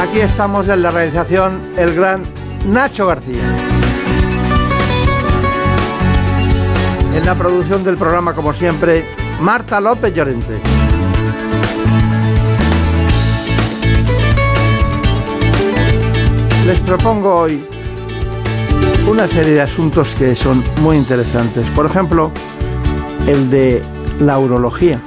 Aquí 0.00 0.20
estamos 0.20 0.68
en 0.68 0.82
la 0.82 0.90
realización 0.90 1.60
el 1.76 1.94
gran 1.94 2.22
Nacho 2.66 3.06
García. 3.06 3.56
En 7.14 7.24
la 7.24 7.34
producción 7.34 7.82
del 7.82 7.96
programa, 7.96 8.34
como 8.34 8.52
siempre, 8.52 9.06
Marta 9.40 9.80
López 9.80 10.14
Llorente. 10.14 10.60
Les 16.66 16.78
propongo 16.80 17.34
hoy 17.34 17.64
una 19.08 19.26
serie 19.26 19.54
de 19.54 19.62
asuntos 19.62 20.08
que 20.18 20.34
son 20.34 20.62
muy 20.82 20.98
interesantes. 20.98 21.66
Por 21.74 21.86
ejemplo, 21.86 22.30
el 23.26 23.48
de 23.48 23.80
la 24.20 24.38
urología. 24.38 25.00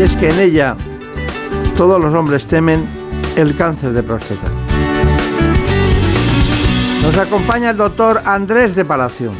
Y 0.00 0.02
es 0.02 0.16
que 0.16 0.30
en 0.30 0.40
ella 0.40 0.76
todos 1.76 2.00
los 2.00 2.14
hombres 2.14 2.46
temen 2.46 2.86
el 3.36 3.54
cáncer 3.54 3.92
de 3.92 4.02
próstata. 4.02 4.48
Nos 7.02 7.18
acompaña 7.18 7.68
el 7.68 7.76
doctor 7.76 8.22
Andrés 8.24 8.74
de 8.74 8.86
Palacio. 8.86 9.30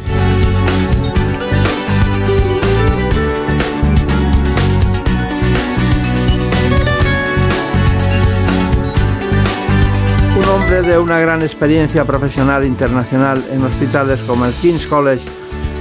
Un 10.37 10.45
hombre 10.47 10.83
de 10.83 10.99
una 10.99 11.17
gran 11.17 11.41
experiencia 11.41 12.05
profesional 12.05 12.65
internacional 12.65 13.43
en 13.51 13.63
hospitales 13.63 14.19
como 14.27 14.45
el 14.45 14.53
King's 14.53 14.85
College 14.85 15.25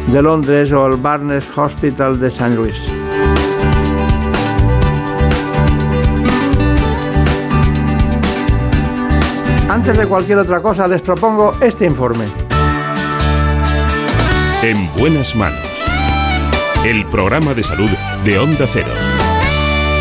de 0.07 0.23
Londres 0.23 0.73
o 0.73 0.87
el 0.87 0.97
Barnes 0.97 1.45
Hospital 1.55 2.19
de 2.19 2.29
St. 2.29 2.55
Louis. 2.55 2.90
Antes 9.81 9.97
de 9.97 10.07
cualquier 10.07 10.37
otra 10.37 10.61
cosa, 10.61 10.87
les 10.87 11.01
propongo 11.01 11.55
este 11.63 11.87
informe. 11.87 12.27
En 14.63 14.93
buenas 14.93 15.35
manos. 15.35 15.59
El 16.85 17.07
programa 17.07 17.55
de 17.55 17.63
salud 17.63 17.89
de 18.23 18.39
Onda 18.39 18.67
Cero. 18.71 18.91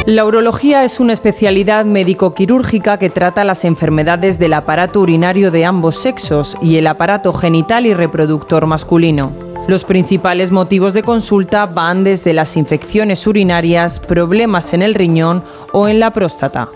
La 0.05 0.25
urología 0.25 0.83
es 0.83 0.99
una 0.99 1.13
especialidad 1.13 1.85
médico-quirúrgica 1.85 2.99
que 2.99 3.09
trata 3.09 3.45
las 3.45 3.63
enfermedades 3.63 4.37
del 4.37 4.55
aparato 4.55 4.99
urinario 4.99 5.49
de 5.49 5.63
ambos 5.63 5.95
sexos 5.95 6.57
y 6.61 6.75
el 6.75 6.85
aparato 6.85 7.31
genital 7.31 7.85
y 7.85 7.93
reproductor 7.93 8.65
masculino. 8.65 9.31
Los 9.69 9.85
principales 9.85 10.51
motivos 10.51 10.91
de 10.91 11.03
consulta 11.03 11.67
van 11.67 12.03
desde 12.03 12.33
las 12.33 12.57
infecciones 12.57 13.25
urinarias, 13.25 14.01
problemas 14.01 14.73
en 14.73 14.81
el 14.81 14.93
riñón 14.93 15.41
o 15.71 15.87
en 15.87 16.01
la 16.01 16.11
próstata. 16.11 16.67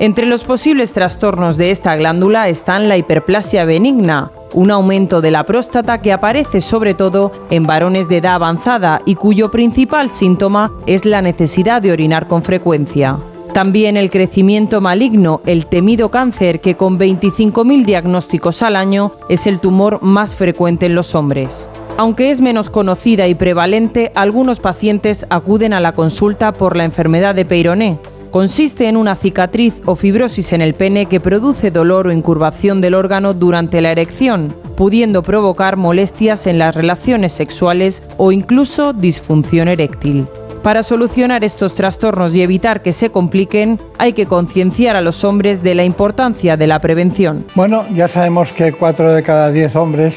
Entre 0.00 0.24
los 0.24 0.44
posibles 0.44 0.94
trastornos 0.94 1.58
de 1.58 1.70
esta 1.70 1.94
glándula 1.94 2.48
están 2.48 2.88
la 2.88 2.96
hiperplasia 2.96 3.66
benigna, 3.66 4.32
un 4.54 4.70
aumento 4.70 5.20
de 5.20 5.30
la 5.30 5.44
próstata 5.44 6.00
que 6.00 6.10
aparece 6.10 6.62
sobre 6.62 6.94
todo 6.94 7.32
en 7.50 7.64
varones 7.64 8.08
de 8.08 8.16
edad 8.16 8.36
avanzada 8.36 9.02
y 9.04 9.14
cuyo 9.16 9.50
principal 9.50 10.08
síntoma 10.08 10.72
es 10.86 11.04
la 11.04 11.20
necesidad 11.20 11.82
de 11.82 11.92
orinar 11.92 12.28
con 12.28 12.42
frecuencia. 12.42 13.18
También 13.52 13.98
el 13.98 14.08
crecimiento 14.08 14.80
maligno, 14.80 15.42
el 15.44 15.66
temido 15.66 16.10
cáncer, 16.10 16.62
que 16.62 16.76
con 16.76 16.98
25.000 16.98 17.84
diagnósticos 17.84 18.62
al 18.62 18.76
año 18.76 19.12
es 19.28 19.46
el 19.46 19.60
tumor 19.60 20.02
más 20.02 20.34
frecuente 20.34 20.86
en 20.86 20.94
los 20.94 21.14
hombres. 21.14 21.68
Aunque 21.98 22.30
es 22.30 22.40
menos 22.40 22.70
conocida 22.70 23.28
y 23.28 23.34
prevalente, 23.34 24.12
algunos 24.14 24.60
pacientes 24.60 25.26
acuden 25.28 25.74
a 25.74 25.80
la 25.80 25.92
consulta 25.92 26.52
por 26.52 26.74
la 26.74 26.84
enfermedad 26.84 27.34
de 27.34 27.44
Peyroné, 27.44 27.98
Consiste 28.30 28.88
en 28.88 28.96
una 28.96 29.16
cicatriz 29.16 29.82
o 29.86 29.96
fibrosis 29.96 30.52
en 30.52 30.62
el 30.62 30.74
pene 30.74 31.06
que 31.06 31.18
produce 31.18 31.72
dolor 31.72 32.06
o 32.06 32.12
incurvación 32.12 32.80
del 32.80 32.94
órgano 32.94 33.34
durante 33.34 33.80
la 33.80 33.90
erección, 33.90 34.54
pudiendo 34.76 35.24
provocar 35.24 35.76
molestias 35.76 36.46
en 36.46 36.58
las 36.58 36.76
relaciones 36.76 37.32
sexuales 37.32 38.04
o 38.18 38.30
incluso 38.30 38.92
disfunción 38.92 39.66
eréctil. 39.66 40.28
Para 40.62 40.84
solucionar 40.84 41.42
estos 41.42 41.74
trastornos 41.74 42.32
y 42.32 42.42
evitar 42.42 42.82
que 42.82 42.92
se 42.92 43.10
compliquen, 43.10 43.80
hay 43.98 44.12
que 44.12 44.26
concienciar 44.26 44.94
a 44.94 45.00
los 45.00 45.24
hombres 45.24 45.64
de 45.64 45.74
la 45.74 45.84
importancia 45.84 46.56
de 46.56 46.68
la 46.68 46.78
prevención. 46.78 47.46
Bueno, 47.56 47.84
ya 47.92 48.06
sabemos 48.06 48.52
que 48.52 48.72
4 48.72 49.12
de 49.12 49.22
cada 49.24 49.50
10 49.50 49.74
hombres 49.74 50.14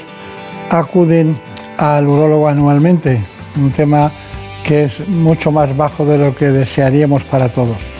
acuden 0.69 1.35
al 1.77 2.07
urólogo 2.07 2.47
anualmente, 2.47 3.19
un 3.55 3.71
tema 3.71 4.11
que 4.63 4.83
es 4.83 5.07
mucho 5.07 5.51
más 5.51 5.75
bajo 5.75 6.05
de 6.05 6.19
lo 6.19 6.35
que 6.35 6.51
desearíamos 6.51 7.23
para 7.23 7.49
todos. 7.49 7.92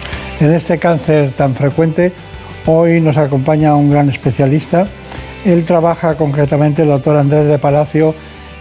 En 0.43 0.53
este 0.53 0.77
cáncer 0.77 1.31
tan 1.31 1.55
frecuente, 1.55 2.11
hoy 2.65 2.99
nos 2.99 3.15
acompaña 3.15 3.77
un 3.77 3.89
gran 3.89 4.09
especialista. 4.09 4.85
Él 5.45 5.63
trabaja 5.63 6.15
concretamente, 6.15 6.81
el 6.81 6.89
doctor 6.89 7.15
Andrés 7.15 7.47
de 7.47 7.57
Palacio 7.59 8.13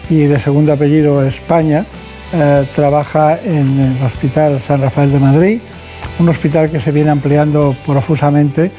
y 0.09 0.19
de 0.27 0.39
segundo 0.39 0.73
apellido 0.73 1.27
España. 1.27 1.85
Eh, 2.33 2.65
trabaja 2.77 3.37
en 3.43 3.81
el 3.81 4.07
Hospital 4.07 4.61
San 4.61 4.81
Rafael 4.81 5.11
de 5.11 5.19
Madrid, 5.19 5.61
un 6.21 6.29
hospital 6.29 6.71
que 6.71 6.79
se 6.79 6.93
viene 6.93 7.11
ampliando 7.11 7.75
profusamente 7.85 8.71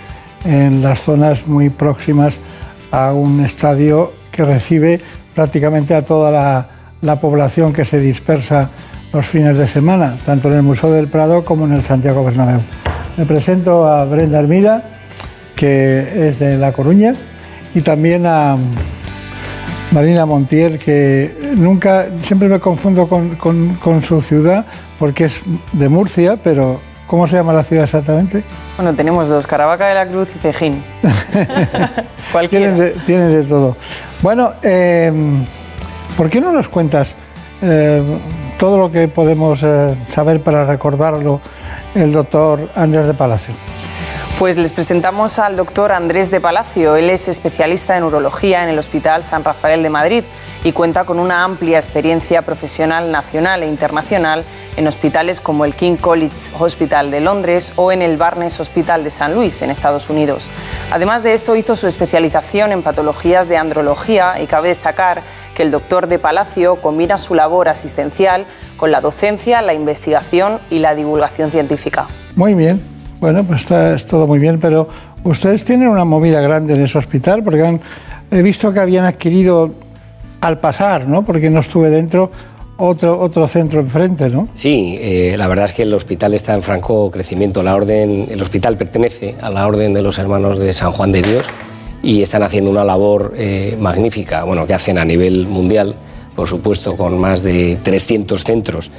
en 0.46 0.82
las 0.82 1.02
zonas 1.02 1.46
muy 1.46 1.70
próximas 1.70 2.40
a 2.90 3.12
un 3.12 3.44
estadio 3.44 4.14
que 4.32 4.46
recibe 4.46 5.02
prácticamente 5.36 5.94
a 5.94 6.06
toda 6.06 6.32
la, 6.32 6.70
la 7.02 7.20
población 7.20 7.74
que 7.74 7.84
se 7.84 8.00
dispersa 8.00 8.70
los 9.12 9.26
fines 9.26 9.58
de 9.58 9.68
semana, 9.68 10.18
tanto 10.26 10.48
en 10.48 10.54
el 10.56 10.64
Museo 10.64 10.90
del 10.90 11.10
Prado 11.10 11.44
como 11.44 11.66
en 11.66 11.74
el 11.74 11.84
Santiago 11.84 12.24
Bernabéu. 12.24 12.62
Me 13.16 13.26
presento 13.26 13.88
a 13.88 14.06
Brenda 14.06 14.40
Hermida, 14.40 14.84
que 15.56 16.30
es 16.30 16.40
de 16.40 16.58
La 16.58 16.72
Coruña, 16.72 17.14
y 17.76 17.82
también 17.82 18.26
a 18.26 18.58
Marina 19.92 20.26
Montiel, 20.26 20.80
que 20.80 21.54
nunca, 21.56 22.08
siempre 22.24 22.48
me 22.48 22.60
confundo 22.60 23.08
con, 23.08 24.02
su 24.02 24.20
ciudad, 24.22 24.66
porque 24.98 25.26
es 25.26 25.42
de 25.74 25.90
Murcia, 25.90 26.38
pero 26.44 26.80
¿cómo 27.06 27.28
se 27.28 27.36
llama 27.36 27.54
la 27.54 27.64
ciudad 27.64 27.84
exactamente? 27.84 28.44
Bueno, 28.78 28.96
tenemos 28.96 29.30
dos, 29.30 29.46
Caravaca 29.46 29.88
de 29.88 29.94
la 29.94 30.08
Cruz 30.08 30.30
y 30.36 30.40
Cejín. 30.40 30.84
tienen, 32.50 32.80
de, 32.80 32.92
tienen, 33.06 33.30
de, 33.32 33.44
todo. 33.44 33.78
Bueno, 34.24 34.54
em, 34.64 35.46
¿por 36.18 36.32
qué 36.32 36.42
no 36.42 36.52
nos 36.52 36.68
cuentas 36.68 37.16
eh, 37.62 38.02
todo 38.58 38.80
lo 38.80 38.90
que 38.90 39.08
podemos 39.08 39.62
eh, 39.62 39.96
saber 40.08 40.42
para 40.42 40.64
recordarlo 40.64 41.40
el 41.96 42.12
doctor 42.12 42.70
Andrés 42.76 43.08
de 43.08 43.14
Palacio. 43.14 43.54
Pues 44.44 44.58
les 44.58 44.74
presentamos 44.74 45.40
al 45.40 45.56
doctor 45.56 45.94
Andrés 45.94 46.30
de 46.30 46.42
Palacio. 46.42 46.98
Él 46.98 47.10
es 47.10 47.30
especialista 47.30 47.96
en 47.96 48.04
urología 48.04 48.62
en 48.62 48.68
el 48.68 48.78
Hospital 48.78 49.24
San 49.24 49.42
Rafael 49.42 49.82
de 49.82 49.90
Madrid 49.90 50.26
y 50.66 50.74
cuenta 50.74 51.06
con 51.06 51.18
una 51.18 51.46
amplia 51.46 51.78
experiencia 51.78 52.42
profesional 52.42 53.10
nacional 53.10 53.64
e 53.64 53.68
internacional 53.68 54.44
en 54.76 54.86
hospitales 54.86 55.40
como 55.40 55.64
el 55.64 55.76
King 55.76 55.96
College 55.96 56.52
Hospital 56.60 57.10
de 57.10 57.22
Londres 57.22 57.72
o 57.78 57.94
en 57.94 58.02
el 58.02 58.18
Barnes 58.18 58.60
Hospital 58.60 59.06
de 59.06 59.12
San 59.12 59.34
Luis, 59.34 59.62
en 59.62 59.70
Estados 59.70 60.10
Unidos. 60.10 60.50
Además 60.92 61.24
de 61.24 61.34
esto, 61.34 61.56
hizo 61.56 61.78
su 61.78 61.88
especialización 61.88 62.74
en 62.74 62.84
patologías 62.84 63.48
de 63.48 63.56
andrología 63.56 64.42
y 64.42 64.48
cabe 64.48 64.68
destacar 64.68 65.22
que 65.56 65.64
el 65.64 65.72
doctor 65.72 66.08
de 66.08 66.20
Palacio 66.20 66.82
combina 66.82 67.18
su 67.18 67.34
labor 67.34 67.70
asistencial 67.70 68.46
con 68.76 68.92
la 68.92 69.00
docencia, 69.00 69.62
la 69.62 69.74
investigación 69.74 70.60
y 70.70 70.80
la 70.80 70.96
divulgación 70.96 71.50
científica. 71.50 72.10
Muy 72.36 72.56
bien, 72.56 72.93
bueno, 73.24 73.46
pues 73.46 73.62
está 73.62 73.94
es 73.94 74.06
todo 74.06 74.28
muy 74.28 74.38
bien, 74.38 74.60
pero 74.60 74.90
ustedes 75.24 75.64
tienen 75.64 75.88
una 75.88 76.04
movida 76.04 76.42
grande 76.42 76.74
en 76.74 76.82
ese 76.82 76.98
hospital 76.98 77.42
porque 77.42 77.66
han, 77.66 77.80
he 78.30 78.42
visto 78.42 78.74
que 78.74 78.82
habían 78.82 79.06
adquirido 79.06 79.72
al 80.42 80.60
pasar, 80.60 81.08
¿no? 81.08 81.24
Porque 81.24 81.50
no 81.50 81.62
estuve 81.62 81.90
dentro. 81.90 82.30
Otro, 82.76 83.18
otro 83.18 83.48
centro 83.48 83.80
enfrente, 83.80 84.30
¿no? 84.30 84.50
Sí, 84.56 84.98
eh, 85.00 85.36
la 85.38 85.48
verdad 85.48 85.66
es 85.66 85.74
que 85.74 85.84
el 85.84 85.94
hospital 85.94 86.34
está 86.34 86.54
en 86.54 86.64
franco 86.64 87.10
crecimiento. 87.12 87.64
La 87.64 87.76
orden, 87.76 88.28
el 88.30 88.42
hospital 88.42 88.76
pertenece 88.76 89.36
a 89.40 89.50
la 89.52 89.66
Orden 89.68 89.94
de 89.94 90.02
los 90.02 90.18
Hermanos 90.18 90.60
de 90.60 90.74
San 90.74 90.92
Juan 90.92 91.14
de 91.14 91.22
Dios 91.22 91.46
y 92.02 92.24
están 92.24 92.44
haciendo 92.44 92.72
una 92.72 92.84
labor 92.84 93.36
eh, 93.38 93.78
magnífica, 93.80 94.44
bueno, 94.44 94.68
que 94.68 94.74
hacen 94.74 94.98
a 94.98 95.06
nivel 95.06 95.48
mundial 95.48 95.96
por 96.36 96.48
supuesto 96.48 96.96
con 96.96 97.20
más 97.20 97.44
de 97.44 97.78
300 97.84 98.44
centros 98.44 98.92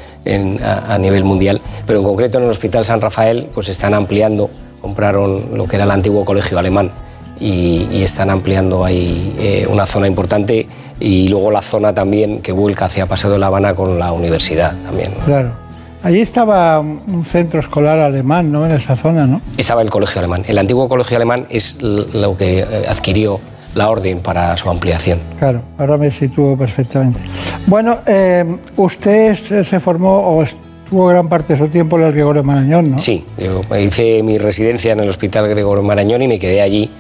a, 0.63 0.99
nivel 0.99 1.25
mundial, 1.25 1.61
pero 1.87 2.01
en 2.01 2.05
concreto 2.05 2.39
en 2.39 2.45
el 2.45 2.51
Hospital 2.51 2.85
San 2.85 3.01
Rafael 3.01 3.49
pues 3.55 3.69
están 3.69 3.95
ampliando, 3.95 4.51
compraron 4.81 5.57
lo 5.57 5.67
que 5.67 5.77
era 5.77 5.85
el 5.85 5.91
antiguo 5.91 6.25
colegio 6.25 6.59
alemán 6.59 6.91
y, 7.41 8.03
están 8.03 8.31
ampliando 8.31 8.85
ahí 8.85 9.35
eh, 9.39 9.67
una 9.69 9.87
zona 9.87 10.07
importante 10.07 10.69
y 11.01 11.29
luego 11.29 11.51
la 11.51 11.63
zona 11.63 11.93
también 11.93 12.43
que 12.43 12.53
vuelca 12.53 12.85
hacia 12.85 13.07
Paseo 13.07 13.31
de 13.31 13.39
la 13.39 13.47
Habana 13.47 13.75
con 13.75 13.99
la 13.99 14.13
universidad 14.13 14.75
también. 14.85 15.13
Claro. 15.25 15.65
Allí 16.03 16.21
estaba 16.21 16.81
un 16.81 17.25
centro 17.25 17.61
escolar 17.61 17.99
alemán, 17.99 18.53
¿no? 18.53 18.67
En 18.67 18.73
esa 18.73 18.95
zona, 18.95 19.27
¿no? 19.27 19.41
Estaba 19.57 19.81
el 19.81 19.89
colegio 19.89 20.19
alemán. 20.19 20.45
El 20.47 20.59
antiguo 20.59 20.87
colegio 20.87 21.17
alemán 21.17 21.47
es 21.49 21.79
lo 21.81 22.37
que 22.37 22.59
eh, 22.59 22.67
adquirió 22.87 23.41
la 23.75 23.91
orden 23.91 24.21
para 24.21 24.57
su 24.57 24.71
ampliación. 24.71 25.19
Claro, 25.39 25.63
ahora 25.79 25.97
me 25.97 26.11
sitúo 26.11 26.57
perfectamente. 26.57 27.25
Bueno, 27.67 27.99
eh, 28.07 28.45
usted 28.77 29.35
se 29.35 29.81
formó 29.81 30.21
o 30.21 30.43
estuvo 30.43 31.07
gran 31.07 31.29
parte 31.29 31.55
de 31.55 31.59
su 31.59 31.69
tiempo 31.69 31.99
en 31.99 32.05
el 32.05 32.13
Gregorio 32.13 32.45
Marañón, 32.45 32.93
¿no? 32.93 33.01
Sí, 33.01 33.25
yo 33.39 33.63
hice 33.77 34.23
mi 34.23 34.39
residencia 34.39 34.93
en 34.93 35.01
el 35.01 35.09
Hospital 35.09 35.49
Gregorio 35.49 35.83
Marañón 35.83 36.23
y 36.23 36.29
me 36.29 36.39
quedé 36.39 36.63
allí 36.63 36.91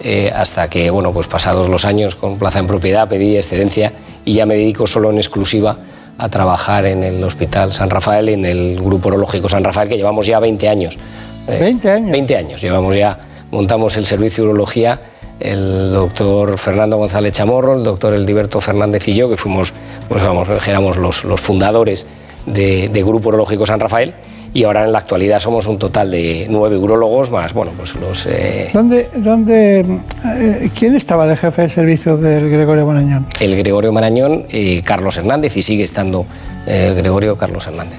eh, 0.00 0.30
hasta 0.34 0.68
que, 0.68 0.90
bueno, 0.90 1.12
pues 1.12 1.26
pasados 1.26 1.68
los 1.68 1.84
años 1.84 2.16
con 2.16 2.38
plaza 2.38 2.58
en 2.58 2.66
propiedad 2.66 3.08
pedí 3.08 3.36
excedencia 3.36 3.92
y 4.24 4.34
ya 4.34 4.46
me 4.46 4.54
dedico 4.54 4.86
solo 4.86 5.10
en 5.10 5.18
exclusiva 5.18 5.78
a 6.18 6.28
trabajar 6.28 6.86
en 6.86 7.02
el 7.02 7.22
Hospital 7.24 7.72
San 7.72 7.90
Rafael 7.90 8.28
en 8.28 8.44
el 8.44 8.80
Grupo 8.80 9.08
Urológico 9.08 9.48
San 9.48 9.64
Rafael, 9.64 9.88
que 9.88 9.96
llevamos 9.96 10.26
ya 10.26 10.40
20 10.40 10.68
años. 10.68 10.98
¿20 11.46 11.86
años? 11.86 12.10
20 12.10 12.36
años, 12.36 12.60
llevamos 12.60 12.94
ya, 12.94 13.18
montamos 13.50 13.96
el 13.96 14.06
servicio 14.06 14.44
de 14.44 14.50
urología 14.50 15.00
el 15.42 15.92
doctor 15.92 16.58
Fernando 16.58 16.96
González 16.96 17.32
Chamorro, 17.32 17.74
el 17.74 17.84
doctor 17.84 18.14
Eldiberto 18.14 18.60
Fernández 18.60 19.08
y 19.08 19.14
yo, 19.14 19.28
que 19.28 19.36
fuimos, 19.36 19.72
pues 20.08 20.22
vamos, 20.22 20.48
éramos 20.66 20.96
los, 20.96 21.40
fundadores 21.40 22.06
de, 22.46 22.88
de 22.88 23.02
Grupo 23.02 23.30
Urológico 23.30 23.66
San 23.66 23.80
Rafael 23.80 24.14
y 24.54 24.64
ahora 24.64 24.84
en 24.84 24.92
la 24.92 24.98
actualidad 24.98 25.38
somos 25.38 25.66
un 25.66 25.78
total 25.78 26.10
de 26.10 26.46
nueve 26.50 26.76
urólogos 26.76 27.30
más, 27.30 27.54
bueno, 27.54 27.72
pues 27.76 27.94
los... 27.94 28.26
Eh, 28.26 28.68
¿Dónde, 28.72 29.08
dónde, 29.16 29.80
eh, 29.80 30.70
¿Quién 30.78 30.94
estaba 30.94 31.26
de 31.26 31.36
jefe 31.36 31.62
de 31.62 31.68
servicio 31.70 32.18
del 32.18 32.50
Gregorio 32.50 32.86
Marañón? 32.86 33.26
El 33.40 33.56
Gregorio 33.56 33.92
Marañón, 33.92 34.44
y 34.50 34.82
Carlos 34.82 35.16
Hernández, 35.16 35.56
y 35.56 35.62
sigue 35.62 35.84
estando 35.84 36.26
el 36.66 36.94
Gregorio 36.94 37.36
Carlos 37.36 37.66
Hernández. 37.66 37.98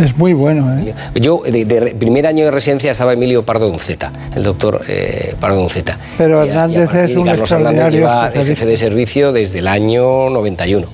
Es 0.00 0.16
muy 0.16 0.34
bueno, 0.34 0.78
¿eh? 0.78 0.94
Yo, 1.16 1.42
de, 1.44 1.96
primer 1.98 2.26
año 2.26 2.44
de 2.44 2.52
residencia 2.52 2.92
estaba 2.92 3.12
Emilio 3.12 3.44
Pardo 3.44 3.68
Unceta, 3.68 4.12
el 4.36 4.44
doctor 4.44 4.82
eh, 4.86 5.34
Pardo 5.40 5.60
Unceta. 5.60 5.98
Pero 6.16 6.44
Hernández 6.44 6.94
es 6.94 7.16
un 7.16 7.26
Carlos 7.26 7.50
Hernández 7.50 7.90
lleva 7.90 8.30
de 8.30 8.44
jefe 8.44 8.66
de 8.66 8.76
servicio 8.76 9.32
desde 9.32 9.58
el 9.58 9.66
año 9.66 10.30
91. 10.30 10.86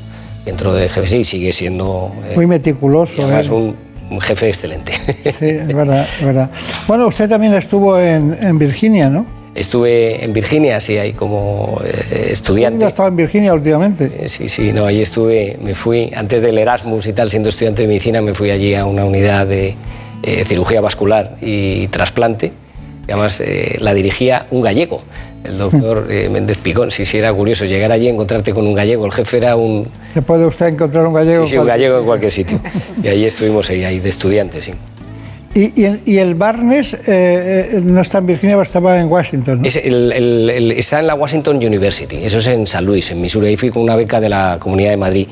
Dentro 0.46 0.74
de 0.74 0.88
jefe, 0.88 1.06
sí, 1.06 1.24
sigue 1.24 1.52
siendo... 1.52 2.12
muy 2.34 2.46
meticuloso. 2.46 3.22
además, 3.22 3.48
un 3.48 3.83
un 4.10 4.20
jefe 4.20 4.48
excelente. 4.48 4.92
Sí, 5.38 5.46
es 5.46 5.74
verdad, 5.74 6.06
es 6.18 6.24
verdad. 6.24 6.50
Bueno, 6.86 7.06
usted 7.06 7.28
también 7.28 7.54
estuvo 7.54 7.98
en, 7.98 8.58
Virginia, 8.58 9.08
¿no? 9.08 9.26
Estuve 9.54 10.24
en 10.24 10.32
Virginia, 10.32 10.80
sí, 10.80 10.96
ahí 10.98 11.12
como 11.12 11.80
eh, 11.84 12.28
estudiante. 12.30 12.80
¿Ya 12.80 12.88
estaba 12.88 13.08
en 13.08 13.16
Virginia 13.16 13.54
últimamente? 13.54 14.10
Eh, 14.20 14.28
sí, 14.28 14.48
sí, 14.48 14.72
no, 14.72 14.86
ahí 14.86 15.00
estuve, 15.00 15.58
me 15.62 15.74
fui, 15.74 16.12
antes 16.14 16.42
del 16.42 16.58
Erasmus 16.58 17.06
y 17.06 17.12
tal, 17.12 17.30
siendo 17.30 17.48
estudiante 17.48 17.82
de 17.82 17.88
medicina, 17.88 18.20
me 18.20 18.34
fui 18.34 18.50
allí 18.50 18.74
a 18.74 18.84
una 18.84 19.04
unidad 19.04 19.46
de 19.46 19.76
eh, 20.22 20.44
cirugía 20.44 20.80
vascular 20.80 21.36
y 21.40 21.88
trasplante, 21.88 22.52
y 23.06 23.12
además 23.12 23.42
la 23.78 23.92
dirigía 23.92 24.46
un 24.50 24.62
gallego 24.62 25.02
el 25.44 25.58
doctor 25.58 26.06
eh, 26.10 26.28
Méndez 26.28 26.58
Picón. 26.58 26.90
Sí, 26.90 27.04
sí, 27.04 27.18
era 27.18 27.32
curioso 27.32 27.64
llegar 27.64 27.92
allí 27.92 28.06
y 28.06 28.08
encontrarte 28.08 28.52
con 28.52 28.66
un 28.66 28.74
gallego. 28.74 29.06
El 29.06 29.12
jefe 29.12 29.36
era 29.36 29.56
un... 29.56 29.86
¿Se 30.12 30.22
puede 30.22 30.46
usted 30.46 30.68
encontrar 30.68 31.06
un 31.06 31.14
gallego? 31.14 31.44
Sí, 31.46 31.52
sí, 31.52 31.58
un 31.58 31.66
gallego 31.66 31.98
en 31.98 32.04
cualquier 32.04 32.32
sitio. 32.32 32.60
Y 33.02 33.08
allí 33.08 33.24
estuvimos 33.24 33.68
ahí, 33.70 33.84
ahí 33.84 34.00
de 34.00 34.08
estudiantes, 34.08 34.64
sí. 34.64 34.72
¿Y, 35.56 36.16
el 36.16 36.34
Barnes 36.34 36.94
eh, 36.94 36.98
eh, 37.06 37.80
no 37.84 38.00
está 38.00 38.18
en 38.18 38.26
Virginia, 38.26 38.60
estaba 38.60 38.98
en 38.98 39.06
Washington? 39.06 39.62
¿no? 39.62 39.68
está 39.68 40.98
en 40.98 41.06
la 41.06 41.14
Washington 41.14 41.58
University, 41.58 42.16
eso 42.24 42.38
es 42.38 42.48
en 42.48 42.66
San 42.66 42.84
Luis, 42.84 43.12
en 43.12 43.20
Missouri. 43.20 43.48
Ahí 43.48 43.56
fui 43.56 43.70
con 43.70 43.82
una 43.82 43.94
beca 43.94 44.18
de 44.18 44.28
la 44.28 44.56
Comunidad 44.58 44.90
de 44.90 44.96
Madrid 44.96 45.28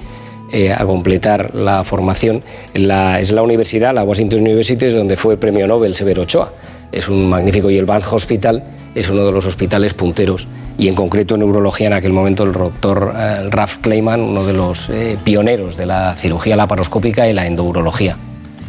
a 0.77 0.85
completar 0.85 1.55
la 1.57 1.83
formación. 1.83 2.41
La, 2.75 3.19
es 3.19 3.33
la 3.33 3.43
universidad, 3.43 3.93
la 3.95 4.05
Washington 4.05 4.43
University, 4.43 4.87
es 4.87 4.95
donde 4.95 5.17
fue 5.17 5.37
premio 5.39 5.67
Nobel 5.67 5.95
Severo 5.95 6.23
Ochoa. 6.23 6.53
Es 6.93 7.09
un 7.09 7.29
magnífico, 7.29 7.71
y 7.71 7.79
el 7.79 7.87
Barnes 7.87 8.13
Hospital 8.13 8.63
es 8.95 9.09
uno 9.11 9.25
de 9.25 9.33
los 9.33 9.47
hospitales 9.47 9.95
punteros 9.95 10.47
y 10.79 10.89
en 10.89 10.95
concreto 10.95 11.35
en 11.35 11.41
neurología 11.41 11.87
en 11.87 11.93
aquel 11.95 12.13
momento 12.13 12.45
el 12.45 12.53
doctor 12.53 13.15
eh, 13.17 13.49
Ralph 13.51 13.79
Kleiman, 13.81 14.21
uno 14.21 14.45
de 14.45 14.53
los 14.53 14.89
eh, 14.91 15.19
pioneros 15.23 15.77
de 15.77 15.87
la 15.87 16.15
cirugía 16.15 16.57
laparoscópica 16.57 17.27
y 17.29 17.33
la 17.33 17.47
endourología. 17.47 18.17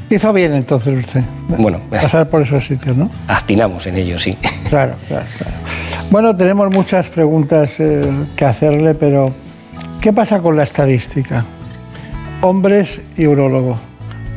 Hizo 0.09 0.31
bien 0.31 0.53
entonces 0.53 1.05
usted. 1.05 1.23
Bueno, 1.57 1.81
pasar 1.89 2.29
por 2.29 2.41
esos 2.41 2.65
sitios, 2.65 2.95
¿no? 2.95 3.09
Actinamos 3.27 3.87
en 3.87 3.97
ello, 3.97 4.19
sí. 4.19 4.37
Claro, 4.69 4.95
claro, 5.07 5.25
claro. 5.37 5.53
Bueno, 6.11 6.35
tenemos 6.35 6.71
muchas 6.71 7.09
preguntas 7.09 7.79
eh, 7.79 8.01
que 8.35 8.45
hacerle, 8.45 8.93
pero 8.95 9.33
¿qué 10.01 10.13
pasa 10.13 10.39
con 10.39 10.55
la 10.55 10.63
estadística? 10.63 11.45
Hombres 12.41 13.01
y 13.17 13.25
urólogos. 13.25 13.77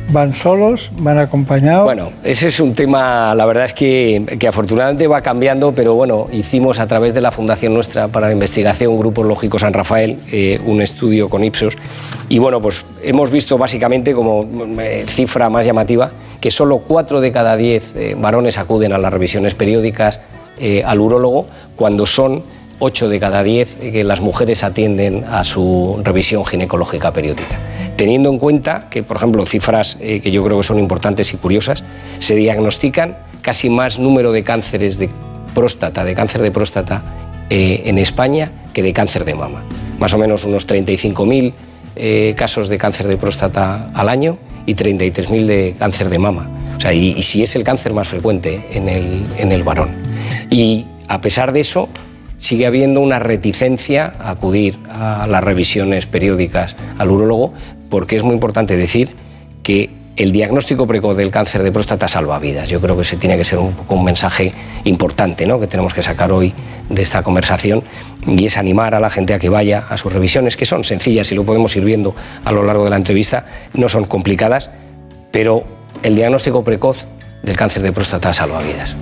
¿Van 0.09 0.33
solos? 0.33 0.89
¿Van 0.99 1.17
acompañados? 1.17 1.83
Bueno, 1.83 2.11
ese 2.23 2.47
es 2.47 2.61
un 2.61 2.73
tema, 2.73 3.35
la 3.35 3.45
verdad 3.45 3.65
es 3.65 3.73
que, 3.73 4.37
que, 4.39 4.47
afortunadamente 4.47 5.05
va 5.07 5.21
cambiando, 5.21 5.73
pero 5.73 5.95
bueno, 5.95 6.27
hicimos 6.31 6.79
a 6.79 6.87
través 6.87 7.13
de 7.13 7.19
la 7.19 7.31
Fundación 7.31 7.73
Nuestra 7.73 8.07
para 8.07 8.27
la 8.27 8.33
Investigación 8.33 8.97
Grupo 8.97 9.23
Lógico 9.23 9.59
San 9.59 9.73
Rafael 9.73 10.17
eh, 10.31 10.59
un 10.65 10.81
estudio 10.81 11.29
con 11.29 11.43
Ipsos 11.43 11.77
y 12.29 12.39
bueno, 12.39 12.61
pues 12.61 12.85
hemos 13.03 13.31
visto 13.31 13.57
básicamente 13.57 14.13
como 14.13 14.47
eh, 14.79 15.03
cifra 15.07 15.49
más 15.49 15.65
llamativa 15.65 16.11
que 16.39 16.51
solo 16.51 16.79
4 16.79 17.19
de 17.19 17.31
cada 17.33 17.57
10 17.57 17.95
eh, 17.95 18.15
varones 18.17 18.57
acuden 18.57 18.93
a 18.93 18.97
las 18.97 19.11
revisiones 19.11 19.55
periódicas 19.55 20.19
al 20.85 20.99
urólogo 20.99 21.45
cuando 21.75 22.07
son 22.07 22.41
8 22.79 23.09
de 23.09 23.19
cada 23.19 23.43
10 23.43 23.77
que 23.77 24.03
las 24.03 24.21
mujeres 24.21 24.63
atienden 24.63 25.23
a 25.25 25.43
su 25.43 25.99
revisión 26.03 26.45
ginecológica 26.45 27.11
periódica. 27.11 27.57
Teniendo 27.95 28.29
en 28.29 28.37
cuenta 28.37 28.87
que, 28.89 29.01
por 29.03 29.17
ejemplo, 29.17 29.45
cifras 29.45 29.97
eh, 29.99 30.19
que 30.19 30.31
yo 30.31 30.43
creo 30.43 30.57
que 30.57 30.63
son 30.63 30.77
importantes 30.77 31.33
y 31.33 31.37
curiosas, 31.37 31.83
se 32.19 32.35
diagnostican 32.35 33.17
casi 33.41 33.69
más 33.69 33.97
número 33.97 34.31
de 34.31 34.43
cánceres 34.43 34.99
de 34.99 35.09
próstata, 35.55 36.03
de 36.03 36.13
cáncer 36.13 36.41
de 36.41 36.51
próstata 36.51 37.03
eh, 37.49 37.83
en 37.85 37.97
España 37.97 38.51
que 38.73 38.83
de 38.83 38.93
cáncer 38.93 39.25
de 39.25 39.33
mama. 39.33 39.63
Más 39.97 40.13
o 40.13 40.19
menos 40.19 40.43
unos 40.43 40.67
35.000 40.67 41.53
eh, 41.95 42.35
casos 42.37 42.69
de 42.69 42.77
cáncer 42.77 43.07
de 43.07 43.17
próstata 43.17 43.89
al 43.95 44.09
año 44.09 44.37
y 44.67 44.75
33.000 44.75 45.45
de 45.45 45.75
cáncer 45.79 46.09
de 46.09 46.19
mama. 46.19 46.47
O 46.77 46.79
sea, 46.79 46.93
y, 46.93 47.13
y, 47.13 47.23
si 47.23 47.41
es 47.41 47.55
el 47.55 47.63
cáncer 47.63 47.93
más 47.93 48.07
frecuente 48.07 48.67
en 48.71 48.87
el, 48.87 49.25
en 49.39 49.51
el 49.51 49.63
varón. 49.63 49.89
Y 50.51 50.85
a 51.07 51.21
pesar 51.21 51.51
de 51.53 51.61
eso, 51.61 51.89
sigue 52.37 52.65
habiendo 52.65 53.01
una 53.01 53.19
reticencia 53.19 54.13
a 54.19 54.31
acudir 54.31 54.77
a 54.89 55.27
las 55.27 55.43
revisiones 55.43 56.05
periódicas 56.05 56.75
al 56.97 57.11
urólogo, 57.11 57.53
porque 57.89 58.15
es 58.15 58.23
muy 58.23 58.33
importante 58.33 58.75
decir 58.75 59.15
que 59.63 59.89
el 60.17 60.31
diagnóstico 60.31 60.87
precoz 60.87 61.15
del 61.15 61.29
cáncer 61.29 61.61
de 61.61 61.71
próstata 61.71 62.07
salva 62.07 62.39
vidas. 62.39 62.69
Yo 62.69 62.81
creo 62.81 62.95
que 62.95 63.03
ese 63.03 63.17
tiene 63.17 63.37
que 63.37 63.45
ser 63.45 63.59
un, 63.59 63.75
un 63.87 64.03
mensaje 64.03 64.51
importante 64.83 65.45
¿no? 65.45 65.59
que 65.59 65.67
tenemos 65.67 65.93
que 65.93 66.01
sacar 66.01 66.31
hoy 66.31 66.53
de 66.89 67.01
esta 67.01 67.21
conversación 67.21 67.83
y 68.25 68.45
es 68.45 68.57
animar 68.57 68.95
a 68.95 68.99
la 68.99 69.11
gente 69.11 69.35
a 69.35 69.39
que 69.39 69.49
vaya 69.49 69.85
a 69.87 69.97
sus 69.97 70.11
revisiones, 70.11 70.57
que 70.57 70.65
son 70.65 70.83
sencillas 70.83 71.31
y 71.31 71.35
lo 71.35 71.43
podemos 71.43 71.75
ir 71.75 71.85
viendo 71.85 72.15
a 72.43 72.51
lo 72.51 72.63
largo 72.63 72.83
de 72.83 72.89
la 72.89 72.95
entrevista, 72.95 73.45
no 73.75 73.89
son 73.89 74.05
complicadas, 74.05 74.71
pero 75.31 75.63
el 76.01 76.15
diagnóstico 76.15 76.63
precoz 76.63 77.07
del 77.43 77.55
cáncer 77.55 77.83
de 77.83 77.91
próstata 77.91 78.33
salva 78.33 78.61
vidas. 78.61 78.95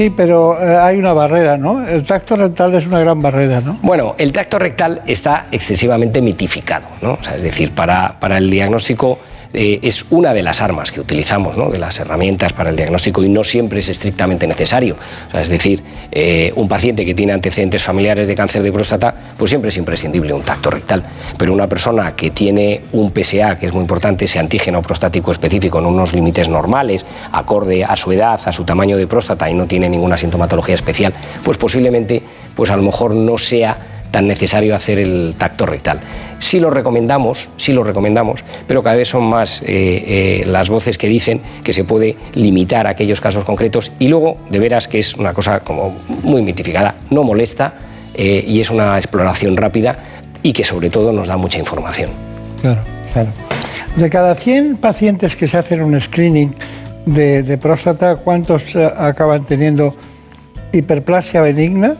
Sí, 0.00 0.08
pero 0.08 0.58
eh, 0.58 0.78
hay 0.78 0.96
una 0.96 1.12
barrera, 1.12 1.58
¿no? 1.58 1.86
El 1.86 2.04
tacto 2.04 2.34
rectal 2.34 2.74
es 2.74 2.86
una 2.86 3.00
gran 3.00 3.20
barrera, 3.20 3.60
¿no? 3.60 3.78
Bueno, 3.82 4.14
el 4.16 4.32
tacto 4.32 4.58
rectal 4.58 5.02
está 5.06 5.48
excesivamente 5.52 6.22
mitificado, 6.22 6.86
¿no? 7.02 7.18
O 7.20 7.22
sea, 7.22 7.36
es 7.36 7.42
decir, 7.42 7.74
para, 7.74 8.18
para 8.18 8.38
el 8.38 8.48
diagnóstico 8.48 9.18
eh, 9.52 9.80
es 9.82 10.04
una 10.10 10.32
de 10.32 10.42
las 10.42 10.60
armas 10.60 10.92
que 10.92 11.00
utilizamos, 11.00 11.56
¿no? 11.56 11.70
de 11.70 11.78
las 11.78 11.98
herramientas 11.98 12.52
para 12.52 12.70
el 12.70 12.76
diagnóstico 12.76 13.22
y 13.24 13.28
no 13.28 13.42
siempre 13.42 13.80
es 13.80 13.88
estrictamente 13.88 14.46
necesario. 14.46 14.96
es 15.34 15.48
decir, 15.48 15.82
eh, 16.12 16.52
un 16.54 16.68
paciente 16.68 17.04
que 17.04 17.14
tiene 17.14 17.32
antecedentes 17.32 17.82
familiares 17.82 18.28
de 18.28 18.34
cáncer 18.36 18.62
de 18.62 18.72
próstata, 18.72 19.14
pues 19.36 19.50
siempre 19.50 19.70
es 19.70 19.76
imprescindible 19.76 20.32
un 20.32 20.42
tacto 20.42 20.70
rectal. 20.70 21.02
Pero 21.36 21.52
una 21.52 21.68
persona 21.68 22.14
que 22.14 22.30
tiene 22.30 22.82
un 22.92 23.12
PSA, 23.12 23.58
que 23.58 23.66
es 23.66 23.72
muy 23.72 23.82
importante, 23.82 24.26
ese 24.26 24.38
antígeno 24.38 24.82
prostático 24.82 25.32
específico 25.32 25.80
en 25.80 25.86
unos 25.86 26.12
límites 26.12 26.48
normales, 26.48 27.04
acorde 27.32 27.84
a 27.84 27.96
su 27.96 28.12
edad, 28.12 28.40
a 28.44 28.52
su 28.52 28.64
tamaño 28.64 28.96
de 28.96 29.06
próstata 29.06 29.50
y 29.50 29.54
no 29.54 29.66
tiene 29.66 29.88
ninguna 29.88 30.16
sintomatología 30.16 30.74
especial, 30.76 31.12
pues 31.42 31.58
posiblemente, 31.58 32.22
pues 32.54 32.70
a 32.70 32.76
lo 32.76 32.82
mejor 32.82 33.14
no 33.14 33.36
sea 33.36 33.99
tan 34.10 34.26
necesario 34.26 34.74
hacer 34.74 34.98
el 34.98 35.34
tacto 35.36 35.66
rectal. 35.66 36.00
Sí 36.38 36.60
lo 36.60 36.70
recomendamos, 36.70 37.48
sí 37.56 37.72
lo 37.72 37.84
recomendamos, 37.84 38.44
pero 38.66 38.82
cada 38.82 38.96
vez 38.96 39.08
son 39.08 39.24
más 39.24 39.62
eh, 39.62 39.66
eh, 39.66 40.44
las 40.46 40.70
voces 40.70 40.98
que 40.98 41.08
dicen 41.08 41.40
que 41.62 41.72
se 41.72 41.84
puede 41.84 42.16
limitar 42.34 42.86
aquellos 42.86 43.20
casos 43.20 43.44
concretos 43.44 43.92
y 43.98 44.08
luego, 44.08 44.38
de 44.50 44.58
veras 44.58 44.88
que 44.88 44.98
es 44.98 45.14
una 45.14 45.32
cosa 45.32 45.60
como 45.60 45.96
muy 46.22 46.42
mitificada, 46.42 46.94
no 47.10 47.22
molesta 47.22 47.74
eh, 48.14 48.44
y 48.46 48.60
es 48.60 48.70
una 48.70 48.98
exploración 48.98 49.56
rápida 49.56 49.98
y 50.42 50.52
que 50.52 50.64
sobre 50.64 50.90
todo 50.90 51.12
nos 51.12 51.28
da 51.28 51.36
mucha 51.36 51.58
información. 51.58 52.10
Claro, 52.60 52.80
claro. 53.12 53.30
De 53.96 54.08
cada 54.08 54.34
100 54.34 54.76
pacientes 54.78 55.36
que 55.36 55.48
se 55.48 55.58
hacen 55.58 55.82
un 55.82 56.00
screening 56.00 56.54
de, 57.06 57.58
próstata, 57.58 58.16
¿cuántos 58.16 58.76
acaban 58.76 59.44
teniendo 59.44 59.94
hiperplasia 60.72 61.40
benigna, 61.40 61.96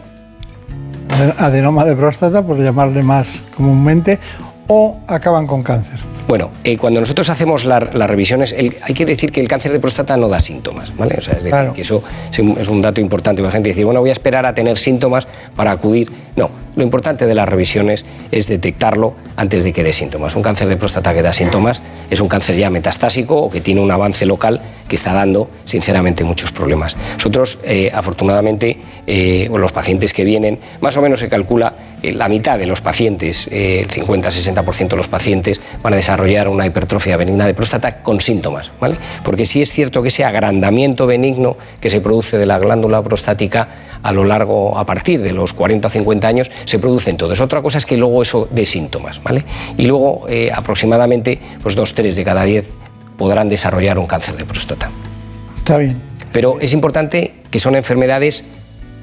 adenoma 1.37 1.85
de 1.85 1.95
próstata, 1.95 2.41
por 2.41 2.57
llamarle 2.57 3.03
más 3.03 3.41
comúnmente, 3.55 4.19
o 4.67 4.97
acaban 5.07 5.47
con 5.47 5.63
cáncer? 5.63 6.10
Bueno, 6.27 6.51
eh, 6.63 6.77
cuando 6.77 6.99
nosotros 6.99 7.29
hacemos 7.29 7.65
las 7.65 7.91
revisiones, 7.91 8.53
hay 8.53 8.93
que 8.93 9.05
decir 9.05 9.31
que 9.31 9.41
el 9.41 9.47
cáncer 9.47 9.71
de 9.71 9.79
próstata 9.79 10.15
no 10.17 10.29
da 10.29 10.39
síntomas, 10.39 10.95
¿vale? 10.95 11.15
O 11.17 11.21
sea, 11.21 11.33
es 11.33 11.43
decir, 11.43 11.71
que 11.73 11.81
eso 11.81 12.03
es 12.31 12.67
un 12.67 12.81
dato 12.81 13.01
importante. 13.01 13.41
La 13.41 13.51
gente 13.51 13.69
dice, 13.69 13.83
bueno, 13.83 13.99
voy 13.99 14.09
a 14.09 14.13
esperar 14.13 14.45
a 14.45 14.53
tener 14.53 14.77
síntomas 14.77 15.27
para 15.55 15.71
acudir. 15.71 16.09
No, 16.35 16.49
lo 16.75 16.83
importante 16.83 17.25
de 17.25 17.35
las 17.35 17.49
revisiones 17.49 18.05
es 18.31 18.47
detectarlo 18.47 19.13
antes 19.35 19.63
de 19.63 19.73
que 19.73 19.83
dé 19.83 19.91
síntomas. 19.91 20.35
Un 20.35 20.41
cáncer 20.41 20.69
de 20.69 20.77
próstata 20.77 21.13
que 21.13 21.21
da 21.21 21.33
síntomas 21.33 21.81
es 22.09 22.21
un 22.21 22.29
cáncer 22.29 22.55
ya 22.55 22.69
metastásico 22.69 23.35
o 23.35 23.49
que 23.49 23.59
tiene 23.59 23.81
un 23.81 23.91
avance 23.91 24.25
local 24.25 24.61
que 24.87 24.95
está 24.95 25.13
dando, 25.13 25.49
sinceramente, 25.65 26.23
muchos 26.23 26.51
problemas. 26.51 26.95
Nosotros, 27.13 27.59
eh, 27.63 27.91
afortunadamente, 27.93 28.77
eh, 29.07 29.49
los 29.53 29.71
pacientes 29.71 30.13
que 30.13 30.23
vienen, 30.23 30.59
más 30.79 30.95
o 30.97 31.01
menos 31.01 31.19
se 31.19 31.29
calcula 31.29 31.73
que 32.01 32.13
la 32.13 32.29
mitad 32.29 32.57
de 32.57 32.65
los 32.65 32.81
pacientes, 32.81 33.47
el 33.51 33.87
50-60% 33.87 34.89
de 34.89 34.97
los 34.97 35.07
pacientes, 35.07 35.61
van 35.81 35.93
a 35.93 35.95
desarrollar 35.97 36.10
una 36.47 36.65
hipertrofia 36.65 37.17
benigna 37.17 37.45
de 37.45 37.53
próstata 37.53 38.01
con 38.01 38.21
síntomas, 38.21 38.71
¿vale? 38.79 38.95
Porque 39.23 39.45
sí 39.45 39.61
es 39.61 39.71
cierto 39.71 40.01
que 40.01 40.09
ese 40.09 40.23
agrandamiento 40.23 41.07
benigno 41.07 41.57
que 41.79 41.89
se 41.89 42.01
produce 42.01 42.37
de 42.37 42.45
la 42.45 42.59
glándula 42.59 43.01
prostática 43.01 43.67
a 44.03 44.11
lo 44.11 44.23
largo, 44.23 44.77
a 44.77 44.85
partir 44.85 45.21
de 45.21 45.31
los 45.31 45.53
40 45.53 45.87
o 45.87 45.91
50 45.91 46.27
años, 46.27 46.51
se 46.65 46.79
produce 46.79 47.09
entonces. 47.11 47.39
Otra 47.39 47.61
cosa 47.61 47.77
es 47.77 47.85
que 47.85 47.97
luego 47.97 48.21
eso 48.21 48.47
de 48.49 48.65
síntomas, 48.65 49.21
¿vale? 49.23 49.43
Y 49.77 49.85
luego 49.85 50.25
eh, 50.27 50.51
aproximadamente 50.53 51.39
pues 51.61 51.75
dos, 51.75 51.93
tres 51.93 52.15
de 52.15 52.23
cada 52.23 52.43
diez 52.43 52.69
podrán 53.17 53.49
desarrollar 53.49 53.99
un 53.99 54.07
cáncer 54.07 54.35
de 54.35 54.45
próstata. 54.45 54.89
Está 55.57 55.77
bien. 55.77 56.01
Pero 56.31 56.59
es 56.59 56.73
importante 56.73 57.33
que 57.51 57.59
son 57.59 57.75
enfermedades 57.75 58.43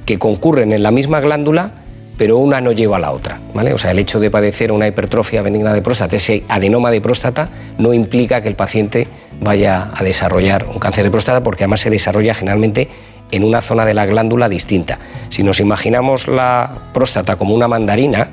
que 0.07 0.19
concurren 0.19 0.73
en 0.73 0.83
la 0.83 0.91
misma 0.91 1.21
glándula, 1.21 1.73
pero 2.19 2.37
una 2.37 2.61
no 2.61 2.73
lleva 2.73 2.99
a 2.99 3.01
la 3.01 3.13
otra. 3.13 3.41
¿vale? 3.55 3.73
O 3.73 3.79
sea, 3.79 3.93
el 3.93 3.99
hecho 3.99 4.21
de 4.21 4.31
padecer 4.31 4.73
una 4.73 4.87
hipertrofia 4.87 5.41
benigna 5.41 5.73
de 5.73 5.81
próstata, 5.81 6.17
ese 6.17 6.43
adenoma 6.49 6.91
de 6.91 7.01
próstata, 7.01 7.49
no 7.79 7.95
implica 7.95 8.43
que 8.43 8.49
el 8.49 8.57
paciente 8.57 9.09
vaya 9.41 9.91
a 9.95 10.03
desarrollar 10.03 10.67
un 10.67 10.79
cáncer 10.79 11.05
de 11.05 11.11
próstata, 11.11 11.43
porque 11.43 11.65
además 11.65 11.81
se 11.81 11.91
desarrolla 11.91 12.35
generalmente 12.35 12.89
en 13.31 13.45
una 13.45 13.63
zona 13.63 13.87
de 13.87 13.95
la 13.95 14.05
glándula 14.05 14.49
distinta. 14.49 14.99
Si 15.29 15.43
nos 15.43 15.61
imaginamos 15.61 16.29
la 16.29 16.91
próstata 16.93 17.37
como 17.37 17.55
una 17.55 17.69
mandarina 17.69 18.29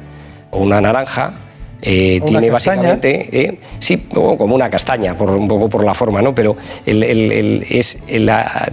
o 0.51 0.59
una 0.59 0.81
naranja, 0.81 1.33
eh, 1.81 2.21
tiene 2.25 2.49
básicamente, 2.49 3.29
eh, 3.31 3.59
sí, 3.79 3.97
como 4.09 4.55
una 4.55 4.69
castaña, 4.69 5.15
por, 5.15 5.31
un 5.31 5.47
poco 5.47 5.69
por 5.69 5.83
la 5.83 5.93
forma, 5.93 6.21
¿no? 6.21 6.33
Pero 6.33 6.55
es, 6.85 7.97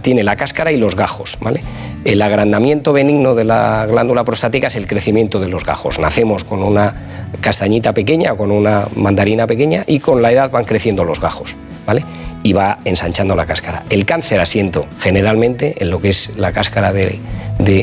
tiene 0.02 0.22
la 0.22 0.36
cáscara 0.36 0.72
y 0.72 0.78
los 0.78 0.96
gajos, 0.96 1.38
¿vale? 1.40 1.62
El 2.04 2.22
agrandamiento 2.22 2.92
benigno 2.92 3.34
de 3.34 3.44
la 3.44 3.86
glándula 3.88 4.24
prostática 4.24 4.66
es 4.66 4.76
el 4.76 4.86
crecimiento 4.86 5.40
de 5.40 5.48
los 5.48 5.64
gajos. 5.64 5.98
Nacemos 5.98 6.44
con 6.44 6.62
una 6.62 6.94
castañita 7.40 7.92
pequeña, 7.92 8.34
con 8.34 8.50
una 8.50 8.86
mandarina 8.96 9.46
pequeña 9.46 9.84
y 9.86 10.00
con 10.00 10.22
la 10.22 10.32
edad 10.32 10.50
van 10.50 10.64
creciendo 10.64 11.04
los 11.04 11.20
gajos, 11.20 11.54
¿vale? 11.86 12.04
Y 12.42 12.52
va 12.52 12.78
ensanchando 12.84 13.36
la 13.36 13.46
cáscara. 13.46 13.84
El 13.90 14.04
cáncer 14.04 14.40
asiento 14.40 14.86
generalmente 15.00 15.74
en 15.80 15.90
lo 15.90 16.00
que 16.00 16.10
es 16.10 16.30
la 16.36 16.52
cáscara 16.52 16.92
de, 16.92 17.20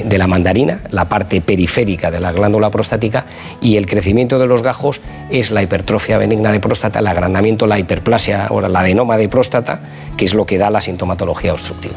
la 0.09 0.27
mandarina, 0.27 0.81
la 0.91 1.07
parte 1.07 1.41
periférica 1.41 2.11
de 2.11 2.19
la 2.19 2.31
glándula 2.31 2.69
prostática, 2.69 3.25
y 3.61 3.77
el 3.77 3.85
crecimiento 3.85 4.39
de 4.39 4.47
los 4.47 4.61
gajos 4.61 5.01
es 5.29 5.51
la 5.51 5.63
hipertrofia 5.63 6.17
benigna 6.17 6.51
de 6.51 6.59
próstata, 6.59 6.99
el 6.99 7.07
agrandamiento, 7.07 7.67
la 7.67 7.79
hiperplasia 7.79 8.47
o 8.49 8.61
la 8.61 8.79
adenoma 8.79 9.17
de 9.17 9.29
próstata, 9.29 9.81
que 10.17 10.25
es 10.25 10.33
lo 10.33 10.45
que 10.45 10.57
da 10.57 10.69
la 10.69 10.81
sintomatología 10.81 11.53
obstructiva. 11.53 11.95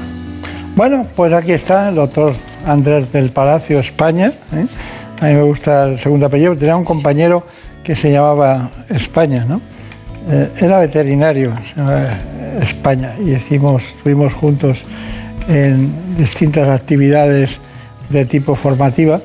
Bueno, 0.75 1.07
pues 1.15 1.33
aquí 1.33 1.53
está 1.53 1.91
el 1.91 1.97
doctor 1.97 2.35
Andrés 2.67 3.13
del 3.13 3.31
Palacio, 3.31 3.79
España. 3.79 4.33
¿eh? 4.55 4.67
A 5.21 5.27
mí 5.27 5.35
me 5.35 5.43
gusta 5.43 5.85
el 5.85 5.99
segundo 5.99 6.27
apellido. 6.27 6.57
Tenía 6.57 6.77
un 6.77 6.85
compañero 6.85 7.47
que 7.85 7.95
se 7.95 8.11
llamaba 8.11 8.71
España, 8.89 9.45
¿no? 9.47 9.61
Eh, 10.29 10.51
era 10.61 10.79
veterinario, 10.79 11.53
España, 12.61 13.15
y 13.19 13.33
hicimos, 13.33 13.83
estuvimos 13.83 14.35
juntos 14.35 14.83
en 15.49 16.17
distintas 16.17 16.69
actividades 16.69 17.61
de 18.09 18.25
tipo 18.27 18.55
formativa. 18.55 19.21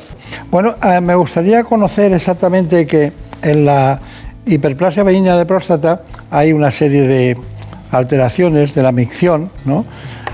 Bueno, 0.49 0.75
eh, 0.83 1.01
me 1.01 1.15
gustaría 1.15 1.63
conocer 1.63 2.13
exactamente 2.13 2.87
que 2.87 3.11
en 3.41 3.65
la 3.65 3.99
hiperplasia 4.45 5.03
benigna 5.03 5.37
de 5.37 5.45
próstata 5.45 6.01
hay 6.31 6.53
una 6.53 6.71
serie 6.71 7.03
de 7.03 7.37
alteraciones 7.91 8.73
de 8.73 8.83
la 8.83 8.91
micción, 8.91 9.51
¿no? 9.65 9.85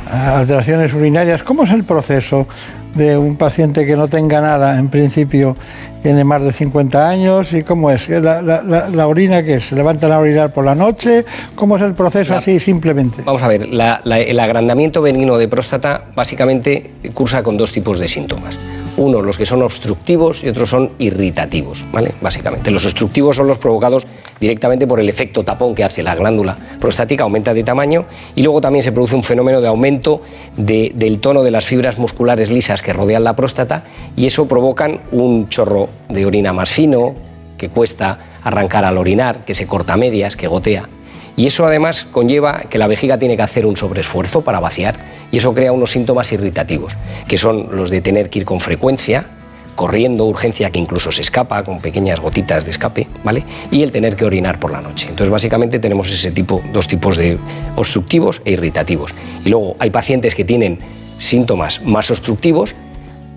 Eh, 0.08 0.16
alteraciones 0.16 0.94
urinarias. 0.94 1.44
¿Cómo 1.44 1.64
es 1.64 1.72
el 1.72 1.84
proceso 1.84 2.48
de 2.96 3.18
un 3.18 3.36
paciente 3.36 3.86
que 3.86 3.96
no 3.96 4.08
tenga 4.08 4.42
nada, 4.42 4.78
en 4.78 4.90
principio 4.90 5.56
tiene 6.02 6.24
más 6.24 6.44
de 6.44 6.52
50 6.52 7.08
años, 7.08 7.54
y 7.54 7.64
cómo 7.64 7.90
es, 7.90 8.10
la, 8.10 9.08
orina 9.08 9.44
que 9.44 9.60
se 9.60 9.76
levanta 9.76 10.14
a 10.14 10.20
orinar 10.20 10.52
por 10.52 10.66
la 10.66 10.76
noche, 10.76 11.26
cómo 11.56 11.78
es 11.78 11.82
el 11.82 11.94
proceso 11.94 12.36
así 12.36 12.60
simplemente. 12.60 13.24
Vamos 13.24 13.44
a 13.44 13.48
ver, 13.48 13.64
el 13.64 14.40
agrandamiento 14.40 15.02
benigno 15.02 15.38
de 15.38 15.48
próstata 15.48 16.06
básicamente 16.16 16.92
cursa 17.14 17.42
con 17.42 17.58
dos 17.58 17.72
tipos 17.72 18.00
de 18.00 18.08
síntomas. 18.08 18.58
Uno, 18.98 19.22
los 19.22 19.38
que 19.38 19.46
son 19.46 19.62
obstructivos 19.64 20.44
y 20.44 20.50
otros 20.50 20.70
son 20.70 20.92
irritativos, 21.00 21.84
¿vale? 21.92 22.14
Básicamente. 22.22 22.70
Los 22.70 22.86
obstructivos 22.86 23.36
son 23.36 23.48
los 23.48 23.58
provocados 23.58 24.06
directamente 24.40 24.86
por 24.86 25.00
el 25.00 25.10
efecto 25.10 25.44
tapón 25.44 25.74
que 25.74 25.84
hace 25.84 26.04
la 26.04 26.16
glándula 26.16 26.58
prostática, 26.80 27.24
aumenta 27.24 27.54
de 27.54 27.64
tamaño 27.64 28.06
y 28.36 28.44
luego 28.44 28.62
también 28.62 28.84
se 28.84 28.92
produce 28.92 29.16
un 29.16 29.24
fenómeno 29.24 29.62
de 29.62 29.68
aumento 29.68 30.22
del 30.58 31.20
tono 31.20 31.44
de 31.44 31.52
las 31.52 31.66
fibras 31.66 31.98
musculares 31.98 32.52
lisas 32.52 32.82
que 32.82 32.94
rodean 32.94 33.24
la 33.24 33.36
próstata 33.36 33.84
y 34.16 34.26
eso 34.26 34.48
provocan 34.48 35.02
un 35.12 35.50
chorro 35.50 35.90
de 36.10 36.26
orina 36.26 36.54
más 36.54 36.70
fino, 36.70 37.16
que 37.58 37.70
cuesta 37.70 38.20
arrancar 38.44 38.86
al 38.86 38.98
orinar, 38.98 39.46
que 39.46 39.56
se 39.56 39.66
corta 39.68 39.94
a 39.94 39.98
medias, 39.98 40.36
que 40.36 40.48
gotea. 40.48 40.90
Y 41.36 41.48
eso 41.48 41.66
además 41.66 42.06
conlleva 42.12 42.62
que 42.70 42.78
la 42.78 42.88
vejiga 42.88 43.18
tiene 43.18 43.36
que 43.36 43.42
hacer 43.42 43.66
un 43.66 43.78
sobreesfuerzo 43.78 44.42
para 44.42 44.60
vaciar 44.60 44.96
y 45.32 45.38
eso 45.38 45.54
crea 45.54 45.72
unos 45.72 45.92
síntomas 45.92 46.32
irritativos, 46.32 46.96
que 47.28 47.38
son 47.38 47.70
los 47.72 47.90
de 47.90 48.02
tener 48.02 48.30
que 48.30 48.40
ir 48.40 48.46
con 48.46 48.60
frecuencia, 48.60 49.32
corriendo, 49.76 50.26
urgencia 50.26 50.70
que 50.70 50.80
incluso 50.80 51.12
se 51.12 51.24
escapa 51.24 51.64
con 51.64 51.82
pequeñas 51.82 52.20
gotitas 52.20 52.66
de 52.66 52.72
escape, 52.72 53.08
¿vale? 53.24 53.44
Y 53.72 53.82
el 53.82 53.92
tener 53.92 54.16
que 54.16 54.26
orinar 54.26 54.60
por 54.60 54.72
la 54.72 54.82
noche. 54.82 55.08
Entonces, 55.10 55.32
básicamente 55.32 55.80
tenemos 55.80 56.12
ese 56.12 56.32
tipo, 56.32 56.62
dos 56.72 56.88
tipos 56.88 57.18
de 57.18 57.40
obstructivos 57.76 58.42
e 58.46 58.52
irritativos. 58.52 59.16
Y 59.44 59.50
luego 59.50 59.76
hay 59.80 59.90
pacientes 59.90 60.36
que 60.36 60.46
tienen 60.46 60.78
síntomas 61.18 61.82
más 61.82 62.12
obstructivos 62.12 62.76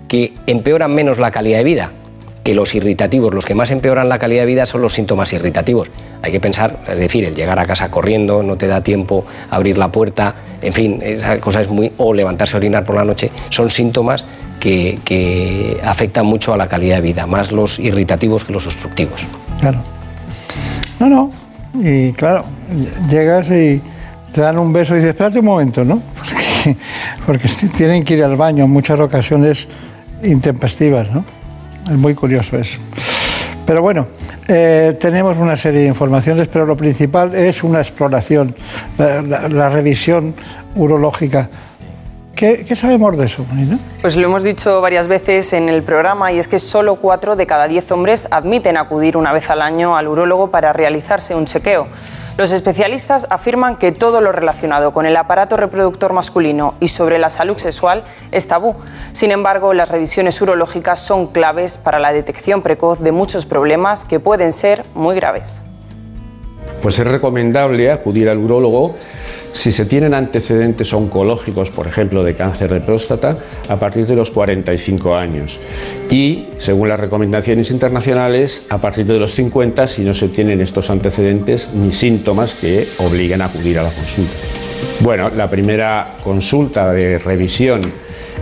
que 0.07 0.33
empeoran 0.45 0.93
menos 0.93 1.17
la 1.17 1.31
calidad 1.31 1.57
de 1.57 1.63
vida, 1.63 1.91
que 2.47 2.55
los 2.55 2.73
irritativos, 2.75 3.33
los 3.33 3.45
que 3.45 3.55
más 3.55 3.71
empeoran 3.71 4.07
la 4.07 4.19
calidad 4.19 4.43
de 4.43 4.45
vida 4.45 4.65
son 4.65 4.81
los 4.81 4.93
síntomas 4.93 5.33
irritativos. 5.33 5.91
Hay 6.21 6.31
que 6.31 6.39
pensar, 6.39 6.79
es 6.87 6.97
decir, 6.97 7.25
el 7.25 7.35
llegar 7.35 7.59
a 7.59 7.65
casa 7.65 7.91
corriendo, 7.91 8.41
no 8.41 8.55
te 8.55 8.67
da 8.67 8.81
tiempo 8.81 9.25
abrir 9.49 9.77
la 9.77 9.91
puerta, 9.91 10.33
en 10.61 10.71
fin, 10.71 11.01
esa 11.03 11.41
cosa 11.41 11.59
es 11.59 11.69
muy. 11.69 11.91
o 11.97 12.13
levantarse 12.13 12.55
a 12.55 12.59
orinar 12.59 12.85
por 12.85 12.95
la 12.95 13.03
noche, 13.03 13.31
son 13.49 13.69
síntomas 13.69 14.23
que, 14.61 15.77
afectan 15.83 16.25
mucho 16.25 16.53
a 16.53 16.57
la 16.57 16.69
calidad 16.69 16.95
de 16.95 17.01
vida, 17.01 17.27
más 17.27 17.51
los 17.51 17.79
irritativos 17.79 18.45
que 18.45 18.53
los 18.53 18.65
obstructivos. 18.65 19.25
Claro. 19.59 19.79
No, 21.01 21.09
no. 21.09 21.31
Y 21.73 22.13
claro, 22.13 22.45
llegas 23.09 23.51
y 23.51 23.81
te 24.31 24.39
dan 24.39 24.57
un 24.57 24.71
beso 24.71 24.93
y 24.93 24.99
dices, 24.99 25.09
espérate 25.09 25.39
un 25.39 25.45
momento, 25.45 25.83
¿no? 25.83 26.01
Porque, 26.15 26.77
porque 27.25 27.49
tienen 27.75 28.05
que 28.05 28.13
ir 28.13 28.23
al 28.23 28.37
baño 28.37 28.63
en 28.63 28.71
muchas 28.71 29.01
ocasiones 29.01 29.67
intempestivas, 30.23 31.11
¿no? 31.11 31.25
Es 31.89 31.97
muy 31.97 32.13
curioso 32.15 32.57
eso. 32.57 32.79
Pero 33.65 33.81
bueno, 33.81 34.07
eh, 34.47 34.97
tenemos 34.99 35.37
una 35.37 35.57
serie 35.57 35.81
de 35.81 35.87
informaciones, 35.87 36.47
pero 36.47 36.65
lo 36.65 36.77
principal 36.77 37.35
es 37.35 37.63
una 37.63 37.79
exploración, 37.79 38.55
la, 38.97 39.69
revisión 39.69 40.33
urológica. 40.75 41.49
¿Qué, 42.33 42.75
sabemos 42.75 43.17
de 43.17 43.25
eso, 43.25 43.45
Nina? 43.53 43.79
Pues 44.01 44.15
lo 44.15 44.27
hemos 44.27 44.43
dicho 44.43 44.79
varias 44.79 45.07
veces 45.07 45.51
en 45.53 45.69
el 45.69 45.83
programa 45.83 46.31
y 46.31 46.39
es 46.39 46.47
que 46.47 46.59
solo 46.59 46.95
cuatro 46.95 47.35
de 47.35 47.45
cada 47.45 47.67
diez 47.67 47.91
hombres 47.91 48.27
admiten 48.31 48.77
acudir 48.77 49.17
una 49.17 49.33
vez 49.33 49.49
al 49.49 49.61
año 49.61 49.97
al 49.97 50.07
urólogo 50.07 50.49
para 50.51 50.71
realizarse 50.71 51.35
un 51.35 51.45
chequeo. 51.45 51.87
Los 52.37 52.51
especialistas 52.51 53.25
afirman 53.31 53.77
que 53.77 53.91
todo 53.91 54.21
lo 54.21 54.31
relacionado 54.31 54.93
con 54.93 55.07
el 55.07 55.17
aparato 55.17 55.57
reproductor 55.57 56.13
masculino 56.13 56.75
y 56.79 56.89
sobre 56.89 57.17
la 57.17 57.31
salud 57.31 57.57
sexual 57.57 58.03
es 58.31 58.47
tabú. 58.47 58.75
Sin 59.11 59.31
embargo, 59.31 59.73
las 59.73 59.89
revisiones 59.89 60.39
urológicas 60.39 60.99
son 60.99 61.25
claves 61.25 61.79
para 61.79 61.97
la 61.97 62.13
detección 62.13 62.61
precoz 62.61 62.99
de 62.99 63.11
muchos 63.11 63.47
problemas 63.47 64.05
que 64.05 64.19
pueden 64.19 64.51
ser 64.51 64.85
muy 64.93 65.15
graves. 65.15 65.63
Pues 66.83 66.99
es 66.99 67.07
recomendable 67.07 67.91
acudir 67.91 68.29
al 68.29 68.37
urólogo 68.37 68.93
si 69.57 69.71
se 69.71 69.85
tienen 69.85 70.13
antecedentes 70.13 70.93
oncológicos, 70.93 71.71
por 71.71 71.87
ejemplo, 71.87 72.23
de 72.23 72.35
cáncer 72.35 72.71
de 72.71 72.79
próstata, 72.79 73.35
a 73.67 73.75
partir 73.77 74.05
de 74.05 74.15
los 74.15 74.29
45 74.29 75.15
años. 75.15 75.59
Y, 76.11 76.49
según 76.59 76.89
las 76.89 76.99
recomendaciones 76.99 77.71
internacionales, 77.71 78.67
a 78.69 78.79
partir 78.79 79.07
de 79.07 79.17
los 79.17 79.33
50 79.33 79.87
si 79.87 80.03
no 80.03 80.13
se 80.13 80.29
tienen 80.29 80.61
estos 80.61 80.91
antecedentes 80.91 81.71
ni 81.73 81.91
síntomas 81.91 82.53
que 82.53 82.87
obliguen 82.99 83.41
a 83.41 83.45
acudir 83.45 83.79
a 83.79 83.83
la 83.83 83.89
consulta. 83.89 84.33
Bueno, 84.99 85.31
la 85.31 85.49
primera 85.49 86.17
consulta 86.23 86.93
de 86.93 87.17
revisión 87.17 87.81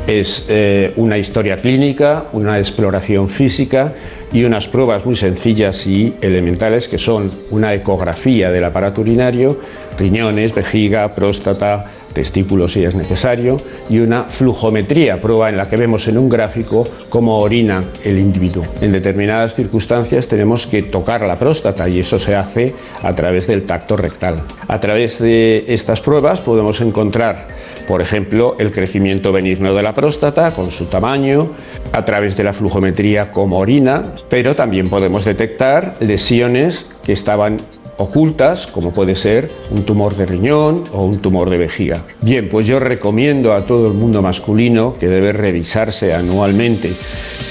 es 0.07 0.45
eh, 0.49 0.93
una 0.97 1.17
historia 1.17 1.57
clínica, 1.57 2.25
una 2.33 2.59
exploración 2.59 3.29
física 3.29 3.93
y 4.31 4.43
unas 4.43 4.67
pruebas 4.67 5.05
muy 5.05 5.15
sencillas 5.15 5.87
y 5.87 6.13
elementales 6.21 6.87
que 6.87 6.97
son 6.97 7.31
una 7.51 7.73
ecografía 7.73 8.51
del 8.51 8.65
aparato 8.65 9.01
urinario, 9.01 9.59
riñones, 9.97 10.53
vejiga, 10.53 11.11
próstata, 11.11 11.85
testículos 12.15 12.71
si 12.71 12.83
es 12.83 12.95
necesario, 12.95 13.57
y 13.87 13.99
una 13.99 14.23
flujometría, 14.23 15.21
prueba 15.21 15.49
en 15.49 15.57
la 15.57 15.67
que 15.67 15.77
vemos 15.77 16.07
en 16.07 16.17
un 16.17 16.29
gráfico 16.29 16.83
cómo 17.09 17.37
orina 17.37 17.83
el 18.03 18.17
individuo. 18.17 18.65
En 18.81 18.91
determinadas 18.91 19.53
circunstancias 19.53 20.27
tenemos 20.27 20.65
que 20.65 20.81
tocar 20.81 21.21
la 21.21 21.37
próstata 21.37 21.87
y 21.87 21.99
eso 21.99 22.17
se 22.17 22.35
hace 22.35 22.73
a 23.03 23.13
través 23.13 23.45
del 23.45 23.63
tacto 23.63 23.95
rectal. 23.95 24.41
A 24.67 24.79
través 24.79 25.19
de 25.19 25.65
estas 25.67 26.01
pruebas 26.01 26.41
podemos 26.41 26.81
encontrar, 26.81 27.47
por 27.87 28.01
ejemplo, 28.01 28.55
el 28.57 28.71
crecimiento 28.71 29.31
benigno 29.31 29.75
de 29.75 29.83
la 29.83 29.93
próstata 29.93 30.51
con 30.51 30.71
su 30.71 30.85
tamaño, 30.85 31.49
a 31.91 32.03
través 32.05 32.35
de 32.37 32.43
la 32.45 32.53
flujometría 32.53 33.31
como 33.31 33.59
orina, 33.59 34.01
pero 34.29 34.55
también 34.55 34.89
podemos 34.89 35.25
detectar 35.25 35.95
lesiones 35.99 36.85
que 37.03 37.13
estaban 37.13 37.57
ocultas, 37.97 38.67
como 38.67 38.91
puede 38.91 39.15
ser 39.15 39.49
un 39.71 39.83
tumor 39.83 40.15
de 40.15 40.25
riñón 40.25 40.83
o 40.91 41.05
un 41.05 41.19
tumor 41.19 41.49
de 41.49 41.57
vejiga. 41.57 42.01
Bien, 42.21 42.49
pues 42.49 42.67
yo 42.67 42.79
recomiendo 42.79 43.53
a 43.53 43.65
todo 43.65 43.87
el 43.87 43.93
mundo 43.93 44.21
masculino 44.21 44.93
que 44.93 45.07
debe 45.07 45.31
revisarse 45.33 46.13
anualmente 46.13 46.93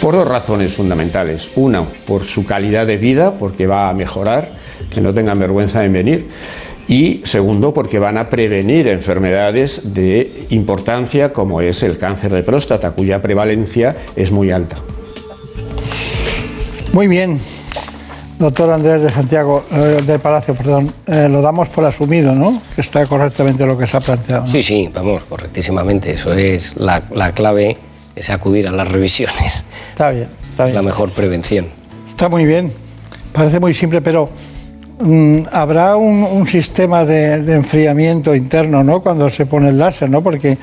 por 0.00 0.14
dos 0.14 0.28
razones 0.28 0.74
fundamentales. 0.74 1.50
Una, 1.56 1.88
por 1.88 2.24
su 2.24 2.44
calidad 2.44 2.86
de 2.86 2.98
vida, 2.98 3.38
porque 3.38 3.66
va 3.66 3.88
a 3.88 3.94
mejorar, 3.94 4.52
que 4.90 5.00
no 5.00 5.14
tengan 5.14 5.38
vergüenza 5.38 5.84
en 5.84 5.92
venir. 5.92 6.28
Y 6.86 7.22
segundo, 7.24 7.72
porque 7.72 7.98
van 7.98 8.18
a 8.18 8.28
prevenir 8.28 8.88
enfermedades 8.88 9.94
de 9.94 10.46
importancia 10.50 11.32
como 11.32 11.62
es 11.62 11.82
el 11.82 11.96
cáncer 11.96 12.32
de 12.32 12.42
próstata, 12.42 12.90
cuya 12.90 13.22
prevalencia 13.22 13.96
es 14.16 14.30
muy 14.30 14.50
alta. 14.50 14.78
Muy 16.92 17.08
bien, 17.08 17.40
Doctor 18.38 18.70
Andrés 18.70 19.02
de 19.02 19.10
Santiago, 19.10 19.64
eh, 19.70 20.02
de 20.04 20.18
Palacio, 20.18 20.54
perdón, 20.54 20.92
eh, 21.06 21.28
lo 21.28 21.40
damos 21.40 21.68
por 21.68 21.84
asumido, 21.84 22.34
¿no? 22.34 22.60
Que 22.74 22.80
está 22.80 23.06
correctamente 23.06 23.64
lo 23.64 23.78
que 23.78 23.86
se 23.86 23.96
ha 23.96 24.00
planteado. 24.00 24.46
Sí, 24.46 24.62
sí, 24.62 24.90
vamos, 24.92 25.24
correctísimamente. 25.24 26.12
Eso 26.12 26.32
es 26.32 26.76
la, 26.76 27.04
la, 27.12 27.32
clave, 27.32 27.78
es 28.16 28.30
acudir 28.30 28.66
a 28.66 28.72
las 28.72 28.88
revisiones. 28.88 29.62
Está 29.90 30.10
bien, 30.10 30.28
está 30.50 30.64
bien. 30.64 30.74
La 30.74 30.82
mejor 30.82 31.10
prevención. 31.10 31.68
Está 32.08 32.28
muy 32.28 32.44
bien. 32.44 32.72
Parece 33.32 33.60
muy 33.60 33.72
simple, 33.72 34.02
pero 34.02 34.30
habrá 35.52 35.96
un, 35.96 36.46
sistema 36.46 37.04
de, 37.04 37.54
enfriamiento 37.54 38.34
interno, 38.34 38.84
¿no? 38.84 39.00
Cuando 39.00 39.28
se 39.30 39.46
pone 39.46 39.70
el 39.70 39.78
láser, 39.78 40.10
¿no? 40.10 40.22
Porque 40.22 40.58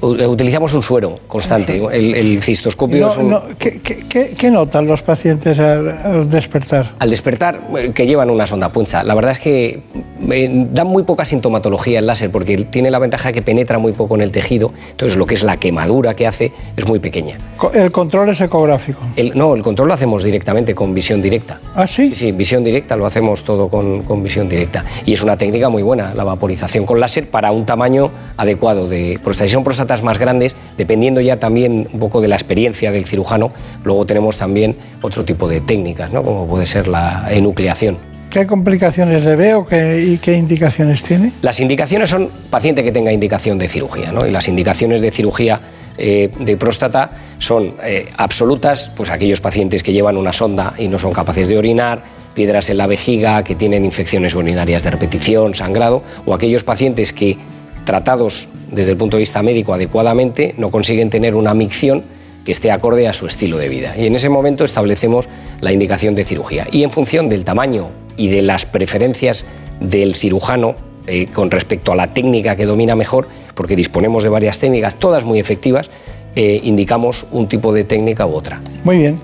utilizamos 0.00 0.72
un 0.74 0.82
suero 0.82 1.20
constante. 1.28 1.82
El, 1.92 2.42
cistoscopio 2.42 3.06
es 3.06 3.16
un... 3.16 3.36
¿qué, 3.58 4.50
notan 4.50 4.86
los 4.86 5.02
pacientes 5.02 5.58
al, 5.58 6.28
despertar? 6.28 6.92
Al 6.98 7.10
despertar, 7.10 7.60
eh, 7.78 7.92
que 7.94 8.06
llevan 8.06 8.30
una 8.30 8.46
sonda 8.46 8.72
puncha. 8.72 9.04
La 9.04 9.14
verdad 9.14 9.32
es 9.32 9.38
que 9.38 9.82
eh, 10.30 10.66
da 10.72 10.84
muy 10.84 11.04
poca 11.04 11.24
sintomatología 11.24 12.00
el 12.00 12.06
láser 12.06 12.30
porque 12.30 12.56
tiene 12.64 12.90
la 12.90 12.98
ventaja 12.98 13.32
que 13.32 13.42
penetra 13.42 13.78
muy 13.78 13.92
poco 13.92 14.14
en 14.14 14.22
el 14.22 14.32
tejido. 14.32 14.72
Entonces, 14.90 15.16
lo 15.16 15.26
que 15.26 15.34
es 15.34 15.42
la 15.42 15.56
quemadura 15.58 16.14
que 16.14 16.26
hace 16.26 16.52
es 16.76 16.86
muy 16.86 16.98
pequeña. 16.98 17.38
¿El 17.72 17.92
control 17.92 18.30
es 18.30 18.40
ecográfico? 18.40 19.00
no, 19.34 19.54
el 19.54 19.62
control 19.62 19.88
lo 19.88 19.94
hacemos 19.94 20.24
directamente 20.24 20.74
con 20.74 20.94
visión 20.94 21.22
directa. 21.22 21.60
¿Ah, 21.74 21.86
sí? 21.86 22.08
Sí, 22.10 22.14
sí 22.14 22.32
visión 22.32 22.64
directa 22.64 22.96
lo 22.96 23.06
hacemos 23.06 23.44
todo 23.44 23.51
todo 23.56 23.68
con, 23.68 24.22
visión 24.22 24.48
directa. 24.48 24.84
Y 25.04 25.12
es 25.12 25.22
una 25.22 25.36
técnica 25.36 25.68
muy 25.68 25.82
buena, 25.82 26.14
la 26.14 26.24
vaporización 26.24 26.86
con 26.86 27.00
láser 27.00 27.28
para 27.28 27.50
un 27.52 27.66
tamaño 27.66 28.10
adecuado 28.36 28.88
de 28.88 29.18
próstata. 29.22 29.48
Si 29.48 29.54
son 29.54 29.64
próstatas 29.64 30.02
más 30.02 30.18
grandes, 30.18 30.54
dependiendo 30.76 31.20
ya 31.20 31.38
también 31.38 31.88
un 31.92 31.98
poco 31.98 32.20
de 32.20 32.28
la 32.28 32.36
experiencia 32.36 32.92
del 32.92 33.04
cirujano, 33.04 33.52
luego 33.84 34.06
tenemos 34.06 34.36
también 34.36 34.76
otro 35.02 35.24
tipo 35.24 35.48
de 35.48 35.60
técnicas, 35.60 36.12
¿no? 36.12 36.22
como 36.22 36.46
puede 36.46 36.66
ser 36.66 36.88
la 36.88 37.26
enucleación. 37.30 38.11
¿Qué 38.32 38.46
complicaciones 38.46 39.26
le 39.26 39.36
veo 39.36 39.66
y 39.70 40.16
qué 40.16 40.32
indicaciones 40.32 41.02
tiene? 41.02 41.32
Las 41.42 41.60
indicaciones 41.60 42.08
son 42.08 42.30
paciente 42.48 42.82
que 42.82 42.90
tenga 42.90 43.12
indicación 43.12 43.58
de 43.58 43.68
cirugía, 43.68 44.10
¿no? 44.10 44.26
y 44.26 44.30
las 44.30 44.48
indicaciones 44.48 45.02
de 45.02 45.10
cirugía 45.10 45.60
eh, 45.98 46.30
de 46.38 46.56
próstata 46.56 47.10
son 47.36 47.74
eh, 47.84 48.08
absolutas, 48.16 48.90
pues 48.96 49.10
aquellos 49.10 49.42
pacientes 49.42 49.82
que 49.82 49.92
llevan 49.92 50.16
una 50.16 50.32
sonda 50.32 50.72
y 50.78 50.88
no 50.88 50.98
son 50.98 51.12
capaces 51.12 51.50
de 51.50 51.58
orinar, 51.58 52.04
piedras 52.32 52.70
en 52.70 52.78
la 52.78 52.86
vejiga, 52.86 53.44
que 53.44 53.54
tienen 53.54 53.84
infecciones 53.84 54.34
urinarias 54.34 54.82
de 54.82 54.90
repetición, 54.92 55.54
sangrado, 55.54 56.02
o 56.24 56.32
aquellos 56.32 56.64
pacientes 56.64 57.12
que, 57.12 57.36
tratados 57.84 58.48
desde 58.70 58.92
el 58.92 58.96
punto 58.96 59.18
de 59.18 59.24
vista 59.24 59.42
médico 59.42 59.74
adecuadamente, 59.74 60.54
no 60.56 60.70
consiguen 60.70 61.10
tener 61.10 61.34
una 61.34 61.52
micción 61.52 62.04
que 62.46 62.52
esté 62.52 62.70
acorde 62.70 63.06
a 63.06 63.12
su 63.12 63.26
estilo 63.26 63.58
de 63.58 63.68
vida. 63.68 63.94
Y 63.96 64.06
en 64.06 64.16
ese 64.16 64.30
momento 64.30 64.64
establecemos 64.64 65.28
la 65.60 65.70
indicación 65.70 66.14
de 66.14 66.24
cirugía. 66.24 66.66
Y 66.72 66.82
en 66.82 66.90
función 66.90 67.28
del 67.28 67.44
tamaño 67.44 68.01
y 68.16 68.28
de 68.28 68.42
las 68.42 68.66
preferencias 68.66 69.44
del 69.80 70.14
cirujano 70.14 70.74
eh, 71.06 71.26
con 71.32 71.50
respecto 71.50 71.92
a 71.92 71.96
la 71.96 72.14
técnica 72.14 72.54
que 72.54 72.64
domina 72.64 72.94
mejor, 72.94 73.26
porque 73.54 73.74
disponemos 73.74 74.22
de 74.22 74.28
varias 74.28 74.60
técnicas, 74.60 74.96
todas 74.96 75.24
muy 75.24 75.40
efectivas, 75.40 75.90
eh, 76.36 76.60
indicamos 76.62 77.26
un 77.32 77.48
tipo 77.48 77.72
de 77.72 77.84
técnica 77.84 78.24
u 78.24 78.34
otra. 78.34 78.60
Muy 78.84 78.98
bien. 78.98 79.18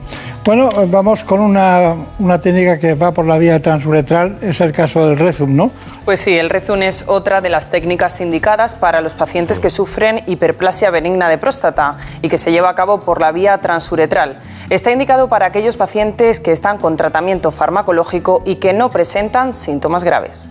Bueno, 0.49 0.71
vamos 0.87 1.25
con 1.25 1.41
una, 1.41 2.41
técnica 2.41 2.79
que 2.79 2.95
va 2.95 3.13
por 3.13 3.27
la 3.27 3.37
vía 3.37 3.61
transuretral, 3.61 4.39
es 4.41 4.63
el 4.63 4.73
caso 4.73 5.07
del 5.07 5.19
Rezum, 5.19 5.55
¿no? 5.55 5.71
Pues 6.07 6.21
sí, 6.21 6.39
el 6.39 6.49
Rezum 6.49 6.81
es 6.81 7.05
otra 7.07 7.43
de 7.43 7.51
las 7.51 7.69
técnicas 7.69 8.19
indicadas 8.23 8.75
para 8.75 9.03
los 9.03 9.15
pacientes 9.15 9.59
que 9.59 9.69
sufren 9.69 10.23
hiperplasia 10.27 10.91
benigna 10.91 11.29
de 11.29 11.37
próstata 11.37 11.99
y 12.23 12.31
que 12.31 12.39
se 12.39 12.51
lleva 12.51 12.71
a 12.71 12.75
cabo 12.75 13.01
por 13.01 13.21
la 13.21 13.31
vía 13.31 13.59
transuretral. 13.59 14.41
Está 14.71 14.91
indicado 14.91 15.29
para 15.29 15.45
aquellos 15.45 15.77
pacientes 15.77 16.41
que 16.41 16.53
están 16.53 16.79
con 16.79 16.97
tratamiento 16.97 17.51
farmacológico 17.51 18.43
y 18.47 18.55
que 18.55 18.73
no 18.73 18.89
presentan 18.89 19.53
síntomas 19.53 20.03
graves. 20.03 20.49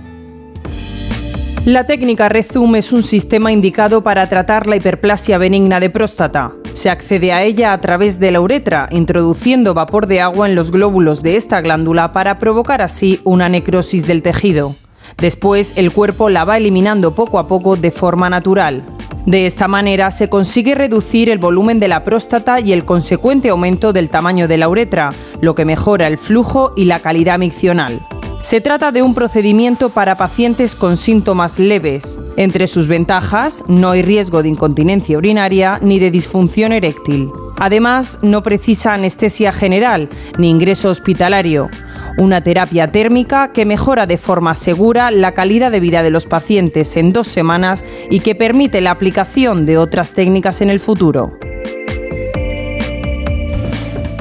La 1.66 1.88
técnica 1.88 2.30
Rezum 2.30 2.76
es 2.76 2.94
un 2.94 3.02
sistema 3.02 3.52
indicado 3.52 4.04
para 4.04 4.30
tratar 4.30 4.68
la 4.68 4.76
hiperplasia 4.76 5.40
benigna 5.40 5.80
de 5.80 5.90
próstata. 5.90 6.54
Se 6.78 6.92
accede 6.92 7.34
a 7.34 7.42
ella 7.42 7.74
a 7.74 7.78
través 7.80 8.20
de 8.20 8.30
la 8.30 8.40
uretra, 8.40 8.88
introduciendo 8.92 9.74
vapor 9.74 10.06
de 10.06 10.22
agua 10.22 10.48
en 10.48 10.54
los 10.54 10.70
glóbulos 10.70 11.24
de 11.24 11.36
esta 11.36 11.60
glándula 11.60 12.12
para 12.12 12.38
provocar 12.38 12.84
así 12.84 13.20
una 13.24 13.50
necrosis 13.50 14.06
del 14.06 14.22
tejido. 14.22 14.76
Después, 15.18 15.74
el 15.76 15.92
cuerpo 15.92 16.30
la 16.30 16.46
va 16.46 16.58
eliminando 16.58 17.16
poco 17.16 17.40
a 17.40 17.48
poco 17.48 17.78
de 17.78 17.90
forma 17.90 18.30
natural. 18.30 18.84
De 19.26 19.48
esta 19.48 19.68
manera 19.68 20.12
se 20.12 20.30
consigue 20.30 20.76
reducir 20.76 21.32
el 21.32 21.40
volumen 21.40 21.80
de 21.80 21.88
la 21.88 22.04
próstata 22.04 22.60
y 22.60 22.74
el 22.74 22.86
consecuente 22.86 23.50
aumento 23.50 23.92
del 23.92 24.12
tamaño 24.12 24.48
de 24.48 24.60
la 24.60 24.70
uretra, 24.70 25.10
lo 25.42 25.56
que 25.56 25.66
mejora 25.66 26.06
el 26.06 26.20
flujo 26.20 26.70
y 26.76 26.86
la 26.86 27.00
calidad 27.00 27.40
miccional. 27.40 28.06
Se 28.42 28.62
trata 28.62 28.94
de 28.94 29.02
un 29.02 29.14
procedimiento 29.14 29.90
para 29.90 30.16
pacientes 30.16 30.74
con 30.74 30.96
síntomas 30.96 31.60
leves. 31.60 32.18
Entre 32.38 32.68
sus 32.68 32.88
ventajas, 32.88 33.64
no 33.68 33.90
hay 33.90 34.02
riesgo 34.02 34.42
de 34.42 34.50
incontinencia 34.50 35.18
urinaria 35.18 35.80
ni 35.82 36.00
de 36.00 36.12
disfunción 36.12 36.72
eréctil. 36.72 37.30
Además, 37.60 38.20
no 38.22 38.44
precisa 38.44 38.94
anestesia 38.94 39.52
general 39.52 40.08
ni 40.38 40.50
ingreso 40.50 40.90
hospitalario. 40.90 41.70
Una 42.18 42.40
terapia 42.40 42.88
térmica 42.88 43.52
que 43.52 43.66
mejora 43.66 44.06
de 44.06 44.18
forma 44.18 44.56
segura 44.56 45.12
la 45.12 45.34
calidad 45.34 45.70
de 45.70 45.82
vida 45.82 46.02
de 46.02 46.10
los 46.10 46.26
pacientes 46.26 46.96
en 46.96 47.12
dos 47.12 47.28
semanas 47.28 47.84
y 48.10 48.22
que 48.22 48.34
permite 48.34 48.80
la 48.80 48.92
aplicación 48.92 49.66
de 49.66 49.78
otras 49.78 50.12
técnicas 50.12 50.62
en 50.62 50.70
el 50.70 50.80
futuro. 50.80 51.38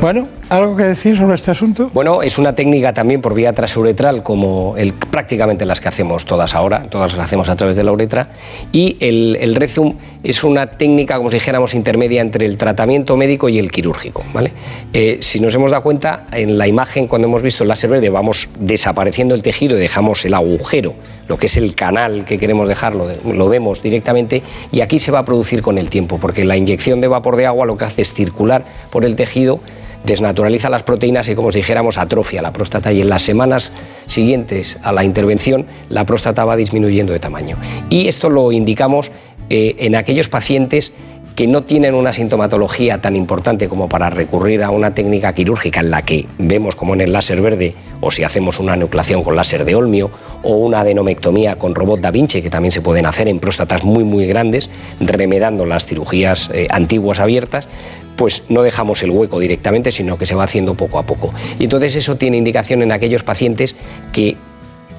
Bueno, 0.00 0.28
¿algo 0.48 0.76
que 0.76 0.84
decir 0.84 1.16
sobre 1.16 1.34
este 1.34 1.50
asunto? 1.50 1.90
Bueno, 1.92 2.22
es 2.22 2.38
una 2.38 2.54
técnica 2.54 2.94
también 2.94 3.20
por 3.20 3.34
vía 3.34 3.52
transuretral, 3.52 4.22
como 4.22 4.74
el, 4.76 4.92
prácticamente 4.92 5.66
las 5.66 5.80
que 5.80 5.88
hacemos 5.88 6.24
todas 6.24 6.54
ahora, 6.54 6.84
todas 6.88 7.16
las 7.16 7.26
hacemos 7.26 7.48
a 7.48 7.56
través 7.56 7.76
de 7.76 7.84
la 7.84 7.92
uretra. 7.92 8.28
Y 8.72 8.96
el, 9.00 9.36
el 9.40 9.54
Rezum 9.54 9.96
es 10.22 10.44
una 10.44 10.66
técnica, 10.66 11.16
como 11.16 11.30
si 11.30 11.36
dijéramos, 11.36 11.74
intermedia 11.74 12.20
entre 12.20 12.46
el 12.46 12.56
tratamiento 12.56 13.16
médico 13.16 13.48
y 13.48 13.58
el 13.58 13.70
quirúrgico. 13.70 14.24
¿vale? 14.32 14.52
Eh, 14.92 15.18
si 15.20 15.40
nos 15.40 15.54
hemos 15.54 15.72
dado 15.72 15.82
cuenta, 15.82 16.26
en 16.32 16.58
la 16.58 16.68
imagen, 16.68 17.08
cuando 17.08 17.26
hemos 17.28 17.42
visto 17.42 17.64
el 17.64 17.68
láser 17.68 17.90
verde, 17.90 18.08
vamos 18.08 18.48
desapareciendo 18.58 19.34
el 19.34 19.42
tejido 19.42 19.76
y 19.76 19.80
dejamos 19.80 20.24
el 20.24 20.34
agujero, 20.34 20.94
lo 21.28 21.36
que 21.38 21.46
es 21.46 21.56
el 21.56 21.74
canal 21.74 22.24
que 22.24 22.38
queremos 22.38 22.68
dejarlo, 22.68 23.08
lo 23.24 23.48
vemos 23.48 23.82
directamente. 23.82 24.42
Y 24.70 24.80
aquí 24.80 24.98
se 24.98 25.10
va 25.10 25.20
a 25.20 25.24
producir 25.24 25.62
con 25.62 25.78
el 25.78 25.90
tiempo, 25.90 26.18
porque 26.18 26.44
la 26.44 26.56
inyección 26.56 27.00
de 27.00 27.08
vapor 27.08 27.36
de 27.36 27.46
agua 27.46 27.66
lo 27.66 27.76
que 27.76 27.84
hace 27.84 28.02
es 28.02 28.14
circular 28.14 28.64
por 28.90 29.04
el 29.04 29.16
tejido 29.16 29.60
desnaturaliza 30.06 30.70
las 30.70 30.84
proteínas 30.84 31.28
y 31.28 31.34
como 31.34 31.52
si 31.52 31.58
dijéramos 31.58 31.98
atrofia 31.98 32.40
la 32.40 32.52
próstata 32.52 32.92
y 32.92 33.00
en 33.00 33.08
las 33.08 33.22
semanas 33.22 33.72
siguientes 34.06 34.78
a 34.82 34.92
la 34.92 35.04
intervención 35.04 35.66
la 35.88 36.06
próstata 36.06 36.44
va 36.44 36.56
disminuyendo 36.56 37.12
de 37.12 37.18
tamaño. 37.18 37.56
Y 37.90 38.08
esto 38.08 38.30
lo 38.30 38.52
indicamos 38.52 39.10
eh, 39.50 39.74
en 39.78 39.96
aquellos 39.96 40.28
pacientes 40.28 40.92
que 41.36 41.46
no 41.46 41.64
tienen 41.64 41.94
una 41.94 42.14
sintomatología 42.14 43.02
tan 43.02 43.14
importante 43.14 43.68
como 43.68 43.90
para 43.90 44.08
recurrir 44.08 44.64
a 44.64 44.70
una 44.70 44.94
técnica 44.94 45.34
quirúrgica 45.34 45.80
en 45.80 45.90
la 45.90 46.00
que 46.00 46.26
vemos 46.38 46.74
como 46.74 46.94
en 46.94 47.02
el 47.02 47.12
láser 47.12 47.42
verde 47.42 47.74
o 48.00 48.10
si 48.10 48.24
hacemos 48.24 48.58
una 48.58 48.74
nucleación 48.74 49.22
con 49.22 49.36
láser 49.36 49.66
de 49.66 49.74
Olmio 49.74 50.10
o 50.42 50.56
una 50.56 50.80
adenomectomía 50.80 51.56
con 51.56 51.74
robot 51.74 52.00
Da 52.00 52.10
Vinci 52.10 52.40
que 52.40 52.48
también 52.48 52.72
se 52.72 52.80
pueden 52.80 53.04
hacer 53.04 53.28
en 53.28 53.38
próstatas 53.38 53.84
muy 53.84 54.02
muy 54.02 54.26
grandes 54.26 54.70
remedando 54.98 55.66
las 55.66 55.84
cirugías 55.84 56.48
eh, 56.54 56.68
antiguas 56.70 57.20
abiertas 57.20 57.68
pues 58.16 58.44
no 58.48 58.62
dejamos 58.62 59.02
el 59.02 59.10
hueco 59.10 59.38
directamente 59.38 59.92
sino 59.92 60.18
que 60.18 60.26
se 60.26 60.34
va 60.34 60.44
haciendo 60.44 60.74
poco 60.74 60.98
a 60.98 61.04
poco 61.04 61.32
y 61.58 61.64
entonces 61.64 61.96
eso 61.96 62.16
tiene 62.16 62.36
indicación 62.36 62.82
en 62.82 62.92
aquellos 62.92 63.22
pacientes 63.22 63.76
que 64.12 64.36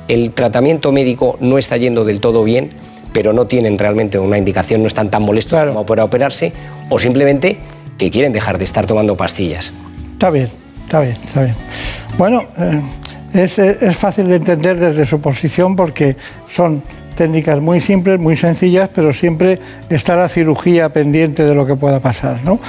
el 0.08 0.32
tratamiento 0.32 0.92
médico 0.92 1.38
no 1.42 1.58
está 1.58 1.78
yendo 1.78 2.06
del 2.06 2.20
todo 2.20 2.44
bien 2.44 2.72
pero 3.18 3.34
no 3.34 3.48
tienen 3.48 3.80
realmente 3.80 4.20
una 4.20 4.38
indicación, 4.38 4.82
no 4.82 4.88
están 4.88 5.10
tan 5.10 5.24
molestos 5.24 5.60
como 5.60 5.88
para 5.88 6.04
operarse, 6.04 6.54
o 6.90 7.00
simplemente 7.00 7.58
que 7.98 8.12
quieren 8.12 8.32
dejar 8.32 8.60
de 8.60 8.64
estar 8.64 8.86
tomando 8.86 9.18
pastillas. 9.18 9.74
Está 10.14 10.30
bien, 10.30 10.52
está 10.84 11.00
bien, 11.00 11.18
está 11.24 11.42
bien. 11.42 11.56
Bueno, 12.16 12.44
eh, 12.58 12.82
es, 13.34 13.58
es 13.58 13.98
fácil 13.98 14.28
de 14.28 14.36
entender 14.36 14.78
desde 14.78 15.04
su 15.08 15.20
posición 15.20 15.76
porque 15.76 16.16
son 16.48 16.84
técnicas 17.18 17.60
muy 17.60 17.82
simples, 17.82 18.18
muy 18.20 18.38
sencillas, 18.38 18.90
pero 18.96 19.12
siempre 19.12 19.60
está 19.90 20.16
la 20.16 20.30
cirugía 20.30 20.88
pendiente 20.90 21.44
de 21.44 21.54
lo 21.54 21.66
que 21.66 21.76
pueda 21.76 22.00
pasar, 22.00 22.40
¿no? 22.46 22.60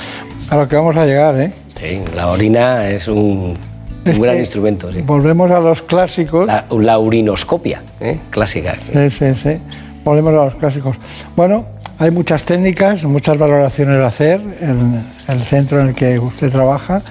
A 0.51 0.57
lo 0.57 0.67
que 0.67 0.75
vamos 0.75 0.97
a 0.97 1.07
llegar, 1.07 1.39
¿eh? 1.41 1.53
Sí, 1.79 2.01
la 2.17 2.29
orina 2.29 2.89
es 2.89 3.07
un, 3.07 3.57
un 4.05 4.21
gran 4.21 4.39
instrumento. 4.39 4.93
Sí. 4.93 5.03
Volvemos 5.03 5.51
a 5.53 5.61
los 5.61 5.83
clásicos. 5.83 6.47
La, 6.47 6.65
la 6.71 6.99
urinoscopia, 6.99 7.83
¿eh? 8.01 8.19
clásica. 8.31 8.75
Sí, 8.93 9.11
sí, 9.11 9.35
sí. 9.37 9.59
Volvemos 10.05 10.33
a 10.33 10.47
los 10.47 10.55
clásicos. 10.57 10.97
Bueno, 11.37 11.67
hay 11.99 12.11
muchas 12.11 12.45
técnicas, 12.45 13.05
muchas 13.05 13.37
valoraciones 13.39 14.03
a 14.03 14.07
hacer 14.07 14.41
en 14.61 15.03
el 15.29 15.41
centro 15.41 15.81
en 15.81 15.89
el 15.89 15.95
que 15.95 16.19
usted 16.19 16.51
trabaja. 16.51 17.03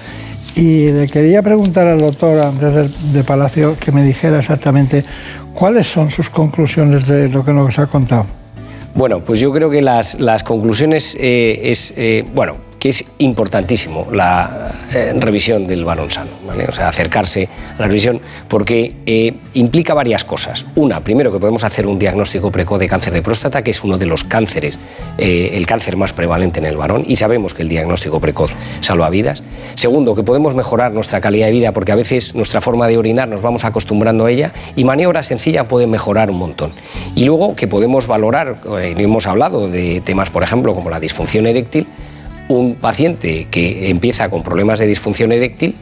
Y 0.56 0.90
le 0.90 1.06
quería 1.06 1.40
preguntar 1.40 1.86
al 1.86 2.00
doctor 2.00 2.40
Andrés 2.40 3.12
de 3.12 3.22
Palacio 3.22 3.76
que 3.78 3.92
me 3.92 4.02
dijera 4.02 4.38
exactamente 4.38 5.04
cuáles 5.58 5.88
son 5.88 6.08
sus 6.08 6.30
conclusiones 6.30 7.08
de 7.08 7.28
lo 7.28 7.44
que 7.44 7.52
nos 7.52 7.80
ha 7.80 7.88
contado. 7.88 8.26
Bueno, 8.94 9.24
pues 9.24 9.40
yo 9.40 9.52
creo 9.52 9.68
que 9.68 9.82
las, 9.82 10.20
las 10.20 10.44
conclusiones 10.44 11.16
eh, 11.18 11.58
es, 11.64 11.92
eh, 11.96 12.24
bueno, 12.32 12.54
que 12.78 12.90
es 12.90 13.04
importantísimo 13.18 14.06
la 14.12 14.70
eh, 14.94 15.12
revisión 15.16 15.66
del 15.66 15.84
varón 15.84 16.10
sano, 16.10 16.30
¿vale? 16.46 16.64
o 16.68 16.72
sea, 16.72 16.88
acercarse 16.88 17.48
a 17.76 17.80
la 17.80 17.86
revisión, 17.88 18.20
porque 18.46 18.94
eh, 19.06 19.34
implica 19.54 19.94
varias 19.94 20.24
cosas. 20.24 20.64
Una, 20.76 21.00
primero 21.00 21.32
que 21.32 21.38
podemos 21.38 21.64
hacer 21.64 21.86
un 21.86 21.98
diagnóstico 21.98 22.52
precoz 22.52 22.78
de 22.78 22.88
cáncer 22.88 23.12
de 23.12 23.22
próstata, 23.22 23.62
que 23.62 23.72
es 23.72 23.82
uno 23.82 23.98
de 23.98 24.06
los 24.06 24.24
cánceres, 24.24 24.78
eh, 25.18 25.50
el 25.54 25.66
cáncer 25.66 25.96
más 25.96 26.12
prevalente 26.12 26.60
en 26.60 26.66
el 26.66 26.76
varón, 26.76 27.04
y 27.06 27.16
sabemos 27.16 27.54
que 27.54 27.62
el 27.62 27.68
diagnóstico 27.68 28.20
precoz 28.20 28.54
salva 28.80 29.10
vidas. 29.10 29.42
Segundo, 29.74 30.14
que 30.14 30.22
podemos 30.22 30.54
mejorar 30.54 30.92
nuestra 30.92 31.20
calidad 31.20 31.46
de 31.46 31.52
vida, 31.52 31.72
porque 31.72 31.92
a 31.92 31.96
veces 31.96 32.34
nuestra 32.34 32.60
forma 32.60 32.86
de 32.86 32.96
orinar 32.96 33.28
nos 33.28 33.42
vamos 33.42 33.64
acostumbrando 33.64 34.26
a 34.26 34.30
ella, 34.30 34.52
y 34.76 34.84
maniobras 34.84 35.26
sencillas 35.26 35.66
pueden 35.66 35.90
mejorar 35.90 36.30
un 36.30 36.38
montón. 36.38 36.72
Y 37.16 37.24
luego 37.24 37.56
que 37.56 37.66
podemos 37.66 38.06
valorar, 38.06 38.56
hemos 38.78 39.26
hablado 39.26 39.68
de 39.68 40.00
temas, 40.04 40.30
por 40.30 40.42
ejemplo, 40.42 40.74
como 40.74 40.90
la 40.90 41.00
disfunción 41.00 41.46
eréctil, 41.46 41.86
un 42.48 42.74
paciente 42.74 43.46
que 43.50 43.90
empieza 43.90 44.30
con 44.30 44.42
problemas 44.42 44.78
de 44.78 44.86
disfunción 44.86 45.32
eréctil 45.32 45.76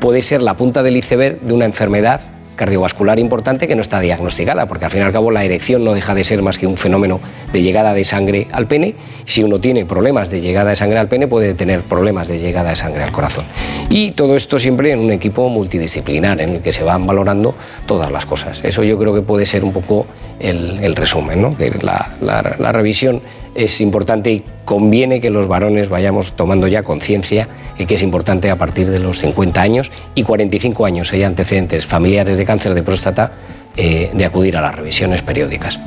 puede 0.00 0.22
ser 0.22 0.42
la 0.42 0.54
punta 0.56 0.82
del 0.82 0.96
iceberg 0.96 1.40
de 1.40 1.52
una 1.52 1.66
enfermedad 1.66 2.22
cardiovascular 2.60 3.18
importante 3.18 3.66
que 3.66 3.74
no 3.74 3.80
está 3.80 4.00
diagnosticada, 4.00 4.68
porque 4.68 4.84
al 4.84 4.90
fin 4.90 5.00
y 5.00 5.04
al 5.04 5.12
cabo 5.12 5.30
la 5.30 5.44
erección 5.44 5.82
no 5.82 5.94
deja 5.94 6.14
de 6.14 6.24
ser 6.24 6.42
más 6.42 6.58
que 6.58 6.66
un 6.66 6.76
fenómeno 6.76 7.18
de 7.54 7.62
llegada 7.62 7.94
de 7.94 8.04
sangre 8.04 8.48
al 8.52 8.66
pene. 8.66 8.96
Si 9.24 9.42
uno 9.42 9.60
tiene 9.60 9.86
problemas 9.86 10.28
de 10.28 10.42
llegada 10.42 10.68
de 10.68 10.76
sangre 10.76 10.98
al 10.98 11.08
pene, 11.08 11.26
puede 11.26 11.54
tener 11.54 11.80
problemas 11.80 12.28
de 12.28 12.38
llegada 12.38 12.68
de 12.68 12.76
sangre 12.76 13.02
al 13.02 13.12
corazón. 13.12 13.46
Y 13.88 14.10
todo 14.10 14.36
esto 14.36 14.58
siempre 14.58 14.92
en 14.92 14.98
un 14.98 15.10
equipo 15.10 15.48
multidisciplinar, 15.48 16.38
en 16.42 16.56
el 16.56 16.60
que 16.60 16.74
se 16.74 16.84
van 16.84 17.06
valorando 17.06 17.54
todas 17.86 18.12
las 18.12 18.26
cosas. 18.26 18.62
Eso 18.62 18.84
yo 18.84 18.98
creo 18.98 19.14
que 19.14 19.22
puede 19.22 19.46
ser 19.46 19.64
un 19.64 19.72
poco 19.72 20.06
el, 20.38 20.94
resumen, 20.94 21.40
¿no? 21.40 21.56
que 21.56 21.70
la, 21.80 22.10
la 22.20 22.72
revisión 22.72 23.22
es 23.54 23.80
importante 23.80 24.32
y 24.32 24.42
conviene 24.64 25.20
que 25.20 25.30
los 25.30 25.48
varones 25.48 25.88
vayamos 25.88 26.32
tomando 26.32 26.66
ya 26.66 26.82
conciencia 26.82 27.48
de 27.78 27.86
que 27.86 27.94
es 27.94 28.02
importante 28.02 28.50
a 28.50 28.56
partir 28.56 28.90
de 28.90 28.98
los 28.98 29.18
50 29.18 29.60
años 29.60 29.90
y 30.14 30.22
45 30.22 30.84
años 30.84 31.12
hay 31.12 31.22
antecedentes 31.22 31.86
familiares 31.86 32.38
de 32.38 32.44
cáncer 32.44 32.74
de 32.74 32.82
próstata 32.82 33.32
eh, 33.76 34.10
de 34.12 34.24
acudir 34.24 34.56
a 34.56 34.60
las 34.60 34.74
revisiones 34.74 35.22
periódicas. 35.22 35.80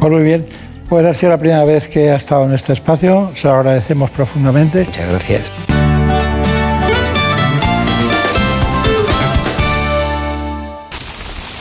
Pues 0.00 0.12
muy 0.12 0.22
bien, 0.22 0.46
pues 0.88 1.04
ha 1.06 1.14
sido 1.14 1.30
la 1.30 1.38
primera 1.38 1.64
vez 1.64 1.88
que 1.88 2.10
ha 2.10 2.16
estado 2.16 2.44
en 2.44 2.52
este 2.52 2.72
espacio, 2.72 3.30
se 3.34 3.48
lo 3.48 3.54
agradecemos 3.54 4.10
profundamente. 4.10 4.84
Muchas 4.84 5.08
gracias. 5.10 5.52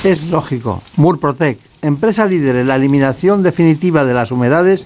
Es 0.04 0.30
lógico, 0.30 0.84
Murprotec, 0.98 1.58
empresa 1.82 2.28
líder 2.28 2.58
en 2.58 2.68
la 2.68 2.76
eliminación 2.76 3.42
definitiva 3.42 4.06
de 4.06 4.14
las 4.14 4.30
humedades, 4.30 4.86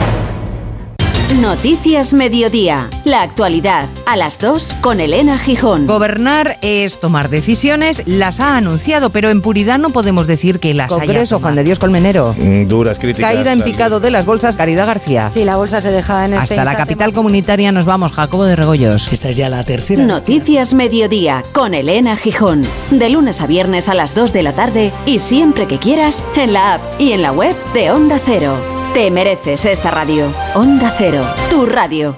Noticias 1.39 2.13
Mediodía. 2.13 2.89
La 3.05 3.21
actualidad 3.21 3.87
a 4.05 4.17
las 4.17 4.37
2 4.37 4.75
con 4.81 4.99
Elena 4.99 5.37
Gijón. 5.39 5.87
Gobernar 5.87 6.57
es 6.61 6.99
tomar 6.99 7.29
decisiones, 7.29 8.03
las 8.05 8.39
ha 8.41 8.57
anunciado, 8.57 9.11
pero 9.11 9.29
en 9.29 9.41
puridad 9.41 9.79
no 9.79 9.91
podemos 9.91 10.27
decir 10.27 10.59
que 10.59 10.73
las 10.73 10.91
haya 10.91 10.99
Congreso, 11.05 11.35
tomado. 11.37 11.41
Juan 11.43 11.55
de 11.55 11.63
Dios 11.63 11.79
Colmenero. 11.79 12.35
Mm, 12.37 12.67
Duras 12.67 12.99
críticas. 12.99 13.31
Caída 13.31 13.53
en 13.53 13.59
al- 13.59 13.63
picado 13.63 13.99
de 14.01 14.11
las 14.11 14.25
bolsas, 14.25 14.57
Caridad 14.57 14.85
García. 14.85 15.29
Si 15.33 15.45
la 15.45 15.55
bolsa 15.55 15.79
se 15.81 15.89
deja 15.91 16.25
en 16.25 16.33
este 16.33 16.55
Hasta 16.55 16.65
la 16.65 16.75
capital 16.75 17.13
comunitaria 17.13 17.71
nos 17.71 17.85
vamos, 17.85 18.11
Jacobo 18.11 18.43
de 18.43 18.57
Regoyos. 18.57 19.11
Esta 19.11 19.29
es 19.29 19.37
ya 19.37 19.47
la 19.47 19.63
tercera. 19.63 20.03
Noticias 20.05 20.73
Mediodía 20.73 21.43
con 21.53 21.73
Elena 21.73 22.17
Gijón. 22.17 22.67
De 22.91 23.09
lunes 23.09 23.39
a 23.41 23.47
viernes 23.47 23.87
a 23.87 23.93
las 23.93 24.13
2 24.13 24.33
de 24.33 24.43
la 24.43 24.51
tarde 24.53 24.91
y 25.05 25.19
siempre 25.19 25.65
que 25.67 25.77
quieras 25.77 26.23
en 26.35 26.51
la 26.53 26.73
app 26.75 26.81
y 26.99 27.13
en 27.13 27.21
la 27.21 27.31
web 27.31 27.55
de 27.73 27.89
Onda 27.91 28.19
Cero. 28.25 28.80
Te 28.93 29.09
mereces 29.09 29.63
esta 29.63 29.89
radio. 29.89 30.29
Onda 30.53 30.93
Cero, 30.97 31.25
tu 31.49 31.65
radio. 31.65 32.13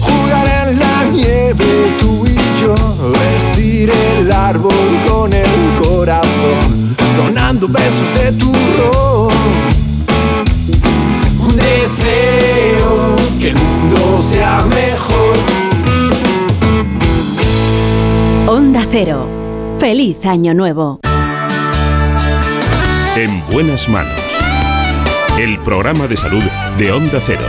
Jugar 0.00 0.68
en 0.68 0.78
la 0.78 1.04
nieve 1.04 1.96
tú 1.98 2.26
y 2.26 2.60
yo, 2.60 2.74
vestir 3.12 3.90
el 3.90 4.30
árbol 4.30 4.74
con 5.08 5.32
el 5.32 5.48
corazón, 5.82 6.94
donando 7.16 7.66
besos 7.66 8.14
de 8.14 8.32
turrón. 8.32 9.32
Un 11.40 11.56
deseo 11.56 13.16
que 13.40 13.48
el 13.48 13.56
mundo 13.56 14.22
sea 14.22 14.62
mejor. 14.68 15.38
Onda 18.46 18.86
Cero. 18.90 19.26
Feliz 19.78 20.26
Año 20.26 20.52
Nuevo. 20.52 21.00
En 23.16 23.42
buenas 23.50 23.88
manos. 23.88 24.21
El 25.42 25.58
programa 25.58 26.06
de 26.06 26.16
salud 26.16 26.44
de 26.78 26.92
Onda 26.92 27.18
Cero. 27.18 27.42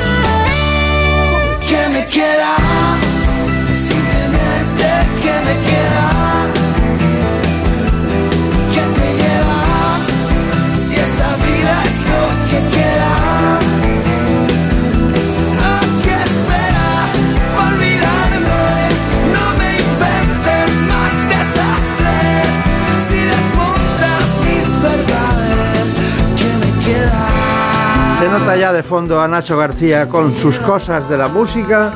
Nota 28.53 28.61
ya 28.61 28.71
de 28.71 28.83
fondo 28.83 29.19
a 29.19 29.27
Nacho 29.27 29.57
García 29.57 30.07
con 30.07 30.37
sus 30.37 30.59
cosas 30.59 31.09
de 31.09 31.17
la 31.17 31.27
música 31.27 31.91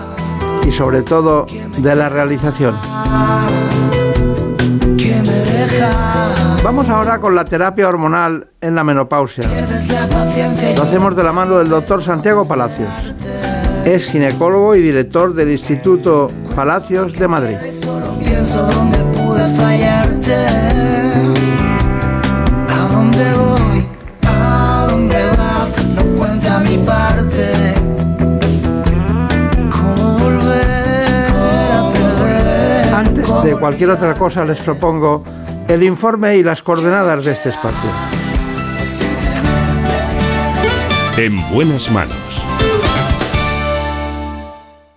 y 0.67 0.71
sobre 0.71 1.03
todo 1.03 1.45
de 1.77 1.95
la 1.95 2.09
realización. 2.09 2.75
Vamos 6.63 6.89
ahora 6.89 7.19
con 7.19 7.35
la 7.35 7.45
terapia 7.45 7.87
hormonal 7.87 8.47
en 8.59 8.73
la 8.73 8.83
menopausia. 8.83 9.47
Lo 10.75 10.81
hacemos 10.81 11.15
de 11.15 11.23
la 11.23 11.31
mano 11.31 11.59
del 11.59 11.69
doctor 11.69 12.03
Santiago 12.03 12.47
Palacios. 12.47 12.89
Es 13.85 14.07
ginecólogo 14.07 14.75
y 14.75 14.81
director 14.81 15.35
del 15.35 15.51
Instituto 15.51 16.31
Palacios 16.55 17.13
de 17.13 17.27
Madrid. 17.27 17.57
De 33.47 33.55
cualquier 33.55 33.91
otra 33.91 34.13
cosa 34.13 34.43
les 34.43 34.59
propongo 34.59 35.23
el 35.69 35.81
informe 35.81 36.35
y 36.35 36.43
las 36.43 36.61
coordenadas 36.61 37.23
de 37.23 37.31
este 37.31 37.47
espacio. 37.47 37.89
En 41.15 41.37
buenas 41.53 41.89
manos. 41.89 42.43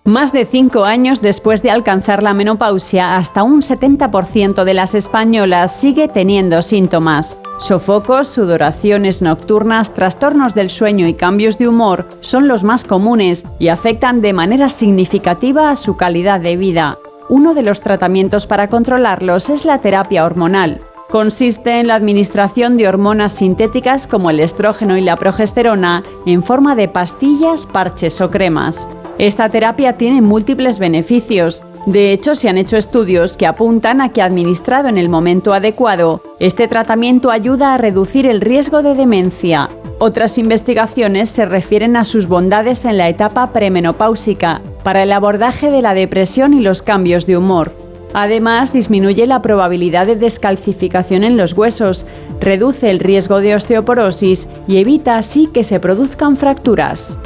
Más 0.03 0.33
de 0.33 0.45
cinco 0.45 0.83
años 0.83 1.21
después 1.21 1.61
de 1.63 1.71
alcanzar 1.71 2.23
la 2.23 2.33
menopausia, 2.33 3.15
hasta 3.15 3.43
un 3.43 3.61
70% 3.61 4.65
de 4.65 4.73
las 4.73 4.95
españolas 4.95 5.73
sigue 5.79 6.09
teniendo 6.09 6.61
síntomas. 6.61 7.37
Sofocos, 7.57 8.27
sudoraciones 8.27 9.21
nocturnas, 9.21 9.93
trastornos 9.93 10.55
del 10.55 10.69
sueño 10.69 11.07
y 11.07 11.13
cambios 11.13 11.57
de 11.57 11.69
humor 11.69 12.09
son 12.19 12.49
los 12.49 12.65
más 12.65 12.83
comunes 12.83 13.45
y 13.59 13.69
afectan 13.69 14.19
de 14.19 14.33
manera 14.33 14.67
significativa 14.67 15.69
a 15.69 15.77
su 15.77 15.95
calidad 15.95 16.41
de 16.41 16.57
vida. 16.57 16.97
Uno 17.31 17.53
de 17.53 17.63
los 17.63 17.79
tratamientos 17.79 18.45
para 18.45 18.67
controlarlos 18.67 19.49
es 19.49 19.63
la 19.63 19.77
terapia 19.77 20.25
hormonal. 20.25 20.81
Consiste 21.09 21.79
en 21.79 21.87
la 21.87 21.95
administración 21.95 22.75
de 22.75 22.89
hormonas 22.89 23.31
sintéticas 23.31 24.05
como 24.05 24.29
el 24.29 24.41
estrógeno 24.41 24.97
y 24.97 25.01
la 25.01 25.15
progesterona 25.15 26.03
en 26.25 26.43
forma 26.43 26.75
de 26.75 26.89
pastillas, 26.89 27.65
parches 27.65 28.19
o 28.19 28.29
cremas. 28.29 28.85
Esta 29.17 29.47
terapia 29.47 29.93
tiene 29.93 30.21
múltiples 30.21 30.77
beneficios. 30.77 31.63
De 31.85 32.13
hecho, 32.13 32.35
se 32.35 32.47
han 32.47 32.59
hecho 32.59 32.77
estudios 32.77 33.37
que 33.37 33.47
apuntan 33.47 34.01
a 34.01 34.09
que 34.09 34.21
administrado 34.21 34.87
en 34.87 34.99
el 34.99 35.09
momento 35.09 35.53
adecuado, 35.53 36.21
este 36.39 36.67
tratamiento 36.67 37.31
ayuda 37.31 37.73
a 37.73 37.77
reducir 37.77 38.27
el 38.27 38.39
riesgo 38.39 38.83
de 38.83 38.93
demencia. 38.93 39.67
Otras 39.97 40.37
investigaciones 40.37 41.29
se 41.29 41.45
refieren 41.45 41.95
a 41.95 42.05
sus 42.05 42.27
bondades 42.27 42.85
en 42.85 42.97
la 42.97 43.09
etapa 43.09 43.51
premenopáusica, 43.51 44.61
para 44.83 45.03
el 45.03 45.11
abordaje 45.11 45.71
de 45.71 45.81
la 45.81 45.95
depresión 45.95 46.53
y 46.53 46.61
los 46.61 46.83
cambios 46.83 47.25
de 47.25 47.37
humor. 47.37 47.73
Además, 48.13 48.73
disminuye 48.73 49.25
la 49.25 49.41
probabilidad 49.41 50.05
de 50.05 50.15
descalcificación 50.15 51.23
en 51.23 51.37
los 51.37 51.53
huesos, 51.53 52.05
reduce 52.39 52.89
el 52.89 52.99
riesgo 52.99 53.39
de 53.39 53.55
osteoporosis 53.55 54.47
y 54.67 54.77
evita 54.77 55.17
así 55.17 55.47
que 55.47 55.63
se 55.63 55.79
produzcan 55.79 56.35
fracturas. 56.35 57.17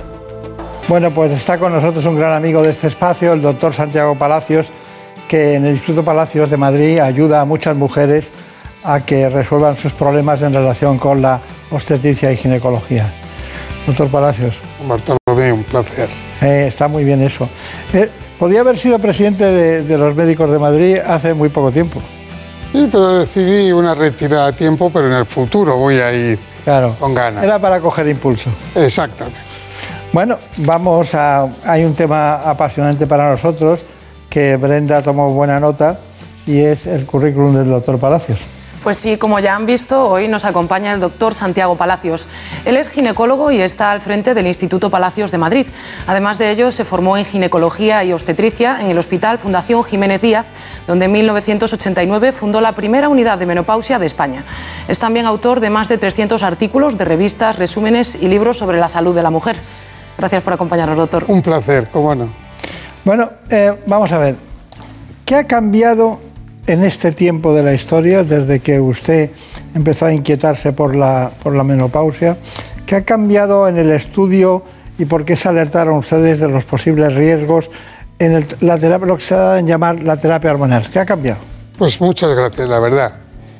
Bueno, 0.88 1.10
pues 1.12 1.32
está 1.32 1.58
con 1.58 1.74
nosotros 1.74 2.06
un 2.06 2.18
gran 2.18 2.34
amigo 2.34 2.62
de 2.62 2.70
este 2.70 2.88
espacio, 2.88 3.34
el 3.34 3.42
doctor 3.42 3.74
Santiago 3.74 4.16
Palacios, 4.16 4.68
que 5.28 5.56
en 5.56 5.66
el 5.66 5.74
Instituto 5.74 6.06
Palacios 6.06 6.52
de 6.52 6.58
Madrid 6.58 7.00
ayuda 7.00 7.42
a 7.42 7.46
muchas 7.46 7.76
mujeres 7.76 8.28
a 8.84 9.00
que 9.00 9.28
resuelvan 9.30 9.76
sus 9.78 9.94
problemas 9.94 10.44
en 10.44 10.54
relación 10.54 11.00
con 11.00 11.22
la 11.24 11.42
obstetricia 11.72 12.32
y 12.32 12.38
ginecología. 12.38 13.12
Doctor 13.88 14.10
Palacios. 14.10 14.58
Bartolomé, 14.88 15.52
un 15.54 15.64
placer. 15.64 16.08
Eh, 16.42 16.66
está 16.68 16.88
muy 16.88 17.04
bien 17.04 17.22
eso. 17.24 17.50
Eh, 17.94 18.10
podía 18.38 18.60
haber 18.62 18.78
sido 18.78 19.00
presidente 19.00 19.44
de, 19.44 19.82
de 19.82 19.98
los 19.98 20.16
médicos 20.16 20.52
de 20.52 20.60
Madrid 20.60 20.98
hace 21.04 21.34
muy 21.34 21.50
poco 21.50 21.72
tiempo. 21.72 22.00
Sí, 22.74 22.88
pero 22.92 23.20
decidí 23.20 23.72
una 23.72 23.96
retirada 23.96 24.48
a 24.48 24.52
tiempo, 24.52 24.92
pero 24.94 25.08
en 25.08 25.14
el 25.14 25.26
futuro 25.26 25.78
voy 25.78 25.98
a 25.98 26.14
ir 26.14 26.38
Claro. 26.64 26.96
con 27.00 27.16
ganas. 27.16 27.44
Era 27.44 27.58
para 27.58 27.80
coger 27.80 28.08
impulso. 28.08 28.50
Exactamente. 28.76 29.40
Bueno, 30.16 30.40
vamos 30.60 31.14
a. 31.14 31.46
Hay 31.66 31.84
un 31.84 31.94
tema 31.94 32.36
apasionante 32.36 33.06
para 33.06 33.30
nosotros 33.30 33.82
que 34.30 34.56
Brenda 34.56 35.02
tomó 35.02 35.30
buena 35.32 35.60
nota 35.60 36.00
y 36.48 36.60
es 36.60 36.88
el 36.88 37.06
currículum 37.06 37.54
del 37.54 37.68
doctor 37.68 38.00
Palacios. 38.00 38.40
Pues 38.82 38.96
sí, 38.96 39.18
como 39.18 39.40
ya 39.40 39.58
han 39.58 39.66
visto, 39.66 40.08
hoy 40.08 40.30
nos 40.30 40.46
acompaña 40.46 40.94
el 40.94 41.02
doctor 41.02 41.34
Santiago 41.34 41.76
Palacios. 41.76 42.30
Él 42.64 42.78
es 42.78 42.92
ginecólogo 42.92 43.52
y 43.52 43.60
está 43.60 43.92
al 43.92 44.00
frente 44.00 44.34
del 44.34 44.48
Instituto 44.48 44.90
Palacios 44.90 45.32
de 45.32 45.38
Madrid. 45.38 45.68
Además 46.08 46.38
de 46.38 46.50
ello, 46.50 46.72
se 46.72 46.86
formó 46.86 47.18
en 47.18 47.26
ginecología 47.26 48.02
y 48.06 48.14
obstetricia 48.14 48.80
en 48.80 48.92
el 48.92 48.98
Hospital 48.98 49.38
Fundación 49.38 49.84
Jiménez 49.84 50.22
Díaz, 50.22 50.46
donde 50.88 51.06
en 51.06 51.12
1989 51.12 52.32
fundó 52.32 52.62
la 52.62 52.72
primera 52.72 53.10
unidad 53.10 53.38
de 53.38 53.48
menopausia 53.48 54.00
de 54.00 54.06
España. 54.06 54.46
Es 54.88 54.98
también 54.98 55.26
autor 55.26 55.60
de 55.60 55.72
más 55.72 55.90
de 55.90 55.98
300 55.98 56.42
artículos 56.42 56.98
de 56.98 57.04
revistas, 57.04 57.60
resúmenes 57.60 58.16
y 58.16 58.30
libros 58.30 58.58
sobre 58.58 58.80
la 58.80 58.88
salud 58.88 59.14
de 59.14 59.24
la 59.24 59.30
mujer. 59.30 59.58
Gracias 60.18 60.42
por 60.44 60.54
acompañarnos, 60.54 60.98
doctor. 60.98 61.26
Un 61.28 61.42
placer, 61.42 61.90
cómo 61.92 62.16
no. 62.16 62.30
Bueno, 63.04 63.32
eh, 63.50 63.74
vamos 63.86 64.12
a 64.12 64.18
ver. 64.18 64.36
¿Qué 65.26 65.36
ha 65.36 65.44
cambiado 65.46 66.20
en 66.68 66.84
este 66.84 67.12
tiempo 67.12 67.54
de 67.54 67.64
la 67.64 67.74
historia, 67.74 68.24
desde 68.24 68.60
que 68.60 68.80
usted 68.80 69.32
empezó 69.74 70.06
a 70.06 70.14
inquietarse 70.14 70.72
por 70.74 70.96
la, 70.96 71.32
por 71.44 71.54
la 71.56 71.64
menopausia? 71.64 72.38
¿Qué 72.86 72.96
ha 72.96 73.04
cambiado 73.04 73.68
en 73.68 73.78
el 73.78 73.92
estudio 73.92 74.64
y 74.98 75.06
por 75.06 75.26
qué 75.26 75.36
se 75.36 75.50
alertaron 75.50 75.98
ustedes 75.98 76.40
de 76.40 76.48
los 76.48 76.64
posibles 76.66 77.14
riesgos 77.16 77.70
en 78.20 78.34
el- 78.34 78.48
la 78.62 78.78
terapia, 78.78 79.08
lo 79.08 79.18
que 79.18 79.24
se 79.24 79.36
da 79.36 79.60
en 79.60 79.68
llamar 79.68 80.02
la 80.02 80.18
terapia 80.18 80.52
hormonal? 80.52 80.90
¿Qué 80.90 81.00
ha 81.00 81.06
cambiado? 81.06 81.40
Pues 81.78 82.00
muchas 82.00 82.30
gracias, 82.36 82.70
la 82.70 82.80
verdad, 82.80 83.16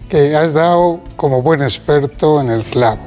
que 0.10 0.36
has 0.36 0.54
dado 0.54 1.02
como 1.18 1.42
buen 1.42 1.62
experto 1.62 2.40
en 2.42 2.50
el 2.50 2.64
clavo. 2.64 3.02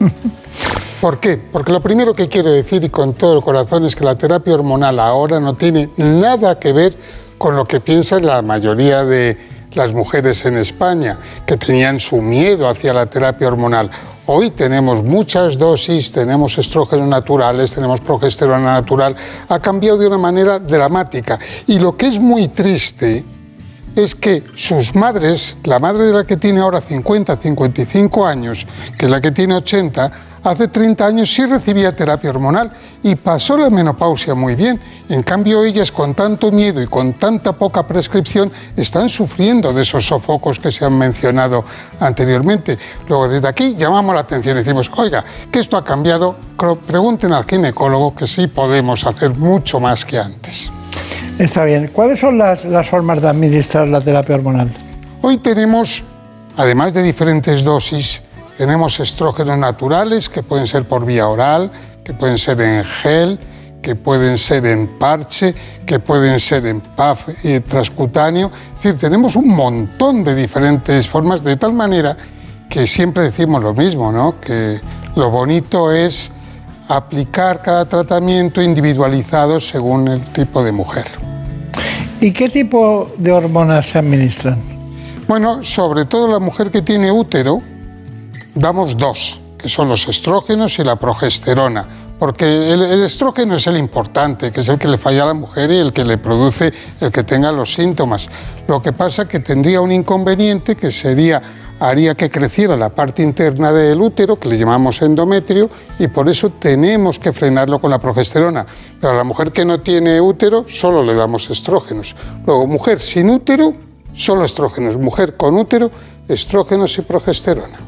¿Por 1.04 1.20
qué? 1.20 1.36
Porque 1.36 1.70
lo 1.70 1.82
primero 1.82 2.14
que 2.14 2.30
quiero 2.30 2.50
decir 2.50 2.82
y 2.82 2.88
con 2.88 3.12
todo 3.12 3.36
el 3.36 3.44
corazón 3.44 3.84
es 3.84 3.94
que 3.94 4.06
la 4.06 4.16
terapia 4.16 4.54
hormonal 4.54 4.98
ahora 4.98 5.38
no 5.38 5.52
tiene 5.52 5.90
nada 5.98 6.58
que 6.58 6.72
ver 6.72 6.96
con 7.36 7.56
lo 7.56 7.66
que 7.66 7.78
piensan 7.78 8.24
la 8.24 8.40
mayoría 8.40 9.04
de 9.04 9.36
las 9.74 9.92
mujeres 9.92 10.46
en 10.46 10.56
España, 10.56 11.18
que 11.46 11.58
tenían 11.58 12.00
su 12.00 12.22
miedo 12.22 12.70
hacia 12.70 12.94
la 12.94 13.04
terapia 13.04 13.48
hormonal. 13.48 13.90
Hoy 14.24 14.52
tenemos 14.52 15.04
muchas 15.04 15.58
dosis, 15.58 16.10
tenemos 16.10 16.56
estrógenos 16.56 17.06
naturales, 17.06 17.74
tenemos 17.74 18.00
progesterona 18.00 18.72
natural, 18.72 19.14
ha 19.50 19.58
cambiado 19.58 19.98
de 19.98 20.06
una 20.06 20.16
manera 20.16 20.58
dramática. 20.58 21.38
Y 21.66 21.80
lo 21.80 21.98
que 21.98 22.06
es 22.06 22.18
muy 22.18 22.48
triste 22.48 23.26
es 23.94 24.14
que 24.14 24.42
sus 24.54 24.94
madres, 24.94 25.58
la 25.64 25.78
madre 25.78 26.06
de 26.06 26.12
la 26.14 26.24
que 26.24 26.38
tiene 26.38 26.62
ahora 26.62 26.80
50, 26.80 27.36
55 27.36 28.26
años, 28.26 28.66
que 28.96 29.04
es 29.04 29.10
la 29.10 29.20
que 29.20 29.32
tiene 29.32 29.54
80, 29.54 30.33
hace 30.44 30.68
30 30.68 31.06
años 31.06 31.32
sí 31.32 31.44
recibía 31.46 31.96
terapia 31.96 32.30
hormonal 32.30 32.70
y 33.02 33.16
pasó 33.16 33.56
la 33.56 33.70
menopausia 33.70 34.34
muy 34.34 34.54
bien. 34.54 34.78
En 35.08 35.22
cambio, 35.22 35.64
ellas 35.64 35.90
con 35.90 36.14
tanto 36.14 36.52
miedo 36.52 36.82
y 36.82 36.86
con 36.86 37.14
tanta 37.14 37.52
poca 37.52 37.86
prescripción 37.86 38.52
están 38.76 39.08
sufriendo 39.08 39.72
de 39.72 39.82
esos 39.82 40.06
sofocos 40.06 40.58
que 40.58 40.70
se 40.70 40.84
han 40.84 40.96
mencionado 40.96 41.64
anteriormente. 42.00 42.78
Luego, 43.08 43.28
desde 43.28 43.48
aquí 43.48 43.74
llamamos 43.76 44.14
la 44.14 44.20
atención 44.20 44.56
y 44.56 44.60
decimos, 44.60 44.90
oiga, 44.96 45.24
que 45.50 45.58
esto 45.58 45.76
ha 45.76 45.84
cambiado, 45.84 46.36
pregunten 46.86 47.32
al 47.32 47.44
ginecólogo 47.44 48.14
que 48.14 48.26
sí 48.26 48.46
podemos 48.46 49.04
hacer 49.06 49.30
mucho 49.30 49.80
más 49.80 50.04
que 50.04 50.18
antes. 50.18 50.70
Está 51.38 51.64
bien. 51.64 51.90
¿Cuáles 51.92 52.20
son 52.20 52.38
las, 52.38 52.64
las 52.64 52.88
formas 52.88 53.20
de 53.20 53.28
administrar 53.28 53.88
la 53.88 54.00
terapia 54.00 54.36
hormonal? 54.36 54.70
Hoy 55.20 55.38
tenemos, 55.38 56.04
además 56.56 56.94
de 56.94 57.02
diferentes 57.02 57.64
dosis, 57.64 58.22
tenemos 58.58 59.00
estrógenos 59.00 59.58
naturales 59.58 60.28
que 60.28 60.42
pueden 60.42 60.66
ser 60.66 60.84
por 60.84 61.04
vía 61.04 61.28
oral, 61.28 61.70
que 62.04 62.12
pueden 62.14 62.38
ser 62.38 62.60
en 62.60 62.84
gel, 62.84 63.38
que 63.82 63.96
pueden 63.96 64.38
ser 64.38 64.64
en 64.66 64.86
parche, 64.98 65.54
que 65.84 65.98
pueden 65.98 66.40
ser 66.40 66.66
en 66.66 66.80
PAF 66.80 67.28
y 67.44 67.60
transcutáneo. 67.60 68.50
Es 68.74 68.82
decir, 68.82 68.98
tenemos 68.98 69.36
un 69.36 69.48
montón 69.48 70.24
de 70.24 70.34
diferentes 70.34 71.06
formas, 71.08 71.44
de 71.44 71.56
tal 71.56 71.72
manera 71.72 72.16
que 72.68 72.86
siempre 72.86 73.24
decimos 73.24 73.62
lo 73.62 73.74
mismo, 73.74 74.10
¿no? 74.10 74.40
Que 74.40 74.80
lo 75.16 75.30
bonito 75.30 75.92
es 75.92 76.32
aplicar 76.88 77.60
cada 77.62 77.86
tratamiento 77.86 78.62
individualizado 78.62 79.60
según 79.60 80.08
el 80.08 80.20
tipo 80.32 80.64
de 80.64 80.72
mujer. 80.72 81.06
¿Y 82.20 82.32
qué 82.32 82.48
tipo 82.48 83.12
de 83.18 83.32
hormonas 83.32 83.86
se 83.86 83.98
administran? 83.98 84.58
Bueno, 85.28 85.62
sobre 85.62 86.06
todo 86.06 86.26
la 86.28 86.38
mujer 86.38 86.70
que 86.70 86.82
tiene 86.82 87.12
útero, 87.12 87.60
damos 88.54 88.96
dos, 88.96 89.40
que 89.58 89.68
son 89.68 89.88
los 89.88 90.06
estrógenos 90.08 90.78
y 90.78 90.84
la 90.84 90.96
progesterona, 90.96 91.86
porque 92.18 92.72
el, 92.72 93.02
estrógeno 93.02 93.56
es 93.56 93.66
el 93.66 93.76
importante, 93.76 94.52
que 94.52 94.60
es 94.60 94.68
el 94.68 94.78
que 94.78 94.88
le 94.88 94.98
falla 94.98 95.24
a 95.24 95.26
la 95.26 95.34
mujer 95.34 95.70
y 95.70 95.78
el 95.78 95.92
que 95.92 96.04
le 96.04 96.18
produce 96.18 96.72
el 97.00 97.10
que 97.10 97.24
tenga 97.24 97.50
los 97.52 97.74
síntomas. 97.74 98.28
Lo 98.68 98.80
que 98.80 98.92
pasa 98.92 99.22
es 99.22 99.28
que 99.28 99.40
tendría 99.40 99.80
un 99.80 99.92
inconveniente 99.92 100.76
que 100.76 100.90
sería 100.90 101.42
haría 101.80 102.14
que 102.14 102.30
creciera 102.30 102.76
la 102.76 102.88
parte 102.88 103.22
interna 103.22 103.72
del 103.72 104.00
útero, 104.00 104.38
que 104.38 104.48
le 104.48 104.58
llamamos 104.58 105.02
endometrio, 105.02 105.68
y 105.98 106.08
por 106.08 106.28
eso 106.28 106.50
tenemos 106.50 107.18
que 107.18 107.32
frenarlo 107.32 107.80
con 107.80 107.90
la 107.90 107.98
progesterona. 107.98 108.64
Pero 109.00 109.12
a 109.12 109.16
la 109.16 109.24
mujer 109.24 109.52
que 109.52 109.64
no 109.64 109.80
tiene 109.80 110.20
útero, 110.20 110.64
solo 110.68 111.02
le 111.02 111.14
damos 111.14 111.50
estrógenos. 111.50 112.14
Luego, 112.46 112.66
mujer 112.66 113.00
sin 113.00 113.28
útero, 113.30 113.74
solo 114.14 114.44
estrógenos. 114.44 114.96
Mujer 114.96 115.36
con 115.36 115.56
útero, 115.56 115.90
estrógenos 116.28 116.96
y 116.98 117.02
progesterona. 117.02 117.78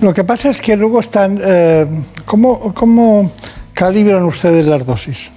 Lo 0.00 0.12
que 0.12 0.24
pasa 0.24 0.50
es 0.50 0.60
que 0.60 0.76
luego 0.76 1.00
están... 1.00 1.40
Eh, 1.42 1.86
¿cómo, 2.24 2.72
¿Cómo 2.74 3.30
calibran 3.72 4.24
ustedes 4.24 4.66
las 4.66 4.84
dosis? 4.84 5.30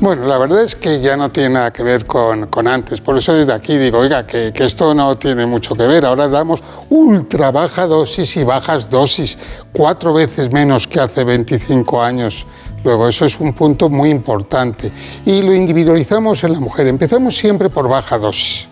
Bueno, 0.00 0.26
la 0.26 0.38
verdad 0.38 0.62
es 0.62 0.76
que 0.76 1.00
ya 1.00 1.14
no 1.14 1.30
tiene 1.30 1.50
nada 1.50 1.72
que 1.72 1.82
ver 1.82 2.06
con, 2.06 2.46
con 2.46 2.66
antes. 2.66 3.02
Por 3.02 3.18
eso 3.18 3.34
desde 3.34 3.52
aquí 3.52 3.76
digo, 3.76 3.98
oiga, 3.98 4.26
que, 4.26 4.50
que, 4.50 4.64
esto 4.64 4.94
no 4.94 5.18
tiene 5.18 5.44
mucho 5.44 5.74
que 5.74 5.86
ver. 5.86 6.06
Ahora 6.06 6.26
damos 6.26 6.62
ultra 6.88 7.50
baja 7.50 7.86
dosis 7.86 8.34
y 8.38 8.44
bajas 8.44 8.88
dosis, 8.88 9.38
cuatro 9.74 10.14
veces 10.14 10.50
menos 10.52 10.86
que 10.86 11.00
hace 11.00 11.22
25 11.22 12.02
años. 12.02 12.46
Luego, 12.82 13.08
eso 13.08 13.26
es 13.26 13.38
un 13.40 13.52
punto 13.52 13.90
muy 13.90 14.08
importante. 14.08 14.90
Y 15.26 15.42
lo 15.42 15.54
individualizamos 15.54 16.44
en 16.44 16.54
la 16.54 16.60
mujer. 16.60 16.86
Empezamos 16.86 17.36
siempre 17.36 17.68
por 17.68 17.86
baja 17.86 18.16
dosis 18.16 18.70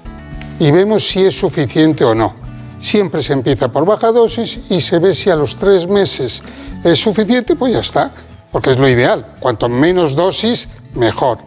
y 0.58 0.70
vemos 0.70 1.06
si 1.06 1.24
es 1.24 1.38
suficiente 1.38 2.04
o 2.04 2.14
no. 2.14 2.47
Siempre 2.78 3.22
se 3.22 3.32
empieza 3.32 3.68
por 3.68 3.84
baja 3.84 4.12
dosis 4.12 4.60
y 4.70 4.80
se 4.80 4.98
ve 4.98 5.12
si 5.14 5.30
a 5.30 5.36
los 5.36 5.56
tres 5.56 5.88
meses 5.88 6.42
es 6.84 6.98
suficiente, 6.98 7.56
pues 7.56 7.72
ya 7.72 7.80
está, 7.80 8.10
porque 8.52 8.70
es 8.70 8.78
lo 8.78 8.88
ideal. 8.88 9.34
Cuanto 9.40 9.68
menos 9.68 10.14
dosis, 10.14 10.68
mejor. 10.94 11.38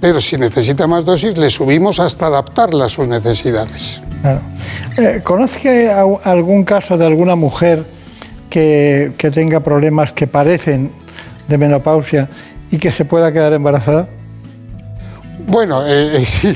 Pero 0.00 0.20
si 0.20 0.38
necesita 0.38 0.86
más 0.86 1.04
dosis, 1.04 1.36
le 1.36 1.50
subimos 1.50 1.98
hasta 2.00 2.26
adaptarla 2.26 2.86
a 2.86 2.88
sus 2.88 3.08
necesidades. 3.08 4.02
Claro. 4.22 4.40
Eh, 4.96 5.20
¿Conoce 5.22 5.90
algún 5.90 6.64
caso 6.64 6.96
de 6.96 7.06
alguna 7.06 7.36
mujer 7.36 7.84
que, 8.48 9.12
que, 9.18 9.30
tenga 9.30 9.60
problemas 9.60 10.12
que 10.12 10.26
parecen 10.26 10.90
de 11.48 11.58
menopausia 11.58 12.28
y 12.70 12.78
que 12.78 12.90
se 12.92 13.04
pueda 13.04 13.32
quedar 13.32 13.52
embarazada? 13.52 14.08
Bueno, 15.48 15.82
eh, 15.86 16.18
eh, 16.18 16.24
sí. 16.26 16.54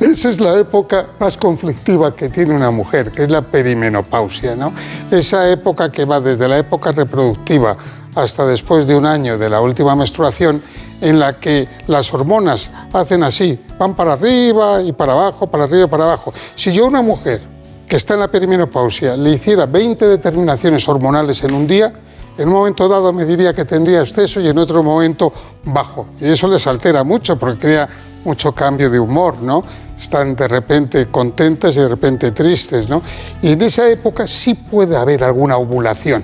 Esa 0.00 0.28
es 0.28 0.38
la 0.38 0.58
época 0.58 1.06
más 1.18 1.38
conflictiva 1.38 2.14
que 2.14 2.28
tiene 2.28 2.54
una 2.54 2.70
mujer, 2.70 3.10
que 3.10 3.22
es 3.22 3.30
la 3.30 3.40
perimenopausia, 3.40 4.54
¿no? 4.54 4.72
Esa 5.10 5.50
época 5.50 5.90
que 5.90 6.04
va 6.04 6.20
desde 6.20 6.46
la 6.46 6.58
época 6.58 6.92
reproductiva 6.92 7.74
hasta 8.14 8.44
después 8.44 8.86
de 8.86 8.94
un 8.96 9.06
año 9.06 9.38
de 9.38 9.48
la 9.48 9.62
última 9.62 9.96
menstruación, 9.96 10.62
en 11.00 11.18
la 11.18 11.40
que 11.40 11.68
las 11.86 12.12
hormonas 12.12 12.70
hacen 12.92 13.22
así, 13.22 13.58
van 13.78 13.94
para 13.94 14.12
arriba 14.12 14.82
y 14.82 14.92
para 14.92 15.12
abajo, 15.12 15.46
para 15.46 15.64
arriba 15.64 15.84
y 15.84 15.88
para 15.88 16.04
abajo. 16.04 16.34
Si 16.54 16.70
yo 16.70 16.84
a 16.84 16.88
una 16.88 17.00
mujer 17.00 17.40
que 17.88 17.96
está 17.96 18.12
en 18.14 18.20
la 18.20 18.28
perimenopausia 18.28 19.16
le 19.16 19.30
hiciera 19.30 19.64
20 19.64 20.04
determinaciones 20.06 20.86
hormonales 20.86 21.42
en 21.44 21.54
un 21.54 21.66
día, 21.66 21.92
en 22.38 22.48
un 22.48 22.54
momento 22.54 22.88
dado 22.88 23.12
me 23.12 23.24
diría 23.24 23.52
que 23.52 23.64
tendría 23.64 24.00
exceso 24.00 24.40
y 24.40 24.48
en 24.48 24.56
otro 24.58 24.82
momento 24.82 25.32
bajo. 25.64 26.06
Y 26.20 26.26
eso 26.26 26.46
les 26.46 26.66
altera 26.66 27.02
mucho 27.02 27.36
porque 27.36 27.58
crea 27.58 27.88
mucho 28.24 28.54
cambio 28.54 28.88
de 28.88 29.00
humor, 29.00 29.42
¿no? 29.42 29.64
Están 29.98 30.36
de 30.36 30.46
repente 30.46 31.06
contentas 31.06 31.76
y 31.76 31.80
de 31.80 31.88
repente 31.88 32.30
tristes, 32.30 32.88
¿no? 32.88 33.02
Y 33.42 33.52
en 33.52 33.62
esa 33.62 33.88
época 33.90 34.26
sí 34.26 34.54
puede 34.54 34.96
haber 34.96 35.24
alguna 35.24 35.56
ovulación, 35.56 36.22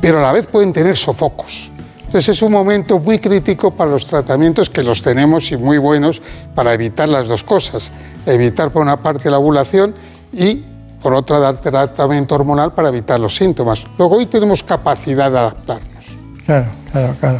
pero 0.00 0.18
a 0.18 0.22
la 0.22 0.32
vez 0.32 0.46
pueden 0.46 0.72
tener 0.72 0.96
sofocos. 0.96 1.72
Entonces 2.06 2.36
es 2.36 2.42
un 2.42 2.52
momento 2.52 3.00
muy 3.00 3.18
crítico 3.18 3.72
para 3.72 3.90
los 3.90 4.06
tratamientos 4.06 4.70
que 4.70 4.84
los 4.84 5.02
tenemos 5.02 5.50
y 5.50 5.56
muy 5.56 5.78
buenos 5.78 6.22
para 6.54 6.72
evitar 6.72 7.08
las 7.08 7.26
dos 7.26 7.42
cosas. 7.42 7.90
Evitar 8.24 8.70
por 8.70 8.82
una 8.82 9.02
parte 9.02 9.28
la 9.28 9.38
ovulación 9.38 9.92
y 10.32 10.62
por 11.02 11.14
otra 11.14 11.38
dar 11.38 11.58
tratamiento 11.58 12.34
hormonal 12.34 12.72
para 12.72 12.88
evitar 12.88 13.20
los 13.20 13.36
síntomas. 13.36 13.84
Luego 13.98 14.16
hoy 14.16 14.26
tenemos 14.26 14.62
capacidad 14.62 15.30
de 15.30 15.38
adaptarnos. 15.38 16.18
Claro, 16.44 16.66
claro, 16.92 17.14
claro. 17.20 17.38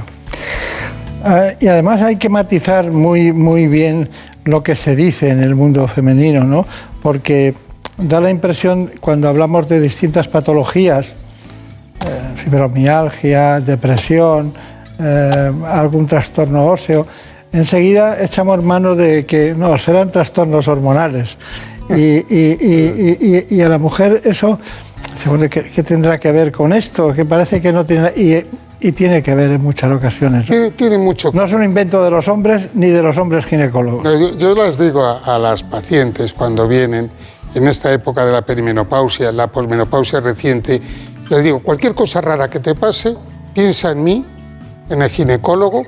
Uh, 1.24 1.56
y 1.64 1.66
además 1.66 2.02
hay 2.02 2.16
que 2.16 2.28
matizar 2.28 2.90
muy, 2.92 3.32
muy 3.32 3.66
bien 3.66 4.08
lo 4.44 4.62
que 4.62 4.76
se 4.76 4.94
dice 4.94 5.30
en 5.30 5.42
el 5.42 5.54
mundo 5.54 5.88
femenino, 5.88 6.44
¿no? 6.44 6.64
Porque 7.02 7.54
da 7.98 8.20
la 8.20 8.30
impresión, 8.30 8.92
cuando 9.00 9.28
hablamos 9.28 9.68
de 9.68 9.80
distintas 9.80 10.28
patologías, 10.28 11.06
eh, 11.06 11.14
fibromialgia, 12.36 13.60
depresión, 13.60 14.52
eh, 14.98 15.52
algún 15.66 16.06
trastorno 16.06 16.66
óseo, 16.66 17.06
enseguida 17.52 18.22
echamos 18.22 18.62
mano 18.62 18.94
de 18.94 19.26
que 19.26 19.54
no, 19.54 19.76
serán 19.78 20.10
trastornos 20.10 20.68
hormonales. 20.68 21.38
Y, 21.90 22.24
y, 22.34 23.46
y, 23.48 23.56
y 23.56 23.60
a 23.60 23.68
la 23.68 23.78
mujer 23.78 24.22
eso, 24.24 24.58
¿qué, 25.50 25.70
¿qué, 25.74 25.82
tendrá 25.82 26.18
que 26.18 26.32
ver 26.32 26.52
con 26.52 26.72
esto? 26.72 27.12
Que 27.12 27.24
parece 27.24 27.60
que 27.60 27.72
no 27.72 27.84
tiene... 27.84 28.12
Y 28.78 28.92
tiene 28.92 29.22
que 29.22 29.34
ver 29.34 29.52
en 29.52 29.62
muchas 29.62 29.90
ocasiones. 29.90 30.46
Tiene, 30.46 30.70
tiene, 30.72 30.98
mucho. 30.98 31.30
No 31.32 31.44
es 31.44 31.52
un 31.54 31.62
invento 31.62 32.04
de 32.04 32.10
los 32.10 32.28
hombres 32.28 32.68
ni 32.74 32.88
de 32.88 33.02
los 33.02 33.16
hombres 33.16 33.46
ginecólogos. 33.46 34.04
No, 34.04 34.12
yo, 34.12 34.36
yo, 34.36 34.54
les 34.54 34.78
digo 34.78 35.02
a, 35.02 35.34
a, 35.34 35.38
las 35.38 35.62
pacientes 35.62 36.34
cuando 36.34 36.68
vienen 36.68 37.10
en 37.54 37.68
esta 37.68 37.90
época 37.90 38.26
de 38.26 38.32
la 38.32 38.42
perimenopausia, 38.42 39.32
la 39.32 39.46
posmenopausia 39.46 40.20
reciente, 40.20 40.80
les 41.30 41.42
digo, 41.42 41.60
cualquier 41.60 41.94
cosa 41.94 42.20
rara 42.20 42.50
que 42.50 42.60
te 42.60 42.74
pase, 42.74 43.16
piensa 43.54 43.92
en 43.92 44.04
mí, 44.04 44.24
en 44.90 45.00
el 45.00 45.08
ginecólogo, 45.08 45.84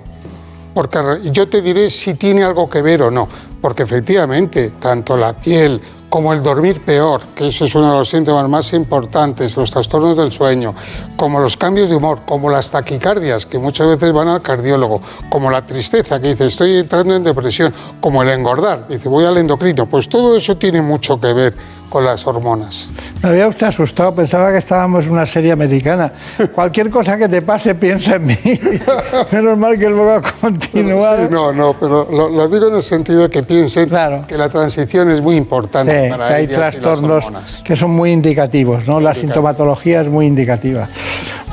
porque 0.72 0.98
yo 1.30 1.48
te 1.48 1.60
diré 1.60 1.90
si 1.90 2.14
tiene 2.14 2.42
algo 2.42 2.68
que 2.68 2.82
ver 2.82 3.02
o 3.02 3.10
no, 3.10 3.28
porque 3.60 3.82
efectivamente 3.82 4.72
tanto 4.78 5.16
la 5.16 5.32
piel 5.32 5.80
como 6.08 6.32
el 6.32 6.42
dormir 6.42 6.80
peor, 6.80 7.20
que 7.34 7.48
eso 7.48 7.66
es 7.66 7.74
uno 7.74 7.90
de 7.90 7.98
los 7.98 8.08
síntomas 8.08 8.48
más 8.48 8.72
importantes, 8.72 9.56
los 9.56 9.70
trastornos 9.70 10.16
del 10.16 10.32
sueño, 10.32 10.74
como 11.16 11.38
los 11.38 11.56
cambios 11.56 11.90
de 11.90 11.96
humor, 11.96 12.22
como 12.24 12.48
las 12.48 12.70
taquicardias, 12.70 13.44
que 13.44 13.58
muchas 13.58 13.88
veces 13.88 14.12
van 14.12 14.28
al 14.28 14.40
cardiólogo, 14.40 15.00
como 15.28 15.50
la 15.50 15.64
tristeza, 15.66 16.20
que 16.20 16.28
dice 16.28 16.46
estoy 16.46 16.78
entrando 16.78 17.14
en 17.14 17.24
depresión, 17.24 17.74
como 18.00 18.22
el 18.22 18.30
engordar, 18.30 18.86
dice 18.88 19.08
voy 19.08 19.24
al 19.24 19.36
endocrino, 19.36 19.86
pues 19.86 20.08
todo 20.08 20.36
eso 20.36 20.56
tiene 20.56 20.80
mucho 20.80 21.20
que 21.20 21.32
ver 21.32 21.54
con 21.88 22.04
las 22.04 22.26
hormonas. 22.26 22.90
Me 23.22 23.30
había 23.30 23.48
usted 23.48 23.66
asustado, 23.66 24.14
pensaba 24.14 24.52
que 24.52 24.58
estábamos 24.58 25.06
en 25.06 25.12
una 25.12 25.26
serie 25.26 25.52
americana. 25.52 26.12
Cualquier 26.54 26.90
cosa 26.90 27.16
que 27.16 27.28
te 27.28 27.42
pase, 27.42 27.74
piensa 27.74 28.16
en 28.16 28.26
mí. 28.26 28.36
Menos 29.32 29.58
mal 29.58 29.78
que 29.78 29.88
luego 29.88 30.12
ha 30.12 30.22
continuado. 30.22 31.26
Sí, 31.26 31.32
no, 31.32 31.52
no, 31.52 31.74
pero 31.78 32.08
lo, 32.10 32.28
lo, 32.28 32.48
digo 32.48 32.68
en 32.68 32.76
el 32.76 32.82
sentido 32.82 33.22
de 33.22 33.30
que 33.30 33.42
piensen 33.48 33.88
claro. 33.88 34.24
que 34.28 34.36
la 34.36 34.48
transición 34.48 35.10
es 35.10 35.20
muy 35.20 35.36
importante 35.36 36.04
sí, 36.04 36.10
para 36.10 36.28
que 36.28 36.34
hay 36.34 36.44
ellas 36.44 36.56
trastornos 36.56 37.32
las 37.32 37.62
que 37.62 37.74
son 37.74 37.90
muy 37.90 38.12
indicativos, 38.12 38.86
¿no? 38.86 39.00
La 39.00 39.14
sintomatología 39.14 40.02
es 40.02 40.08
muy 40.08 40.26
indicativa. 40.26 40.86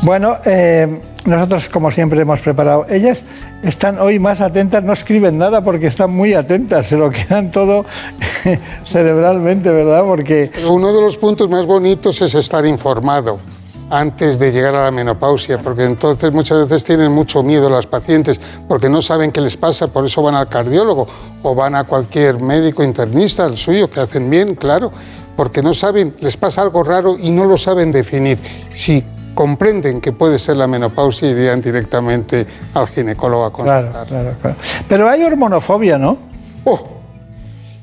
Bueno, 0.04 0.38
eh, 0.46 1.02
nosotros, 1.26 1.70
como 1.70 1.90
siempre, 1.90 2.22
hemos 2.22 2.40
preparado. 2.42 2.86
Ellas 2.90 3.24
están 3.64 3.98
hoy 3.98 4.20
más 4.20 4.42
atentas, 4.42 4.84
no 4.84 4.94
escriben 4.94 5.38
nada 5.38 5.64
porque 5.64 5.88
están 5.88 6.12
muy 6.12 6.34
atentas, 6.34 6.86
se 6.86 6.98
lo 6.98 7.10
quedan 7.10 7.50
todo 7.50 7.86
cerebralmente, 8.92 9.72
¿verdad? 9.72 10.04
Porque 10.04 10.52
uno 10.70 10.94
de 10.94 11.02
los 11.02 11.18
puntos 11.18 11.50
más 11.50 11.66
bonitos 11.66 12.22
es 12.22 12.36
estar 12.36 12.66
informado 12.66 13.40
antes 13.90 14.40
de 14.40 14.52
llegar 14.52 14.76
a 14.76 14.86
la 14.86 14.92
menopausia, 14.92 15.60
porque 15.60 15.84
entonces 15.84 16.32
muchas 16.32 16.68
veces 16.68 16.84
tienen 16.84 17.12
mucho 17.12 17.44
miedo 17.44 17.70
las 17.70 17.86
pacientes 17.86 18.40
porque 18.68 18.90
no 18.90 19.02
saben 19.02 19.32
qué 19.32 19.42
les 19.42 19.58
pasa, 19.58 19.88
por 19.88 20.06
eso 20.06 20.22
van 20.22 20.36
al 20.36 20.50
cardiólogo 20.50 21.08
o 21.44 21.56
van 21.56 21.76
a 21.76 21.84
cualquier 21.84 22.42
médico 22.42 22.84
internista, 22.84 23.46
al 23.46 23.58
suyo, 23.58 23.90
que 23.90 24.00
hacen 24.00 24.30
bien, 24.30 24.56
claro, 24.56 24.92
porque 25.36 25.62
no 25.62 25.74
saben, 25.74 26.16
les 26.20 26.38
pasa 26.38 26.62
algo 26.62 26.84
raro 26.84 27.18
y 27.20 27.30
no 27.30 27.46
lo 27.46 27.58
saben 27.58 27.92
definir. 27.92 28.40
Si 28.72 29.04
comprenden 29.36 30.02
que 30.02 30.14
puede 30.14 30.40
ser 30.40 30.58
la 30.58 30.66
menopausia, 30.66 31.30
irían 31.30 31.62
directamente 31.62 32.48
al 32.74 32.88
ginecólogo 32.88 33.46
a 33.46 33.52
consultar. 33.52 33.92
Claro, 33.92 34.08
claro, 34.08 34.36
claro. 34.42 34.58
Pero 34.88 35.10
hay 35.10 35.24
hormonofobia, 35.24 35.98
¿no? 35.98 36.18
Oh, 36.64 36.80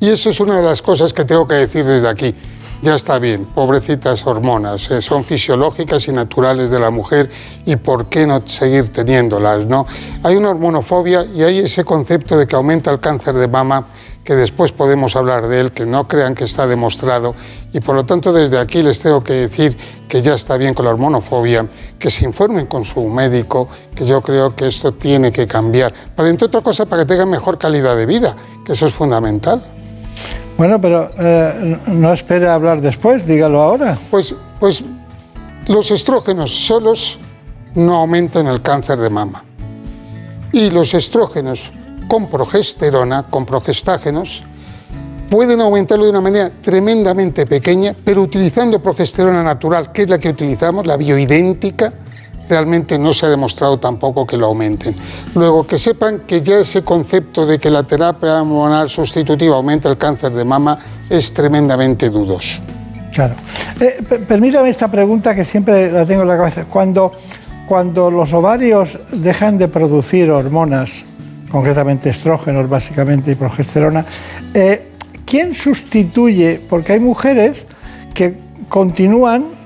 y 0.01 0.09
eso 0.09 0.31
es 0.31 0.41
una 0.41 0.57
de 0.57 0.63
las 0.63 0.83
cosas 0.83 1.13
que 1.13 1.25
tengo 1.25 1.47
que 1.47 1.55
decir 1.55 1.85
desde 1.85 2.09
aquí. 2.09 2.35
Ya 2.83 2.97
está 2.97 3.21
bien, 3.21 3.45
pobrecitas 3.45 4.27
hormonas, 4.27 4.91
eh, 4.91 5.01
son 5.01 5.23
fisiológicas 5.23 6.09
y 6.09 6.13
naturales 6.13 6.69
de 6.69 6.81
la 6.81 6.91
mujer 6.91 7.31
y 7.65 7.77
por 7.77 8.07
qué 8.07 8.27
no 8.27 8.43
seguir 8.45 8.89
teniéndolas, 8.89 9.67
¿no? 9.67 9.87
Hay 10.25 10.35
una 10.35 10.51
hormonofobia 10.51 11.25
y 11.33 11.45
hay 11.45 11.61
ese 11.61 11.85
concepto 11.85 12.37
de 12.37 12.49
que 12.49 12.57
aumenta 12.57 12.91
el 12.91 12.99
cáncer 12.99 13.37
de 13.37 13.47
mama 13.47 13.87
que 14.25 14.35
después 14.35 14.73
podemos 14.73 15.15
hablar 15.15 15.47
de 15.47 15.61
él, 15.61 15.71
que 15.71 15.87
no 15.87 16.09
crean 16.09 16.35
que 16.35 16.43
está 16.43 16.67
demostrado 16.67 17.37
y 17.73 17.79
por 17.79 17.95
lo 17.95 18.05
tanto 18.05 18.33
desde 18.33 18.59
aquí 18.59 18.83
les 18.83 18.99
tengo 18.99 19.23
que 19.23 19.35
decir 19.35 19.77
que 20.09 20.21
ya 20.21 20.35
está 20.35 20.57
bien 20.57 20.75
con 20.75 20.85
la 20.85 20.91
hormonofobia, 20.91 21.65
que 22.01 22.11
se 22.11 22.25
informen 22.25 22.67
con 22.67 22.85
su 22.85 23.09
médico, 23.09 23.69
que 23.95 24.05
yo 24.05 24.23
creo 24.23 24.57
que 24.57 24.67
esto 24.67 24.93
tiene 24.93 25.31
que 25.31 25.47
cambiar. 25.47 25.95
Para, 26.17 26.29
entre 26.29 26.47
otras 26.47 26.65
cosas, 26.65 26.89
para 26.89 27.03
que 27.03 27.11
tengan 27.11 27.31
mejor 27.31 27.59
calidad 27.59 27.97
de 27.97 28.07
vida, 28.07 28.35
que 28.67 28.73
eso 28.73 28.89
es 28.89 28.93
fundamental. 28.93 29.82
Bueno, 30.57 30.81
pero 30.81 31.11
eh, 31.19 31.79
no 31.87 32.13
espere 32.13 32.47
a 32.49 32.55
hablar 32.55 32.81
después, 32.81 33.27
dígalo 33.27 33.61
ahora. 33.61 33.99
Pues, 34.11 34.35
pues 34.61 34.85
los 35.67 35.91
estrógenos 35.91 36.51
solos 36.67 37.19
no 37.75 37.97
aumentan 37.97 38.47
el 38.47 38.63
cáncer 38.63 38.99
de 38.99 39.11
mama. 39.11 39.45
Y 40.53 40.71
los 40.71 40.95
estrógenos 40.95 41.73
con 42.07 42.29
progesterona, 42.29 43.23
con 43.23 43.47
progestágenos, 43.47 44.45
pueden 45.31 45.63
aumentarlo 45.63 46.05
de 46.05 46.11
una 46.11 46.21
manera 46.21 46.51
tremendamente 46.61 47.47
pequeña, 47.47 47.97
pero 48.05 48.21
utilizando 48.21 48.81
progesterona 48.81 49.43
natural, 49.43 49.91
que 49.91 50.03
es 50.03 50.11
la 50.11 50.19
que 50.19 50.29
utilizamos, 50.29 50.87
la 50.87 50.99
bioidéntica, 50.99 51.91
realmente 52.49 52.99
no 52.99 53.13
se 53.13 53.27
ha 53.27 53.29
demostrado 53.29 53.79
tampoco 53.79 54.27
que 54.27 54.37
lo 54.37 54.47
aumenten. 54.47 54.95
Luego, 55.35 55.67
que 55.67 55.79
sepan 55.79 56.21
que 56.27 56.43
ya 56.43 56.59
ese 56.59 56.83
concepto 56.83 57.47
de 57.47 57.59
que 57.59 57.71
la 57.71 57.83
terapia 57.83 58.41
hormonal 58.41 58.89
sustitutiva 58.89 59.57
aumenta 59.57 59.89
el 59.89 59.97
cáncer 59.97 60.33
de 60.33 60.45
mama 60.45 60.79
es 61.09 61.33
tremendamente 61.33 62.11
dudoso. 62.11 62.63
Claro. 63.13 63.35
Eh, 63.81 64.03
permítame 64.27 64.71
esta 64.71 64.91
pregunta 64.91 65.35
que 65.35 65.45
siempre 65.45 65.93
la 65.93 66.05
tengo 66.07 66.23
en 66.23 66.29
la 66.29 66.37
cabeza. 66.37 66.65
Cuando, 66.65 67.13
cuando 67.67 68.11
los 68.11 68.33
ovarios 68.33 68.99
dejan 69.13 69.59
de 69.59 69.69
producir 69.69 70.31
hormonas, 70.31 71.05
concretamente 71.51 72.09
estrógenos 72.09 72.69
básicamente 72.69 73.33
y 73.33 73.35
progesterona, 73.35 74.05
eh, 74.55 74.93
¿quién 75.27 75.55
sustituye? 75.55 76.61
Porque 76.69 76.95
hay 76.95 77.01
mujeres 77.01 77.67
que 78.15 78.39
continúan 78.69 79.62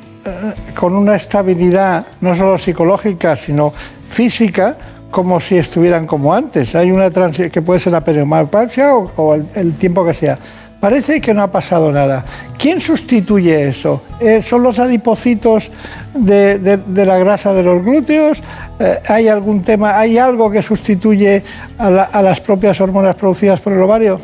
con 0.78 0.94
una 0.94 1.16
estabilidad 1.16 2.06
no 2.20 2.34
solo 2.34 2.58
psicológica, 2.58 3.36
sino 3.36 3.72
física, 4.06 4.76
como 5.10 5.40
si 5.40 5.56
estuvieran 5.56 6.06
como 6.06 6.34
antes. 6.34 6.74
Hay 6.74 6.90
una 6.90 7.10
transición 7.10 7.50
que 7.50 7.62
puede 7.62 7.80
ser 7.80 7.92
la 7.92 8.02
perimenopausia 8.02 8.94
o, 8.94 9.34
el, 9.34 9.74
tiempo 9.74 10.04
que 10.04 10.14
sea. 10.14 10.38
Parece 10.80 11.20
que 11.20 11.32
no 11.32 11.42
ha 11.42 11.50
pasado 11.50 11.90
nada. 11.90 12.24
¿Quién 12.58 12.80
sustituye 12.80 13.68
eso? 13.68 14.02
Eh, 14.20 14.42
¿Son 14.42 14.62
los 14.62 14.78
adipocitos 14.78 15.70
de, 16.14 16.78
la 16.94 17.18
grasa 17.18 17.54
de 17.54 17.62
los 17.62 17.82
glúteos? 17.82 18.42
Eh, 18.78 18.98
¿Hay 19.08 19.28
algún 19.28 19.62
tema, 19.62 19.98
hay 19.98 20.18
algo 20.18 20.50
que 20.50 20.62
sustituye 20.62 21.42
a, 21.78 21.86
a 21.86 22.22
las 22.22 22.40
propias 22.40 22.78
hormonas 22.80 23.16
producidas 23.16 23.60
por 23.60 23.72
el 23.72 23.80
ovario? 23.80 24.20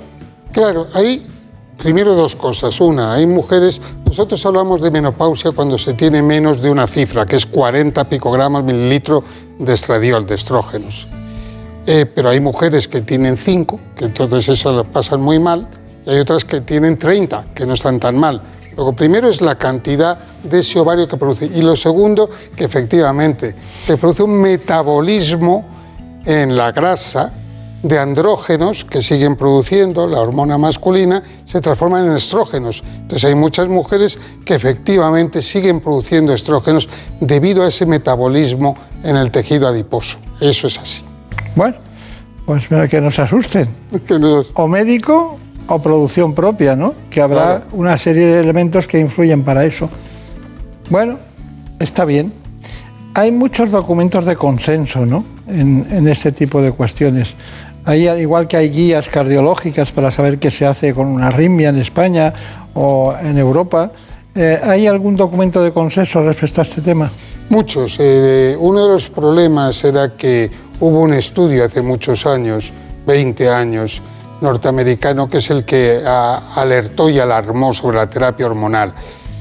Claro, 0.52 0.86
ahí 0.94 1.26
Primero 1.82 2.14
dos 2.14 2.36
cosas. 2.36 2.80
Una, 2.80 3.14
hay 3.14 3.26
mujeres, 3.26 3.82
nosotros 4.04 4.46
hablamos 4.46 4.80
de 4.80 4.92
menopausia 4.92 5.50
cuando 5.50 5.76
se 5.76 5.94
tiene 5.94 6.22
menos 6.22 6.62
de 6.62 6.70
una 6.70 6.86
cifra, 6.86 7.26
que 7.26 7.34
es 7.34 7.44
40 7.44 8.08
picogramos 8.08 8.62
mililitro 8.62 9.24
de 9.58 9.72
estradiol, 9.72 10.24
de 10.24 10.36
estrógenos. 10.36 11.08
Eh, 11.84 12.06
pero 12.06 12.28
hay 12.28 12.38
mujeres 12.38 12.86
que 12.86 13.00
tienen 13.00 13.36
5, 13.36 13.80
que 13.96 14.04
entonces 14.04 14.48
eso 14.50 14.70
lo 14.70 14.84
pasan 14.84 15.20
muy 15.20 15.40
mal, 15.40 15.66
y 16.06 16.10
hay 16.10 16.20
otras 16.20 16.44
que 16.44 16.60
tienen 16.60 16.96
30, 16.96 17.46
que 17.52 17.66
no 17.66 17.74
están 17.74 17.98
tan 17.98 18.16
mal. 18.16 18.40
Lo 18.76 18.92
primero 18.92 19.28
es 19.28 19.40
la 19.40 19.58
cantidad 19.58 20.16
de 20.44 20.60
ese 20.60 20.78
ovario 20.78 21.08
que 21.08 21.16
produce. 21.16 21.46
Y 21.46 21.62
lo 21.62 21.74
segundo, 21.74 22.30
que 22.54 22.62
efectivamente 22.62 23.56
se 23.58 23.96
produce 23.96 24.22
un 24.22 24.40
metabolismo 24.40 25.66
en 26.24 26.56
la 26.56 26.70
grasa 26.70 27.41
de 27.82 27.98
andrógenos 27.98 28.84
que 28.84 29.02
siguen 29.02 29.36
produciendo 29.36 30.06
la 30.06 30.20
hormona 30.20 30.56
masculina, 30.56 31.22
se 31.44 31.60
transforman 31.60 32.06
en 32.06 32.16
estrógenos. 32.16 32.82
Entonces 33.00 33.24
hay 33.24 33.34
muchas 33.34 33.68
mujeres 33.68 34.18
que 34.44 34.54
efectivamente 34.54 35.42
siguen 35.42 35.80
produciendo 35.80 36.32
estrógenos 36.32 36.88
debido 37.20 37.64
a 37.64 37.68
ese 37.68 37.86
metabolismo 37.86 38.76
en 39.02 39.16
el 39.16 39.30
tejido 39.30 39.68
adiposo. 39.68 40.18
Eso 40.40 40.68
es 40.68 40.78
así. 40.78 41.04
Bueno, 41.56 41.76
pues 42.46 42.68
que 42.68 43.00
nos 43.00 43.18
asusten. 43.18 43.68
O 44.54 44.68
médico 44.68 45.38
o 45.68 45.78
producción 45.80 46.34
propia, 46.34 46.76
¿no? 46.76 46.94
Que 47.10 47.20
habrá 47.20 47.64
una 47.72 47.96
serie 47.96 48.26
de 48.26 48.40
elementos 48.40 48.86
que 48.86 48.98
influyen 48.98 49.42
para 49.42 49.64
eso. 49.64 49.88
Bueno, 50.90 51.18
está 51.78 52.04
bien. 52.04 52.32
Hay 53.14 53.30
muchos 53.30 53.70
documentos 53.70 54.24
de 54.26 54.36
consenso, 54.36 55.06
¿no? 55.06 55.24
En, 55.46 55.86
en 55.90 56.08
este 56.08 56.32
tipo 56.32 56.62
de 56.62 56.72
cuestiones 56.72 57.34
igual 58.18 58.46
que 58.48 58.56
hay 58.56 58.70
guías 58.70 59.08
cardiológicas 59.08 59.92
para 59.92 60.10
saber 60.10 60.38
qué 60.38 60.50
se 60.50 60.66
hace 60.66 60.94
con 60.94 61.08
una 61.08 61.28
arritmia 61.28 61.70
en 61.70 61.78
España 61.78 62.32
o 62.74 63.14
en 63.20 63.36
Europa, 63.38 63.90
eh, 64.34 64.58
¿hay 64.62 64.86
algún 64.86 65.16
documento 65.16 65.62
de 65.62 65.72
consenso 65.72 66.22
respecto 66.22 66.60
a 66.60 66.64
este 66.64 66.80
tema? 66.80 67.10
Muchos. 67.50 67.96
Eh, 67.98 68.56
uno 68.58 68.86
de 68.86 68.92
los 68.92 69.10
problemas 69.10 69.84
era 69.84 70.16
que 70.16 70.50
hubo 70.80 71.00
un 71.00 71.12
estudio 71.12 71.64
hace 71.64 71.82
muchos 71.82 72.24
años, 72.24 72.72
20 73.06 73.50
años, 73.50 74.00
norteamericano, 74.40 75.28
que 75.28 75.38
es 75.38 75.50
el 75.50 75.64
que 75.64 76.00
alertó 76.56 77.10
y 77.10 77.18
alarmó 77.18 77.74
sobre 77.74 77.98
la 77.98 78.08
terapia 78.08 78.46
hormonal. 78.46 78.92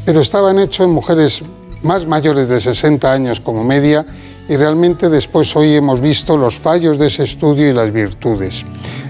Pero 0.06 0.22
estaban 0.22 0.60
hechos 0.60 0.86
en 0.86 0.94
mujeres 0.94 1.44
más 1.84 2.06
mayores 2.06 2.50
de 2.50 2.60
60 2.60 3.12
años 3.12 3.40
como 3.40 3.64
media 3.64 4.06
y 4.48 4.56
realmente 4.56 5.10
después 5.10 5.56
hoy 5.56 5.76
hemos 5.76 6.02
visto 6.02 6.38
los 6.38 6.56
fallos 6.56 6.98
de 6.98 7.08
ese 7.08 7.24
estudio 7.24 7.70
y 7.70 7.74
las 7.74 7.92
virtudes. 7.92 8.66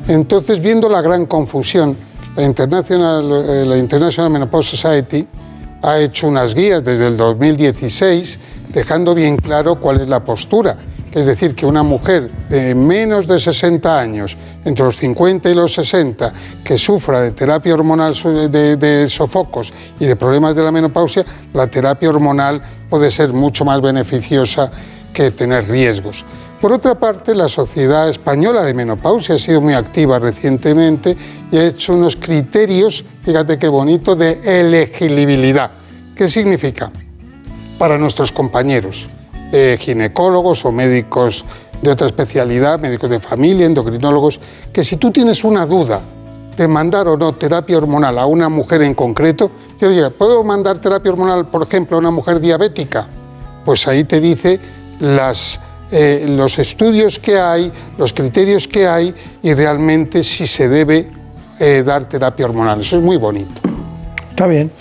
Entonces, 0.07 0.59
viendo 0.61 0.89
la 0.89 1.01
gran 1.01 1.25
confusión, 1.25 1.95
la 2.35 2.43
International, 2.43 3.45
eh, 3.47 3.65
la 3.65 3.77
International 3.77 4.31
Menopause 4.31 4.69
Society 4.69 5.27
ha 5.81 5.99
hecho 5.99 6.27
unas 6.27 6.53
guías 6.53 6.83
desde 6.83 7.07
el 7.07 7.17
2016 7.17 8.39
dejando 8.69 9.13
bien 9.13 9.37
claro 9.37 9.79
cuál 9.79 10.01
es 10.01 10.09
la 10.09 10.23
postura. 10.23 10.77
Es 11.11 11.25
decir, 11.25 11.55
que 11.55 11.65
una 11.65 11.83
mujer 11.83 12.31
de 12.47 12.73
menos 12.73 13.27
de 13.27 13.37
60 13.37 13.99
años, 13.99 14.37
entre 14.63 14.85
los 14.85 14.95
50 14.95 15.49
y 15.49 15.55
los 15.55 15.73
60, 15.73 16.31
que 16.63 16.77
sufra 16.77 17.19
de 17.19 17.31
terapia 17.31 17.73
hormonal 17.73 18.13
de, 18.49 18.77
de 18.77 19.07
sofocos 19.09 19.73
y 19.99 20.05
de 20.05 20.15
problemas 20.15 20.55
de 20.55 20.63
la 20.63 20.71
menopausia, 20.71 21.25
la 21.53 21.67
terapia 21.67 22.09
hormonal 22.09 22.61
puede 22.89 23.11
ser 23.11 23.33
mucho 23.33 23.65
más 23.65 23.81
beneficiosa 23.81 24.71
que 25.13 25.31
tener 25.31 25.67
riesgos. 25.67 26.25
Por 26.61 26.71
otra 26.71 26.93
parte, 26.93 27.33
la 27.33 27.49
Sociedad 27.49 28.07
Española 28.07 28.61
de 28.61 28.75
Menopausia 28.75 29.35
ha 29.35 29.39
sido 29.39 29.61
muy 29.61 29.73
activa 29.73 30.19
recientemente 30.19 31.15
y 31.51 31.57
ha 31.57 31.65
hecho 31.65 31.93
unos 31.93 32.15
criterios, 32.15 33.03
fíjate 33.23 33.57
qué 33.57 33.67
bonito, 33.67 34.15
de 34.15 34.39
elegibilidad. 34.45 35.71
¿Qué 36.15 36.27
significa? 36.27 36.91
Para 37.79 37.97
nuestros 37.97 38.31
compañeros, 38.31 39.09
eh, 39.51 39.75
ginecólogos 39.79 40.63
o 40.65 40.71
médicos 40.71 41.45
de 41.81 41.89
otra 41.89 42.05
especialidad, 42.05 42.79
médicos 42.79 43.09
de 43.09 43.19
familia, 43.19 43.65
endocrinólogos, 43.65 44.39
que 44.71 44.83
si 44.83 44.97
tú 44.97 45.09
tienes 45.09 45.43
una 45.43 45.65
duda 45.65 45.99
de 46.55 46.67
mandar 46.67 47.07
o 47.07 47.17
no 47.17 47.33
terapia 47.33 47.77
hormonal 47.77 48.19
a 48.19 48.27
una 48.27 48.49
mujer 48.49 48.83
en 48.83 48.93
concreto, 48.93 49.49
te 49.79 49.87
oye, 49.87 50.11
¿puedo 50.11 50.43
mandar 50.43 50.77
terapia 50.77 51.11
hormonal, 51.11 51.47
por 51.47 51.63
ejemplo, 51.63 51.97
a 51.97 51.99
una 51.99 52.11
mujer 52.11 52.39
diabética? 52.39 53.07
Pues 53.65 53.87
ahí 53.87 54.03
te 54.03 54.19
dice 54.19 54.59
las, 55.01 55.59
eh, 55.91 56.25
los 56.29 56.57
estudios 56.59 57.19
que 57.19 57.37
hay, 57.37 57.71
los 57.97 58.13
criterios 58.13 58.67
que 58.67 58.87
hay 58.87 59.13
y 59.43 59.53
realmente 59.53 60.23
si 60.23 60.47
se 60.47 60.69
debe 60.69 61.07
eh, 61.59 61.83
dar 61.85 62.07
terapia 62.07 62.45
hormonal. 62.45 62.79
Eso 62.79 62.97
es 62.97 63.03
muy 63.03 63.17
bonito. 63.17 63.61
Está 64.29 64.47
bien. 64.47 64.71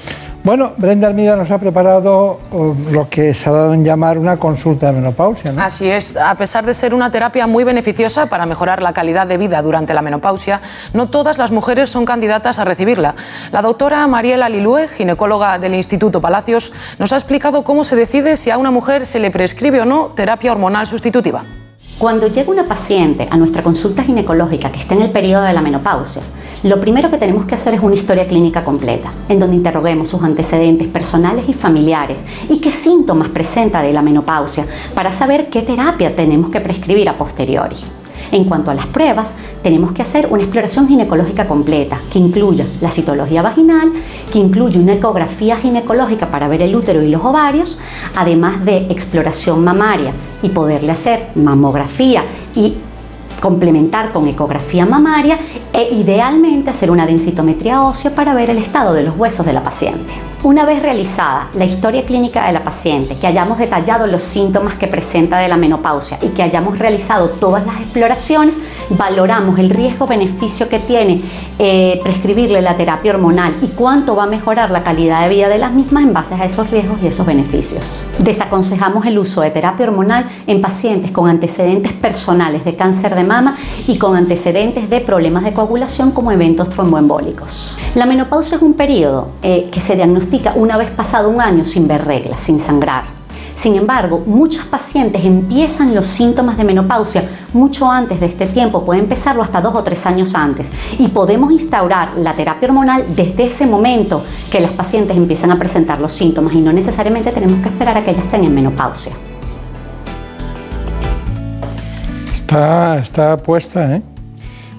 Bueno, 0.42 0.72
Brenda 0.78 1.06
Almida 1.06 1.36
nos 1.36 1.50
ha 1.50 1.58
preparado 1.58 2.40
uh, 2.50 2.74
lo 2.90 3.10
que 3.10 3.34
se 3.34 3.50
ha 3.50 3.52
dado 3.52 3.74
en 3.74 3.84
llamar 3.84 4.16
una 4.16 4.38
consulta 4.38 4.86
de 4.86 4.92
menopausia. 4.92 5.52
¿no? 5.52 5.60
Así 5.60 5.90
es, 5.90 6.16
a 6.16 6.34
pesar 6.34 6.64
de 6.64 6.72
ser 6.72 6.94
una 6.94 7.10
terapia 7.10 7.46
muy 7.46 7.62
beneficiosa 7.62 8.24
para 8.24 8.46
mejorar 8.46 8.82
la 8.82 8.94
calidad 8.94 9.26
de 9.26 9.36
vida 9.36 9.60
durante 9.60 9.92
la 9.92 10.00
menopausia, 10.00 10.62
no 10.94 11.10
todas 11.10 11.36
las 11.36 11.50
mujeres 11.50 11.90
son 11.90 12.06
candidatas 12.06 12.58
a 12.58 12.64
recibirla. 12.64 13.14
La 13.52 13.60
doctora 13.60 14.06
Mariela 14.06 14.48
Lilue, 14.48 14.88
ginecóloga 14.88 15.58
del 15.58 15.74
Instituto 15.74 16.22
Palacios, 16.22 16.72
nos 16.98 17.12
ha 17.12 17.16
explicado 17.16 17.62
cómo 17.62 17.84
se 17.84 17.94
decide 17.94 18.38
si 18.38 18.50
a 18.50 18.56
una 18.56 18.70
mujer 18.70 19.04
se 19.04 19.18
le 19.18 19.30
prescribe 19.30 19.82
o 19.82 19.84
no 19.84 20.12
terapia 20.14 20.52
hormonal 20.52 20.86
sustitutiva. 20.86 21.44
Cuando 22.00 22.28
llega 22.28 22.50
una 22.50 22.64
paciente 22.64 23.28
a 23.30 23.36
nuestra 23.36 23.62
consulta 23.62 24.02
ginecológica 24.02 24.72
que 24.72 24.78
está 24.78 24.94
en 24.94 25.02
el 25.02 25.10
periodo 25.10 25.42
de 25.42 25.52
la 25.52 25.60
menopausia, 25.60 26.22
lo 26.62 26.80
primero 26.80 27.10
que 27.10 27.18
tenemos 27.18 27.44
que 27.44 27.54
hacer 27.54 27.74
es 27.74 27.82
una 27.82 27.94
historia 27.94 28.26
clínica 28.26 28.64
completa, 28.64 29.12
en 29.28 29.38
donde 29.38 29.56
interroguemos 29.56 30.08
sus 30.08 30.22
antecedentes 30.22 30.88
personales 30.88 31.44
y 31.46 31.52
familiares 31.52 32.24
y 32.48 32.58
qué 32.58 32.72
síntomas 32.72 33.28
presenta 33.28 33.82
de 33.82 33.92
la 33.92 34.00
menopausia 34.00 34.64
para 34.94 35.12
saber 35.12 35.50
qué 35.50 35.60
terapia 35.60 36.16
tenemos 36.16 36.48
que 36.48 36.62
prescribir 36.62 37.06
a 37.06 37.18
posteriori. 37.18 37.76
En 38.32 38.44
cuanto 38.44 38.70
a 38.70 38.74
las 38.74 38.86
pruebas, 38.86 39.34
tenemos 39.62 39.92
que 39.92 40.02
hacer 40.02 40.28
una 40.30 40.42
exploración 40.42 40.86
ginecológica 40.86 41.48
completa, 41.48 41.98
que 42.12 42.18
incluya 42.18 42.64
la 42.80 42.90
citología 42.90 43.42
vaginal, 43.42 43.92
que 44.32 44.38
incluye 44.38 44.78
una 44.78 44.94
ecografía 44.94 45.56
ginecológica 45.56 46.30
para 46.30 46.46
ver 46.46 46.62
el 46.62 46.76
útero 46.76 47.02
y 47.02 47.08
los 47.08 47.24
ovarios, 47.24 47.78
además 48.14 48.64
de 48.64 48.86
exploración 48.88 49.64
mamaria 49.64 50.12
y 50.42 50.50
poderle 50.50 50.92
hacer 50.92 51.30
mamografía 51.34 52.24
y 52.54 52.76
complementar 53.40 54.12
con 54.12 54.28
ecografía 54.28 54.86
mamaria 54.86 55.38
e 55.72 55.94
idealmente 55.94 56.70
hacer 56.70 56.90
una 56.90 57.06
densitometría 57.06 57.82
ósea 57.82 58.14
para 58.14 58.34
ver 58.34 58.50
el 58.50 58.58
estado 58.58 58.92
de 58.92 59.02
los 59.02 59.16
huesos 59.16 59.44
de 59.46 59.52
la 59.52 59.62
paciente. 59.62 60.29
Una 60.42 60.64
vez 60.64 60.80
realizada 60.80 61.50
la 61.52 61.66
historia 61.66 62.06
clínica 62.06 62.46
de 62.46 62.52
la 62.54 62.64
paciente, 62.64 63.14
que 63.14 63.26
hayamos 63.26 63.58
detallado 63.58 64.06
los 64.06 64.22
síntomas 64.22 64.74
que 64.76 64.86
presenta 64.86 65.36
de 65.36 65.48
la 65.48 65.58
menopausia 65.58 66.18
y 66.22 66.28
que 66.28 66.42
hayamos 66.42 66.78
realizado 66.78 67.28
todas 67.28 67.66
las 67.66 67.76
exploraciones, 67.76 68.58
valoramos 68.88 69.58
el 69.58 69.68
riesgo-beneficio 69.68 70.70
que 70.70 70.78
tiene 70.78 71.20
eh, 71.58 72.00
prescribirle 72.02 72.62
la 72.62 72.74
terapia 72.78 73.12
hormonal 73.12 73.52
y 73.60 73.66
cuánto 73.66 74.16
va 74.16 74.22
a 74.22 74.26
mejorar 74.28 74.70
la 74.70 74.82
calidad 74.82 75.24
de 75.24 75.28
vida 75.28 75.50
de 75.50 75.58
las 75.58 75.74
mismas 75.74 76.04
en 76.04 76.14
base 76.14 76.34
a 76.34 76.42
esos 76.42 76.70
riesgos 76.70 77.00
y 77.02 77.08
esos 77.08 77.26
beneficios. 77.26 78.06
Desaconsejamos 78.18 79.04
el 79.04 79.18
uso 79.18 79.42
de 79.42 79.50
terapia 79.50 79.84
hormonal 79.84 80.26
en 80.46 80.62
pacientes 80.62 81.10
con 81.10 81.28
antecedentes 81.28 81.92
personales 81.92 82.64
de 82.64 82.76
cáncer 82.76 83.14
de 83.14 83.24
mama 83.24 83.58
y 83.86 83.98
con 83.98 84.16
antecedentes 84.16 84.88
de 84.88 85.02
problemas 85.02 85.44
de 85.44 85.52
coagulación 85.52 86.12
como 86.12 86.32
eventos 86.32 86.70
tromboembólicos. 86.70 87.78
La 87.94 88.06
menopausia 88.06 88.56
es 88.56 88.62
un 88.62 88.72
periodo 88.72 89.28
eh, 89.42 89.68
que 89.70 89.80
se 89.80 89.96
diagnostica 89.96 90.29
una 90.54 90.76
vez 90.76 90.90
pasado 90.90 91.28
un 91.28 91.40
año 91.40 91.64
sin 91.64 91.88
ver 91.88 92.04
reglas, 92.04 92.40
sin 92.40 92.60
sangrar. 92.60 93.04
Sin 93.54 93.74
embargo, 93.74 94.22
muchas 94.24 94.64
pacientes 94.64 95.22
empiezan 95.24 95.94
los 95.94 96.06
síntomas 96.06 96.56
de 96.56 96.64
menopausia 96.64 97.24
mucho 97.52 97.90
antes 97.90 98.18
de 98.18 98.26
este 98.26 98.46
tiempo, 98.46 98.84
puede 98.84 99.00
empezarlo 99.00 99.42
hasta 99.42 99.60
dos 99.60 99.74
o 99.74 99.82
tres 99.82 100.06
años 100.06 100.34
antes. 100.34 100.72
Y 100.98 101.08
podemos 101.08 101.52
instaurar 101.52 102.16
la 102.16 102.32
terapia 102.32 102.68
hormonal 102.68 103.04
desde 103.14 103.46
ese 103.46 103.66
momento 103.66 104.22
que 104.50 104.60
las 104.60 104.70
pacientes 104.70 105.16
empiezan 105.16 105.50
a 105.50 105.56
presentar 105.56 106.00
los 106.00 106.12
síntomas 106.12 106.54
y 106.54 106.60
no 106.60 106.72
necesariamente 106.72 107.32
tenemos 107.32 107.60
que 107.60 107.68
esperar 107.68 107.98
a 107.98 108.04
que 108.04 108.12
ellas 108.12 108.24
estén 108.24 108.44
en 108.44 108.54
menopausia. 108.54 109.12
Está, 112.32 112.98
está 112.98 113.36
puesta, 113.36 113.96
¿eh? 113.96 114.02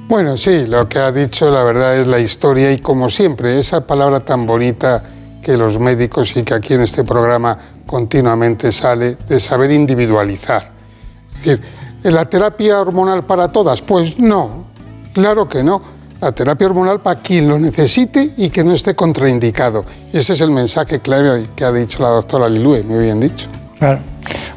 Bueno, 0.08 0.36
sí, 0.36 0.66
lo 0.66 0.90
que 0.90 1.00
ha 1.00 1.12
dicho 1.12 1.52
la 1.52 1.64
verdad 1.64 1.96
es 1.98 2.08
la 2.08 2.20
historia 2.20 2.72
y 2.72 2.80
como 2.80 3.10
siempre, 3.10 3.60
esa 3.60 3.86
palabra 3.86 4.20
tan 4.22 4.46
bonita 4.46 5.04
que 5.42 5.58
los 5.58 5.80
médicos 5.80 6.36
y 6.38 6.44
que 6.44 6.54
aquí 6.54 6.74
en 6.74 6.82
este 6.82 7.04
programa 7.04 7.58
continuamente 7.86 8.72
sale 8.72 9.18
de 9.28 9.40
saber 9.40 9.72
individualizar. 9.72 10.72
Es 11.40 11.46
decir, 11.46 11.62
¿la 12.04 12.30
terapia 12.30 12.80
hormonal 12.80 13.26
para 13.26 13.52
todas? 13.52 13.82
Pues 13.82 14.20
no, 14.20 14.66
claro 15.14 15.48
que 15.50 15.64
no. 15.64 15.82
La 16.22 16.32
terapia 16.32 16.68
hormonal 16.68 17.02
para 17.02 17.20
quien 17.20 17.48
lo 17.48 17.58
necesite 17.58 18.34
y 18.38 18.52
que 18.52 18.64
no 18.64 18.74
esté 18.74 18.96
contraindicado. 18.96 19.84
Y 20.14 20.18
ese 20.18 20.34
es 20.34 20.42
el 20.42 20.52
mensaje 20.52 21.00
clave 21.00 21.50
que 21.56 21.66
ha 21.66 21.72
dicho 21.72 22.04
la 22.04 22.10
doctora 22.10 22.48
Lilue, 22.48 22.84
muy 22.84 23.06
bien 23.06 23.20
dicho. 23.20 23.50
Claro. 23.82 23.98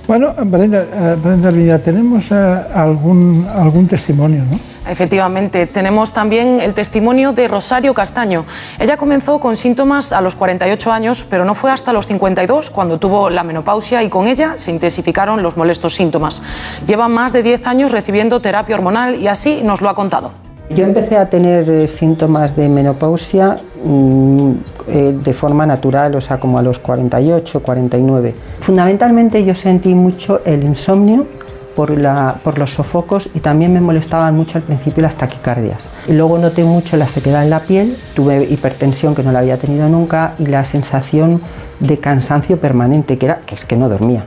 Bueno, 0.07 0.35
Brenda, 0.45 0.83
eh, 0.83 1.17
Brenda 1.17 1.79
tenemos 1.79 2.31
eh, 2.31 2.35
algún, 2.75 3.49
algún 3.51 3.89
testimonio, 3.89 4.45
¿no? 4.45 4.59
Efectivamente, 4.87 5.67
tenemos 5.67 6.13
también 6.13 6.61
el 6.61 6.75
testimonio 6.75 7.33
de 7.33 7.49
Rosario 7.49 7.95
Castaño. 7.95 8.45
Ella 8.79 8.99
comenzó 8.99 9.41
con 9.41 9.57
síntomas 9.57 10.13
a 10.13 10.21
los 10.21 10.37
48 10.37 10.93
años, 10.93 11.27
pero 11.31 11.47
no 11.47 11.55
fue 11.55 11.71
hasta 11.71 11.95
los 11.95 12.07
52 12.07 12.69
cuando 12.69 12.99
tuvo 12.99 13.31
la 13.31 13.45
menopausia 13.45 14.03
y 14.03 14.11
con 14.11 14.27
ella 14.27 14.59
se 14.59 14.71
intensificaron 14.71 15.43
los 15.43 15.57
molestos 15.57 15.95
síntomas. 15.95 16.43
Lleva 16.87 17.09
más 17.09 17.33
de 17.33 17.43
10 17.43 17.67
años 17.67 17.93
recibiendo 17.93 18.43
terapia 18.43 18.77
hormonal 18.77 19.17
y 19.17 19.29
así 19.29 19.63
nos 19.65 19.81
lo 19.81 19.89
ha 19.89 19.95
contado. 19.95 20.33
Yo 20.69 20.85
empecé 20.85 21.17
a 21.17 21.31
tener 21.31 21.69
eh, 21.71 21.89
síntomas 21.89 22.57
de 22.57 22.69
menopausia 22.69 23.57
de 23.85 25.33
forma 25.35 25.67
natural, 25.67 26.15
o 26.15 26.21
sea, 26.21 26.39
como 26.39 26.59
a 26.59 26.63
los 26.63 26.79
48, 26.79 27.63
49. 27.63 28.35
Fundamentalmente 28.61 29.45
yo 29.45 29.55
sentí 29.55 29.95
mucho 29.95 30.41
el 30.45 30.65
insomnio 30.65 31.27
por, 31.75 31.91
la, 31.91 32.37
por 32.43 32.59
los 32.59 32.71
sofocos 32.71 33.29
y 33.35 33.41
también 33.41 33.73
me 33.73 33.81
molestaban 33.81 34.35
mucho 34.35 34.59
al 34.59 34.65
principio 34.65 35.03
las 35.03 35.17
taquicardias. 35.17 35.79
Luego 36.09 36.39
noté 36.39 36.65
mucho 36.65 36.97
la 36.97 37.09
sequedad 37.09 37.45
en 37.45 37.51
la 37.51 37.61
piel, 37.61 37.97
tuve 38.15 38.45
hipertensión 38.45 39.15
que 39.15 39.23
no 39.23 39.33
la 39.33 39.41
había 39.41 39.59
tenido 39.59 39.89
nunca 39.89 40.35
y 40.39 40.47
la 40.47 40.65
sensación 40.65 41.43
de 41.81 41.99
cansancio 41.99 42.59
permanente, 42.59 43.19
que 43.19 43.27
era 43.27 43.41
que 43.45 43.55
es 43.55 43.65
que 43.65 43.77
no 43.77 43.89
dormía. 43.89 44.25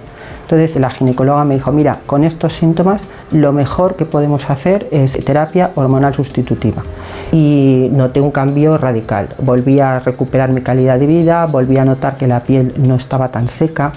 Entonces 0.49 0.77
la 0.79 0.89
ginecóloga 0.89 1.43
me 1.43 1.55
dijo, 1.55 1.73
mira, 1.73 1.97
con 2.05 2.23
estos 2.23 2.53
síntomas 2.53 3.03
lo 3.31 3.51
mejor 3.51 3.97
que 3.97 4.05
podemos 4.05 4.49
hacer 4.49 4.87
es 4.91 5.11
terapia 5.25 5.71
hormonal 5.75 6.13
sustitutiva. 6.13 6.83
Y 7.33 7.89
noté 7.91 8.21
un 8.21 8.31
cambio 8.31 8.77
radical. 8.77 9.27
Volví 9.39 9.81
a 9.81 9.99
recuperar 9.99 10.53
mi 10.53 10.61
calidad 10.61 10.99
de 10.99 11.05
vida, 11.05 11.45
volví 11.47 11.77
a 11.77 11.83
notar 11.83 12.15
que 12.15 12.27
la 12.27 12.39
piel 12.39 12.73
no 12.77 12.95
estaba 12.95 13.27
tan 13.27 13.49
seca, 13.49 13.91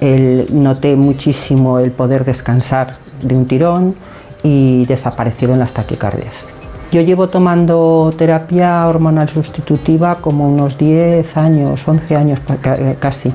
noté 0.00 0.96
muchísimo 0.96 1.78
el 1.78 1.90
poder 1.92 2.24
descansar 2.24 2.94
de 3.22 3.36
un 3.36 3.46
tirón 3.46 3.94
y 4.42 4.86
desaparecieron 4.86 5.58
las 5.58 5.72
taquicardias. 5.72 6.51
Yo 6.92 7.00
llevo 7.00 7.26
tomando 7.26 8.12
terapia 8.16 8.86
hormonal 8.86 9.28
sustitutiva 9.28 10.16
como 10.16 10.46
unos 10.46 10.76
10 10.76 11.36
años, 11.38 11.88
11 11.88 12.16
años 12.16 12.38
eh, 12.64 12.96
casi. 13.00 13.32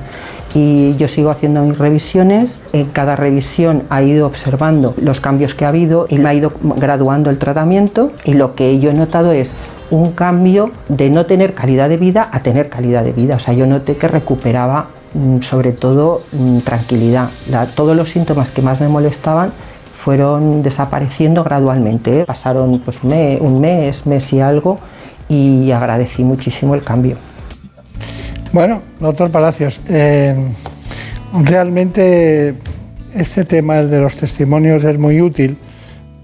Y 0.54 0.96
yo 0.96 1.08
sigo 1.08 1.28
haciendo 1.28 1.62
mis 1.64 1.76
revisiones. 1.76 2.56
En 2.72 2.86
cada 2.86 3.16
revisión 3.16 3.82
ha 3.90 4.00
ido 4.02 4.28
observando 4.28 4.94
los 5.02 5.20
cambios 5.20 5.54
que 5.54 5.64
ha 5.64 5.70
habido 5.70 6.06
y 6.08 6.18
me 6.18 6.28
ha 6.28 6.34
ido 6.34 6.52
graduando 6.62 7.30
el 7.30 7.38
tratamiento. 7.38 8.12
Y 8.24 8.34
lo 8.34 8.54
que 8.54 8.78
yo 8.78 8.90
he 8.90 8.94
notado 8.94 9.32
es 9.32 9.56
un 9.90 10.12
cambio 10.12 10.70
de 10.88 11.10
no 11.10 11.26
tener 11.26 11.52
calidad 11.52 11.88
de 11.88 11.96
vida 11.96 12.28
a 12.30 12.40
tener 12.40 12.68
calidad 12.68 13.02
de 13.02 13.12
vida. 13.12 13.36
O 13.36 13.40
sea, 13.40 13.54
yo 13.54 13.66
noté 13.66 13.96
que 13.96 14.06
recuperaba 14.06 14.86
Mm, 15.14 15.40
sobre 15.40 15.72
todo 15.72 16.22
mm, 16.32 16.58
tranquilidad. 16.58 17.30
todos 17.74 17.96
los 17.96 18.10
síntomas 18.10 18.50
que 18.50 18.60
más 18.60 18.78
me 18.80 18.88
molestaban 18.88 19.52
fueron 20.08 20.62
desapareciendo 20.62 21.44
gradualmente. 21.44 22.24
Pasaron 22.24 22.80
pues, 22.80 22.96
un 23.02 23.60
mes, 23.60 24.06
mes 24.06 24.32
y 24.32 24.40
algo 24.40 24.78
y 25.28 25.70
agradecí 25.70 26.24
muchísimo 26.24 26.74
el 26.74 26.82
cambio. 26.82 27.18
Bueno, 28.50 28.80
doctor 29.00 29.30
Palacios, 29.30 29.82
eh, 29.86 30.34
realmente 31.44 32.54
este 33.14 33.44
tema, 33.44 33.80
el 33.80 33.90
de 33.90 34.00
los 34.00 34.14
testimonios, 34.14 34.82
es 34.82 34.98
muy 34.98 35.20
útil 35.20 35.58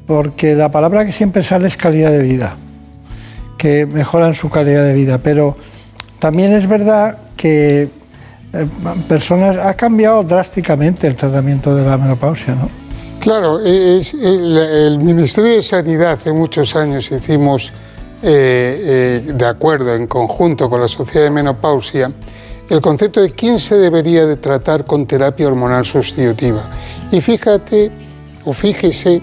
porque 0.06 0.54
la 0.54 0.70
palabra 0.70 1.04
que 1.04 1.12
siempre 1.12 1.42
sale 1.42 1.68
es 1.68 1.76
calidad 1.76 2.10
de 2.10 2.22
vida, 2.22 2.56
que 3.58 3.84
mejoran 3.84 4.32
su 4.32 4.48
calidad 4.48 4.82
de 4.82 4.94
vida, 4.94 5.18
pero 5.18 5.58
también 6.20 6.54
es 6.54 6.66
verdad 6.66 7.18
que 7.36 7.82
eh, 7.82 8.66
personas, 9.10 9.58
ha 9.58 9.74
cambiado 9.74 10.22
drásticamente 10.22 11.06
el 11.06 11.16
tratamiento 11.16 11.76
de 11.76 11.84
la 11.84 11.98
menopausia, 11.98 12.54
¿no? 12.54 12.83
Claro, 13.24 13.58
es, 13.58 14.12
el, 14.12 14.98
Ministerio 14.98 15.52
de 15.52 15.62
Sanidad 15.62 16.12
hace 16.12 16.30
muchos 16.30 16.76
años 16.76 17.10
hicimos 17.10 17.72
eh, 18.22 19.22
eh, 19.26 19.32
de 19.32 19.46
acuerdo, 19.46 19.94
en 19.94 20.06
conjunto 20.06 20.68
con 20.68 20.82
la 20.82 20.88
Sociedad 20.88 21.24
de 21.24 21.30
Menopausia, 21.30 22.12
el 22.68 22.82
concepto 22.82 23.22
de 23.22 23.30
quién 23.30 23.58
se 23.58 23.78
debería 23.78 24.26
de 24.26 24.36
tratar 24.36 24.84
con 24.84 25.06
terapia 25.06 25.48
hormonal 25.48 25.86
sustitutiva. 25.86 26.68
Y 27.12 27.22
fíjate, 27.22 27.90
o 28.44 28.52
fíjese, 28.52 29.22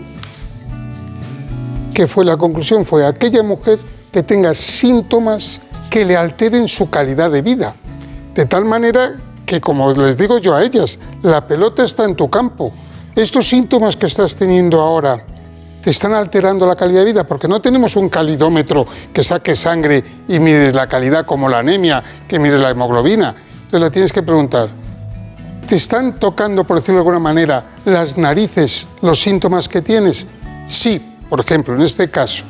que 1.93 2.07
fue 2.07 2.25
la 2.25 2.37
conclusión, 2.37 2.83
fue 2.85 3.05
aquella 3.05 3.43
mujer 3.43 3.77
que 4.11 4.23
tenga 4.23 4.55
síntomas 4.55 5.61
que 5.91 6.05
le 6.05 6.17
alteren 6.17 6.67
su 6.67 6.89
calidad 6.89 7.29
de 7.29 7.43
vida. 7.43 7.75
De 8.33 8.47
tal 8.47 8.65
manera 8.65 9.13
que, 9.45 9.61
como 9.61 9.93
les 9.93 10.17
digo 10.17 10.39
yo 10.39 10.55
a 10.55 10.63
ellas, 10.63 10.97
la 11.21 11.45
pelota 11.45 11.83
está 11.83 12.05
en 12.05 12.15
tu 12.15 12.31
campo. 12.31 12.73
Estos 13.15 13.49
síntomas 13.49 13.97
que 13.97 14.05
estás 14.05 14.35
teniendo 14.35 14.79
ahora 14.79 15.21
te 15.83 15.89
están 15.89 16.13
alterando 16.13 16.65
la 16.65 16.75
calidad 16.75 16.99
de 16.99 17.05
vida 17.05 17.23
porque 17.25 17.47
no 17.47 17.59
tenemos 17.59 17.95
un 17.97 18.07
calidómetro 18.07 18.85
que 19.11 19.21
saque 19.21 19.53
sangre 19.53 20.01
y 20.27 20.39
mides 20.39 20.73
la 20.73 20.87
calidad 20.87 21.25
como 21.25 21.49
la 21.49 21.59
anemia, 21.59 22.01
que 22.27 22.39
mides 22.39 22.61
la 22.61 22.69
hemoglobina. 22.69 23.35
Entonces 23.63 23.81
la 23.81 23.91
tienes 23.91 24.13
que 24.13 24.23
preguntar, 24.23 24.69
¿te 25.67 25.75
están 25.75 26.19
tocando, 26.19 26.63
por 26.63 26.77
decirlo 26.77 26.95
de 26.95 26.99
alguna 27.01 27.19
manera, 27.19 27.65
las 27.83 28.17
narices 28.17 28.87
los 29.01 29.19
síntomas 29.19 29.67
que 29.67 29.81
tienes? 29.81 30.27
Sí, 30.65 31.17
por 31.29 31.41
ejemplo, 31.41 31.75
en 31.75 31.81
este 31.81 32.09
caso, 32.09 32.45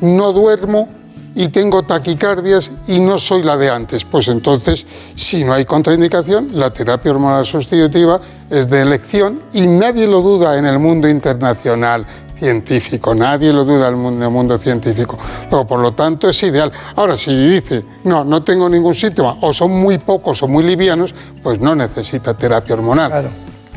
no 0.00 0.32
duermo, 0.32 0.88
y 1.34 1.48
tengo 1.48 1.82
taquicardias 1.82 2.70
y 2.86 3.00
no 3.00 3.18
soy 3.18 3.42
la 3.42 3.56
de 3.56 3.70
antes. 3.70 4.04
Pues 4.04 4.28
entonces, 4.28 4.86
si 5.14 5.44
no 5.44 5.52
hay 5.52 5.64
contraindicación, 5.64 6.50
la 6.52 6.72
terapia 6.72 7.10
hormonal 7.10 7.44
sustitutiva 7.44 8.20
es 8.50 8.68
de 8.68 8.82
elección 8.82 9.42
y 9.52 9.66
nadie 9.66 10.06
lo 10.06 10.22
duda 10.22 10.58
en 10.58 10.66
el 10.66 10.78
mundo 10.78 11.08
internacional 11.08 12.06
científico, 12.38 13.14
nadie 13.14 13.52
lo 13.52 13.64
duda 13.64 13.88
en 13.88 14.22
el 14.22 14.30
mundo 14.30 14.58
científico. 14.58 15.16
Luego, 15.50 15.66
por 15.66 15.80
lo 15.80 15.92
tanto, 15.92 16.28
es 16.28 16.42
ideal. 16.42 16.70
Ahora, 16.96 17.16
si 17.16 17.34
dice, 17.34 17.82
no, 18.04 18.24
no 18.24 18.42
tengo 18.42 18.68
ningún 18.68 18.94
síntoma, 18.94 19.36
o 19.40 19.52
son 19.52 19.70
muy 19.70 19.98
pocos 19.98 20.42
o 20.42 20.48
muy 20.48 20.64
livianos, 20.64 21.14
pues 21.42 21.60
no 21.60 21.74
necesita 21.74 22.34
terapia 22.34 22.74
hormonal. 22.74 23.10
Claro, 23.10 23.28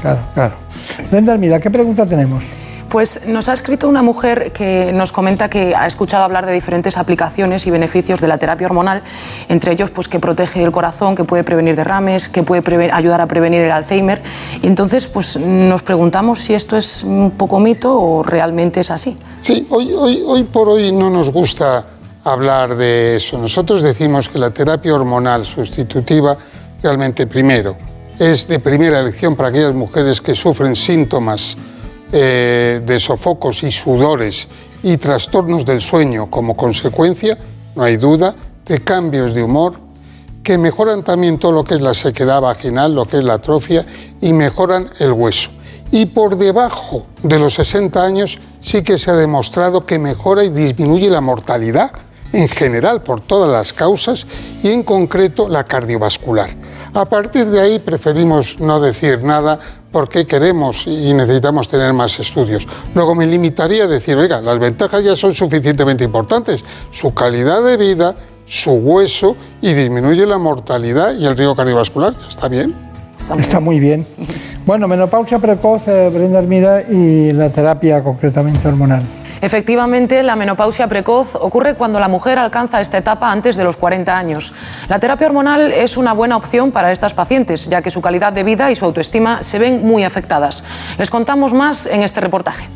claro, 0.01 0.19
claro. 0.33 0.55
Brenda 1.11 1.37
mira, 1.37 1.59
¿qué 1.59 1.69
pregunta 1.69 2.05
tenemos? 2.05 2.43
Pues 2.89 3.27
nos 3.27 3.49
ha 3.49 3.53
escrito 3.53 3.89
una 3.89 4.01
mujer 4.01 4.51
que 4.53 4.91
nos 4.93 5.11
comenta 5.11 5.49
que 5.49 5.75
ha 5.75 5.85
escuchado 5.87 6.23
hablar 6.23 6.45
de 6.45 6.53
diferentes 6.53 6.97
aplicaciones 6.97 7.67
y 7.67 7.71
beneficios 7.71 8.21
de 8.21 8.27
la 8.27 8.37
terapia 8.37 8.67
hormonal, 8.67 9.03
entre 9.49 9.73
ellos 9.73 9.91
pues 9.91 10.07
que 10.07 10.19
protege 10.19 10.63
el 10.63 10.71
corazón, 10.71 11.13
que 11.15 11.25
puede 11.25 11.43
prevenir 11.43 11.75
derrames, 11.75 12.29
que 12.29 12.43
puede 12.43 12.91
ayudar 12.91 13.19
a 13.19 13.25
prevenir 13.25 13.61
el 13.61 13.71
Alzheimer. 13.71 14.21
Y 14.61 14.67
entonces 14.67 15.07
pues 15.07 15.37
nos 15.37 15.83
preguntamos 15.83 16.39
si 16.39 16.53
esto 16.53 16.77
es 16.77 17.03
un 17.03 17.31
poco 17.31 17.59
mito 17.59 17.99
o 17.99 18.23
realmente 18.23 18.79
es 18.79 18.91
así. 18.91 19.17
Sí, 19.41 19.67
hoy, 19.69 19.91
hoy, 19.93 20.23
hoy 20.25 20.43
por 20.43 20.69
hoy 20.69 20.91
no 20.93 21.09
nos 21.09 21.29
gusta 21.29 21.85
hablar 22.23 22.75
de 22.75 23.17
eso. 23.17 23.37
Nosotros 23.37 23.81
decimos 23.81 24.29
que 24.29 24.39
la 24.39 24.51
terapia 24.51 24.93
hormonal 24.93 25.45
sustitutiva 25.45 26.37
realmente 26.81 27.27
primero 27.27 27.75
es 28.19 28.47
de 28.47 28.59
primera 28.59 28.99
elección 28.99 29.35
para 29.35 29.49
aquellas 29.49 29.73
mujeres 29.73 30.21
que 30.21 30.33
sufren 30.33 30.75
síntomas 30.75 31.57
eh, 32.11 32.81
de 32.85 32.99
sofocos 32.99 33.63
y 33.63 33.71
sudores 33.71 34.47
y 34.83 34.97
trastornos 34.97 35.65
del 35.65 35.81
sueño 35.81 36.29
como 36.29 36.55
consecuencia, 36.55 37.37
no 37.75 37.83
hay 37.83 37.97
duda, 37.97 38.35
de 38.65 38.79
cambios 38.79 39.33
de 39.33 39.43
humor 39.43 39.87
que 40.43 40.57
mejoran 40.57 41.03
también 41.03 41.39
todo 41.39 41.51
lo 41.51 41.63
que 41.63 41.75
es 41.75 41.81
la 41.81 41.93
sequedad 41.93 42.39
vaginal, 42.39 42.95
lo 42.95 43.05
que 43.05 43.17
es 43.17 43.23
la 43.23 43.33
atrofia 43.33 43.85
y 44.21 44.31
mejoran 44.31 44.89
el 44.99 45.11
hueso. 45.11 45.51
Y 45.91 46.05
por 46.05 46.37
debajo 46.37 47.05
de 47.21 47.39
los 47.39 47.55
60 47.55 48.01
años 48.01 48.39
sí 48.61 48.81
que 48.81 48.97
se 48.97 49.11
ha 49.11 49.15
demostrado 49.15 49.85
que 49.85 49.99
mejora 49.99 50.43
y 50.43 50.49
disminuye 50.49 51.09
la 51.09 51.21
mortalidad 51.21 51.91
en 52.33 52.47
general 52.47 53.03
por 53.03 53.21
todas 53.21 53.49
las 53.49 53.73
causas 53.73 54.27
y 54.63 54.69
en 54.69 54.83
concreto 54.83 55.47
la 55.49 55.65
cardiovascular. 55.65 56.49
A 56.93 57.05
partir 57.05 57.47
de 57.47 57.61
ahí 57.61 57.79
preferimos 57.79 58.59
no 58.59 58.79
decir 58.79 59.23
nada 59.23 59.59
porque 59.91 60.25
queremos 60.25 60.85
y 60.87 61.13
necesitamos 61.13 61.67
tener 61.67 61.93
más 61.93 62.19
estudios. 62.19 62.67
Luego 62.93 63.15
me 63.15 63.25
limitaría 63.25 63.85
a 63.85 63.87
decir, 63.87 64.17
oiga, 64.17 64.41
las 64.41 64.59
ventajas 64.59 65.03
ya 65.03 65.15
son 65.15 65.33
suficientemente 65.33 66.03
importantes, 66.03 66.63
su 66.91 67.13
calidad 67.13 67.63
de 67.63 67.77
vida, 67.77 68.15
su 68.45 68.71
hueso 68.71 69.35
y 69.61 69.73
disminuye 69.73 70.25
la 70.25 70.37
mortalidad 70.37 71.13
y 71.17 71.25
el 71.25 71.35
riesgo 71.35 71.55
cardiovascular, 71.55 72.15
ya 72.17 72.27
está 72.27 72.47
bien. 72.47 72.73
Está 73.39 73.59
muy 73.59 73.79
bien. 73.79 74.05
Bueno, 74.65 74.87
menopausia 74.87 75.39
precoz, 75.39 75.87
eh, 75.87 76.09
Brenda 76.13 76.39
Hermida, 76.39 76.81
y 76.81 77.31
la 77.31 77.49
terapia 77.49 78.03
concretamente 78.03 78.67
hormonal. 78.67 79.03
Efectivamente, 79.41 80.23
la 80.23 80.35
menopausia 80.35 80.87
precoz 80.87 81.35
ocurre 81.35 81.75
cuando 81.75 81.99
la 81.99 82.07
mujer 82.07 82.39
alcanza 82.39 82.81
esta 82.81 82.97
etapa 82.97 83.31
antes 83.31 83.55
de 83.55 83.63
los 83.63 83.77
40 83.77 84.17
años. 84.17 84.53
La 84.89 84.99
terapia 84.99 85.27
hormonal 85.27 85.71
es 85.71 85.97
una 85.97 86.13
buena 86.13 86.37
opción 86.37 86.71
para 86.71 86.91
estas 86.91 87.13
pacientes, 87.13 87.69
ya 87.69 87.81
que 87.81 87.91
su 87.91 88.01
calidad 88.01 88.33
de 88.33 88.43
vida 88.43 88.71
y 88.71 88.75
su 88.75 88.85
autoestima 88.85 89.43
se 89.43 89.59
ven 89.59 89.85
muy 89.85 90.03
afectadas. 90.03 90.63
Les 90.97 91.09
contamos 91.09 91.53
más 91.53 91.85
en 91.85 92.01
este 92.01 92.21
reportaje. 92.21 92.67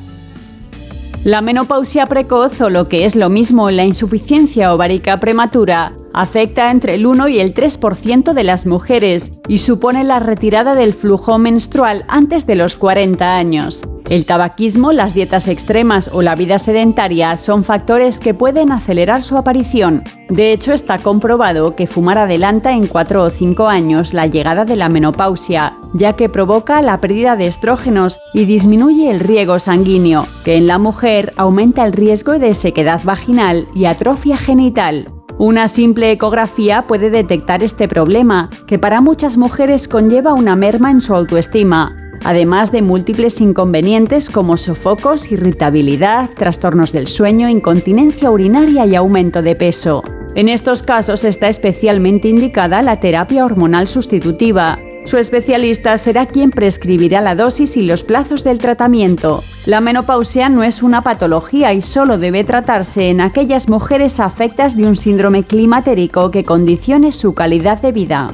La 1.24 1.41
menopausia 1.41 2.07
precoz, 2.07 2.59
o 2.62 2.72
lo 2.72 2.89
que 2.89 3.05
es 3.05 3.16
lo 3.16 3.30
mismo 3.30 3.70
la 3.70 3.84
insuficiencia 3.84 4.74
ovárica 4.74 5.20
prematura, 5.20 5.93
afecta 6.14 6.72
entre 6.72 6.95
el 6.95 7.05
1 7.05 7.28
y 7.28 7.39
el 7.39 7.53
3% 7.53 8.34
de 8.34 8.43
las 8.43 8.66
mujeres 8.66 9.41
y 9.47 9.59
supone 9.59 10.03
la 10.03 10.20
retirada 10.20 10.76
del 10.76 10.93
flujo 10.93 11.38
menstrual 11.38 12.05
antes 12.07 12.45
de 12.45 12.55
los 12.55 12.76
40 12.76 13.36
años. 13.36 13.82
El 14.12 14.26
tabaquismo, 14.26 14.91
las 14.91 15.14
dietas 15.14 15.47
extremas 15.47 16.09
o 16.12 16.22
la 16.22 16.36
vida 16.36 16.59
sedentaria 16.59 17.38
son 17.38 17.64
factores 17.64 18.20
que 18.20 18.34
pueden 18.34 18.74
acelerar 18.74 19.24
su 19.24 19.38
aparición. 19.38 20.03
De 20.28 20.51
hecho, 20.51 20.74
está 20.74 20.97
comprobado 20.99 21.78
que 21.78 21.88
fumar 21.88 22.18
adelanta 22.18 22.74
en 22.74 22.88
4 22.88 23.24
o 23.24 23.30
5 23.30 23.70
años 23.70 24.14
la 24.14 24.28
llegada 24.28 24.66
de 24.66 24.76
la 24.76 24.89
menopausia, 24.89 25.78
ya 25.93 26.12
que 26.12 26.28
provoca 26.28 26.82
la 26.82 26.97
pérdida 26.97 27.38
de 27.38 27.47
estrógenos 27.47 28.20
y 28.34 28.43
disminuye 28.43 29.12
el 29.12 29.22
riego 29.22 29.59
sanguíneo, 29.59 30.28
que 30.43 30.55
en 30.55 30.68
la 30.68 30.78
mujer 30.78 31.34
aumenta 31.38 31.86
el 31.86 31.93
riesgo 31.93 32.38
de 32.38 32.53
sequedad 32.53 33.01
vaginal 33.05 33.66
y 33.74 33.86
atrofia 33.86 34.36
genital. 34.36 35.05
Una 35.42 35.68
simple 35.68 36.12
ecografía 36.12 36.86
puede 36.86 37.10
detectar 37.10 37.64
este 37.64 37.88
problema, 37.88 38.52
que 38.68 38.78
para 38.78 39.02
muchas 39.02 39.38
mujeres 39.38 39.88
conlleva 39.88 40.36
una 40.36 40.56
merma 40.56 40.92
en 40.92 41.02
su 41.02 41.16
autoestima, 41.16 41.96
además 42.24 42.72
de 42.72 42.84
múltiples 42.84 43.42
inconvenientes 43.42 44.30
como 44.30 44.56
sofocos, 44.56 45.32
irritabilidad, 45.32 46.30
trastornos 46.36 46.92
del 46.92 47.08
sueño, 47.08 47.50
incontinencia 47.50 48.30
urinaria 48.30 48.86
y 48.86 48.94
aumento 48.94 49.42
de 49.42 49.56
peso. 49.56 50.04
En 50.36 50.48
estos 50.48 50.84
casos 50.84 51.24
está 51.24 51.50
especialmente 51.50 52.28
indicada 52.28 52.84
la 52.84 53.00
terapia 53.00 53.44
hormonal 53.44 53.88
sustitutiva. 53.88 54.78
Su 55.04 55.18
especialista 55.18 55.97
será 55.97 56.26
quien 56.28 56.52
prescribirá 56.52 57.22
la 57.22 57.36
dosis 57.36 57.76
y 57.76 57.82
los 57.82 58.04
plazos 58.04 58.43
del 58.43 58.60
tratamiento. 58.60 59.43
La 59.66 59.82
menopausia 59.82 60.47
no 60.47 60.64
es 60.64 60.84
una 60.84 61.02
patología 61.02 61.74
y 61.74 61.82
solo 61.82 62.20
debe 62.20 62.43
tratarse 62.43 63.10
en 63.10 63.20
aquellas 63.20 63.68
mujeres 63.68 64.20
afectas 64.20 64.78
de 64.78 64.86
un 64.86 64.95
síndrome 64.95 65.43
climatérico 65.43 66.30
que 66.30 66.43
condicione 66.43 67.12
su 67.12 67.34
calidad 67.34 67.82
de 67.82 67.91
vida. 67.91 68.28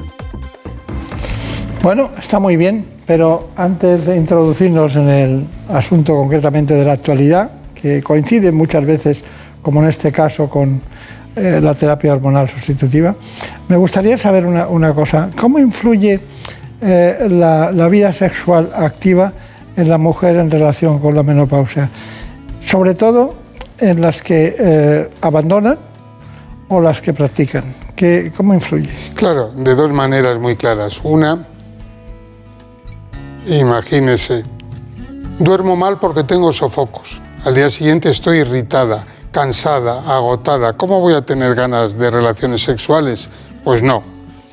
Bueno, 1.82 2.10
está 2.20 2.38
muy 2.38 2.56
bien, 2.56 2.84
pero 3.06 3.48
antes 3.56 4.04
de 4.04 4.16
introducirnos 4.16 4.94
en 4.96 5.08
el 5.08 5.46
asunto 5.70 6.14
concretamente 6.14 6.74
de 6.74 6.84
la 6.84 6.92
actualidad, 6.92 7.50
que 7.74 8.02
coincide 8.02 8.52
muchas 8.52 8.84
veces, 8.84 9.24
como 9.62 9.82
en 9.82 9.88
este 9.88 10.12
caso, 10.12 10.50
con 10.50 10.82
eh, 11.34 11.60
la 11.62 11.74
terapia 11.74 12.12
hormonal 12.12 12.48
sustitutiva, 12.48 13.14
me 13.68 13.76
gustaría 13.76 14.18
saber 14.18 14.44
una, 14.44 14.66
una 14.68 14.92
cosa. 14.92 15.30
¿Cómo 15.38 15.58
influye 15.58 16.20
eh, 16.80 17.26
la, 17.30 17.88
vida 17.88 18.12
sexual 18.12 18.70
activa 18.74 19.32
en 19.76 19.88
la 19.88 19.98
mujer 19.98 20.36
en 20.36 20.50
relación 20.50 20.98
con 20.98 21.14
la 21.14 21.22
menopausia? 21.22 21.88
Sobre 22.64 22.94
todo 22.94 23.34
en 23.78 24.00
las 24.00 24.22
que 24.22 24.54
eh, 24.58 25.10
abandonan 25.20 25.78
o 26.68 26.80
las 26.80 27.00
que 27.00 27.12
practican. 27.12 27.64
¿Qué, 27.96 28.32
¿Cómo 28.36 28.54
influye? 28.54 28.90
Claro, 29.14 29.50
de 29.52 29.74
dos 29.74 29.92
maneras 29.92 30.38
muy 30.38 30.56
claras. 30.56 31.00
Una, 31.02 31.46
imagínese, 33.46 34.42
duermo 35.38 35.76
mal 35.76 35.98
porque 35.98 36.24
tengo 36.24 36.52
sofocos. 36.52 37.20
Al 37.44 37.54
día 37.54 37.70
siguiente 37.70 38.10
estoy 38.10 38.38
irritada, 38.38 39.04
cansada, 39.30 40.00
agotada. 40.06 40.74
¿Cómo 40.74 41.00
voy 41.00 41.14
a 41.14 41.22
tener 41.22 41.54
ganas 41.54 41.96
de 41.96 42.10
relaciones 42.10 42.62
sexuales? 42.62 43.30
Pues 43.64 43.82
no. 43.82 44.02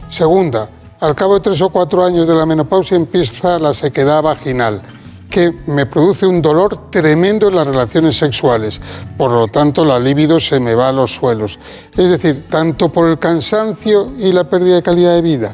Segunda, 0.09 0.69
al 1.00 1.16
cabo 1.16 1.36
de 1.36 1.41
tres 1.41 1.62
o 1.62 1.70
cuatro 1.70 2.04
años 2.04 2.28
de 2.28 2.36
la 2.36 2.46
menopausia 2.46 2.96
empieza 2.96 3.60
la 3.60 3.74
sequedad 3.74 4.22
vaginal 4.22 4.82
que 5.30 5.54
me 5.68 5.86
produce 5.86 6.26
un 6.26 6.41
dolor 6.41 6.89
tremendo 6.89 7.50
en 7.50 7.56
las 7.56 7.68
relaciones 7.68 8.16
sexuales. 8.18 8.82
Por 9.18 9.32
lo 9.32 9.50
tanto, 9.50 9.84
la 9.84 10.00
libido 10.00 10.39
se 10.39 10.62
me 10.62 10.76
va 10.76 10.89
a 10.89 10.93
los 10.93 11.14
suelos. 11.14 11.60
Es 11.98 12.10
decir, 12.10 12.46
tanto 12.50 12.89
por 12.89 13.10
el 13.10 13.20
cansancio 13.20 14.14
y 14.18 14.32
la 14.32 14.46
pérdida 14.46 14.76
de 14.76 14.84
calidad 14.84 15.14
de 15.14 15.22
vida, 15.22 15.54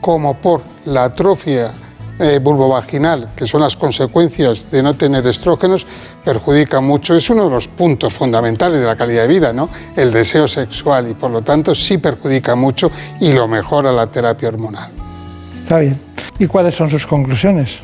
como 0.00 0.34
por 0.40 0.62
la 0.84 1.04
atrofia 1.04 1.72
eh, 2.18 2.38
vulvovaginal, 2.42 3.32
que 3.36 3.46
son 3.46 3.60
las 3.60 3.76
consecuencias 3.76 4.70
de 4.70 4.82
no 4.82 4.94
tener 4.94 5.26
estrógenos, 5.26 5.86
perjudica 6.24 6.80
mucho. 6.80 7.14
Es 7.14 7.28
uno 7.30 7.44
de 7.44 7.50
los 7.50 7.68
puntos 7.68 8.14
fundamentales 8.14 8.80
de 8.80 8.86
la 8.86 8.96
calidad 8.96 9.22
de 9.22 9.28
vida, 9.28 9.52
¿no? 9.52 9.68
El 9.94 10.10
deseo 10.10 10.48
sexual 10.48 11.10
y 11.10 11.14
por 11.14 11.30
lo 11.30 11.42
tanto 11.42 11.74
sí 11.74 11.98
perjudica 11.98 12.54
mucho 12.54 12.90
y 13.20 13.32
lo 13.32 13.46
mejora 13.48 13.92
la 13.92 14.06
terapia 14.06 14.48
hormonal. 14.48 14.90
Está 15.56 15.78
bien. 15.78 16.00
¿Y 16.38 16.46
cuáles 16.46 16.74
son 16.74 16.88
sus 16.88 17.06
conclusiones? 17.06 17.80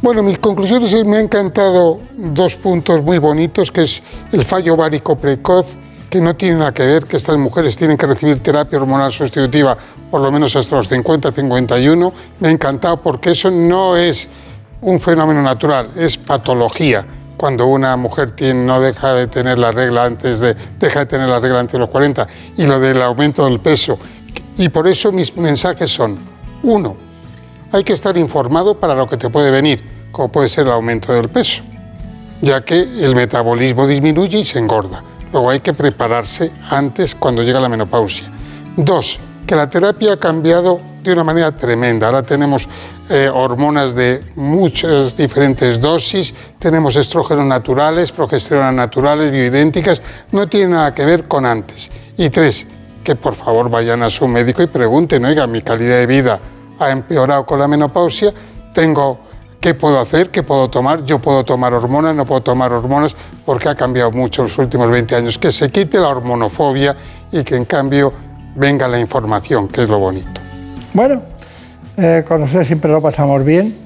Bueno, 0.00 0.22
mis 0.22 0.38
conclusiones 0.38 0.92
es, 0.92 1.04
me 1.04 1.16
han 1.16 1.24
encantado 1.24 2.00
dos 2.16 2.56
puntos 2.56 3.02
muy 3.02 3.18
bonitos, 3.18 3.70
que 3.70 3.82
es 3.82 4.02
el 4.32 4.44
fallo 4.44 4.74
ovárico 4.74 5.16
precoz, 5.16 5.76
que 6.12 6.20
no 6.20 6.36
tiene 6.36 6.56
nada 6.56 6.74
que 6.74 6.84
ver, 6.84 7.06
que 7.06 7.16
estas 7.16 7.38
mujeres 7.38 7.74
tienen 7.74 7.96
que 7.96 8.06
recibir 8.06 8.38
terapia 8.40 8.78
hormonal 8.78 9.10
sustitutiva 9.10 9.74
por 10.10 10.20
lo 10.20 10.30
menos 10.30 10.54
hasta 10.54 10.76
los 10.76 10.86
50, 10.88 11.32
51. 11.32 12.12
Me 12.38 12.48
ha 12.48 12.50
encantado 12.50 13.00
porque 13.00 13.30
eso 13.30 13.50
no 13.50 13.96
es 13.96 14.28
un 14.82 15.00
fenómeno 15.00 15.40
natural, 15.40 15.88
es 15.96 16.18
patología. 16.18 17.06
Cuando 17.38 17.66
una 17.66 17.96
mujer 17.96 18.32
tiene, 18.32 18.62
no 18.62 18.78
deja 18.78 19.14
de 19.14 19.26
tener 19.26 19.58
la 19.58 19.72
regla 19.72 20.04
antes 20.04 20.40
de, 20.40 20.54
deja 20.78 20.98
de 20.98 21.06
tener 21.06 21.30
la 21.30 21.40
regla 21.40 21.60
antes 21.60 21.72
de 21.72 21.78
los 21.78 21.88
40 21.88 22.28
y 22.58 22.66
lo 22.66 22.78
del 22.78 23.00
aumento 23.00 23.46
del 23.46 23.60
peso. 23.60 23.98
Y 24.58 24.68
por 24.68 24.86
eso 24.88 25.12
mis 25.12 25.34
mensajes 25.34 25.88
son, 25.90 26.18
uno, 26.62 26.94
hay 27.72 27.84
que 27.84 27.94
estar 27.94 28.18
informado 28.18 28.78
para 28.78 28.94
lo 28.94 29.08
que 29.08 29.16
te 29.16 29.30
puede 29.30 29.50
venir, 29.50 29.82
como 30.12 30.30
puede 30.30 30.50
ser 30.50 30.66
el 30.66 30.72
aumento 30.72 31.14
del 31.14 31.30
peso, 31.30 31.62
ya 32.42 32.60
que 32.62 32.82
el 32.82 33.16
metabolismo 33.16 33.86
disminuye 33.86 34.40
y 34.40 34.44
se 34.44 34.58
engorda. 34.58 35.02
Luego 35.32 35.50
hay 35.50 35.60
que 35.60 35.72
prepararse 35.72 36.52
antes 36.70 37.14
cuando 37.14 37.42
llega 37.42 37.58
la 37.58 37.68
menopausia. 37.68 38.30
Dos, 38.76 39.18
que 39.46 39.56
la 39.56 39.68
terapia 39.68 40.14
ha 40.14 40.16
cambiado 40.18 40.80
de 41.02 41.12
una 41.12 41.24
manera 41.24 41.56
tremenda. 41.56 42.06
Ahora 42.06 42.22
tenemos 42.22 42.68
eh, 43.08 43.28
hormonas 43.32 43.94
de 43.94 44.22
muchas 44.36 45.16
diferentes 45.16 45.80
dosis, 45.80 46.34
tenemos 46.58 46.96
estrógenos 46.96 47.44
naturales, 47.44 48.12
progesteronas 48.12 48.74
naturales, 48.74 49.30
bioidénticas, 49.30 50.00
no 50.30 50.46
tiene 50.46 50.72
nada 50.72 50.94
que 50.94 51.04
ver 51.04 51.26
con 51.26 51.44
antes. 51.44 51.90
Y 52.16 52.30
tres, 52.30 52.66
que 53.02 53.16
por 53.16 53.34
favor 53.34 53.68
vayan 53.68 54.02
a 54.02 54.10
su 54.10 54.28
médico 54.28 54.62
y 54.62 54.66
pregunten, 54.66 55.24
oiga, 55.24 55.46
mi 55.46 55.62
calidad 55.62 55.96
de 55.96 56.06
vida 56.06 56.38
ha 56.78 56.90
empeorado 56.90 57.44
con 57.44 57.58
la 57.58 57.68
menopausia, 57.68 58.32
tengo 58.72 59.31
qué 59.62 59.74
puedo 59.74 60.00
hacer, 60.00 60.30
qué 60.30 60.42
puedo 60.42 60.68
tomar, 60.68 61.04
yo 61.04 61.20
puedo 61.20 61.44
tomar 61.44 61.72
hormonas, 61.72 62.14
no 62.16 62.26
puedo 62.26 62.42
tomar 62.42 62.72
hormonas, 62.72 63.16
porque 63.46 63.68
ha 63.68 63.76
cambiado 63.76 64.10
mucho 64.10 64.42
en 64.42 64.48
los 64.48 64.58
últimos 64.58 64.90
20 64.90 65.14
años, 65.14 65.38
que 65.38 65.52
se 65.52 65.70
quite 65.70 66.00
la 66.00 66.08
hormonofobia 66.08 66.96
y 67.30 67.44
que 67.44 67.54
en 67.54 67.64
cambio 67.64 68.12
venga 68.56 68.88
la 68.88 68.98
información, 68.98 69.68
que 69.68 69.84
es 69.84 69.88
lo 69.88 70.00
bonito. 70.00 70.40
Bueno, 70.92 71.22
eh, 71.96 72.24
con 72.26 72.42
usted 72.42 72.64
siempre 72.64 72.90
lo 72.90 73.00
pasamos 73.00 73.44
bien. 73.44 73.76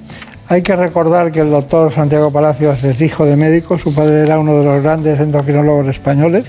Hay 0.49 0.63
que 0.63 0.75
recordar 0.75 1.31
que 1.31 1.41
el 1.41 1.51
doctor 1.51 1.91
Santiago 1.91 2.31
Palacios 2.31 2.83
es 2.83 2.99
hijo 3.01 3.25
de 3.25 3.35
médico, 3.35 3.77
su 3.77 3.93
padre 3.93 4.21
era 4.21 4.39
uno 4.39 4.57
de 4.57 4.65
los 4.65 4.81
grandes 4.81 5.19
endocrinólogos 5.19 5.87
españoles, 5.89 6.45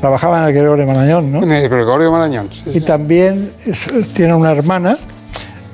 trabajaba 0.00 0.40
en 0.40 0.48
el 0.48 0.52
Gregorio 0.52 0.86
Marañón, 0.86 1.30
¿no? 1.30 1.42
En 1.44 1.52
el 1.52 1.68
Gregorio 1.68 2.10
Marañón, 2.10 2.48
sí, 2.50 2.70
Y 2.74 2.80
también 2.80 3.52
tiene 4.14 4.34
una 4.34 4.50
hermana 4.50 4.96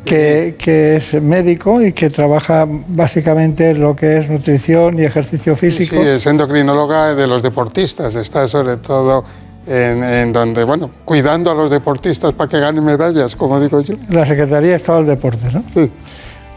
que, 0.05 0.57
que 0.59 0.97
es 0.97 1.15
médico 1.23 1.81
y 1.83 1.93
que 1.93 2.11
trabaja 2.11 2.67
básicamente 2.69 3.71
en 3.71 3.81
lo 3.81 3.95
que 3.95 4.19
es 4.19 4.31
nutrición 4.31 4.99
y 4.99 5.05
ejercicio 5.05 5.55
físico. 5.57 5.97
Sí, 5.97 6.09
es 6.09 6.27
endocrinóloga 6.27 7.15
de 7.15 7.27
los 7.27 7.43
deportistas, 7.43 8.15
está 8.17 8.47
sobre 8.49 8.77
todo 8.79 9.25
en, 9.67 10.03
en 10.03 10.33
donde, 10.33 10.65
bueno, 10.65 10.91
cuidando 11.05 11.51
a 11.51 11.55
los 11.55 11.71
deportistas 11.71 12.33
para 12.33 12.49
que 12.51 12.59
ganen 12.59 12.85
medallas, 12.85 13.37
como 13.37 13.61
digo 13.61 13.81
yo. 13.83 13.95
La 14.09 14.27
Secretaría 14.27 14.71
de 14.71 14.77
Estado 14.77 14.99
del 14.99 15.09
Deporte, 15.09 15.45
¿no? 15.53 15.63
Sí. 15.75 15.91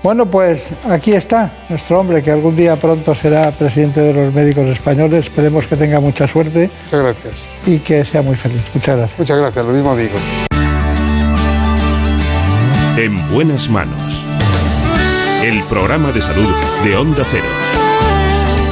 Bueno, 0.02 0.30
pues 0.30 0.68
aquí 0.90 1.14
está 1.14 1.50
nuestro 1.70 2.02
hombre, 2.02 2.22
que 2.22 2.30
algún 2.30 2.58
día 2.58 2.76
pronto 2.76 3.16
será 3.16 3.52
presidente 3.52 4.02
de 4.02 4.14
los 4.14 4.34
médicos 4.34 4.68
españoles. 4.68 5.26
Esperemos 5.28 5.66
que 5.66 5.78
tenga 5.78 6.02
mucha 6.02 6.28
suerte 6.28 6.70
Muchas 6.86 7.02
gracias. 7.02 7.48
y 7.66 7.80
que 7.80 8.04
sea 8.04 8.22
muy 8.22 8.36
feliz. 8.36 8.64
Muchas 8.74 8.98
gracias. 8.98 9.20
Muchas 9.20 9.38
gracias, 9.38 9.66
lo 9.66 9.72
mismo 9.72 9.96
digo. 9.96 10.16
En 12.96 13.18
buenas 13.34 13.72
manos. 13.72 14.24
El 15.44 15.64
programa 15.64 16.12
de 16.12 16.22
salud 16.22 16.48
de 16.84 16.96
Onda 16.96 17.24
Cero. 17.28 17.44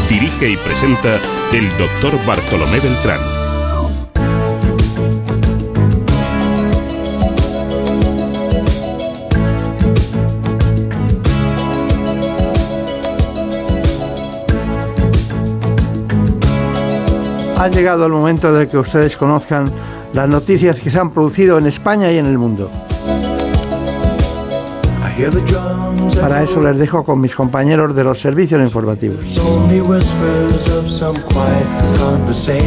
Dirige 0.07 0.51
y 0.51 0.57
presenta 0.57 1.15
el 1.51 1.67
doctor 1.79 2.23
Bartolomé 2.23 2.79
Beltrán. 2.79 3.19
Ha 17.57 17.67
llegado 17.69 18.05
el 18.05 18.11
momento 18.11 18.53
de 18.53 18.67
que 18.67 18.77
ustedes 18.77 19.17
conozcan 19.17 19.65
las 20.13 20.29
noticias 20.29 20.79
que 20.79 20.91
se 20.91 20.99
han 20.99 21.09
producido 21.09 21.57
en 21.57 21.65
España 21.65 22.11
y 22.11 22.19
en 22.19 22.27
el 22.27 22.37
mundo. 22.37 22.69
Para 26.19 26.43
eso 26.43 26.61
les 26.61 26.77
dejo 26.77 27.03
con 27.03 27.19
mis 27.19 27.35
compañeros 27.35 27.95
de 27.95 28.03
los 28.03 28.19
servicios 28.19 28.61
informativos. 28.61 29.37
only 29.71 29.81
whispers 29.81 30.67
of 30.69 30.89
some 30.89 31.19
quiet 31.23 31.65
conversation. 31.97 32.61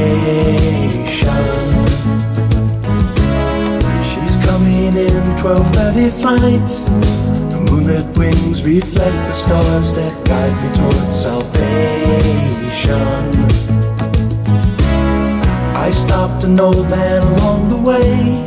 She's 4.02 4.36
coming 4.46 4.96
in 4.96 5.36
12:30 5.42 6.10
flight. 6.20 6.68
The 7.50 7.58
moonlit 7.70 8.06
wings 8.16 8.62
reflect 8.62 9.26
the 9.28 9.34
stars 9.34 9.94
that 9.94 10.12
guide 10.24 10.54
me 10.62 10.68
towards 10.78 11.16
salvation. 11.26 11.84
I 15.76 15.90
stopped 15.90 16.44
an 16.44 16.58
old 16.58 16.88
man 16.88 17.22
along 17.22 17.68
the 17.68 17.76
way, 17.76 18.46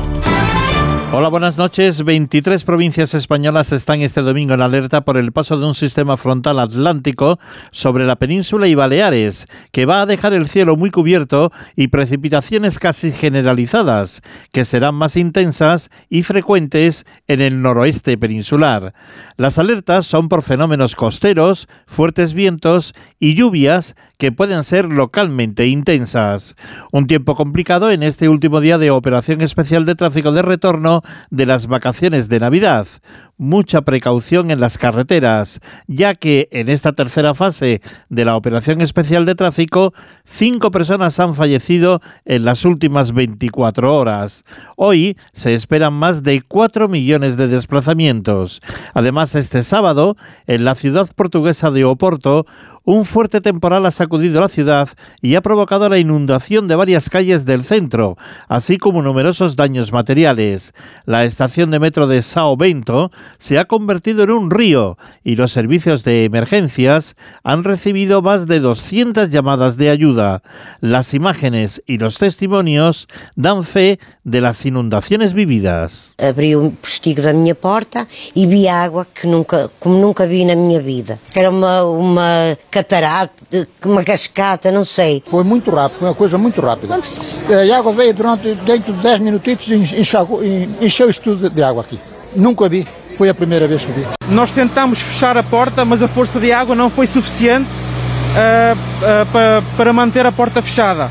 Hola, 1.13 1.27
buenas 1.27 1.57
noches. 1.57 2.05
23 2.05 2.63
provincias 2.63 3.13
españolas 3.13 3.73
están 3.73 3.99
este 3.99 4.21
domingo 4.21 4.53
en 4.53 4.61
alerta 4.61 5.01
por 5.01 5.17
el 5.17 5.33
paso 5.33 5.59
de 5.59 5.65
un 5.65 5.75
sistema 5.75 6.15
frontal 6.15 6.57
atlántico 6.57 7.37
sobre 7.71 8.05
la 8.05 8.15
península 8.15 8.69
y 8.69 8.75
Baleares, 8.75 9.45
que 9.73 9.85
va 9.85 9.99
a 9.99 10.05
dejar 10.05 10.31
el 10.31 10.47
cielo 10.47 10.77
muy 10.77 10.89
cubierto 10.89 11.51
y 11.75 11.89
precipitaciones 11.89 12.79
casi 12.79 13.11
generalizadas, 13.11 14.21
que 14.53 14.63
serán 14.63 14.95
más 14.95 15.17
intensas 15.17 15.89
y 16.07 16.23
frecuentes 16.23 17.05
en 17.27 17.41
el 17.41 17.61
noroeste 17.61 18.17
peninsular. 18.17 18.93
Las 19.35 19.59
alertas 19.59 20.05
son 20.05 20.29
por 20.29 20.43
fenómenos 20.43 20.95
costeros, 20.95 21.67
fuertes 21.87 22.33
vientos 22.33 22.93
y 23.19 23.35
lluvias 23.35 23.97
que 24.21 24.31
pueden 24.31 24.63
ser 24.63 24.85
localmente 24.85 25.65
intensas. 25.65 26.55
Un 26.91 27.07
tiempo 27.07 27.33
complicado 27.33 27.89
en 27.89 28.03
este 28.03 28.29
último 28.29 28.61
día 28.61 28.77
de 28.77 28.91
operación 28.91 29.41
especial 29.41 29.83
de 29.87 29.95
tráfico 29.95 30.31
de 30.31 30.43
retorno 30.43 31.01
de 31.31 31.47
las 31.47 31.65
vacaciones 31.65 32.29
de 32.29 32.39
Navidad. 32.39 32.85
Mucha 33.43 33.81
precaución 33.81 34.51
en 34.51 34.59
las 34.59 34.77
carreteras, 34.77 35.61
ya 35.87 36.13
que 36.13 36.47
en 36.51 36.69
esta 36.69 36.93
tercera 36.93 37.33
fase 37.33 37.81
de 38.07 38.23
la 38.23 38.35
operación 38.35 38.81
especial 38.81 39.25
de 39.25 39.33
tráfico, 39.33 39.95
cinco 40.23 40.69
personas 40.69 41.19
han 41.19 41.33
fallecido 41.33 42.01
en 42.25 42.45
las 42.45 42.65
últimas 42.65 43.13
24 43.13 43.97
horas. 43.97 44.43
Hoy 44.75 45.17
se 45.33 45.55
esperan 45.55 45.93
más 45.93 46.21
de 46.21 46.43
4 46.47 46.87
millones 46.87 47.35
de 47.35 47.47
desplazamientos. 47.47 48.61
Además, 48.93 49.33
este 49.33 49.63
sábado, 49.63 50.17
en 50.45 50.63
la 50.63 50.75
ciudad 50.75 51.09
portuguesa 51.15 51.71
de 51.71 51.83
Oporto, 51.83 52.45
un 52.83 53.05
fuerte 53.05 53.41
temporal 53.41 53.85
ha 53.85 53.91
sacudido 53.91 54.41
la 54.41 54.49
ciudad 54.49 54.89
y 55.21 55.35
ha 55.35 55.41
provocado 55.41 55.87
la 55.87 55.99
inundación 55.99 56.67
de 56.67 56.75
varias 56.75 57.11
calles 57.11 57.45
del 57.45 57.63
centro, 57.63 58.17
así 58.47 58.77
como 58.77 59.03
numerosos 59.03 59.55
daños 59.55 59.91
materiales. 59.91 60.73
La 61.05 61.23
estación 61.23 61.69
de 61.69 61.79
metro 61.79 62.07
de 62.07 62.23
Sao 62.23 62.57
Bento 62.57 63.11
se 63.39 63.57
ha 63.59 63.65
convertido 63.65 64.23
en 64.23 64.31
un 64.31 64.51
río 64.51 64.97
y 65.23 65.35
los 65.35 65.51
servicios 65.51 66.03
de 66.03 66.25
emergencias 66.25 67.15
han 67.43 67.63
recibido 67.63 68.21
más 68.21 68.47
de 68.47 68.59
200 68.59 69.29
llamadas 69.29 69.77
de 69.77 69.89
ayuda. 69.89 70.41
Las 70.79 71.13
imágenes 71.13 71.81
y 71.85 71.97
los 71.97 72.17
testimonios 72.17 73.07
dan 73.35 73.63
fe 73.63 73.99
de 74.23 74.41
las 74.41 74.65
inundaciones 74.65 75.33
vividas. 75.33 76.13
Abri 76.17 76.55
o 76.55 76.71
postigo 76.71 77.21
da 77.21 77.33
minha 77.33 77.55
porta 77.55 78.07
e 78.35 78.45
vi 78.45 78.67
água 78.67 79.05
que 79.05 79.27
nunca, 79.27 79.69
como 79.79 79.97
nunca 79.99 80.25
vi 80.27 80.45
na 80.45 80.55
minha 80.55 80.79
vida. 80.79 81.19
Era 81.33 81.49
uma, 81.49 81.83
uma 81.83 82.57
catarata, 82.69 83.33
uma 83.85 84.03
cascata, 84.03 84.71
não 84.71 84.85
sei. 84.85 85.23
Foi 85.25 85.43
muito 85.43 85.71
rápido, 85.71 85.97
foi 85.99 86.07
uma 86.09 86.15
coisa 86.15 86.37
muito 86.37 86.61
rápida. 86.61 86.99
Eh, 87.49 87.71
A 87.71 87.77
água 87.77 87.93
veio 87.93 88.13
durante, 88.13 88.53
dentro 88.65 88.93
de 88.93 89.01
10 89.01 89.19
minutitos 89.19 89.67
e 89.67 89.75
enxagou- 89.75 90.43
e 90.43 90.67
encheu 90.81 91.09
isto 91.09 91.21
tudo 91.23 91.49
de 91.49 91.63
água 91.63 91.81
aqui. 91.83 91.99
Nunca 92.35 92.67
vi, 92.69 92.85
foi 93.17 93.29
a 93.29 93.33
primeira 93.33 93.67
vez 93.67 93.83
que 93.85 93.91
vi. 93.91 94.05
Nós 94.29 94.51
tentamos 94.51 94.99
fechar 94.99 95.37
a 95.37 95.43
porta, 95.43 95.83
mas 95.85 96.01
a 96.01 96.07
força 96.07 96.39
de 96.39 96.51
água 96.51 96.75
não 96.75 96.89
foi 96.89 97.07
suficiente 97.07 97.69
ah, 98.35 98.75
ah, 99.03 99.25
pa- 99.31 99.63
para 99.77 99.93
manter 99.93 100.25
a 100.25 100.31
porta 100.31 100.61
fechada. 100.61 101.09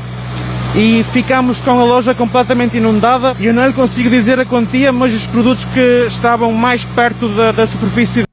E 0.75 1.03
ficámos 1.11 1.59
com 1.59 1.71
a 1.79 1.83
loja 1.83 2.13
completamente 2.13 2.77
inundada. 2.77 3.35
E 3.39 3.45
eu 3.45 3.53
não 3.53 3.67
lhe 3.67 3.73
consigo 3.73 4.09
dizer 4.09 4.39
a 4.39 4.45
quantia, 4.45 4.91
mas 4.91 5.13
os 5.13 5.27
produtos 5.27 5.65
que 5.65 6.05
estavam 6.07 6.51
mais 6.53 6.85
perto 6.85 7.27
da, 7.29 7.51
da 7.51 7.67
superfície 7.67 8.23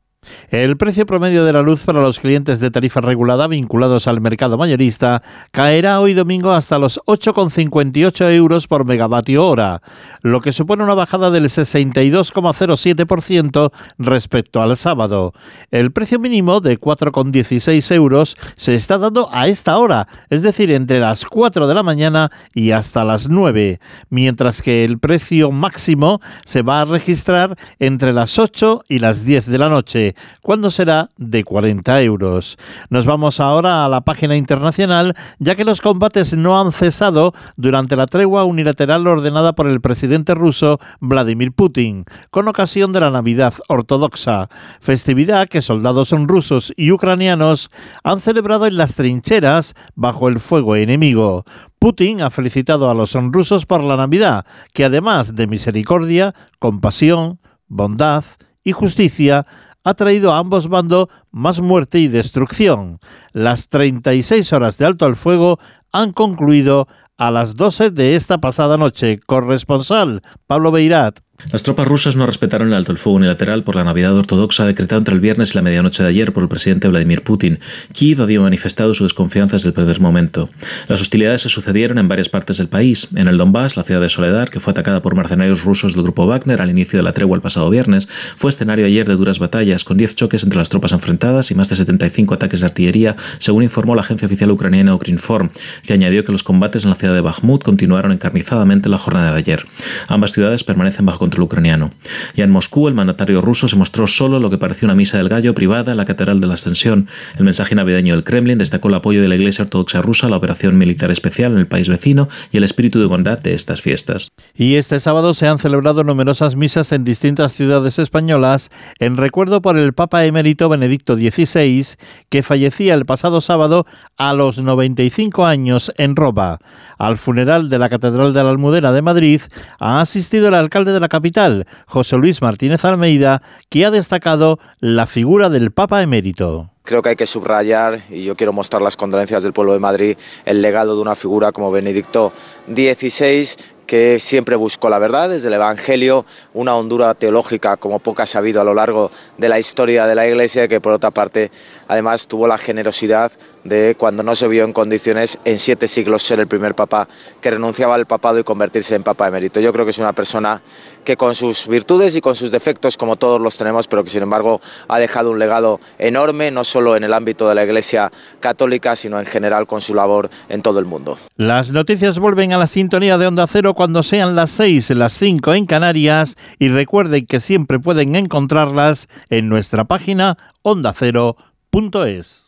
El 0.50 0.78
precio 0.78 1.04
promedio 1.04 1.44
de 1.44 1.52
la 1.52 1.60
luz 1.60 1.84
para 1.84 2.00
los 2.00 2.20
clientes 2.20 2.58
de 2.58 2.70
tarifa 2.70 3.02
regulada 3.02 3.48
vinculados 3.48 4.08
al 4.08 4.22
mercado 4.22 4.56
mayorista 4.56 5.22
caerá 5.50 6.00
hoy 6.00 6.14
domingo 6.14 6.52
hasta 6.52 6.78
los 6.78 7.02
8,58 7.04 8.32
euros 8.32 8.66
por 8.66 8.86
megavatio 8.86 9.46
hora, 9.46 9.82
lo 10.22 10.40
que 10.40 10.52
supone 10.52 10.84
una 10.84 10.94
bajada 10.94 11.30
del 11.30 11.50
62,07% 11.50 13.72
respecto 13.98 14.62
al 14.62 14.74
sábado. 14.78 15.34
El 15.70 15.92
precio 15.92 16.18
mínimo 16.18 16.62
de 16.62 16.80
4,16 16.80 17.94
euros 17.94 18.34
se 18.56 18.74
está 18.74 18.96
dando 18.96 19.28
a 19.30 19.48
esta 19.48 19.76
hora, 19.76 20.08
es 20.30 20.40
decir, 20.40 20.70
entre 20.70 20.98
las 20.98 21.26
4 21.26 21.66
de 21.66 21.74
la 21.74 21.82
mañana 21.82 22.32
y 22.54 22.70
hasta 22.70 23.04
las 23.04 23.28
9, 23.28 23.80
mientras 24.08 24.62
que 24.62 24.86
el 24.86 24.98
precio 24.98 25.50
máximo 25.50 26.22
se 26.46 26.62
va 26.62 26.80
a 26.80 26.86
registrar 26.86 27.54
entre 27.78 28.14
las 28.14 28.38
8 28.38 28.84
y 28.88 29.00
las 29.00 29.26
10 29.26 29.44
de 29.44 29.58
la 29.58 29.68
noche, 29.68 30.14
cuando 30.48 30.70
será 30.70 31.10
de 31.18 31.44
40 31.44 32.00
euros. 32.04 32.56
Nos 32.88 33.04
vamos 33.04 33.38
ahora 33.38 33.84
a 33.84 33.88
la 33.90 34.00
página 34.00 34.34
internacional, 34.34 35.14
ya 35.38 35.54
que 35.54 35.66
los 35.66 35.82
combates 35.82 36.32
no 36.32 36.58
han 36.58 36.72
cesado 36.72 37.34
durante 37.58 37.96
la 37.96 38.06
tregua 38.06 38.44
unilateral 38.44 39.06
ordenada 39.06 39.52
por 39.52 39.66
el 39.66 39.82
presidente 39.82 40.34
ruso 40.34 40.80
Vladimir 41.00 41.52
Putin, 41.52 42.06
con 42.30 42.48
ocasión 42.48 42.94
de 42.94 43.00
la 43.00 43.10
Navidad 43.10 43.52
ortodoxa, 43.68 44.48
festividad 44.80 45.50
que 45.50 45.60
soldados 45.60 46.12
rusos 46.12 46.72
y 46.78 46.92
ucranianos 46.92 47.68
han 48.02 48.20
celebrado 48.20 48.64
en 48.64 48.78
las 48.78 48.96
trincheras 48.96 49.74
bajo 49.96 50.30
el 50.30 50.40
fuego 50.40 50.76
enemigo. 50.76 51.44
Putin 51.78 52.22
ha 52.22 52.30
felicitado 52.30 52.88
a 52.88 52.94
los 52.94 53.12
rusos 53.12 53.66
por 53.66 53.84
la 53.84 53.98
Navidad, 53.98 54.46
que 54.72 54.86
además 54.86 55.36
de 55.36 55.46
misericordia, 55.46 56.34
compasión, 56.58 57.38
bondad 57.66 58.24
y 58.64 58.72
justicia, 58.72 59.46
ha 59.88 59.94
traído 59.94 60.32
a 60.32 60.38
ambos 60.38 60.68
bandos 60.68 61.08
más 61.30 61.60
muerte 61.60 61.98
y 61.98 62.08
destrucción. 62.08 62.98
Las 63.32 63.68
36 63.68 64.52
horas 64.52 64.76
de 64.76 64.84
alto 64.84 65.06
al 65.06 65.16
fuego 65.16 65.58
han 65.92 66.12
concluido 66.12 66.88
a 67.16 67.30
las 67.30 67.56
12 67.56 67.90
de 67.90 68.14
esta 68.14 68.38
pasada 68.38 68.76
noche. 68.76 69.18
Corresponsal 69.26 70.20
Pablo 70.46 70.72
Beirat. 70.72 71.20
Las 71.52 71.62
tropas 71.62 71.86
rusas 71.86 72.16
no 72.16 72.26
respetaron 72.26 72.68
el 72.68 72.74
alto 72.74 72.90
el 72.90 72.98
fuego 72.98 73.16
unilateral 73.16 73.62
por 73.62 73.76
la 73.76 73.84
Navidad 73.84 74.14
ortodoxa 74.14 74.66
decretado 74.66 74.98
entre 74.98 75.14
el 75.14 75.20
viernes 75.20 75.52
y 75.52 75.54
la 75.54 75.62
medianoche 75.62 76.02
de 76.02 76.08
ayer 76.08 76.32
por 76.32 76.42
el 76.42 76.48
presidente 76.48 76.88
Vladimir 76.88 77.22
Putin. 77.22 77.60
Kiev 77.92 78.20
había 78.20 78.40
manifestado 78.40 78.92
su 78.92 79.04
desconfianza 79.04 79.54
desde 79.54 79.68
el 79.68 79.72
primer 79.72 80.00
momento. 80.00 80.50
Las 80.88 81.00
hostilidades 81.00 81.42
se 81.42 81.48
sucedieron 81.48 81.98
en 81.98 82.08
varias 82.08 82.28
partes 82.28 82.58
del 82.58 82.66
país. 82.66 83.08
En 83.14 83.28
el 83.28 83.38
Donbass, 83.38 83.76
la 83.76 83.84
ciudad 83.84 84.00
de 84.00 84.08
Soledad, 84.08 84.48
que 84.48 84.58
fue 84.58 84.72
atacada 84.72 85.00
por 85.00 85.14
mercenarios 85.14 85.62
rusos 85.62 85.94
del 85.94 86.02
grupo 86.02 86.26
Wagner 86.26 86.60
al 86.60 86.70
inicio 86.70 86.98
de 86.98 87.04
la 87.04 87.12
tregua 87.12 87.36
el 87.36 87.40
pasado 87.40 87.70
viernes, 87.70 88.08
fue 88.36 88.50
escenario 88.50 88.84
ayer 88.84 89.06
de 89.06 89.14
duras 89.14 89.38
batallas, 89.38 89.84
con 89.84 89.96
10 89.96 90.16
choques 90.16 90.42
entre 90.42 90.58
las 90.58 90.70
tropas 90.70 90.90
enfrentadas 90.90 91.52
y 91.52 91.54
más 91.54 91.68
de 91.70 91.76
75 91.76 92.34
ataques 92.34 92.60
de 92.60 92.66
artillería, 92.66 93.14
según 93.38 93.62
informó 93.62 93.94
la 93.94 94.00
agencia 94.00 94.26
oficial 94.26 94.50
ucraniana 94.50 94.92
Ukrinform, 94.92 95.50
que 95.84 95.92
añadió 95.92 96.24
que 96.24 96.32
los 96.32 96.42
combates 96.42 96.82
en 96.82 96.90
la 96.90 96.96
ciudad 96.96 97.14
de 97.14 97.20
Bakhmut 97.20 97.62
continuaron 97.62 98.10
encarnizadamente 98.10 98.88
la 98.88 98.98
jornada 98.98 99.30
de 99.30 99.38
ayer. 99.38 99.66
Ambas 100.08 100.32
ciudades 100.32 100.64
permanecen 100.64 101.06
bajo 101.06 101.27
control 101.28 101.44
ucraniano. 101.44 101.90
Ya 102.34 102.44
en 102.44 102.50
Moscú, 102.50 102.88
el 102.88 102.94
mandatario 102.94 103.42
ruso 103.42 103.68
se 103.68 103.76
mostró 103.76 104.06
solo 104.06 104.40
lo 104.40 104.48
que 104.48 104.56
pareció 104.56 104.86
una 104.86 104.94
misa 104.94 105.18
del 105.18 105.28
gallo 105.28 105.54
privada 105.54 105.92
en 105.92 105.98
la 105.98 106.06
Catedral 106.06 106.40
de 106.40 106.46
la 106.46 106.54
Ascensión. 106.54 107.08
El 107.36 107.44
mensaje 107.44 107.74
navideño 107.74 108.14
del 108.14 108.24
Kremlin 108.24 108.56
destacó 108.56 108.88
el 108.88 108.94
apoyo 108.94 109.20
de 109.20 109.28
la 109.28 109.34
Iglesia 109.34 109.64
Ortodoxa 109.64 110.00
rusa 110.00 110.26
a 110.26 110.30
la 110.30 110.36
operación 110.36 110.78
militar 110.78 111.10
especial 111.10 111.52
en 111.52 111.58
el 111.58 111.66
país 111.66 111.88
vecino 111.88 112.28
y 112.50 112.56
el 112.56 112.64
espíritu 112.64 112.98
de 112.98 113.06
bondad 113.06 113.38
de 113.38 113.52
estas 113.52 113.82
fiestas. 113.82 114.30
Y 114.54 114.76
este 114.76 115.00
sábado 115.00 115.34
se 115.34 115.46
han 115.46 115.58
celebrado 115.58 116.02
numerosas 116.04 116.56
misas 116.56 116.92
en 116.92 117.04
distintas 117.04 117.52
ciudades 117.52 117.98
españolas 117.98 118.70
en 118.98 119.16
recuerdo 119.16 119.60
por 119.60 119.76
el 119.76 119.92
Papa 119.92 120.24
emérito 120.24 120.68
Benedicto 120.68 121.16
XVI, 121.16 121.84
que 122.30 122.42
fallecía 122.42 122.94
el 122.94 123.04
pasado 123.04 123.40
sábado 123.40 123.86
a 124.16 124.32
los 124.32 124.58
95 124.58 125.44
años 125.44 125.92
en 125.96 126.16
Roma. 126.16 126.58
Al 126.98 127.18
funeral 127.18 127.68
de 127.68 127.78
la 127.78 127.88
Catedral 127.88 128.32
de 128.32 128.42
la 128.42 128.50
Almudena 128.50 128.92
de 128.92 129.02
Madrid 129.02 129.42
ha 129.78 130.00
asistido 130.00 130.48
el 130.48 130.54
alcalde 130.54 130.92
de 130.92 131.00
la 131.00 131.08
capital, 131.18 131.66
José 131.86 132.16
Luis 132.16 132.40
Martínez 132.40 132.84
Almeida, 132.84 133.42
que 133.70 133.84
ha 133.84 133.90
destacado 133.90 134.60
la 134.78 135.08
figura 135.08 135.48
del 135.48 135.72
Papa 135.72 136.00
emérito. 136.00 136.70
Creo 136.84 137.02
que 137.02 137.08
hay 137.08 137.16
que 137.16 137.26
subrayar, 137.26 137.98
y 138.08 138.22
yo 138.22 138.36
quiero 138.36 138.52
mostrar 138.52 138.82
las 138.82 138.96
condolencias 138.96 139.42
del 139.42 139.52
pueblo 139.52 139.72
de 139.72 139.80
Madrid, 139.80 140.16
el 140.44 140.62
legado 140.62 140.94
de 140.94 141.02
una 141.02 141.16
figura 141.16 141.50
como 141.50 141.72
Benedicto 141.72 142.32
XVI, 142.68 143.48
que 143.88 144.20
siempre 144.20 144.54
buscó 144.54 144.90
la 144.90 145.00
verdad 145.00 145.30
desde 145.30 145.48
el 145.48 145.54
Evangelio, 145.54 146.24
una 146.54 146.76
hondura 146.76 147.14
teológica 147.14 147.78
como 147.78 147.98
poca 147.98 148.26
ha 148.32 148.38
habido 148.38 148.60
a 148.60 148.64
lo 148.64 148.74
largo 148.74 149.10
de 149.38 149.48
la 149.48 149.58
historia 149.58 150.06
de 150.06 150.14
la 150.14 150.28
Iglesia, 150.28 150.68
que 150.68 150.80
por 150.80 150.92
otra 150.92 151.10
parte 151.10 151.50
además 151.88 152.28
tuvo 152.28 152.46
la 152.46 152.58
generosidad 152.58 153.32
de, 153.68 153.94
cuando 153.96 154.22
no 154.22 154.34
se 154.34 154.48
vio 154.48 154.64
en 154.64 154.72
condiciones, 154.72 155.38
en 155.44 155.58
siete 155.58 155.88
siglos 155.88 156.22
ser 156.22 156.40
el 156.40 156.46
primer 156.46 156.74
papa 156.74 157.08
que 157.40 157.50
renunciaba 157.50 157.94
al 157.94 158.06
papado 158.06 158.38
y 158.38 158.44
convertirse 158.44 158.94
en 158.94 159.02
papa 159.02 159.28
emérito. 159.28 159.60
Yo 159.60 159.72
creo 159.72 159.84
que 159.84 159.90
es 159.90 159.98
una 159.98 160.12
persona 160.12 160.62
que 161.04 161.16
con 161.16 161.34
sus 161.34 161.66
virtudes 161.68 162.16
y 162.16 162.20
con 162.20 162.34
sus 162.34 162.50
defectos, 162.50 162.96
como 162.96 163.16
todos 163.16 163.40
los 163.40 163.56
tenemos, 163.56 163.86
pero 163.88 164.04
que 164.04 164.10
sin 164.10 164.22
embargo 164.22 164.60
ha 164.88 164.98
dejado 164.98 165.30
un 165.30 165.38
legado 165.38 165.80
enorme, 165.98 166.50
no 166.50 166.64
solo 166.64 166.96
en 166.96 167.04
el 167.04 167.12
ámbito 167.12 167.48
de 167.48 167.54
la 167.54 167.64
Iglesia 167.64 168.12
católica, 168.40 168.96
sino 168.96 169.18
en 169.18 169.26
general 169.26 169.66
con 169.66 169.80
su 169.80 169.94
labor 169.94 170.28
en 170.48 170.62
todo 170.62 170.78
el 170.78 170.84
mundo. 170.84 171.18
Las 171.36 171.70
noticias 171.70 172.18
vuelven 172.18 172.52
a 172.52 172.58
la 172.58 172.66
sintonía 172.66 173.16
de 173.18 173.26
Onda 173.26 173.46
Cero 173.46 173.74
cuando 173.74 174.02
sean 174.02 174.36
las 174.36 174.50
6, 174.50 174.90
las 174.90 175.14
5 175.14 175.54
en 175.54 175.66
Canarias 175.66 176.36
y 176.58 176.68
recuerden 176.68 177.26
que 177.26 177.40
siempre 177.40 177.78
pueden 177.78 178.16
encontrarlas 178.16 179.08
en 179.30 179.48
nuestra 179.48 179.84
página 179.84 180.36
ondacero.es. 180.62 182.47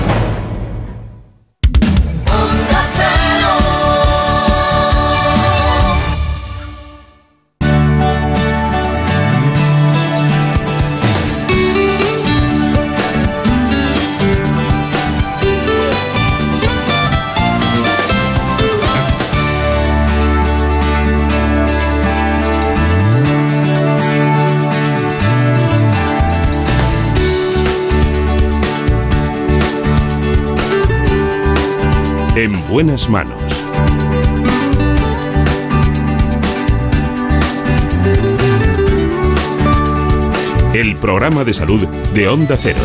En 32.41 32.53
buenas 32.67 33.07
manos. 33.07 33.39
El 40.73 40.95
programa 40.95 41.43
de 41.43 41.53
salud 41.53 41.87
de 42.15 42.27
Onda 42.27 42.57
Cero. 42.57 42.79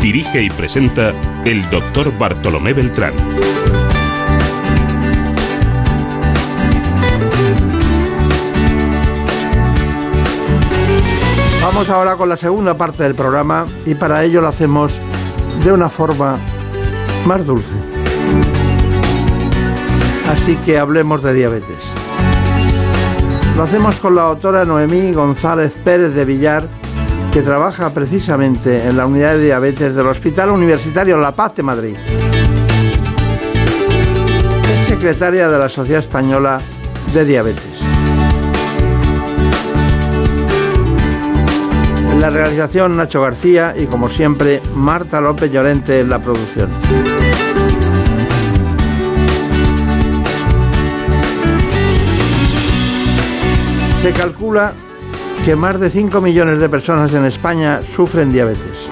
Dirige 0.00 0.42
y 0.42 0.50
presenta 0.50 1.10
el 1.44 1.68
doctor 1.70 2.16
Bartolomé 2.16 2.72
Beltrán. 2.72 3.12
Vamos 11.60 11.90
ahora 11.90 12.14
con 12.14 12.28
la 12.28 12.36
segunda 12.36 12.74
parte 12.74 13.02
del 13.02 13.16
programa 13.16 13.66
y 13.84 13.96
para 13.96 14.22
ello 14.22 14.40
lo 14.40 14.46
hacemos 14.46 15.00
de 15.62 15.72
una 15.72 15.88
forma 15.88 16.36
más 17.26 17.46
dulce. 17.46 17.68
Así 20.30 20.56
que 20.56 20.78
hablemos 20.78 21.22
de 21.22 21.34
diabetes. 21.34 21.76
Lo 23.56 23.62
hacemos 23.62 23.96
con 23.96 24.16
la 24.16 24.22
doctora 24.22 24.64
Noemí 24.64 25.12
González 25.12 25.72
Pérez 25.84 26.12
de 26.14 26.24
Villar, 26.24 26.66
que 27.32 27.42
trabaja 27.42 27.90
precisamente 27.90 28.88
en 28.88 28.96
la 28.96 29.06
unidad 29.06 29.34
de 29.34 29.44
diabetes 29.44 29.94
del 29.94 30.06
Hospital 30.06 30.50
Universitario 30.50 31.16
La 31.18 31.36
Paz 31.36 31.54
de 31.54 31.62
Madrid. 31.62 31.96
Es 34.72 34.88
secretaria 34.88 35.48
de 35.48 35.58
la 35.58 35.68
Sociedad 35.68 36.00
Española 36.00 36.60
de 37.12 37.24
Diabetes. 37.24 37.73
La 42.24 42.30
realización 42.30 42.96
Nacho 42.96 43.20
García 43.20 43.74
y 43.76 43.84
como 43.84 44.08
siempre 44.08 44.62
Marta 44.74 45.20
López 45.20 45.52
Llorente 45.52 46.00
en 46.00 46.08
la 46.08 46.18
producción. 46.18 46.70
Se 54.02 54.10
calcula 54.12 54.72
que 55.44 55.54
más 55.54 55.78
de 55.78 55.90
5 55.90 56.22
millones 56.22 56.60
de 56.60 56.68
personas 56.70 57.12
en 57.12 57.26
España 57.26 57.82
sufren 57.94 58.32
diabetes. 58.32 58.88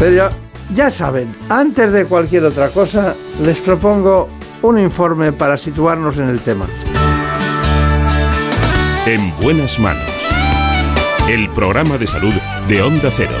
Pero 0.00 0.28
ya 0.74 0.90
saben, 0.90 1.32
antes 1.48 1.92
de 1.92 2.04
cualquier 2.04 2.46
otra 2.46 2.70
cosa, 2.70 3.14
les 3.44 3.58
propongo 3.58 4.37
un 4.62 4.78
informe 4.78 5.32
para 5.32 5.56
situarnos 5.56 6.16
en 6.18 6.28
el 6.28 6.40
tema. 6.40 6.66
En 9.06 9.32
buenas 9.40 9.78
manos. 9.78 10.02
El 11.28 11.48
programa 11.50 11.98
de 11.98 12.06
salud 12.06 12.32
de 12.68 12.82
Onda 12.82 13.10
Cero. 13.14 13.32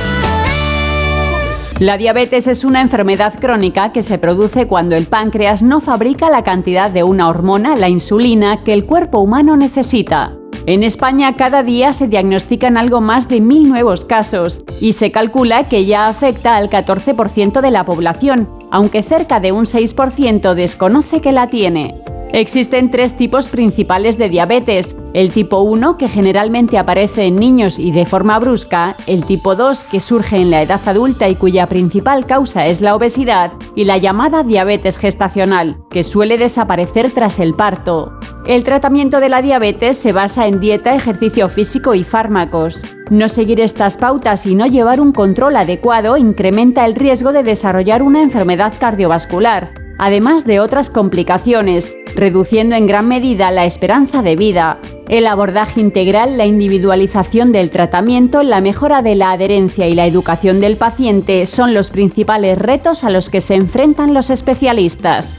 La 1.80 1.96
diabetes 1.96 2.48
es 2.48 2.64
una 2.64 2.80
enfermedad 2.80 3.38
crónica 3.38 3.92
que 3.92 4.02
se 4.02 4.18
produce 4.18 4.66
cuando 4.66 4.96
el 4.96 5.06
páncreas 5.06 5.62
no 5.62 5.80
fabrica 5.80 6.28
la 6.28 6.42
cantidad 6.42 6.90
de 6.90 7.04
una 7.04 7.28
hormona, 7.28 7.76
la 7.76 7.88
insulina, 7.88 8.64
que 8.64 8.72
el 8.72 8.84
cuerpo 8.84 9.20
humano 9.20 9.56
necesita. 9.56 10.28
En 10.66 10.82
España 10.82 11.36
cada 11.36 11.62
día 11.62 11.92
se 11.92 12.08
diagnostican 12.08 12.76
algo 12.76 13.00
más 13.00 13.28
de 13.28 13.40
mil 13.40 13.68
nuevos 13.68 14.04
casos 14.04 14.62
y 14.80 14.92
se 14.92 15.12
calcula 15.12 15.68
que 15.68 15.86
ya 15.86 16.08
afecta 16.08 16.56
al 16.56 16.68
14% 16.68 17.60
de 17.60 17.70
la 17.70 17.84
población, 17.84 18.50
aunque 18.70 19.02
cerca 19.02 19.40
de 19.40 19.52
un 19.52 19.64
6% 19.64 20.54
desconoce 20.54 21.20
que 21.20 21.32
la 21.32 21.48
tiene. 21.48 22.02
Existen 22.32 22.90
tres 22.90 23.16
tipos 23.16 23.48
principales 23.48 24.18
de 24.18 24.28
diabetes. 24.28 24.94
El 25.14 25.32
tipo 25.32 25.62
1, 25.62 25.96
que 25.96 26.08
generalmente 26.08 26.76
aparece 26.76 27.24
en 27.24 27.36
niños 27.36 27.78
y 27.78 27.90
de 27.90 28.04
forma 28.04 28.38
brusca, 28.38 28.96
el 29.06 29.24
tipo 29.24 29.56
2, 29.56 29.84
que 29.84 30.00
surge 30.00 30.36
en 30.36 30.50
la 30.50 30.60
edad 30.60 30.80
adulta 30.84 31.28
y 31.28 31.36
cuya 31.36 31.66
principal 31.66 32.26
causa 32.26 32.66
es 32.66 32.82
la 32.82 32.94
obesidad, 32.94 33.52
y 33.74 33.84
la 33.84 33.96
llamada 33.96 34.42
diabetes 34.42 34.98
gestacional, 34.98 35.78
que 35.88 36.04
suele 36.04 36.36
desaparecer 36.36 37.10
tras 37.12 37.38
el 37.38 37.54
parto. 37.54 38.12
El 38.46 38.62
tratamiento 38.62 39.20
de 39.20 39.30
la 39.30 39.40
diabetes 39.40 39.96
se 39.96 40.12
basa 40.12 40.46
en 40.46 40.60
dieta, 40.60 40.94
ejercicio 40.94 41.48
físico 41.48 41.94
y 41.94 42.04
fármacos. 42.04 42.84
No 43.10 43.28
seguir 43.28 43.60
estas 43.60 43.96
pautas 43.96 44.44
y 44.44 44.54
no 44.54 44.66
llevar 44.66 45.00
un 45.00 45.12
control 45.12 45.56
adecuado 45.56 46.18
incrementa 46.18 46.84
el 46.84 46.94
riesgo 46.94 47.32
de 47.32 47.42
desarrollar 47.42 48.02
una 48.02 48.20
enfermedad 48.20 48.74
cardiovascular, 48.78 49.72
además 49.98 50.44
de 50.44 50.60
otras 50.60 50.90
complicaciones, 50.90 51.94
reduciendo 52.18 52.76
en 52.76 52.86
gran 52.86 53.08
medida 53.08 53.50
la 53.50 53.64
esperanza 53.64 54.22
de 54.22 54.36
vida. 54.36 54.78
El 55.08 55.26
abordaje 55.26 55.80
integral, 55.80 56.36
la 56.36 56.44
individualización 56.44 57.52
del 57.52 57.70
tratamiento, 57.70 58.42
la 58.42 58.60
mejora 58.60 59.00
de 59.00 59.14
la 59.14 59.32
adherencia 59.32 59.86
y 59.86 59.94
la 59.94 60.06
educación 60.06 60.60
del 60.60 60.76
paciente 60.76 61.46
son 61.46 61.72
los 61.72 61.90
principales 61.90 62.58
retos 62.58 63.04
a 63.04 63.10
los 63.10 63.30
que 63.30 63.40
se 63.40 63.54
enfrentan 63.54 64.12
los 64.14 64.30
especialistas. 64.30 65.38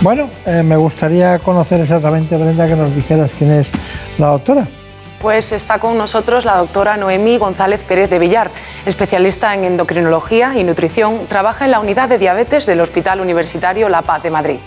Bueno, 0.00 0.28
eh, 0.46 0.62
me 0.62 0.76
gustaría 0.76 1.38
conocer 1.40 1.80
exactamente, 1.80 2.36
Brenda, 2.36 2.68
que 2.68 2.76
nos 2.76 2.94
dijeras 2.94 3.32
quién 3.36 3.50
es 3.50 3.70
la 4.18 4.28
doctora. 4.28 4.68
Pues 5.20 5.50
está 5.50 5.80
con 5.80 5.98
nosotros 5.98 6.44
la 6.44 6.56
doctora 6.56 6.96
Noemí 6.96 7.38
González 7.38 7.80
Pérez 7.82 8.08
de 8.08 8.20
Villar, 8.20 8.50
especialista 8.86 9.52
en 9.52 9.64
endocrinología 9.64 10.56
y 10.56 10.62
nutrición, 10.62 11.26
trabaja 11.28 11.64
en 11.64 11.72
la 11.72 11.80
unidad 11.80 12.08
de 12.08 12.18
diabetes 12.18 12.66
del 12.66 12.80
Hospital 12.80 13.20
Universitario 13.20 13.88
La 13.88 14.02
Paz 14.02 14.22
de 14.22 14.30
Madrid. 14.30 14.58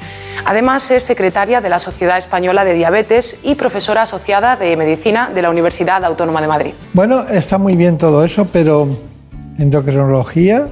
Además 0.44 0.92
es 0.92 1.04
secretaria 1.04 1.62
de 1.62 1.70
la 1.70 1.80
Sociedad 1.80 2.18
Española 2.18 2.66
de 2.66 2.74
Diabetes 2.74 3.40
y 3.44 3.56
profesora 3.56 4.02
asociada 4.02 4.58
de 4.58 4.76
Medicina 4.76 5.32
de 5.34 5.42
la 5.42 5.50
Universidad 5.50 6.04
Autónoma 6.04 6.42
de 6.42 6.48
Madrid. 6.48 6.74
Bueno, 6.94 7.26
está 7.30 7.58
muy 7.58 7.78
bien 7.78 7.98
todo 7.98 8.26
eso, 8.26 8.46
pero 8.52 8.90
endocrinología, 9.58 10.68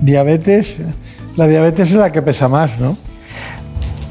diabetes, 0.00 0.78
la 1.36 1.46
diabetes 1.46 1.90
es 1.90 1.96
la 1.96 2.10
que 2.10 2.20
pesa 2.22 2.48
más, 2.48 2.80
¿no? 2.80 2.96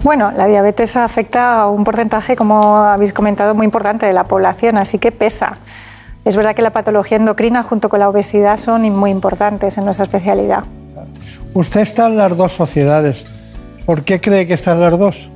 Bueno, 0.05 0.31
la 0.31 0.45
diabetes 0.45 0.97
afecta 0.97 1.61
a 1.61 1.67
un 1.67 1.83
porcentaje, 1.83 2.35
como 2.35 2.75
habéis 2.75 3.11
comentado, 3.11 3.55
muy 3.55 3.65
importante 3.65 4.05
de 4.05 4.13
la 4.13 4.25
población, 4.25 4.77
así 4.77 4.99
que 4.99 5.11
pesa. 5.11 5.57
Es 6.25 6.35
verdad 6.35 6.53
que 6.53 6.61
la 6.61 6.69
patología 6.69 7.17
endocrina 7.17 7.63
junto 7.63 7.89
con 7.89 7.99
la 8.01 8.07
obesidad 8.07 8.57
son 8.57 8.83
muy 8.95 9.09
importantes 9.09 9.79
en 9.79 9.83
nuestra 9.83 10.03
especialidad. 10.03 10.63
Usted 11.55 11.81
está 11.81 12.05
en 12.05 12.17
las 12.17 12.37
dos 12.37 12.51
sociedades. 12.51 13.25
¿Por 13.87 14.03
qué 14.03 14.21
cree 14.21 14.45
que 14.45 14.53
están 14.53 14.79
las 14.79 14.95
dos? 14.95 15.31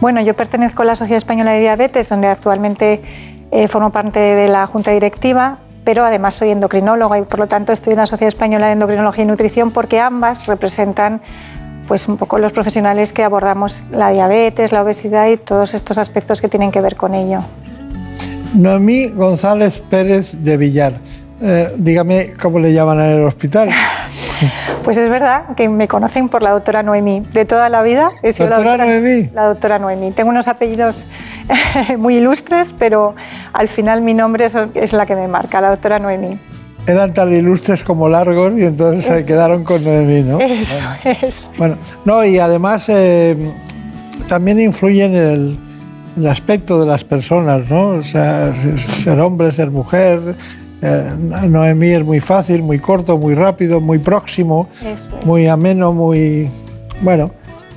Bueno, 0.00 0.20
yo 0.20 0.36
pertenezco 0.36 0.82
a 0.82 0.84
la 0.84 0.94
Sociedad 0.94 1.16
Española 1.16 1.50
de 1.50 1.58
Diabetes, 1.58 2.08
donde 2.08 2.28
actualmente 2.28 3.02
eh, 3.50 3.66
formo 3.66 3.90
parte 3.90 4.20
de 4.20 4.46
la 4.46 4.68
Junta 4.68 4.92
Directiva, 4.92 5.58
pero 5.82 6.04
además 6.04 6.34
soy 6.34 6.50
endocrinóloga 6.50 7.18
y 7.18 7.22
por 7.22 7.40
lo 7.40 7.48
tanto 7.48 7.72
estoy 7.72 7.94
en 7.94 7.98
la 7.98 8.06
Sociedad 8.06 8.28
Española 8.28 8.66
de 8.66 8.74
Endocrinología 8.74 9.24
y 9.24 9.26
Nutrición 9.26 9.72
porque 9.72 9.98
ambas 9.98 10.46
representan 10.46 11.20
pues 11.88 12.06
un 12.06 12.18
poco 12.18 12.38
los 12.38 12.52
profesionales 12.52 13.12
que 13.12 13.24
abordamos 13.24 13.84
la 13.90 14.10
diabetes, 14.10 14.70
la 14.70 14.82
obesidad 14.82 15.28
y 15.28 15.38
todos 15.38 15.74
estos 15.74 15.98
aspectos 15.98 16.40
que 16.40 16.48
tienen 16.48 16.70
que 16.70 16.80
ver 16.80 16.94
con 16.96 17.14
ello. 17.14 17.40
Noemí 18.54 19.08
González 19.08 19.82
Pérez 19.88 20.42
de 20.42 20.56
Villar. 20.56 20.92
eh, 21.40 21.72
dígame 21.76 22.34
cómo 22.40 22.58
le 22.58 22.72
llaman 22.72 23.00
en 23.00 23.18
el 23.18 23.24
hospital. 23.24 23.70
Pues 24.84 24.96
es 24.96 25.10
verdad 25.10 25.54
que 25.56 25.68
me 25.68 25.86
conocen 25.88 26.30
por 26.30 26.42
la 26.42 26.52
doctora 26.52 26.82
Noemí. 26.82 27.20
De 27.32 27.44
toda 27.44 27.68
la 27.68 27.82
vida 27.82 28.12
he 28.22 28.32
sido 28.32 28.48
¿Doctora 28.48 28.76
la 28.76 28.84
doctora 28.84 29.00
Noemí? 29.00 29.30
La 29.34 29.44
doctora 29.44 29.78
Noemí. 29.78 30.10
Tengo 30.12 30.30
unos 30.30 30.48
apellidos 30.48 31.08
muy 31.98 32.16
ilustres, 32.16 32.74
pero 32.78 33.14
al 33.52 33.68
final 33.68 34.00
mi 34.00 34.14
nombre 34.14 34.46
es, 34.46 34.92
la 34.92 35.04
que 35.04 35.14
me 35.14 35.28
marca, 35.28 35.60
la 35.60 35.70
doctora 35.70 35.98
Noemí. 35.98 36.38
Eran 36.86 37.12
tan 37.12 37.32
ilustres 37.32 37.84
como 37.84 38.08
largos 38.08 38.58
y 38.58 38.62
entonces 38.64 39.04
se 39.04 39.24
quedaron 39.26 39.62
con 39.64 39.84
Noemí, 39.84 40.22
¿no? 40.22 40.40
Eso 40.40 40.86
es. 41.22 41.50
Bueno, 41.58 41.76
no, 42.04 42.24
y 42.24 42.38
además 42.38 42.88
eh, 42.88 43.36
también 44.26 44.58
influye 44.60 45.04
en 45.04 45.14
el, 45.14 45.58
el 46.16 46.26
aspecto 46.26 46.80
de 46.80 46.86
las 46.86 47.04
personas, 47.04 47.68
¿no? 47.68 47.88
O 47.90 48.02
sea, 48.02 48.52
ser 48.98 49.20
hombre, 49.20 49.52
ser 49.52 49.70
mujer. 49.70 50.34
Eh, 50.80 51.10
Noemí 51.48 51.88
es 51.88 52.04
muy 52.04 52.20
fácil, 52.20 52.62
muy 52.62 52.78
corto, 52.78 53.18
muy 53.18 53.34
rápido, 53.34 53.80
muy 53.80 53.98
próximo, 53.98 54.68
Eso 54.80 55.10
es. 55.18 55.26
muy 55.26 55.46
ameno, 55.46 55.92
muy. 55.92 56.48
Bueno, 57.02 57.32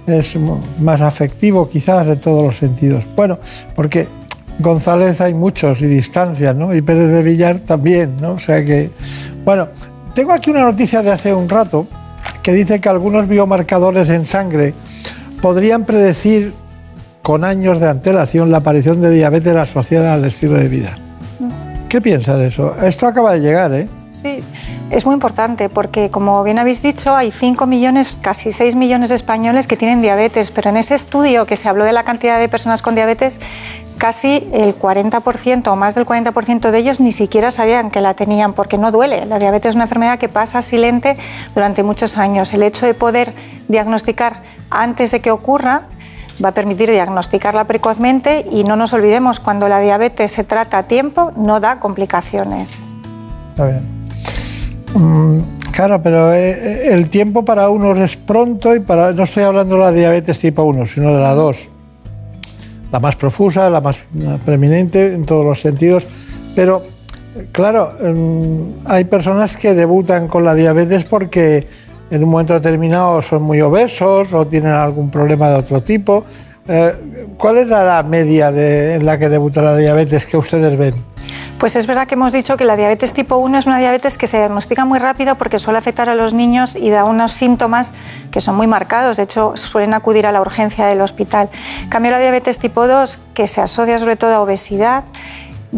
es 0.08 0.36
más 0.80 1.02
afectivo 1.02 1.70
quizás 1.70 2.08
en 2.08 2.20
todos 2.20 2.44
los 2.46 2.58
sentidos. 2.58 3.04
Bueno, 3.16 3.40
porque 3.76 4.08
González 4.62 5.22
hay 5.22 5.34
muchos 5.34 5.82
y 5.82 5.88
distancias, 5.88 6.56
¿no? 6.56 6.74
Y 6.74 6.82
Pérez 6.82 7.12
de 7.12 7.24
Villar 7.24 7.60
también, 7.60 8.18
¿no? 8.20 8.34
O 8.34 8.40
sea 8.40 8.64
que. 8.64 8.90
Bueno, 9.44 9.68
tengo 10.14 10.34
aquí 10.34 10.50
una 10.50 10.62
noticia 10.62 11.02
de 11.02 11.12
hace 11.12 11.34
un 11.34 11.50
rato 11.50 11.88
que 12.42 12.54
dice 12.54 12.80
que 12.80 12.90
algunos 12.90 13.28
biomarcadores 13.28 14.10
en 14.10 14.26
sangre 14.26 14.74
podrían 15.42 15.86
predecir 15.86 16.54
con 17.22 17.44
años 17.44 17.80
de 17.80 17.90
antelación 17.90 18.52
la 18.52 18.58
aparición 18.58 19.02
de 19.02 19.12
diabetes 19.12 19.56
asociada 19.56 20.14
al 20.14 20.26
estilo 20.26 20.56
de 20.56 20.68
vida. 20.68 20.96
¿Qué 21.90 22.02
piensa 22.02 22.38
de 22.38 22.48
eso? 22.48 22.74
Esto 22.82 23.06
acaba 23.06 23.34
de 23.34 23.42
llegar, 23.42 23.74
¿eh? 23.74 23.88
Sí, 24.10 24.40
es 24.92 25.06
muy 25.06 25.14
importante 25.14 25.68
porque, 25.70 26.10
como 26.10 26.44
bien 26.44 26.60
habéis 26.60 26.82
dicho, 26.82 27.16
hay 27.16 27.32
5 27.32 27.66
millones, 27.66 28.20
casi 28.22 28.52
6 28.52 28.76
millones 28.76 29.10
de 29.10 29.16
españoles 29.16 29.68
que 29.68 29.78
tienen 29.78 30.02
diabetes, 30.02 30.52
pero 30.52 30.70
en 30.70 30.78
ese 30.78 30.96
estudio 30.96 31.46
que 31.46 31.56
se 31.56 31.68
habló 31.68 31.86
de 31.86 31.94
la 31.94 32.04
cantidad 32.04 32.40
de 32.40 32.48
personas 32.48 32.82
con 32.82 32.96
diabetes, 32.96 33.40
casi 34.02 34.48
el 34.52 34.80
40% 34.80 35.68
o 35.68 35.76
más 35.76 35.94
del 35.94 36.08
40% 36.08 36.72
de 36.72 36.78
ellos 36.80 37.00
ni 37.00 37.12
siquiera 37.12 37.52
sabían 37.52 37.92
que 37.92 38.02
la 38.02 38.16
tenían 38.16 38.54
porque 38.54 38.80
no 38.80 38.92
duele. 38.92 39.28
La 39.28 39.38
diabetes 39.38 39.70
es 39.70 39.76
una 39.76 39.84
enfermedad 39.84 40.18
que 40.18 40.28
pasa 40.28 40.64
silente 40.64 41.18
durante 41.54 41.84
muchos 41.84 42.18
años. 42.18 42.52
El 42.52 42.64
hecho 42.64 42.88
de 42.88 42.96
poder 42.96 43.36
diagnosticar 43.68 44.42
antes 44.72 45.12
de 45.12 45.20
que 45.20 45.30
ocurra 45.30 45.84
va 46.44 46.50
a 46.50 46.52
permitir 46.52 46.90
diagnosticarla 46.90 47.66
precozmente 47.66 48.44
y 48.52 48.64
no 48.64 48.76
nos 48.76 48.92
olvidemos, 48.94 49.40
cuando 49.40 49.68
la 49.68 49.80
diabetes 49.80 50.32
se 50.32 50.44
trata 50.44 50.80
a 50.80 50.84
tiempo, 50.88 51.32
no 51.36 51.60
da 51.60 51.80
complicaciones. 51.80 52.82
Está 53.52 53.68
bien. 53.68 53.84
Mm, 54.96 55.42
claro, 55.74 56.02
pero 56.02 56.34
eh, 56.34 56.50
eh, 56.50 56.94
el 56.94 57.08
tiempo 57.12 57.46
para 57.46 57.70
unos 57.70 58.00
es 58.00 58.18
pronto 58.18 58.74
y 58.74 58.80
para. 58.80 59.12
No 59.12 59.22
estoy 59.22 59.44
hablando 59.44 59.76
de 59.76 59.82
la 59.82 59.92
diabetes 59.92 60.40
tipo 60.40 60.64
1, 60.64 60.88
sino 60.88 61.14
de 61.14 61.22
la 61.22 61.36
2. 61.36 61.70
La 62.92 63.00
más 63.00 63.16
profusa, 63.16 63.70
la 63.70 63.82
más 63.82 63.98
eh, 63.98 64.38
preeminente 64.46 65.14
en 65.14 65.26
todos 65.26 65.46
los 65.46 65.62
sentidos. 65.62 66.06
Pero, 66.56 66.84
claro, 67.52 67.94
mm, 68.02 68.88
hay 68.88 69.06
personas 69.06 69.56
que 69.56 69.74
debutan 69.74 70.28
con 70.28 70.44
la 70.44 70.54
diabetes 70.54 71.06
porque 71.06 71.68
en 72.10 72.24
un 72.24 72.30
momento 72.30 72.54
determinado 72.54 73.22
son 73.22 73.44
muy 73.44 73.62
obesos 73.62 74.34
o 74.34 74.46
tienen 74.46 74.74
algún 74.74 75.10
problema 75.10 75.50
de 75.50 75.56
otro 75.56 75.82
tipo. 75.82 76.26
Eh, 76.68 76.94
¿Cuál 77.38 77.58
es 77.58 77.68
la 77.68 77.84
edad 77.84 78.06
media 78.06 78.50
en 78.50 79.06
la 79.06 79.18
que 79.18 79.30
debuta 79.30 79.62
la 79.62 79.76
diabetes 79.76 80.26
que 80.26 80.38
ustedes 80.38 80.78
ven? 80.78 81.11
Pues 81.62 81.76
es 81.76 81.86
verdad 81.86 82.08
que 82.08 82.16
hemos 82.16 82.34
dicho 82.34 82.58
que 82.58 82.66
la 82.66 82.76
diabetes 82.76 83.14
tipo 83.14 83.36
1 83.38 83.60
es 83.60 83.68
una 83.68 83.78
diabetes 83.78 84.18
que 84.18 84.26
se 84.26 84.40
diagnostica 84.40 84.84
muy 84.84 84.98
rápido 84.98 85.36
porque 85.36 85.60
suele 85.60 85.78
afectar 85.78 86.10
a 86.10 86.16
los 86.16 86.34
niños 86.34 86.76
y 86.76 86.90
da 86.90 87.06
unos 87.06 87.34
síntomas 87.34 87.94
que 88.32 88.42
son 88.42 88.56
muy 88.56 88.66
marcados. 88.66 89.18
De 89.18 89.24
hecho, 89.24 89.54
suelen 89.54 89.94
acudir 89.94 90.26
a 90.26 90.32
la 90.32 90.42
urgencia 90.42 90.88
del 90.88 91.02
hospital. 91.02 91.52
Cambio, 91.88 92.10
la 92.10 92.18
diabetes 92.18 92.58
tipo 92.58 92.88
2, 92.88 93.20
que 93.36 93.46
se 93.46 93.62
asocia 93.62 94.00
sobre 94.00 94.16
todo 94.16 94.34
a 94.34 94.42
obesidad, 94.42 95.04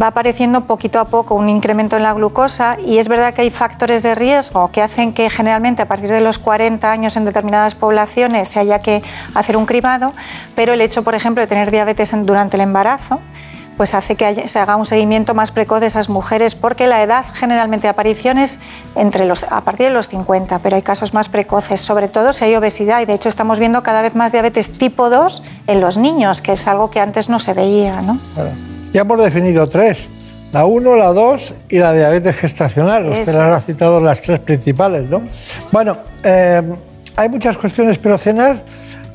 va 0.02 0.08
apareciendo 0.08 0.62
poquito 0.62 1.02
a 1.02 1.06
poco 1.10 1.36
un 1.36 1.50
incremento 1.50 1.98
en 1.98 2.04
la 2.04 2.14
glucosa 2.14 2.78
y 2.80 2.98
es 2.98 3.10
verdad 3.10 3.34
que 3.34 3.42
hay 3.42 3.50
factores 3.50 4.04
de 4.04 4.16
riesgo 4.16 4.72
que 4.72 4.82
hacen 4.82 5.12
que 5.12 5.30
generalmente 5.30 5.82
a 5.82 5.86
partir 5.86 6.10
de 6.10 6.22
los 6.22 6.40
40 6.40 6.90
años 6.90 7.18
en 7.18 7.26
determinadas 7.26 7.76
poblaciones 7.76 8.48
se 8.48 8.62
haya 8.62 8.80
que 8.80 9.04
hacer 9.36 9.58
un 9.58 9.66
cribado, 9.66 10.14
pero 10.56 10.72
el 10.72 10.80
hecho, 10.80 11.04
por 11.04 11.14
ejemplo, 11.14 11.42
de 11.42 11.48
tener 11.48 11.72
diabetes 11.72 12.16
durante 12.24 12.56
el 12.56 12.62
embarazo 12.62 13.20
pues 13.78 13.94
hace 13.94 14.16
que 14.16 14.26
haya- 14.26 14.48
se 14.48 14.60
haga 14.60 14.76
un 14.76 14.86
seguimiento 14.86 15.34
más 15.34 15.52
precoz 15.52 15.80
de 15.82 15.88
esas 15.88 16.10
mujeres, 16.10 16.56
porque 16.56 16.88
la 16.88 17.02
edad 17.04 17.26
generalmente 17.34 17.84
de 17.84 17.90
aparición 17.90 18.38
es 18.38 18.60
entre 18.96 19.26
los, 19.26 19.44
a 19.44 19.62
partir 19.62 19.88
de 19.88 19.94
los 19.94 20.08
50, 20.10 20.60
pero 20.60 20.76
hay 20.76 20.82
casos 20.82 21.14
más 21.14 21.30
precoces, 21.30 21.82
sobre 21.82 22.08
todo 22.08 22.34
si 22.34 22.46
hay 22.46 22.56
obesidad, 22.56 23.02
y 23.02 23.06
de 23.06 23.14
hecho 23.14 23.30
estamos 23.30 23.60
viendo 23.60 23.84
cada 23.84 24.02
vez 24.02 24.16
más 24.16 24.32
diabetes 24.32 24.72
tipo 24.78 25.10
2 25.10 25.44
en 25.68 25.82
los 25.82 25.98
niños, 25.98 26.42
que 26.42 26.54
es 26.54 26.68
algo 26.68 26.90
que 26.92 27.00
antes 27.00 27.30
no 27.30 27.40
se 27.40 27.54
veía. 27.54 28.02
¿no? 28.02 28.20
Claro. 28.34 28.52
Ya 28.92 29.02
hemos 29.02 29.22
definido 29.24 29.68
tres. 29.68 30.10
La 30.52 30.66
1, 30.66 30.96
la 30.98 31.08
2 31.14 31.56
y 31.70 31.80
la 31.80 31.94
diabetes 31.94 32.36
gestacional. 32.36 33.10
Usted 33.10 33.34
las 33.34 33.58
ha 33.58 33.60
citado 33.60 34.00
las 34.00 34.22
tres 34.22 34.40
principales, 34.40 35.10
¿no? 35.10 35.24
Bueno, 35.72 35.98
eh, 36.24 36.62
hay 37.16 37.30
muchas 37.30 37.58
cuestiones, 37.58 37.98
pero 37.98 38.20
cenar 38.20 38.64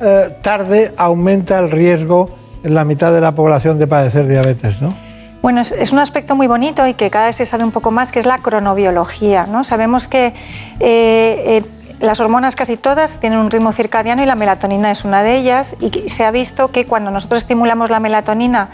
eh, 0.01 0.23
tarde 0.41 0.93
aumenta 0.97 1.59
el 1.59 1.71
riesgo 1.71 2.29
la 2.63 2.85
mitad 2.85 3.13
de 3.13 3.21
la 3.21 3.33
población 3.33 3.79
de 3.79 3.87
padecer 3.87 4.27
diabetes, 4.27 4.81
¿no? 4.81 4.93
Bueno, 5.41 5.61
es, 5.61 5.93
un 5.93 5.99
aspecto 5.99 6.35
muy 6.35 6.47
bonito 6.47 6.85
y 6.85 6.93
que 6.93 7.09
cada 7.09 7.27
vez 7.27 7.37
se 7.37 7.45
sabe 7.45 7.63
un 7.63 7.71
poco 7.71 7.91
más, 7.91 8.11
que 8.11 8.19
es 8.19 8.25
la 8.25 8.39
cronobiología. 8.39 9.45
¿no? 9.45 9.63
Sabemos 9.63 10.09
que 10.09 10.27
eh, 10.27 10.33
eh, 10.81 11.63
las 12.01 12.19
hormonas 12.19 12.57
casi 12.57 12.75
todas 12.75 13.19
tienen 13.19 13.39
un 13.39 13.49
ritmo 13.49 13.71
circadiano 13.71 14.21
y 14.21 14.25
la 14.25 14.35
melatonina 14.35 14.91
es 14.91 15.05
una 15.05 15.23
de 15.23 15.37
ellas 15.37 15.77
y 15.79 16.09
se 16.09 16.25
ha 16.25 16.31
visto 16.31 16.71
que 16.71 16.85
cuando 16.85 17.09
nosotros 17.09 17.43
estimulamos 17.43 17.89
la 17.89 18.01
melatonina 18.01 18.69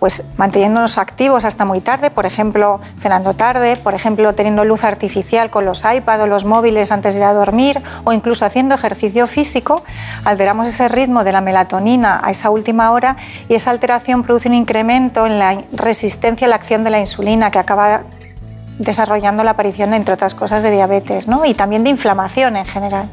pues 0.00 0.24
manteniéndonos 0.38 0.98
activos 0.98 1.44
hasta 1.44 1.64
muy 1.64 1.80
tarde, 1.80 2.10
por 2.10 2.26
ejemplo, 2.26 2.80
cenando 2.98 3.34
tarde, 3.34 3.76
por 3.76 3.94
ejemplo, 3.94 4.34
teniendo 4.34 4.64
luz 4.64 4.82
artificial 4.82 5.50
con 5.50 5.66
los 5.66 5.84
iPad 5.84 6.22
o 6.22 6.26
los 6.26 6.46
móviles 6.46 6.90
antes 6.90 7.14
de 7.14 7.20
ir 7.20 7.26
a 7.26 7.34
dormir, 7.34 7.80
o 8.04 8.12
incluso 8.12 8.46
haciendo 8.46 8.74
ejercicio 8.74 9.26
físico, 9.26 9.84
alteramos 10.24 10.68
ese 10.68 10.88
ritmo 10.88 11.22
de 11.22 11.32
la 11.32 11.42
melatonina 11.42 12.20
a 12.24 12.30
esa 12.30 12.50
última 12.50 12.90
hora 12.90 13.16
y 13.48 13.54
esa 13.54 13.70
alteración 13.70 14.22
produce 14.22 14.48
un 14.48 14.54
incremento 14.54 15.26
en 15.26 15.38
la 15.38 15.62
resistencia 15.72 16.46
a 16.46 16.50
la 16.50 16.56
acción 16.56 16.82
de 16.82 16.90
la 16.90 16.98
insulina 16.98 17.50
que 17.50 17.58
acaba 17.58 18.02
desarrollando 18.78 19.44
la 19.44 19.50
aparición, 19.50 19.92
entre 19.92 20.14
otras 20.14 20.34
cosas, 20.34 20.62
de 20.62 20.70
diabetes 20.70 21.28
¿no? 21.28 21.44
y 21.44 21.52
también 21.52 21.84
de 21.84 21.90
inflamación 21.90 22.56
en 22.56 22.64
general. 22.64 23.10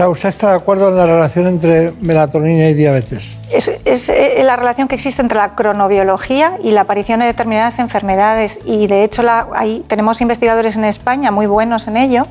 Sea, 0.00 0.08
¿usted 0.08 0.30
está 0.30 0.48
de 0.52 0.56
acuerdo 0.56 0.88
en 0.88 0.96
la 0.96 1.04
relación 1.04 1.46
entre 1.46 1.92
melatonina 2.00 2.70
y 2.70 2.72
diabetes? 2.72 3.36
Es, 3.50 3.70
es, 3.84 4.08
eh, 4.08 4.40
la 4.42 4.56
relación 4.56 4.88
que 4.88 4.94
existe 4.94 5.20
entre 5.20 5.36
la 5.36 5.54
cronobiología 5.54 6.56
y 6.64 6.70
la 6.70 6.80
aparición 6.80 7.20
de 7.20 7.26
determinadas 7.26 7.78
enfermedades 7.78 8.60
y 8.64 8.86
de 8.86 9.04
hecho 9.04 9.22
la, 9.22 9.46
tenemos 9.88 10.22
investigadores 10.22 10.78
en 10.78 10.86
España 10.86 11.30
muy 11.30 11.44
buenos 11.44 11.86
en 11.86 11.98
ello 11.98 12.26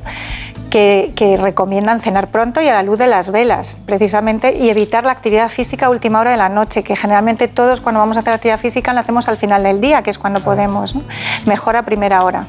que, 0.68 1.12
que, 1.14 1.36
recomiendan 1.36 2.00
cenar 2.00 2.32
pronto 2.32 2.60
y 2.60 2.66
a 2.66 2.72
la 2.72 2.82
luz 2.82 2.98
de 2.98 3.06
las 3.06 3.30
velas 3.30 3.78
precisamente 3.86 4.52
y 4.58 4.68
evitar 4.68 5.04
la 5.04 5.12
actividad 5.12 5.48
física 5.48 5.86
a 5.86 5.90
última 5.90 6.18
hora 6.18 6.32
de 6.32 6.38
la 6.38 6.48
noche 6.48 6.82
que 6.82 6.96
generalmente 6.96 7.46
todos 7.46 7.80
cuando 7.80 8.00
vamos 8.00 8.16
a 8.16 8.20
hacer 8.20 8.34
actividad 8.34 8.58
física 8.58 8.92
la 8.92 9.02
hacemos 9.02 9.28
al 9.28 9.36
final 9.36 9.62
del 9.62 9.80
día 9.80 10.02
que 10.02 10.10
es 10.10 10.18
cuando 10.18 10.40
podemos 10.40 10.96
¿no? 10.96 11.02
mejor 11.46 11.76
a 11.76 11.84
primera 11.84 12.24
hora 12.24 12.48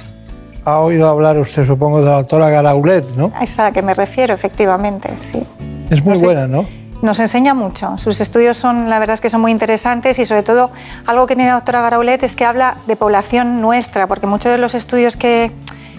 ha 0.66 0.80
oído 0.80 1.08
hablar 1.08 1.38
usted 1.38 1.66
supongo 1.66 2.02
de 2.02 2.10
la 2.10 2.18
doctora 2.18 2.50
Garaulet 2.50 3.16
¿no? 3.16 3.32
es 3.42 3.58
a 3.60 3.64
la 3.64 3.72
que 3.72 3.82
me 3.82 3.94
refiero 3.94 4.34
efectivamente 4.34 5.10
sí 5.20 5.44
es 5.90 6.04
muy 6.04 6.14
no 6.14 6.20
sé. 6.20 6.26
buena 6.26 6.48
¿no? 6.48 6.82
Nos 7.02 7.20
enseña 7.20 7.56
mucho. 7.56 7.98
Sus 7.98 8.22
estudios 8.22 8.58
son, 8.58 8.88
la 8.88 9.00
verdad 9.00 9.16
es 9.16 9.22
que 9.22 9.30
son 9.32 9.42
muy 9.42 9.52
interesantes 9.52 10.20
y 10.20 10.26
sobre 10.26 10.44
todo 10.44 10.70
algo 11.08 11.26
que 11.26 11.36
tiene 11.36 11.50
la 11.50 11.56
doctora 11.56 11.82
Garaulet 11.82 12.22
es 12.22 12.36
que 12.36 12.46
habla 12.46 12.78
de 12.86 12.96
población 12.96 13.60
nuestra, 13.60 14.06
porque 14.06 14.28
muchos 14.28 14.52
de 14.52 14.60
los 14.60 14.76
estudios 14.76 15.16
que, 15.16 15.52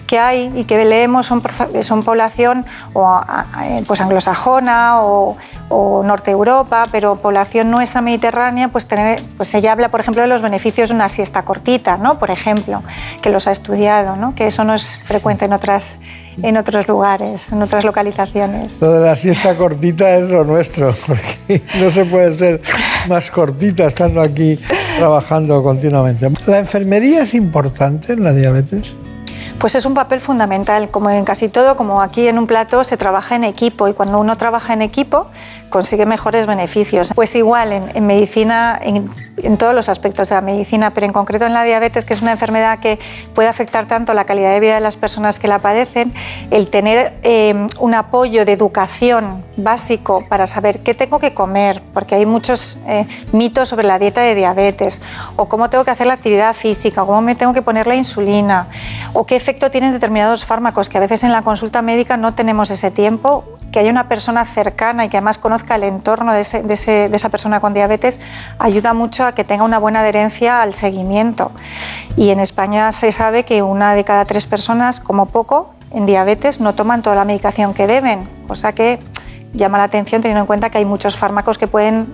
que 0.07 0.19
hay 0.19 0.51
y 0.55 0.65
que 0.65 0.83
leemos 0.85 1.27
son, 1.27 1.41
son 1.81 2.03
población 2.03 2.65
o, 2.93 3.21
pues 3.87 4.01
anglosajona 4.01 5.01
o, 5.01 5.37
o, 5.69 6.03
norte 6.03 6.31
Europa, 6.31 6.85
pero 6.91 7.15
población 7.15 7.71
nuestra 7.71 8.01
mediterránea, 8.01 8.69
pues, 8.69 8.87
tener, 8.87 9.21
pues 9.37 9.53
ella 9.55 9.71
habla, 9.71 9.89
por 9.89 9.99
ejemplo, 9.99 10.21
de 10.21 10.27
los 10.27 10.41
beneficios 10.41 10.89
de 10.89 10.95
una 10.95 11.09
siesta 11.09 11.43
cortita, 11.43 11.97
¿no? 11.97 12.17
por 12.19 12.31
ejemplo, 12.31 12.83
que 13.21 13.29
los 13.29 13.47
ha 13.47 13.51
estudiado, 13.51 14.15
¿no? 14.15 14.35
que 14.35 14.47
eso 14.47 14.63
no 14.63 14.73
es 14.73 14.97
frecuente 15.03 15.45
en 15.45 15.53
otras 15.53 15.97
en 16.41 16.57
otros 16.57 16.87
lugares, 16.87 17.51
en 17.51 17.61
otras 17.61 17.83
localizaciones. 17.83 18.77
Lo 18.81 18.91
de 18.91 19.01
la 19.01 19.15
siesta 19.15 19.55
cortita 19.55 20.17
es 20.17 20.29
lo 20.29 20.43
nuestro, 20.43 20.93
porque 21.07 21.61
no 21.79 21.91
se 21.91 22.05
puede 22.05 22.37
ser 22.37 22.61
más 23.07 23.29
cortita 23.29 23.85
estando 23.85 24.21
aquí 24.21 24.57
trabajando 24.97 25.61
continuamente. 25.61 26.27
¿La 26.47 26.59
enfermería 26.59 27.23
es 27.23 27.33
importante 27.33 28.13
en 28.13 28.23
la 28.23 28.33
diabetes? 28.33 28.95
Pues 29.59 29.75
es 29.75 29.85
un 29.85 29.93
papel 29.93 30.19
fundamental, 30.19 30.89
como 30.89 31.09
en 31.09 31.25
casi 31.25 31.49
todo, 31.49 31.75
como 31.75 32.01
aquí 32.01 32.27
en 32.27 32.37
un 32.37 32.47
plato 32.47 32.83
se 32.83 32.97
trabaja 32.97 33.35
en 33.35 33.43
equipo 33.43 33.87
y 33.87 33.93
cuando 33.93 34.19
uno 34.19 34.37
trabaja 34.37 34.73
en 34.73 34.81
equipo 34.81 35.27
consigue 35.69 36.05
mejores 36.05 36.45
beneficios. 36.45 37.11
Pues 37.15 37.35
igual 37.35 37.91
en, 37.95 38.05
medicina, 38.05 38.79
en, 38.79 39.09
en 39.37 39.57
todos 39.57 39.73
los 39.73 39.89
aspectos 39.89 40.29
de 40.29 40.35
la 40.35 40.41
medicina, 40.41 40.91
pero 40.91 41.07
en 41.07 41.13
concreto 41.13 41.45
en 41.45 41.53
la 41.53 41.63
diabetes, 41.63 42.05
que 42.05 42.13
es 42.13 42.21
una 42.21 42.31
enfermedad 42.31 42.79
que 42.79 42.99
puede 43.33 43.49
afectar 43.49 43.87
tanto 43.87 44.13
la 44.13 44.25
calidad 44.25 44.51
de 44.53 44.59
vida 44.59 44.75
de 44.75 44.81
las 44.81 44.97
personas 44.97 45.39
que 45.39 45.47
la 45.47 45.59
padecen, 45.59 46.13
el 46.51 46.67
tener 46.69 47.17
eh, 47.23 47.67
un 47.79 47.93
apoyo 47.95 48.45
de 48.45 48.51
educación 48.51 49.43
básico 49.57 50.23
para 50.29 50.45
saber 50.45 50.83
qué 50.83 50.93
tengo 50.93 51.17
que 51.19 51.33
comer, 51.33 51.81
porque 51.93 52.15
hay 52.15 52.25
muchos 52.27 52.77
eh, 52.87 53.07
mitos 53.31 53.69
sobre 53.69 53.87
la 53.87 53.97
dieta 53.97 54.21
de 54.21 54.35
diabetes, 54.35 55.01
o 55.35 55.47
cómo 55.47 55.69
tengo 55.71 55.83
que 55.83 55.91
hacer 55.91 56.05
la 56.05 56.13
actividad 56.13 56.53
física, 56.53 57.01
o 57.01 57.07
cómo 57.07 57.21
me 57.21 57.33
tengo 57.33 57.53
que 57.53 57.63
poner 57.63 57.87
la 57.87 57.95
insulina, 57.95 58.67
o 59.13 59.25
qué 59.25 59.32
efecto 59.33 59.69
tienen 59.71 59.91
determinados 59.93 60.45
fármacos, 60.45 60.89
que 60.89 60.97
a 60.97 61.01
veces 61.01 61.23
en 61.23 61.31
la 61.31 61.41
consulta 61.41 61.81
médica 61.81 62.17
no 62.17 62.33
tenemos 62.33 62.69
ese 62.71 62.91
tiempo, 62.91 63.43
que 63.71 63.79
haya 63.79 63.89
una 63.91 64.07
persona 64.07 64.45
cercana 64.45 65.05
y 65.05 65.09
que 65.09 65.17
además 65.17 65.37
conozca 65.37 65.75
el 65.75 65.83
entorno 65.83 66.33
de, 66.33 66.41
ese- 66.41 66.63
de 66.63 66.75
de 67.09 67.15
esa 67.15 67.29
persona 67.29 67.59
con 67.59 67.73
diabetes, 67.73 68.19
ayuda 68.59 68.93
mucho 68.93 69.25
a 69.25 69.33
que 69.33 69.43
tenga 69.43 69.63
una 69.63 69.79
buena 69.79 70.01
adherencia 70.01 70.61
al 70.61 70.73
seguimiento. 70.73 71.51
Y 72.15 72.29
en 72.29 72.39
España 72.39 72.91
se 72.91 73.11
sabe 73.11 73.43
que 73.45 73.61
una 73.63 73.93
de 73.95 74.03
cada 74.03 74.25
tres 74.25 74.45
personas, 74.45 74.99
como 74.99 75.25
poco, 75.25 75.73
en 75.91 76.05
diabetes 76.05 76.59
no 76.59 76.73
toman 76.75 77.01
toda 77.01 77.15
la 77.15 77.25
medicación 77.25 77.73
que 77.73 77.87
deben, 77.87 78.27
cosa 78.47 78.73
que 78.73 78.99
llama 79.53 79.77
la 79.77 79.83
atención 79.85 80.21
teniendo 80.21 80.41
en 80.41 80.47
cuenta 80.47 80.69
que 80.69 80.79
hay 80.79 80.85
muchos 80.85 81.15
fármacos 81.15 81.57
que 81.57 81.67
pueden 81.67 82.13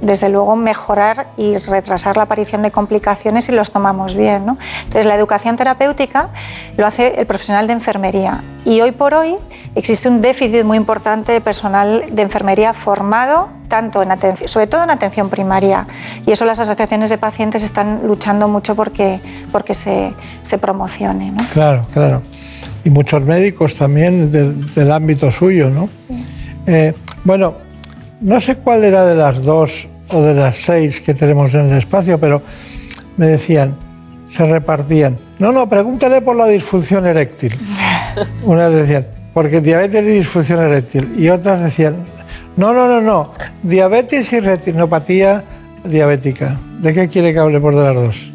desde 0.00 0.28
luego 0.28 0.56
mejorar 0.56 1.28
y 1.36 1.56
retrasar 1.56 2.16
la 2.16 2.24
aparición 2.24 2.62
de 2.62 2.70
complicaciones 2.70 3.46
si 3.46 3.52
los 3.52 3.70
tomamos 3.70 4.14
bien. 4.16 4.46
¿no? 4.46 4.58
Entonces 4.84 5.06
la 5.06 5.14
educación 5.14 5.56
terapéutica 5.56 6.30
lo 6.76 6.86
hace 6.86 7.14
el 7.18 7.26
profesional 7.26 7.66
de 7.66 7.72
enfermería 7.72 8.42
y 8.64 8.80
hoy 8.80 8.92
por 8.92 9.14
hoy 9.14 9.36
existe 9.74 10.08
un 10.08 10.20
déficit 10.20 10.64
muy 10.64 10.76
importante 10.76 11.32
de 11.32 11.40
personal 11.40 12.04
de 12.10 12.22
enfermería 12.22 12.72
formado 12.72 13.48
tanto 13.68 14.02
en 14.02 14.12
atención, 14.12 14.48
sobre 14.48 14.66
todo 14.66 14.84
en 14.84 14.90
atención 14.90 15.28
primaria 15.28 15.86
y 16.26 16.32
eso 16.32 16.44
las 16.44 16.58
asociaciones 16.58 17.10
de 17.10 17.18
pacientes 17.18 17.62
están 17.62 18.06
luchando 18.06 18.48
mucho 18.48 18.74
porque, 18.74 19.20
porque 19.52 19.74
se, 19.74 20.12
se 20.42 20.58
promocione. 20.58 21.30
¿no? 21.30 21.46
Claro, 21.52 21.82
claro. 21.92 22.22
Y 22.84 22.90
muchos 22.90 23.22
médicos 23.22 23.74
también 23.74 24.30
del, 24.30 24.74
del 24.74 24.92
ámbito 24.92 25.30
suyo, 25.30 25.70
¿no? 25.70 25.88
Eh, 26.66 26.94
bueno, 27.24 27.54
no 28.24 28.40
sé 28.40 28.56
cuál 28.56 28.84
era 28.84 29.04
de 29.04 29.14
las 29.14 29.42
dos 29.42 29.86
o 30.08 30.22
de 30.22 30.34
las 30.34 30.56
seis 30.56 31.02
que 31.02 31.12
tenemos 31.12 31.52
en 31.52 31.70
el 31.70 31.78
espacio, 31.78 32.18
pero 32.18 32.40
me 33.18 33.26
decían, 33.26 33.76
se 34.28 34.46
repartían. 34.46 35.18
No, 35.38 35.52
no, 35.52 35.68
pregúntale 35.68 36.22
por 36.22 36.34
la 36.34 36.46
disfunción 36.46 37.06
eréctil. 37.06 37.54
Unas 38.42 38.72
decían, 38.74 39.06
porque 39.34 39.60
diabetes 39.60 40.02
y 40.02 40.06
disfunción 40.06 40.60
eréctil. 40.62 41.12
Y 41.18 41.28
otras 41.28 41.60
decían, 41.60 41.96
no, 42.56 42.72
no, 42.72 42.88
no, 42.88 43.02
no, 43.02 43.32
diabetes 43.62 44.32
y 44.32 44.40
retinopatía 44.40 45.44
diabética. 45.84 46.58
¿De 46.80 46.94
qué 46.94 47.08
quiere 47.08 47.34
que 47.34 47.40
hable 47.40 47.60
por 47.60 47.76
de 47.76 47.84
las 47.84 47.94
dos? 47.94 48.32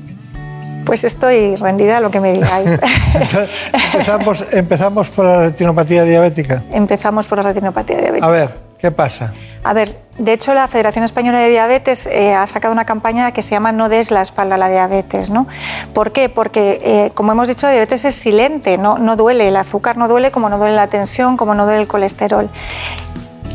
Pues 0.85 1.03
estoy 1.03 1.55
rendida 1.55 1.97
a 1.97 1.99
lo 1.99 2.11
que 2.11 2.19
me 2.19 2.33
digáis. 2.33 2.79
Empezamos, 3.93 4.45
empezamos 4.51 5.09
por 5.09 5.25
la 5.25 5.41
retinopatía 5.41 6.03
diabética. 6.03 6.63
Empezamos 6.71 7.27
por 7.27 7.39
la 7.39 7.43
retinopatía 7.43 7.97
diabética. 7.97 8.27
A 8.27 8.29
ver, 8.29 8.68
¿qué 8.79 8.91
pasa? 8.91 9.33
A 9.63 9.73
ver, 9.73 9.99
de 10.17 10.33
hecho 10.33 10.53
la 10.53 10.67
Federación 10.67 11.03
Española 11.03 11.39
de 11.39 11.49
Diabetes 11.49 12.07
eh, 12.07 12.33
ha 12.33 12.47
sacado 12.47 12.73
una 12.73 12.85
campaña 12.85 13.31
que 13.31 13.41
se 13.41 13.51
llama 13.51 13.71
No 13.71 13.89
des 13.89 14.09
la 14.09 14.21
espalda 14.21 14.55
a 14.55 14.57
la 14.57 14.69
diabetes, 14.69 15.29
¿no? 15.29 15.47
¿Por 15.93 16.11
qué? 16.11 16.29
Porque, 16.29 16.79
eh, 16.81 17.11
como 17.13 17.33
hemos 17.33 17.47
dicho, 17.47 17.67
la 17.67 17.73
diabetes 17.73 18.05
es 18.05 18.15
silente, 18.15 18.77
no, 18.77 18.97
no 18.97 19.15
duele, 19.15 19.49
el 19.49 19.57
azúcar 19.57 19.97
no 19.97 20.07
duele 20.07 20.31
como 20.31 20.49
no 20.49 20.57
duele 20.57 20.75
la 20.75 20.87
tensión, 20.87 21.35
como 21.35 21.55
no 21.55 21.65
duele 21.65 21.81
el 21.81 21.87
colesterol. 21.87 22.49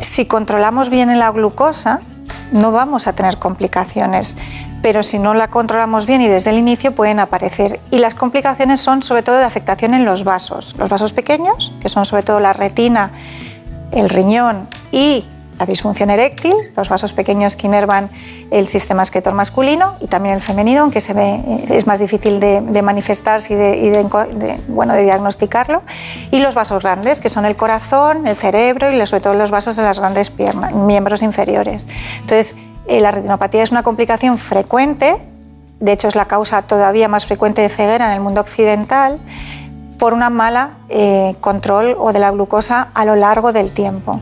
Si 0.01 0.27
controlamos 0.27 0.91
bien 0.91 1.19
la 1.19 1.31
glucosa, 1.31 2.01
no 2.53 2.71
vamos 2.71 3.07
a 3.07 3.15
tener 3.15 3.39
complicaciones, 3.39 4.37
pero 4.83 5.03
si 5.03 5.19
no 5.19 5.35
la 5.35 5.49
controlamos 5.49 6.07
bien 6.07 6.21
y 6.21 6.29
desde 6.29 6.51
el 6.51 6.59
inicio 6.59 6.95
pueden 6.95 7.19
aparecer. 7.19 7.81
Y 7.91 7.99
las 7.99 8.15
complicaciones 8.15 8.81
son 8.81 9.03
sobre 9.03 9.23
todo 9.23 9.39
de 9.39 9.45
afectación 9.45 9.95
en 9.95 10.05
los 10.05 10.25
vasos, 10.25 10.75
los 10.79 10.91
vasos 10.91 11.15
pequeños, 11.15 11.73
que 11.81 11.89
son 11.89 12.05
sobre 12.05 12.23
todo 12.23 12.41
la 12.41 12.53
retina, 12.53 13.11
el 13.95 14.09
riñón 14.09 14.69
y 14.93 15.25
la 15.59 15.67
disfunción 15.67 16.11
eréctil, 16.11 16.55
los 16.77 16.89
vasos 16.89 17.13
pequeños 17.13 17.55
que 17.55 17.67
inervan 17.67 18.11
el 18.51 18.67
sistema 18.67 19.03
esquetor 19.03 19.35
masculino 19.35 19.95
y 20.01 20.09
también 20.09 20.35
el 20.35 20.41
femenino, 20.41 20.83
aunque 20.83 21.01
se 21.01 21.13
ve, 21.13 21.35
eh, 21.47 21.67
es 21.71 21.87
más 21.87 22.01
difícil 22.01 22.41
de, 22.41 22.61
de 22.61 22.83
manifestarse 22.83 23.55
y, 23.55 23.57
de, 23.57 24.59
bueno, 24.69 24.95
de 24.95 25.05
diagnosticarlo, 25.05 25.83
y 26.31 26.41
los 26.41 26.55
vasos 26.55 26.83
grandes, 26.83 27.21
que 27.21 27.29
son 27.29 27.45
el 27.45 27.55
corazón, 27.55 28.27
el 28.27 28.37
cerebro 28.37 28.91
y 28.91 29.07
sobre 29.07 29.21
todo 29.23 29.35
los 29.35 29.51
vasos 29.51 29.77
de 29.77 29.85
las 29.85 30.01
grandes 30.01 30.31
piernas, 30.31 30.75
miembros 30.75 31.23
inferiores. 31.23 31.87
Entonces, 32.21 32.57
eh, 32.89 33.01
la 33.01 33.13
retinopatía 33.13 33.63
es 33.63 33.71
una 33.71 33.85
complicación 33.85 34.39
frecuente, 34.39 35.17
de 35.79 35.93
hecho 35.93 36.09
es 36.09 36.17
la 36.17 36.25
causa 36.25 36.63
todavía 36.63 37.09
más 37.09 37.27
frecuente 37.27 37.63
de 37.63 37.69
ceguera 37.69 38.07
en 38.07 38.13
el 38.13 38.21
mundo 38.21 38.41
occidental, 38.41 39.19
por 39.99 40.13
una 40.13 40.31
mala 40.31 40.71
eh, 40.89 41.35
control 41.41 41.97
o 41.99 42.13
de 42.13 42.19
la 42.19 42.31
glucosa 42.31 42.89
a 42.95 43.05
lo 43.05 43.17
largo 43.17 43.53
del 43.53 43.71
tiempo. 43.71 44.21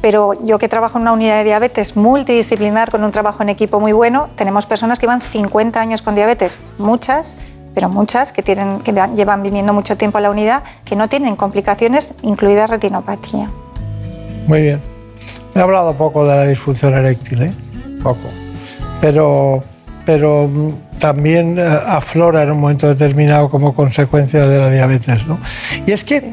Pero 0.00 0.32
yo 0.44 0.58
que 0.58 0.68
trabajo 0.68 0.98
en 0.98 1.02
una 1.02 1.12
unidad 1.12 1.36
de 1.36 1.44
diabetes 1.44 1.96
multidisciplinar 1.96 2.90
con 2.90 3.04
un 3.04 3.12
trabajo 3.12 3.42
en 3.42 3.50
equipo 3.50 3.80
muy 3.80 3.92
bueno, 3.92 4.28
tenemos 4.34 4.66
personas 4.66 4.98
que 4.98 5.06
llevan 5.06 5.20
50 5.20 5.80
años 5.80 6.00
con 6.00 6.14
diabetes, 6.14 6.60
muchas, 6.78 7.34
pero 7.74 7.88
muchas 7.88 8.32
que, 8.32 8.42
tienen, 8.42 8.80
que 8.80 8.92
llevan 8.92 9.42
viviendo 9.42 9.72
mucho 9.72 9.96
tiempo 9.96 10.18
en 10.18 10.22
la 10.22 10.30
unidad, 10.30 10.62
que 10.84 10.96
no 10.96 11.08
tienen 11.08 11.36
complicaciones, 11.36 12.14
incluida 12.22 12.66
retinopatía. 12.66 13.50
Muy 14.46 14.62
bien. 14.62 14.80
Ha 15.54 15.60
hablado 15.60 15.94
poco 15.94 16.26
de 16.26 16.36
la 16.36 16.46
disfunción 16.46 16.94
eréctil, 16.94 17.42
¿eh? 17.42 17.52
Poco. 18.02 18.28
Pero, 19.00 19.62
pero 20.12 20.48
mm, 20.48 20.98
también 20.98 21.56
eh, 21.56 21.62
aflora 21.62 22.42
en 22.42 22.50
un 22.50 22.58
momento 22.58 22.88
determinado 22.88 23.48
como 23.48 23.72
consecuencia 23.72 24.44
de 24.48 24.58
la 24.58 24.68
diabetes, 24.68 25.24
¿no? 25.28 25.38
Y 25.86 25.92
es 25.92 26.02
que 26.02 26.32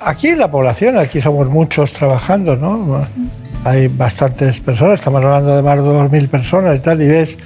aquí 0.00 0.28
en 0.28 0.38
la 0.38 0.50
población, 0.50 0.96
aquí 0.96 1.20
somos 1.20 1.50
muchos 1.50 1.92
trabajando, 1.92 2.56
¿no? 2.56 3.06
Hay 3.64 3.88
bastantes 3.88 4.60
personas, 4.60 5.00
estamos 5.00 5.22
hablando 5.22 5.54
de 5.54 5.62
más 5.62 5.82
de 5.82 5.90
2.000 5.90 6.28
personas 6.30 6.78
y 6.78 6.82
tal, 6.82 7.02
y 7.02 7.08
ves 7.08 7.36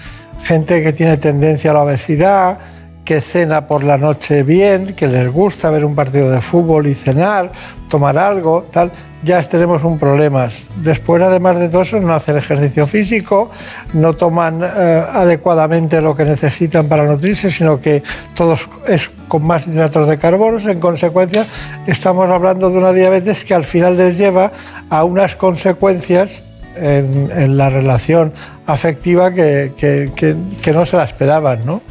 gente 0.44 0.80
que 0.80 0.92
tiene 0.92 1.16
tendencia 1.16 1.72
a 1.72 1.74
la 1.74 1.82
obesidad, 1.82 2.58
que 3.04 3.20
cena 3.20 3.66
por 3.66 3.82
la 3.82 3.98
noche 3.98 4.44
bien, 4.44 4.94
que 4.94 5.08
les 5.08 5.28
gusta 5.28 5.70
ver 5.70 5.84
un 5.84 5.96
partido 5.96 6.30
de 6.30 6.40
fútbol 6.40 6.86
y 6.86 6.94
cenar, 6.94 7.50
tomar 7.88 8.16
algo, 8.16 8.68
tal, 8.70 8.92
ya 9.22 9.42
tenemos 9.42 9.84
un 9.84 9.98
problema. 9.98 10.48
Después, 10.76 11.22
además 11.22 11.58
de 11.58 11.68
todo 11.68 11.82
eso, 11.82 12.00
no 12.00 12.12
hacen 12.12 12.36
ejercicio 12.36 12.86
físico, 12.86 13.50
no 13.92 14.14
toman 14.14 14.62
eh, 14.62 15.04
adecuadamente 15.12 16.00
lo 16.00 16.14
que 16.14 16.24
necesitan 16.24 16.88
para 16.88 17.04
nutrirse, 17.04 17.50
sino 17.50 17.80
que 17.80 18.02
todo 18.34 18.54
es 18.88 19.10
con 19.28 19.46
más 19.46 19.68
hidratos 19.68 20.08
de 20.08 20.18
carbono. 20.18 20.58
En 20.70 20.80
consecuencia, 20.80 21.46
estamos 21.86 22.30
hablando 22.30 22.70
de 22.70 22.78
una 22.78 22.92
diabetes 22.92 23.44
que 23.44 23.54
al 23.54 23.64
final 23.64 23.96
les 23.96 24.18
lleva 24.18 24.52
a 24.90 25.04
unas 25.04 25.36
consecuencias 25.36 26.42
en, 26.74 27.56
la 27.56 27.68
relación 27.68 28.32
afectiva 28.66 29.32
que 29.32 30.72
no 30.72 30.84
se 30.84 30.96
la 30.96 31.04
esperaban, 31.04 31.64
¿no? 31.66 31.82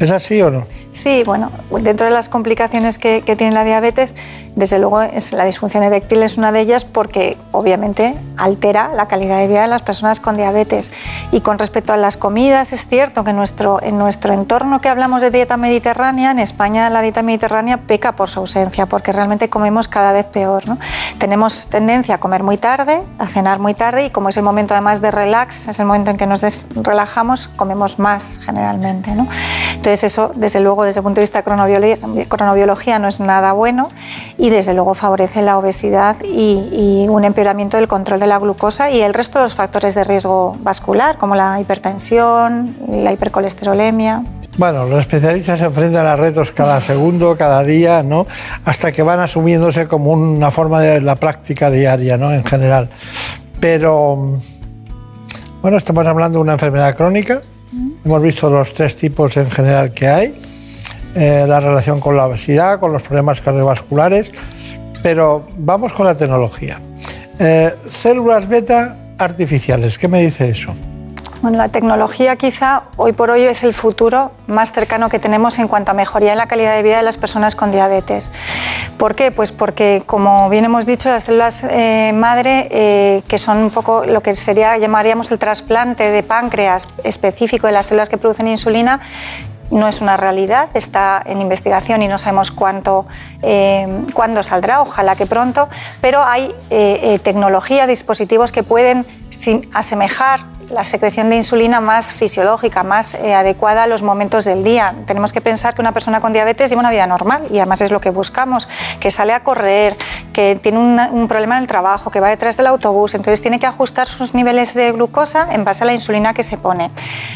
¿Es 0.00 0.10
así 0.10 0.40
o 0.42 0.50
no? 0.50 0.66
Sí, 0.92 1.22
bueno, 1.24 1.52
dentro 1.80 2.06
de 2.06 2.12
las 2.12 2.28
complicaciones 2.28 2.98
que, 2.98 3.22
que 3.24 3.36
tiene 3.36 3.52
la 3.52 3.62
diabetes, 3.62 4.16
desde 4.58 4.80
luego 4.80 5.02
es, 5.02 5.32
la 5.32 5.44
disfunción 5.44 5.84
eréctil 5.84 6.20
es 6.20 6.36
una 6.36 6.50
de 6.50 6.58
ellas 6.58 6.84
porque 6.84 7.38
obviamente 7.52 8.16
altera 8.36 8.90
la 8.92 9.06
calidad 9.06 9.38
de 9.38 9.46
vida 9.46 9.62
de 9.62 9.68
las 9.68 9.82
personas 9.82 10.18
con 10.18 10.36
diabetes. 10.36 10.90
Y 11.30 11.42
con 11.42 11.60
respecto 11.60 11.92
a 11.92 11.96
las 11.96 12.16
comidas, 12.16 12.72
es 12.72 12.88
cierto 12.88 13.22
que 13.22 13.32
nuestro, 13.32 13.80
en 13.80 13.98
nuestro 13.98 14.34
entorno 14.34 14.80
que 14.80 14.88
hablamos 14.88 15.22
de 15.22 15.30
dieta 15.30 15.56
mediterránea, 15.56 16.32
en 16.32 16.40
España 16.40 16.90
la 16.90 17.02
dieta 17.02 17.22
mediterránea 17.22 17.76
peca 17.76 18.16
por 18.16 18.28
su 18.28 18.40
ausencia 18.40 18.86
porque 18.86 19.12
realmente 19.12 19.48
comemos 19.48 19.86
cada 19.86 20.10
vez 20.10 20.26
peor. 20.26 20.66
¿no? 20.66 20.76
Tenemos 21.18 21.68
tendencia 21.68 22.16
a 22.16 22.18
comer 22.18 22.42
muy 22.42 22.58
tarde, 22.58 23.00
a 23.20 23.28
cenar 23.28 23.60
muy 23.60 23.74
tarde 23.74 24.06
y 24.06 24.10
como 24.10 24.28
es 24.30 24.36
el 24.36 24.42
momento 24.42 24.74
además 24.74 25.00
de 25.00 25.12
relax, 25.12 25.68
es 25.68 25.78
el 25.78 25.86
momento 25.86 26.10
en 26.10 26.16
que 26.16 26.26
nos 26.26 26.66
relajamos, 26.74 27.46
comemos 27.54 28.00
más 28.00 28.40
generalmente. 28.44 29.12
¿no? 29.12 29.28
Entonces 29.70 30.02
eso, 30.02 30.32
desde 30.34 30.58
luego, 30.58 30.82
desde 30.82 30.98
el 30.98 31.04
punto 31.04 31.20
de 31.20 31.22
vista 31.22 31.42
de 31.42 31.48
cronobiolo- 31.48 32.26
cronobiología 32.26 32.98
no 32.98 33.06
es 33.06 33.20
nada 33.20 33.52
bueno 33.52 33.88
y 34.36 34.47
desde 34.50 34.74
luego 34.74 34.94
favorece 34.94 35.42
la 35.42 35.58
obesidad 35.58 36.16
y, 36.24 36.68
y 36.72 37.08
un 37.08 37.24
empeoramiento 37.24 37.76
del 37.76 37.88
control 37.88 38.20
de 38.20 38.26
la 38.26 38.38
glucosa 38.38 38.90
y 38.90 39.00
el 39.00 39.14
resto 39.14 39.38
de 39.38 39.44
los 39.44 39.54
factores 39.54 39.94
de 39.94 40.04
riesgo 40.04 40.56
vascular, 40.60 41.18
como 41.18 41.34
la 41.34 41.60
hipertensión, 41.60 42.76
la 42.88 43.12
hipercolesterolemia. 43.12 44.22
Bueno, 44.58 44.86
los 44.86 45.00
especialistas 45.00 45.60
se 45.60 45.66
enfrentan 45.66 46.04
a 46.04 46.16
retos 46.16 46.50
cada 46.50 46.80
segundo, 46.82 47.36
cada 47.36 47.62
día, 47.62 48.02
¿no? 48.02 48.26
Hasta 48.64 48.90
que 48.90 49.02
van 49.02 49.20
asumiéndose 49.20 49.86
como 49.86 50.10
una 50.10 50.50
forma 50.50 50.80
de 50.80 51.00
la 51.00 51.14
práctica 51.14 51.70
diaria, 51.70 52.16
¿no? 52.16 52.32
En 52.32 52.44
general. 52.44 52.88
Pero, 53.60 54.36
bueno, 55.62 55.76
estamos 55.76 56.04
hablando 56.06 56.38
de 56.38 56.42
una 56.42 56.52
enfermedad 56.54 56.96
crónica. 56.96 57.40
Hemos 58.04 58.22
visto 58.22 58.50
los 58.50 58.72
tres 58.72 58.96
tipos 58.96 59.36
en 59.36 59.50
general 59.50 59.92
que 59.92 60.08
hay. 60.08 60.40
Eh, 61.14 61.46
la 61.48 61.60
relación 61.60 62.00
con 62.00 62.16
la 62.16 62.26
obesidad, 62.26 62.78
con 62.78 62.92
los 62.92 63.02
problemas 63.02 63.40
cardiovasculares, 63.40 64.32
pero 65.02 65.46
vamos 65.56 65.92
con 65.92 66.06
la 66.06 66.14
tecnología. 66.14 66.80
Eh, 67.38 67.74
células 67.86 68.48
beta 68.48 68.96
artificiales, 69.18 69.98
¿qué 69.98 70.06
me 70.06 70.22
dice 70.22 70.48
eso? 70.48 70.74
Bueno, 71.40 71.56
la 71.56 71.68
tecnología 71.68 72.34
quizá 72.34 72.82
hoy 72.96 73.12
por 73.12 73.30
hoy 73.30 73.42
es 73.44 73.62
el 73.62 73.72
futuro 73.72 74.32
más 74.48 74.72
cercano 74.72 75.08
que 75.08 75.20
tenemos 75.20 75.58
en 75.60 75.68
cuanto 75.68 75.92
a 75.92 75.94
mejoría 75.94 76.32
en 76.32 76.38
la 76.38 76.48
calidad 76.48 76.74
de 76.74 76.82
vida 76.82 76.96
de 76.96 77.04
las 77.04 77.16
personas 77.16 77.54
con 77.54 77.70
diabetes. 77.70 78.32
¿Por 78.96 79.14
qué? 79.14 79.30
Pues 79.30 79.52
porque, 79.52 80.02
como 80.04 80.48
bien 80.50 80.64
hemos 80.64 80.84
dicho, 80.84 81.08
las 81.10 81.24
células 81.24 81.64
eh, 81.70 82.12
madre, 82.12 83.22
que 83.28 83.38
son 83.38 83.58
un 83.58 83.70
poco 83.70 84.04
lo 84.04 84.20
que 84.20 84.34
sería, 84.34 84.76
llamaríamos 84.78 85.30
el 85.30 85.38
trasplante 85.38 86.10
de 86.10 86.24
páncreas 86.24 86.88
específico 87.04 87.68
de 87.68 87.72
las 87.72 87.86
células 87.86 88.08
que 88.08 88.18
producen 88.18 88.48
insulina, 88.48 89.00
no 89.70 89.88
es 89.88 90.00
una 90.00 90.16
realidad, 90.16 90.68
está 90.74 91.22
en 91.24 91.40
investigación 91.40 92.02
y 92.02 92.08
no 92.08 92.18
sabemos 92.18 92.50
cuánto, 92.50 93.06
eh, 93.42 93.86
cuándo 94.14 94.42
saldrá, 94.42 94.80
ojalá 94.80 95.16
que 95.16 95.26
pronto, 95.26 95.68
pero 96.00 96.22
hay 96.24 96.54
eh, 96.70 97.00
eh, 97.02 97.18
tecnología, 97.18 97.86
dispositivos 97.86 98.52
que 98.52 98.62
pueden 98.62 99.06
asemejar 99.74 100.57
la 100.70 100.84
secreción 100.84 101.30
de 101.30 101.36
insulina 101.36 101.80
más 101.80 102.12
fisiológica, 102.12 102.82
más 102.82 103.14
eh, 103.14 103.34
adecuada 103.34 103.84
a 103.84 103.86
los 103.86 104.02
momentos 104.02 104.44
del 104.44 104.62
día. 104.62 104.94
Tenemos 105.06 105.32
que 105.32 105.40
pensar 105.40 105.74
que 105.74 105.80
una 105.80 105.92
persona 105.92 106.20
con 106.20 106.32
diabetes 106.32 106.70
lleva 106.70 106.80
una 106.80 106.90
vida 106.90 107.06
normal 107.06 107.44
y 107.50 107.58
además 107.58 107.80
es 107.80 107.90
lo 107.90 108.00
que 108.00 108.10
buscamos, 108.10 108.68
que 109.00 109.10
sale 109.10 109.32
a 109.32 109.42
correr, 109.42 109.96
que 110.32 110.56
tiene 110.56 110.78
un 110.78 111.26
problema 111.28 111.56
en 111.56 111.62
el 111.62 111.66
trabajo, 111.66 112.10
que 112.10 112.20
va 112.20 112.28
detrás 112.28 112.56
del 112.56 112.66
autobús, 112.66 113.14
entonces 113.14 113.40
tiene 113.40 113.58
que 113.58 113.66
ajustar 113.66 114.06
sus 114.06 114.34
niveles 114.34 114.74
de 114.74 114.92
glucosa 114.92 115.48
en 115.50 115.64
base 115.64 115.84
a 115.84 115.86
la 115.86 115.94
insulina 115.94 116.34
que 116.34 116.42
se 116.42 116.58
pone. 116.58 116.90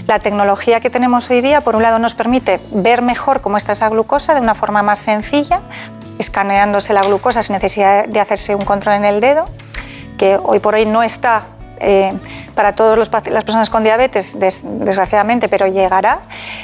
La 0.07 0.19
tecnología 0.19 0.81
que 0.81 0.91
tenemos 0.91 1.31
hoy 1.31 1.41
día, 1.41 1.63
por 1.63 1.77
un 1.77 1.83
lado, 1.83 1.99
nos 1.99 2.15
permite 2.15 2.61
ver 2.71 3.03
mejor 3.03 3.41
cómo 3.41 3.57
está 3.57 3.73
esa 3.73 3.89
glucosa 3.89 4.35
de 4.35 4.41
una 4.41 4.55
forma 4.55 4.83
más 4.83 4.99
sencilla, 4.99 5.61
escaneándose 6.19 6.93
la 6.93 7.03
glucosa 7.03 7.43
sin 7.43 7.55
necesidad 7.55 8.07
de 8.07 8.21
hacerse 8.21 8.55
un 8.55 8.65
control 8.65 8.97
en 8.97 9.05
el 9.05 9.21
dedo, 9.21 9.47
que 10.19 10.37
hoy 10.37 10.59
por 10.59 10.75
hoy 10.75 10.87
no 10.87 11.03
está 11.03 11.47
eh, 11.81 12.13
para 12.55 12.73
todas 12.75 12.99
las 12.99 13.45
personas 13.45 13.71
con 13.71 13.83
diabetes, 13.85 14.39
des- 14.39 14.63
desgraciadamente, 14.65 15.49
pero 15.49 15.67
llegará, 15.67 16.21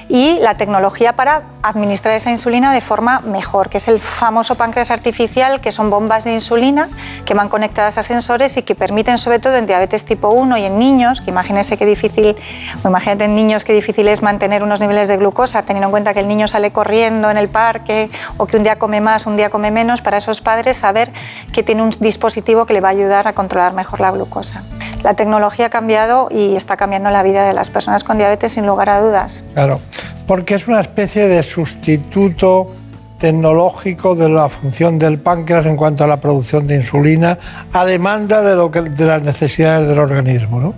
y 0.09 0.39
la 0.41 0.57
tecnología 0.57 1.15
para 1.17 1.43
administrar 1.63 2.15
esa 2.15 2.31
insulina 2.31 2.73
de 2.73 2.81
forma 2.81 3.21
mejor, 3.21 3.69
que 3.69 3.79
es 3.79 3.89
el 3.89 4.01
famoso 4.01 4.55
páncreas 4.55 4.91
artificial, 4.91 5.61
que 5.61 5.73
son 5.73 5.91
bombas 5.91 6.25
de 6.25 6.33
insulina 6.33 6.89
que 7.25 7.35
van 7.35 7.49
conectadas 7.49 7.99
a 7.99 8.03
sensores 8.03 8.57
y 8.57 8.63
que 8.63 8.75
permiten, 8.75 9.19
sobre 9.19 9.39
todo 9.39 9.57
en 9.57 9.67
diabetes 9.67 10.05
tipo 10.05 10.29
1 10.31 10.57
y 10.59 10.65
en 10.65 10.79
niños, 10.79 11.21
que 11.21 11.31
imagínense 11.31 11.77
qué 11.77 11.87
difícil, 11.87 12.37
o 12.85 12.89
imagínate 12.89 13.25
en 13.25 13.35
niños 13.35 13.65
qué 13.65 13.73
difícil 13.73 14.09
es 14.09 14.23
mantener 14.23 14.63
unos 14.63 14.81
niveles 14.81 15.09
de 15.09 15.17
glucosa, 15.17 15.63
teniendo 15.63 15.87
en 15.87 15.91
cuenta 15.91 16.15
que 16.15 16.21
el 16.21 16.29
niño 16.29 16.49
sale 16.49 16.71
corriendo 16.71 17.31
en 17.31 17.37
el 17.37 17.49
parque 17.49 18.11
o 18.37 18.47
que 18.47 18.57
un 18.57 18.63
día 18.63 18.79
come 18.79 19.01
más, 19.01 19.27
un 19.27 19.37
día 19.37 19.51
come 19.51 19.71
menos, 19.71 20.01
para 20.03 20.17
esos 20.19 20.41
padres 20.41 20.77
saber 20.77 21.11
que 21.53 21.63
tiene 21.63 21.83
un 21.83 21.91
dispositivo 22.01 22.67
que 22.67 22.73
le 22.73 22.81
va 22.81 22.89
a 22.89 22.93
ayudar 22.93 23.27
a 23.29 23.33
controlar 23.33 23.73
mejor 23.75 24.01
la 24.01 24.11
glucosa. 24.11 24.63
La 25.03 25.15
tecnología 25.15 25.71
cambiado 25.79 26.29
y 26.31 26.57
está 26.57 26.77
cambiando 26.77 27.11
la 27.11 27.23
vida 27.23 27.47
de 27.47 27.53
las 27.55 27.71
personas 27.71 28.03
con 28.05 28.19
diabetes 28.19 28.53
sin 28.53 28.67
lugar 28.67 28.91
a 28.91 29.01
dudas. 29.01 29.45
Claro, 29.55 29.81
porque 30.27 30.55
es 30.57 30.67
una 30.69 30.81
especie 30.81 31.29
de 31.29 31.43
sustituto 31.43 32.73
tecnológico 33.19 34.15
de 34.15 34.29
la 34.29 34.49
función 34.49 34.99
del 34.99 35.19
páncreas 35.19 35.67
en 35.67 35.77
cuanto 35.77 36.05
a 36.05 36.07
la 36.07 36.19
producción 36.21 36.67
de 36.67 36.77
insulina 36.77 37.39
a 37.73 37.85
demanda 37.85 38.43
de, 38.43 38.55
lo 38.55 38.71
que, 38.71 38.83
de 38.83 39.05
las 39.07 39.23
necesidades 39.23 39.89
del 39.89 39.99
organismo. 39.99 40.61
¿no? 40.61 40.75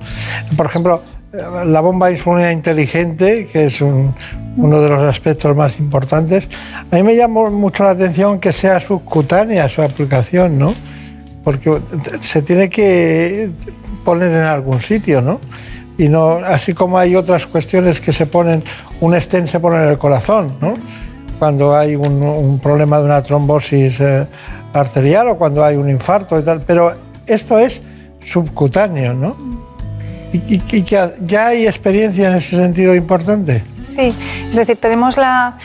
Por 0.57 0.67
ejemplo, 0.67 1.01
eh, 1.33 1.39
la 1.67 1.81
bomba 1.81 2.11
insulina 2.11 2.53
inteligente, 2.53 3.47
que 3.53 3.67
es 3.67 3.81
un- 3.81 4.15
uno 4.57 4.81
de 4.81 4.89
los 4.89 5.03
aspectos 5.03 5.57
más 5.57 5.79
importantes, 5.79 6.49
a 6.91 6.97
mí 6.97 7.03
me 7.03 7.15
llamó 7.15 7.51
mucho 7.51 7.85
la 7.85 7.91
atención 7.91 8.41
que 8.41 8.53
sea 8.53 8.81
subcutánea 8.81 9.69
su 9.69 9.81
aplicación, 9.83 10.59
¿no? 10.59 10.75
Porque 11.45 11.79
se 12.21 12.43
tiene 12.43 12.69
que 12.69 13.51
poner 14.05 14.31
en 14.31 14.43
algún 14.43 14.81
sitio, 14.81 15.21
¿no? 15.23 15.41
Y 15.99 16.09
no, 16.09 16.37
así 16.45 16.73
como 16.73 16.99
hay 16.99 17.15
otras 17.15 17.47
cuestiones 17.47 18.01
que 18.01 18.13
se 18.13 18.27
ponen, 18.27 18.63
un 19.01 19.19
stent 19.21 19.47
se 19.47 19.61
pone 19.61 19.77
en 19.77 19.91
el 19.91 19.99
corazón, 19.99 20.55
¿no? 20.61 20.75
Cuando 21.39 21.77
hay 21.77 21.95
un, 21.97 22.23
un 22.23 22.59
problema 22.59 22.99
de 22.99 23.05
una 23.05 23.23
trombosis 23.23 24.01
eh, 24.01 24.27
arterial 24.73 25.29
o 25.29 25.37
cuando 25.37 25.65
hay 25.65 25.77
un 25.77 25.89
infarto 25.91 26.39
y 26.39 26.43
tal, 26.43 26.63
pero 26.63 26.95
esto 27.27 27.59
es 27.59 27.83
subcutáneo, 28.25 29.15
¿no? 29.15 29.37
Y, 30.33 30.39
y- 30.55 30.63
y 30.73 30.83
que 30.83 30.99
ya 31.27 31.49
hay 31.49 31.67
experiencia 31.67 32.29
en 32.29 32.37
ese 32.37 32.57
sentido 32.57 32.95
importante. 32.95 33.63
Sí, 33.83 34.15
es 34.49 34.57
decir, 34.57 34.77
tenemos 34.77 35.17
la 35.17 35.57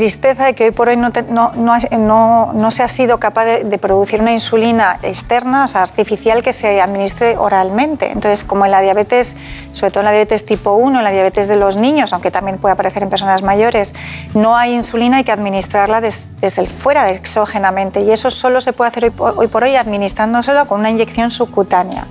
tristeza 0.00 0.44
de 0.44 0.54
que 0.54 0.64
hoy 0.64 0.70
por 0.72 0.88
hoy 0.90 0.98
no, 0.98 1.10
te- 1.10 1.22
no, 1.22 1.52
no 1.54 1.72
ha- 1.72 1.78
no- 1.96 2.52
no 2.52 2.70
se 2.70 2.82
ha 2.82 2.88
sido 2.88 3.18
capaz 3.18 3.46
de, 3.46 3.64
de 3.64 3.78
producir 3.78 4.20
una 4.20 4.32
insulina 4.32 4.98
externa, 5.02 5.64
o 5.64 5.68
sea, 5.68 5.80
artificial, 5.80 6.42
que 6.42 6.52
se 6.52 6.82
administre 6.82 7.38
oralmente. 7.38 8.12
Entonces, 8.12 8.44
como 8.44 8.66
en 8.66 8.72
la 8.72 8.82
diabetes, 8.82 9.36
sobre 9.72 9.90
todo 9.90 10.00
en 10.00 10.04
la 10.04 10.10
diabetes 10.10 10.44
tipo 10.44 10.72
1, 10.72 10.98
en 10.98 11.04
la 11.04 11.10
diabetes 11.12 11.48
de 11.48 11.56
los 11.56 11.78
niños, 11.78 12.12
aunque 12.12 12.30
también 12.30 12.58
puede 12.58 12.74
aparecer 12.74 13.02
en 13.04 13.08
personas 13.08 13.42
mayores, 13.42 13.94
no 14.34 14.54
hay 14.54 14.74
insulina, 14.74 15.16
hay 15.16 15.24
que 15.24 15.32
administrarla 15.32 16.02
des- 16.02 16.28
desde 16.42 16.60
el 16.60 16.68
fuera, 16.68 17.08
exógenamente. 17.08 18.00
Y 18.02 18.10
eso 18.12 18.30
solo 18.30 18.60
se 18.60 18.74
puede 18.74 18.88
hacer 18.90 19.04
hoy, 19.04 19.10
por- 19.10 19.32
hoy 19.38 19.46
por 19.46 19.62
hoy 19.62 19.76
administrándoselo 19.76 20.66
con 20.66 20.80
una 20.80 20.90
inyección 20.90 21.30
subcutánea. 21.30 22.06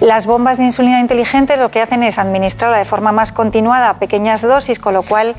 Las 0.00 0.26
bombas 0.26 0.58
de 0.58 0.64
insulina 0.64 0.98
inteligente 0.98 1.56
lo 1.56 1.70
que 1.70 1.80
hacen 1.80 2.02
es 2.02 2.18
administrarla 2.18 2.78
de 2.78 2.84
forma 2.84 3.12
más 3.12 3.30
continuada 3.30 3.90
a 3.90 3.94
pequeñas 3.94 4.42
dosis, 4.42 4.78
con 4.80 4.94
lo 4.94 5.02
cual 5.02 5.36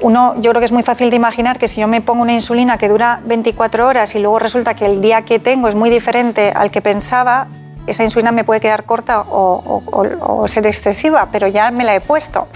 uno, 0.00 0.34
yo 0.40 0.50
creo 0.50 0.60
que 0.60 0.64
es 0.66 0.72
muy 0.72 0.82
fácil 0.82 1.10
de 1.10 1.16
imaginar 1.16 1.58
que 1.58 1.68
si 1.68 1.80
yo 1.80 1.88
me 1.88 2.00
pongo 2.00 2.22
una 2.22 2.32
insulina 2.32 2.78
que 2.78 2.88
dura 2.88 3.20
24 3.24 3.86
horas 3.86 4.14
y 4.14 4.18
luego 4.18 4.38
resulta 4.38 4.74
que 4.74 4.86
el 4.86 5.00
día 5.00 5.22
que 5.22 5.38
tengo 5.38 5.68
es 5.68 5.74
muy 5.74 5.90
diferente 5.90 6.52
al 6.54 6.70
que 6.70 6.80
pensaba, 6.82 7.48
esa 7.86 8.04
insulina 8.04 8.30
me 8.32 8.44
puede 8.44 8.60
quedar 8.60 8.84
corta 8.84 9.20
o, 9.22 9.82
o- 9.86 10.48
ser 10.48 10.66
excesiva, 10.66 11.28
pero 11.32 11.48
ya 11.48 11.70
me 11.70 11.84
la 11.84 11.94
he 11.94 12.00
puesto. 12.00 12.46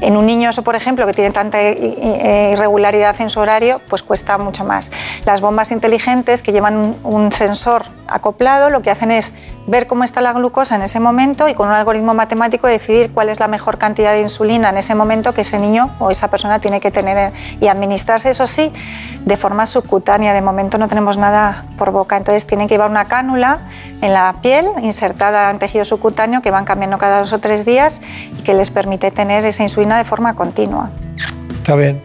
En 0.00 0.16
un 0.16 0.26
niño, 0.26 0.50
eso 0.50 0.62
por 0.62 0.76
ejemplo, 0.76 1.06
que 1.06 1.12
tiene 1.12 1.30
tanta 1.30 1.60
eh, 1.60 2.50
irregularidad 2.52 3.18
en 3.20 3.30
su 3.30 3.40
horario, 3.40 3.80
pues 3.88 4.02
cuesta 4.02 4.36
mucho 4.38 4.64
más. 4.64 4.90
Las 5.24 5.40
bombas 5.40 5.70
inteligentes 5.70 6.42
que 6.42 6.52
llevan 6.52 6.96
un 7.04 7.32
sensor 7.32 7.84
acoplado, 8.06 8.70
lo 8.70 8.82
que 8.82 8.90
hacen 8.90 9.10
es 9.10 9.32
ver 9.66 9.86
cómo 9.86 10.04
está 10.04 10.20
la 10.20 10.32
glucosa 10.32 10.76
en 10.76 10.82
ese 10.82 11.00
momento 11.00 11.48
y 11.48 11.54
con 11.54 11.68
un 11.68 11.74
algoritmo 11.74 12.12
matemático 12.12 12.66
decidir 12.66 13.12
cuál 13.12 13.30
es 13.30 13.40
la 13.40 13.48
mejor 13.48 13.78
cantidad 13.78 14.12
de 14.12 14.20
insulina 14.20 14.68
en 14.68 14.76
ese 14.76 14.94
momento 14.94 15.32
que 15.32 15.40
ese 15.40 15.58
niño 15.58 15.90
o 15.98 16.10
esa 16.10 16.28
persona 16.28 16.58
tiene 16.58 16.80
que 16.80 16.90
tener 16.90 17.32
y 17.60 17.68
administrarse, 17.68 18.30
eso 18.30 18.46
sí, 18.46 18.72
de 19.24 19.36
forma 19.36 19.64
subcutánea. 19.66 20.34
De 20.34 20.42
momento 20.42 20.76
no 20.76 20.88
tenemos 20.88 21.16
nada 21.16 21.64
por 21.78 21.92
boca, 21.92 22.16
entonces 22.16 22.46
tienen 22.46 22.68
que 22.68 22.74
llevar 22.74 22.90
una 22.90 23.06
cánula 23.06 23.60
en 24.02 24.12
la 24.12 24.34
piel 24.42 24.66
insertada 24.82 25.50
en 25.50 25.58
tejido 25.58 25.84
subcutáneo 25.84 26.42
que 26.42 26.50
van 26.50 26.64
cambiando 26.64 26.98
cada 26.98 27.20
dos 27.20 27.32
o 27.32 27.38
tres 27.38 27.64
días 27.64 28.02
y 28.38 28.42
que 28.42 28.52
les 28.52 28.70
permite 28.70 29.10
tener 29.10 29.44
esa 29.44 29.62
insulina 29.62 29.83
de 29.92 30.04
forma 30.04 30.34
continua. 30.34 30.90
Está 31.58 31.76
bien. 31.76 32.00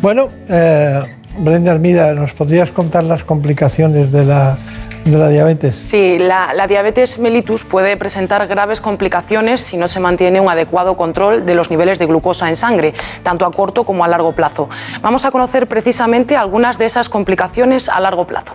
Bueno, 0.00 0.28
eh, 0.48 1.02
Brenda 1.38 1.72
Armida, 1.72 2.12
¿nos 2.14 2.32
podrías 2.32 2.70
contar 2.70 3.04
las 3.04 3.24
complicaciones 3.24 4.12
de 4.12 4.24
la, 4.24 4.56
de 5.04 5.18
la 5.18 5.28
diabetes? 5.28 5.76
Sí, 5.76 6.18
la, 6.18 6.54
la 6.54 6.66
diabetes 6.66 7.18
mellitus 7.18 7.64
puede 7.64 7.96
presentar 7.96 8.46
graves 8.46 8.80
complicaciones 8.80 9.60
si 9.60 9.76
no 9.76 9.88
se 9.88 10.00
mantiene 10.00 10.40
un 10.40 10.48
adecuado 10.48 10.96
control 10.96 11.44
de 11.46 11.54
los 11.54 11.70
niveles 11.70 11.98
de 11.98 12.06
glucosa 12.06 12.48
en 12.48 12.56
sangre, 12.56 12.94
tanto 13.22 13.44
a 13.46 13.50
corto 13.50 13.84
como 13.84 14.04
a 14.04 14.08
largo 14.08 14.32
plazo. 14.32 14.68
Vamos 15.02 15.24
a 15.24 15.30
conocer 15.30 15.66
precisamente 15.66 16.36
algunas 16.36 16.78
de 16.78 16.86
esas 16.86 17.08
complicaciones 17.08 17.88
a 17.88 18.00
largo 18.00 18.26
plazo. 18.26 18.54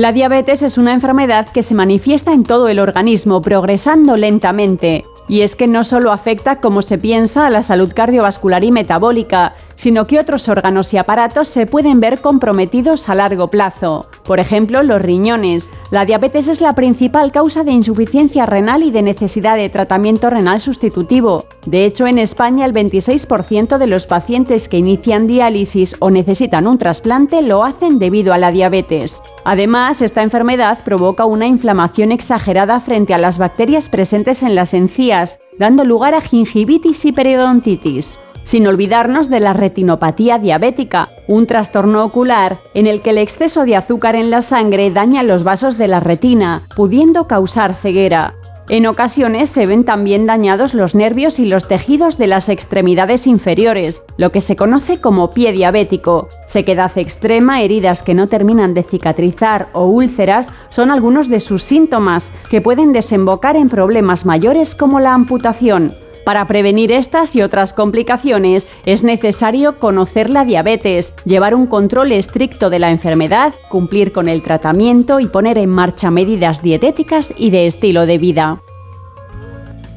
La 0.00 0.12
diabetes 0.12 0.62
es 0.62 0.78
una 0.78 0.94
enfermedad 0.94 1.48
que 1.50 1.62
se 1.62 1.74
manifiesta 1.74 2.32
en 2.32 2.42
todo 2.42 2.68
el 2.68 2.78
organismo, 2.78 3.42
progresando 3.42 4.16
lentamente. 4.16 5.04
Y 5.28 5.42
es 5.42 5.56
que 5.56 5.66
no 5.66 5.84
solo 5.84 6.10
afecta, 6.10 6.58
como 6.58 6.80
se 6.80 6.96
piensa, 6.96 7.46
a 7.46 7.50
la 7.50 7.62
salud 7.62 7.92
cardiovascular 7.94 8.64
y 8.64 8.72
metabólica, 8.72 9.54
sino 9.74 10.06
que 10.06 10.18
otros 10.18 10.48
órganos 10.48 10.92
y 10.94 10.96
aparatos 10.96 11.48
se 11.48 11.66
pueden 11.66 12.00
ver 12.00 12.20
comprometidos 12.20 13.08
a 13.10 13.14
largo 13.14 13.48
plazo. 13.48 14.06
Por 14.24 14.40
ejemplo, 14.40 14.82
los 14.82 15.02
riñones. 15.02 15.70
La 15.90 16.04
diabetes 16.04 16.48
es 16.48 16.60
la 16.60 16.74
principal 16.74 17.30
causa 17.30 17.62
de 17.62 17.72
insuficiencia 17.72 18.46
renal 18.46 18.82
y 18.82 18.90
de 18.90 19.02
necesidad 19.02 19.56
de 19.56 19.68
tratamiento 19.68 20.30
renal 20.30 20.60
sustitutivo. 20.60 21.44
De 21.66 21.84
hecho, 21.84 22.06
en 22.06 22.18
España 22.18 22.64
el 22.64 22.72
26% 22.72 23.78
de 23.78 23.86
los 23.86 24.06
pacientes 24.06 24.68
que 24.68 24.78
inician 24.78 25.26
diálisis 25.26 25.94
o 25.98 26.10
necesitan 26.10 26.66
un 26.66 26.78
trasplante 26.78 27.42
lo 27.42 27.64
hacen 27.64 27.98
debido 27.98 28.32
a 28.32 28.38
la 28.38 28.50
diabetes. 28.50 29.22
Además, 29.44 29.89
esta 29.90 30.22
enfermedad 30.22 30.78
provoca 30.84 31.24
una 31.24 31.48
inflamación 31.48 32.12
exagerada 32.12 32.78
frente 32.78 33.12
a 33.12 33.18
las 33.18 33.38
bacterias 33.38 33.88
presentes 33.88 34.44
en 34.44 34.54
las 34.54 34.72
encías, 34.72 35.40
dando 35.58 35.84
lugar 35.84 36.14
a 36.14 36.20
gingivitis 36.20 37.04
y 37.04 37.12
periodontitis. 37.12 38.20
Sin 38.44 38.66
olvidarnos 38.68 39.28
de 39.28 39.40
la 39.40 39.52
retinopatía 39.52 40.38
diabética, 40.38 41.08
un 41.26 41.46
trastorno 41.46 42.04
ocular 42.04 42.56
en 42.72 42.86
el 42.86 43.00
que 43.00 43.10
el 43.10 43.18
exceso 43.18 43.64
de 43.64 43.76
azúcar 43.76 44.14
en 44.14 44.30
la 44.30 44.42
sangre 44.42 44.90
daña 44.90 45.24
los 45.24 45.42
vasos 45.42 45.76
de 45.76 45.88
la 45.88 45.98
retina, 45.98 46.62
pudiendo 46.76 47.26
causar 47.26 47.74
ceguera. 47.74 48.34
En 48.72 48.86
ocasiones 48.86 49.50
se 49.50 49.66
ven 49.66 49.82
también 49.82 50.26
dañados 50.26 50.74
los 50.74 50.94
nervios 50.94 51.40
y 51.40 51.44
los 51.44 51.66
tejidos 51.66 52.18
de 52.18 52.28
las 52.28 52.48
extremidades 52.48 53.26
inferiores, 53.26 54.04
lo 54.16 54.30
que 54.30 54.40
se 54.40 54.54
conoce 54.54 55.00
como 55.00 55.32
pie 55.32 55.50
diabético. 55.50 56.28
Sequedad 56.46 56.96
extrema, 56.96 57.62
heridas 57.62 58.04
que 58.04 58.14
no 58.14 58.28
terminan 58.28 58.72
de 58.72 58.84
cicatrizar 58.84 59.70
o 59.72 59.86
úlceras 59.86 60.54
son 60.68 60.92
algunos 60.92 61.28
de 61.28 61.40
sus 61.40 61.64
síntomas 61.64 62.32
que 62.48 62.60
pueden 62.60 62.92
desembocar 62.92 63.56
en 63.56 63.68
problemas 63.68 64.24
mayores 64.24 64.76
como 64.76 65.00
la 65.00 65.14
amputación. 65.14 65.96
Para 66.24 66.46
prevenir 66.46 66.92
estas 66.92 67.34
y 67.34 67.42
otras 67.42 67.72
complicaciones 67.72 68.70
es 68.84 69.02
necesario 69.02 69.78
conocer 69.78 70.30
la 70.30 70.44
diabetes, 70.44 71.14
llevar 71.24 71.54
un 71.54 71.66
control 71.66 72.12
estricto 72.12 72.70
de 72.70 72.78
la 72.78 72.90
enfermedad, 72.90 73.54
cumplir 73.68 74.12
con 74.12 74.28
el 74.28 74.42
tratamiento 74.42 75.18
y 75.20 75.26
poner 75.26 75.58
en 75.58 75.70
marcha 75.70 76.10
medidas 76.10 76.62
dietéticas 76.62 77.32
y 77.36 77.50
de 77.50 77.66
estilo 77.66 78.06
de 78.06 78.18
vida. 78.18 78.60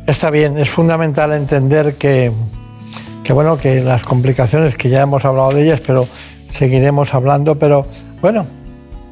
Está 0.07 0.29
bien, 0.31 0.57
es 0.57 0.69
fundamental 0.69 1.33
entender 1.33 1.95
que, 1.95 2.31
bueno, 3.29 3.57
que 3.57 3.81
las 3.81 4.03
complicaciones, 4.03 4.75
que 4.75 4.89
ya 4.89 5.01
hemos 5.01 5.25
hablado 5.25 5.51
de 5.51 5.63
ellas, 5.63 5.81
pero 5.85 6.05
seguiremos 6.49 7.13
hablando, 7.13 7.57
pero 7.57 7.85
bueno, 8.21 8.45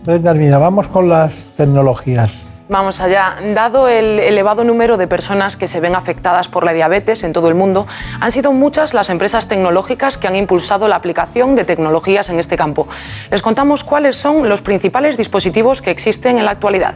Brenda 0.06 0.32
Armida, 0.32 0.58
vamos 0.58 0.88
con 0.88 1.08
las 1.08 1.34
tecnologías. 1.56 2.32
Vamos 2.72 3.02
allá. 3.02 3.36
Dado 3.54 3.90
el 3.90 4.18
elevado 4.18 4.64
número 4.64 4.96
de 4.96 5.06
personas 5.06 5.58
que 5.58 5.68
se 5.68 5.82
ven 5.82 5.94
afectadas 5.94 6.48
por 6.48 6.64
la 6.64 6.72
diabetes 6.72 7.26
en 7.26 7.34
todo 7.34 7.50
el 7.50 7.54
mundo, 7.54 7.86
han 8.22 8.32
sido 8.32 8.54
muchas 8.54 8.94
las 8.94 9.10
empresas 9.10 9.50
tecnológicas 9.50 10.18
que 10.18 10.28
han 10.28 10.38
impulsado 10.38 10.88
la 10.88 10.96
aplicación 10.96 11.56
de 11.56 11.66
tecnologías 11.66 12.30
en 12.30 12.40
este 12.40 12.56
campo. 12.56 12.88
Les 13.30 13.42
contamos 13.42 13.84
cuáles 13.84 14.16
son 14.16 14.48
los 14.48 14.62
principales 14.62 15.18
dispositivos 15.18 15.82
que 15.82 15.92
existen 15.92 16.38
en 16.38 16.46
la 16.46 16.52
actualidad. 16.52 16.96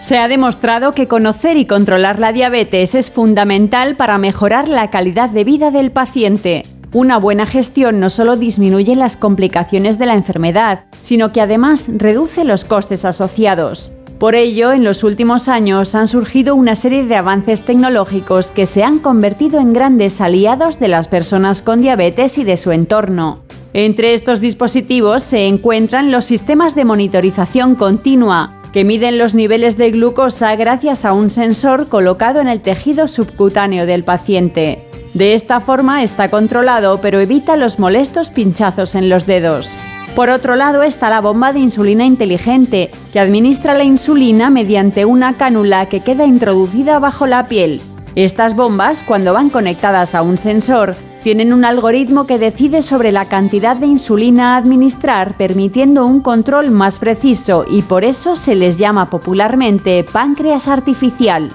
Se 0.00 0.18
ha 0.18 0.28
demostrado 0.28 0.92
que 0.92 1.08
conocer 1.08 1.56
y 1.56 1.64
controlar 1.64 2.18
la 2.18 2.34
diabetes 2.34 2.94
es 2.94 3.10
fundamental 3.10 3.96
para 3.96 4.18
mejorar 4.18 4.68
la 4.68 4.90
calidad 4.90 5.30
de 5.30 5.44
vida 5.44 5.70
del 5.70 5.90
paciente. 5.90 6.64
Una 6.92 7.18
buena 7.18 7.46
gestión 7.46 7.98
no 7.98 8.10
solo 8.10 8.36
disminuye 8.36 8.94
las 8.94 9.16
complicaciones 9.16 9.98
de 9.98 10.04
la 10.04 10.14
enfermedad, 10.14 10.84
sino 11.00 11.32
que 11.32 11.40
además 11.40 11.88
reduce 11.96 12.44
los 12.44 12.66
costes 12.66 13.06
asociados. 13.06 13.94
Por 14.20 14.34
ello, 14.34 14.72
en 14.72 14.84
los 14.84 15.02
últimos 15.02 15.48
años 15.48 15.94
han 15.94 16.06
surgido 16.06 16.54
una 16.54 16.74
serie 16.74 17.06
de 17.06 17.16
avances 17.16 17.62
tecnológicos 17.62 18.50
que 18.50 18.66
se 18.66 18.84
han 18.84 18.98
convertido 18.98 19.60
en 19.60 19.72
grandes 19.72 20.20
aliados 20.20 20.78
de 20.78 20.88
las 20.88 21.08
personas 21.08 21.62
con 21.62 21.80
diabetes 21.80 22.36
y 22.36 22.44
de 22.44 22.58
su 22.58 22.70
entorno. 22.70 23.40
Entre 23.72 24.12
estos 24.12 24.40
dispositivos 24.40 25.22
se 25.22 25.46
encuentran 25.46 26.12
los 26.12 26.26
sistemas 26.26 26.74
de 26.74 26.84
monitorización 26.84 27.76
continua, 27.76 28.60
que 28.74 28.84
miden 28.84 29.16
los 29.16 29.34
niveles 29.34 29.78
de 29.78 29.90
glucosa 29.90 30.54
gracias 30.54 31.06
a 31.06 31.14
un 31.14 31.30
sensor 31.30 31.88
colocado 31.88 32.42
en 32.42 32.48
el 32.48 32.60
tejido 32.60 33.08
subcutáneo 33.08 33.86
del 33.86 34.04
paciente. 34.04 34.84
De 35.14 35.32
esta 35.32 35.60
forma 35.60 36.02
está 36.02 36.28
controlado, 36.28 37.00
pero 37.00 37.20
evita 37.20 37.56
los 37.56 37.78
molestos 37.78 38.28
pinchazos 38.28 38.94
en 38.94 39.08
los 39.08 39.24
dedos. 39.24 39.78
Por 40.14 40.28
otro 40.28 40.56
lado 40.56 40.82
está 40.82 41.08
la 41.08 41.20
bomba 41.20 41.52
de 41.52 41.60
insulina 41.60 42.04
inteligente, 42.04 42.90
que 43.12 43.20
administra 43.20 43.74
la 43.74 43.84
insulina 43.84 44.50
mediante 44.50 45.04
una 45.04 45.36
cánula 45.36 45.86
que 45.86 46.00
queda 46.00 46.26
introducida 46.26 46.98
bajo 46.98 47.26
la 47.26 47.46
piel. 47.46 47.80
Estas 48.16 48.56
bombas, 48.56 49.04
cuando 49.04 49.32
van 49.32 49.50
conectadas 49.50 50.16
a 50.16 50.22
un 50.22 50.36
sensor, 50.36 50.96
tienen 51.22 51.52
un 51.52 51.64
algoritmo 51.64 52.26
que 52.26 52.38
decide 52.38 52.82
sobre 52.82 53.12
la 53.12 53.26
cantidad 53.26 53.76
de 53.76 53.86
insulina 53.86 54.54
a 54.54 54.56
administrar, 54.56 55.36
permitiendo 55.36 56.04
un 56.04 56.20
control 56.20 56.72
más 56.72 56.98
preciso 56.98 57.64
y 57.70 57.82
por 57.82 58.02
eso 58.02 58.34
se 58.34 58.56
les 58.56 58.78
llama 58.78 59.10
popularmente 59.10 60.04
páncreas 60.04 60.66
artificial. 60.66 61.50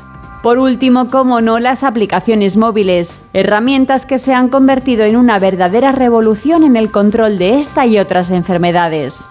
Por 0.45 0.59
último, 0.59 1.09
como 1.09 1.41
no, 1.41 1.57
las 1.57 1.83
aplicaciones 1.83 2.55
móviles, 2.55 3.11
herramientas 3.33 4.05
que 4.05 4.19
se 4.19 4.31
han 4.31 4.49
convertido 4.49 5.03
en 5.03 5.15
una 5.15 5.39
verdadera 5.39 5.91
revolución 5.91 6.63
en 6.63 6.75
el 6.75 6.91
control 6.91 7.39
de 7.39 7.57
esta 7.57 7.87
y 7.87 7.97
otras 7.97 8.29
enfermedades. 8.29 9.21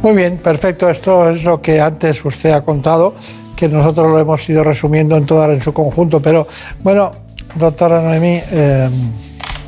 Muy 0.00 0.14
bien, 0.14 0.38
perfecto. 0.38 0.88
Esto 0.88 1.28
es 1.28 1.42
lo 1.42 1.60
que 1.60 1.80
antes 1.80 2.24
usted 2.24 2.50
ha 2.50 2.60
contado, 2.60 3.14
que 3.56 3.68
nosotros 3.68 4.12
lo 4.12 4.20
hemos 4.20 4.48
ido 4.48 4.62
resumiendo 4.62 5.16
en 5.16 5.26
toda 5.26 5.52
en 5.52 5.60
su 5.60 5.72
conjunto. 5.72 6.20
Pero 6.20 6.46
bueno, 6.84 7.10
doctora 7.56 8.00
Noemí, 8.00 8.40
eh, 8.52 8.88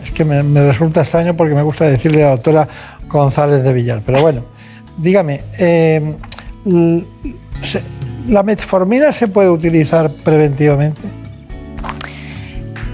es 0.04 0.12
que 0.12 0.24
me, 0.24 0.40
resulta 0.68 1.00
extraño 1.00 1.34
porque 1.34 1.56
me 1.56 1.62
gusta 1.62 1.84
decirle 1.86 2.22
a 2.22 2.26
la 2.26 2.32
doctora 2.34 2.68
González 3.08 3.64
de 3.64 3.72
Villar. 3.72 4.02
Pero 4.06 4.22
bueno, 4.22 4.44
dígame, 4.98 5.40
eh, 5.58 6.16
¿la 8.28 8.42
metformina 8.42 9.12
se 9.12 9.28
puede 9.28 9.50
utilizar 9.50 10.10
preventivamente? 10.10 11.02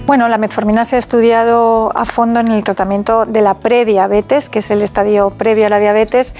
Bueno, 0.05 0.27
la 0.27 0.37
metformina 0.37 0.83
se 0.83 0.97
ha 0.97 0.99
estudiado 0.99 1.95
a 1.95 2.03
fondo 2.03 2.41
en 2.41 2.49
el 2.49 2.61
tratamiento 2.65 3.25
de 3.25 3.41
la 3.41 3.53
prediabetes, 3.53 4.49
que 4.49 4.59
es 4.59 4.69
el 4.69 4.81
estadio 4.81 5.29
previo 5.29 5.67
a 5.67 5.69
la 5.69 5.79
diabetes, 5.79 6.35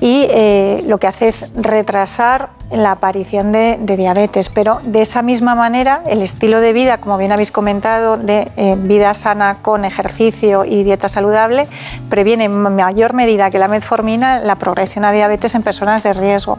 y 0.00 0.28
eh, 0.30 0.84
lo 0.86 0.98
que 0.98 1.08
hace 1.08 1.26
es 1.26 1.46
retrasar 1.56 2.50
la 2.70 2.92
aparición 2.92 3.50
de, 3.50 3.76
diabetes. 3.80 4.50
Pero 4.50 4.80
de 4.84 5.02
esa 5.02 5.22
misma 5.22 5.56
manera, 5.56 6.02
el 6.06 6.22
estilo 6.22 6.60
de 6.60 6.72
vida, 6.72 6.98
como 6.98 7.18
bien 7.18 7.32
habéis 7.32 7.50
comentado, 7.50 8.18
de 8.18 8.52
eh, 8.56 8.76
vida 8.78 9.12
sana 9.14 9.58
con 9.62 9.84
ejercicio 9.84 10.64
y 10.64 10.84
dieta 10.84 11.08
saludable, 11.08 11.66
previene 12.08 12.44
en 12.44 12.52
mayor 12.52 13.14
medida 13.14 13.50
que 13.50 13.58
la 13.58 13.66
metformina 13.66 14.38
la 14.38 14.54
progresión 14.56 15.04
a 15.04 15.10
diabetes 15.10 15.56
en 15.56 15.62
personas 15.62 16.04
de 16.04 16.12
riesgo. 16.12 16.58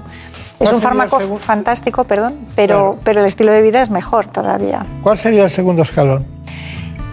Es 0.60 0.68
¿Cuál 0.68 0.76
un 0.76 0.82
fármaco 0.82 1.38
fantástico, 1.38 2.04
perdón, 2.04 2.36
pero, 2.54 2.98
pero 3.06 3.22
el 3.22 3.28
estilo 3.28 3.52
de 3.54 3.62
vida 3.62 3.82
es 3.82 3.90
mejor 3.90 4.26
todavía. 4.26 4.86
¿Cuál 5.02 5.18
sería 5.18 5.44
el 5.44 5.50
segundo 5.50 5.84
escalón? 5.84 6.26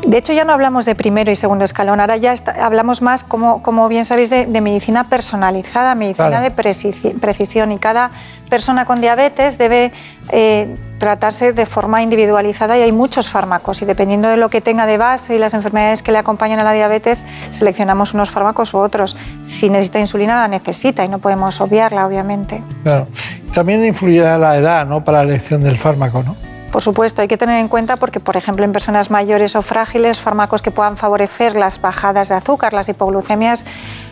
De 0.07 0.19
hecho, 0.19 0.33
ya 0.33 0.45
no 0.45 0.53
hablamos 0.53 0.85
de 0.85 0.95
primero 0.95 1.33
y 1.33 1.37
segundo 1.37 1.65
escalón, 1.65 1.99
ahora 1.99 2.17
ya 2.17 2.33
está- 2.33 2.53
hablamos 2.65 3.03
más, 3.03 3.25
como, 3.25 3.61
como 3.63 3.89
bien 3.89 4.05
sabéis, 4.05 4.31
de, 4.31 4.47
de 4.47 4.61
medicina 4.61 5.09
personalizada, 5.09 5.97
medicina 5.97 6.29
Claro. 6.29 6.45
de 6.45 6.55
preci- 6.55 7.19
precisión. 7.19 7.73
Y 7.73 7.79
cada 7.79 8.13
persona 8.49 8.85
con 8.85 9.01
diabetes 9.01 9.59
debe 9.59 9.93
eh, 10.31 10.77
tratarse 10.99 11.53
de 11.53 11.67
forma 11.67 12.03
individualizada 12.03 12.79
y 12.79 12.83
hay 12.83 12.93
muchos 12.93 13.29
fármacos. 13.29 13.83
Y 13.83 13.85
dependiendo 13.85 14.29
de 14.29 14.37
lo 14.37 14.49
que 14.49 14.61
tenga 14.61 14.87
de 14.87 14.97
base 14.97 15.35
y 15.35 15.39
las 15.41 15.55
enfermedades 15.55 16.03
que 16.03 16.13
le 16.13 16.19
acompañan 16.19 16.61
a 16.61 16.63
la 16.65 16.73
diabetes, 16.73 17.25
seleccionamos 17.51 18.15
unos 18.15 18.31
fármacos 18.31 18.75
u 18.75 18.79
otros. 18.79 19.17
Si 19.43 19.69
necesita 19.71 19.99
insulina, 19.99 20.37
la 20.41 20.47
necesita 20.49 21.05
y 21.05 21.09
no 21.09 21.19
podemos 21.19 21.61
obviarla, 21.61 22.07
obviamente. 22.07 22.63
Claro. 22.85 23.09
También 23.53 23.85
influirá 23.85 24.39
la 24.39 24.57
edad, 24.57 24.87
¿no? 24.87 25.03
Para 25.03 25.19
la 25.19 25.25
elección 25.31 25.65
del 25.65 25.77
fármaco, 25.77 26.23
¿no? 26.23 26.37
Por 26.71 26.83
supuesto, 26.83 27.23
hay 27.23 27.29
que 27.29 27.37
tener 27.37 27.61
en 27.61 27.69
cuenta 27.69 27.97
porque, 27.97 28.21
por 28.21 28.37
ejemplo, 28.37 28.65
en 28.65 28.73
personas 28.73 29.11
mayores 29.11 29.57
o 29.57 29.63
frágiles, 29.63 30.21
fármacos 30.21 30.63
que 30.63 30.71
puedan 30.71 30.97
favorecer 30.97 31.55
las 31.55 31.81
bajadas 31.81 32.29
de 32.29 32.35
azúcar, 32.35 32.73
las 32.73 32.89
hipoglucemias, 32.89 33.65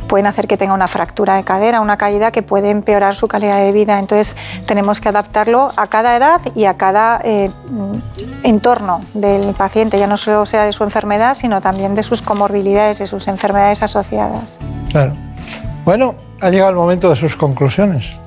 pueden 0.08 0.26
hacer 0.26 0.46
que 0.46 0.56
tenga 0.56 0.72
una 0.72 0.86
fractura 0.86 1.36
de 1.36 1.44
cadera, 1.44 1.80
una 1.80 1.96
caída 1.96 2.30
que 2.30 2.42
puede 2.42 2.70
empeorar 2.70 3.14
su 3.14 3.28
calidad 3.28 3.58
de 3.58 3.72
vida. 3.72 3.98
Entonces, 3.98 4.36
tenemos 4.66 5.00
que 5.00 5.08
adaptarlo 5.08 5.72
a 5.76 5.88
cada 5.88 6.16
edad 6.16 6.40
y 6.54 6.64
a 6.64 6.76
cada 6.76 7.20
eh, 7.24 7.50
entorno 8.42 9.00
del 9.14 9.54
paciente, 9.54 9.98
ya 9.98 10.06
no 10.06 10.16
solo 10.16 10.46
sea 10.46 10.64
de 10.64 10.72
su 10.72 10.84
enfermedad, 10.84 11.34
sino 11.34 11.60
también 11.60 11.94
de 11.94 12.02
sus 12.02 12.22
comorbilidades, 12.22 12.98
de 12.98 13.06
sus 13.06 13.28
enfermedades 13.28 13.82
asociadas. 13.82 14.58
Claro. 14.90 15.12
Bueno, 15.84 16.14
ha 16.40 16.50
llegado 16.50 16.70
el 16.70 16.76
momento 16.76 17.10
de 17.10 17.16
sus 17.16 17.36
conclusiones. 17.36 18.18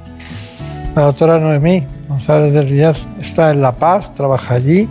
La 0.97 1.03
doctora 1.03 1.37
Noemí 1.37 1.85
González 2.09 2.51
del 2.53 2.65
Villar 2.65 2.95
está 3.21 3.51
en 3.51 3.61
La 3.61 3.71
Paz, 3.71 4.13
trabaja 4.13 4.55
allí, 4.55 4.89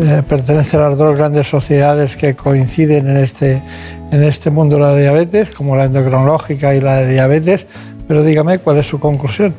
eh, 0.00 0.22
pertenece 0.28 0.76
a 0.76 0.80
las 0.80 0.98
dos 0.98 1.16
grandes 1.16 1.46
sociedades 1.46 2.16
que 2.16 2.34
coinciden 2.34 3.08
en 3.08 3.18
este, 3.18 3.62
en 4.10 4.24
este 4.24 4.50
mundo 4.50 4.74
de 4.74 4.82
la 4.82 4.96
diabetes, 4.96 5.50
como 5.50 5.76
la 5.76 5.84
endocrinológica 5.84 6.74
y 6.74 6.80
la 6.80 6.96
de 6.96 7.12
diabetes, 7.12 7.68
pero 8.08 8.24
dígame 8.24 8.58
cuál 8.58 8.78
es 8.78 8.86
su 8.86 8.98
conclusión. 8.98 9.54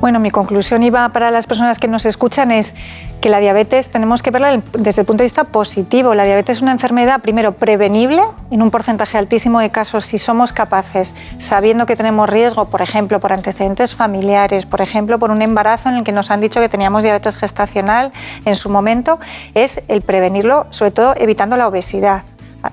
Bueno, 0.00 0.20
mi 0.20 0.30
conclusión 0.30 0.82
iba 0.82 1.08
para 1.08 1.30
las 1.30 1.46
personas 1.46 1.78
que 1.78 1.88
nos 1.88 2.04
escuchan 2.04 2.50
es 2.50 2.74
que 3.22 3.30
la 3.30 3.40
diabetes 3.40 3.88
tenemos 3.88 4.22
que 4.22 4.30
verla 4.30 4.60
desde 4.78 5.00
el 5.00 5.06
punto 5.06 5.22
de 5.22 5.24
vista 5.24 5.44
positivo. 5.44 6.14
La 6.14 6.24
diabetes 6.24 6.58
es 6.58 6.62
una 6.62 6.72
enfermedad, 6.72 7.22
primero, 7.22 7.52
prevenible 7.52 8.22
en 8.50 8.60
un 8.60 8.70
porcentaje 8.70 9.16
altísimo 9.16 9.60
de 9.60 9.70
casos 9.70 10.04
si 10.04 10.18
somos 10.18 10.52
capaces, 10.52 11.14
sabiendo 11.38 11.86
que 11.86 11.96
tenemos 11.96 12.28
riesgo, 12.28 12.66
por 12.66 12.82
ejemplo, 12.82 13.18
por 13.20 13.32
antecedentes 13.32 13.94
familiares, 13.94 14.66
por 14.66 14.82
ejemplo, 14.82 15.18
por 15.18 15.30
un 15.30 15.40
embarazo 15.40 15.88
en 15.88 15.94
el 15.96 16.04
que 16.04 16.12
nos 16.12 16.30
han 16.30 16.40
dicho 16.40 16.60
que 16.60 16.68
teníamos 16.68 17.02
diabetes 17.02 17.38
gestacional 17.38 18.12
en 18.44 18.56
su 18.56 18.68
momento, 18.68 19.18
es 19.54 19.82
el 19.88 20.02
prevenirlo, 20.02 20.66
sobre 20.68 20.90
todo 20.90 21.14
evitando 21.16 21.56
la 21.56 21.66
obesidad 21.66 22.24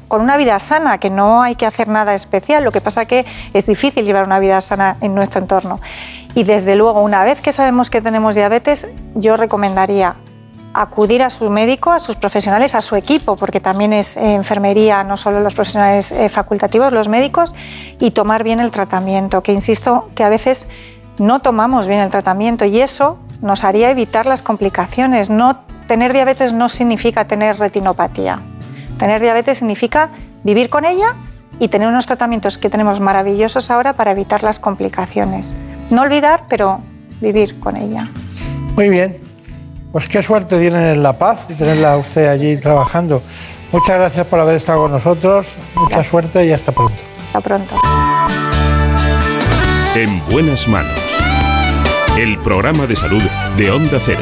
con 0.08 0.22
una 0.22 0.38
vida 0.38 0.58
sana, 0.60 0.98
que 0.98 1.10
no 1.10 1.42
hay 1.42 1.56
que 1.56 1.66
hacer 1.66 1.88
nada 1.88 2.14
especial, 2.14 2.64
lo 2.64 2.72
que 2.72 2.82
pasa 2.82 3.06
que 3.06 3.26
es 3.54 3.66
difícil 3.66 4.06
llevar 4.06 4.26
una 4.26 4.40
vida 4.40 4.60
sana 4.62 4.98
en 5.02 5.16
nuestro 5.16 5.42
entorno. 5.42 5.80
Y 6.34 6.44
desde 6.44 6.76
luego, 6.76 7.02
una 7.02 7.24
vez 7.24 7.42
que 7.42 7.52
sabemos 7.52 7.90
que 7.90 8.02
tenemos 8.02 8.36
diabetes, 8.36 8.88
yo 9.16 9.38
recomendaría 9.38 10.16
acudir 10.74 11.22
a 11.24 11.30
su 11.30 11.50
médico, 11.50 11.92
a 11.92 12.00
sus 12.00 12.16
profesionales, 12.16 12.76
a 12.76 12.82
su 12.82 12.96
equipo, 12.96 13.36
porque 13.36 13.60
también 13.60 13.94
es 13.94 14.18
enfermería, 14.18 15.04
no 15.04 15.18
solo 15.18 15.42
los 15.42 15.56
profesionales 15.56 16.12
eh, 16.12 16.30
facultativos, 16.30 16.94
los 16.94 17.10
médicos, 17.10 17.54
y 18.00 18.12
tomar 18.12 18.44
bien 18.44 18.60
el 18.60 18.72
tratamiento, 18.72 19.44
que 19.44 19.54
insisto 19.54 20.08
que 20.16 20.24
a 20.24 20.30
veces 20.30 20.68
no 21.18 21.40
tomamos 21.40 21.88
bien 21.88 22.00
el 22.00 22.10
tratamiento 22.10 22.66
y 22.66 22.80
eso 22.80 23.18
nos 23.42 23.64
haría 23.64 23.90
evitar 23.90 24.26
las 24.26 24.42
complicaciones. 24.42 25.30
No, 25.30 25.60
tener 25.88 26.14
diabetes 26.14 26.54
no 26.54 26.70
significa 26.70 27.26
tener 27.26 27.60
retinopatía. 27.60 28.40
Tener 29.02 29.20
diabetes 29.20 29.58
significa 29.58 30.12
vivir 30.44 30.70
con 30.70 30.86
ella 30.86 31.16
y 31.60 31.70
tener 31.70 31.88
unos 31.88 32.06
tratamientos 32.06 32.60
que 32.60 32.70
tenemos 32.70 33.00
maravillosos 33.00 33.72
ahora 33.72 33.94
para 33.94 34.12
evitar 34.12 34.44
las 34.44 34.60
complicaciones. 34.60 35.56
No 35.90 36.04
olvidar, 36.04 36.44
pero 36.48 36.82
vivir 37.20 37.60
con 37.60 37.78
ella. 37.78 38.08
Muy 38.76 38.92
bien. 38.92 39.18
Pues 39.92 40.08
qué 40.08 40.22
suerte 40.22 40.60
tienen 40.60 40.84
en 40.84 41.02
La 41.02 41.14
Paz 41.14 41.48
y 41.50 41.56
tenerla 41.56 41.94
a 41.94 41.98
usted 41.98 42.28
allí 42.28 42.58
trabajando. 42.58 43.24
Muchas 43.72 43.98
gracias 43.98 44.28
por 44.28 44.40
haber 44.40 44.58
estado 44.58 44.84
con 44.84 44.92
nosotros. 44.92 45.48
Mucha 45.74 46.04
suerte 46.04 46.46
y 46.46 46.52
hasta 46.52 46.72
pronto. 46.72 47.02
Hasta 47.20 47.42
pronto. 47.42 47.76
En 49.96 50.24
buenas 50.30 50.68
manos. 50.68 50.94
El 52.20 52.38
programa 52.38 52.86
de 52.86 52.96
salud 52.96 53.24
de 53.58 53.72
Onda 53.72 53.98
Cero. 54.06 54.22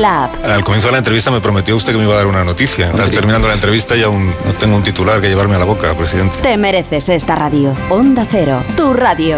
la 0.01 0.25
app. 0.25 0.45
Al 0.45 0.63
comienzo 0.63 0.87
de 0.87 0.93
la 0.93 0.97
entrevista 0.97 1.31
me 1.31 1.39
prometió 1.39 1.75
usted 1.75 1.93
que 1.93 1.99
me 1.99 2.05
iba 2.05 2.13
a 2.13 2.17
dar 2.17 2.27
una 2.27 2.43
noticia. 2.43 2.87
Está 2.87 3.09
terminando 3.09 3.47
la 3.47 3.53
entrevista 3.53 3.95
y 3.95 4.03
aún 4.03 4.33
no 4.45 4.53
tengo 4.53 4.75
un 4.75 4.83
titular 4.83 5.21
que 5.21 5.29
llevarme 5.29 5.55
a 5.55 5.59
la 5.59 5.65
boca, 5.65 5.93
presidente. 5.93 6.37
Te 6.41 6.57
mereces 6.57 7.09
esta 7.09 7.35
radio. 7.35 7.73
Onda 7.89 8.25
Cero. 8.29 8.63
Tu 8.75 8.93
radio. 8.93 9.37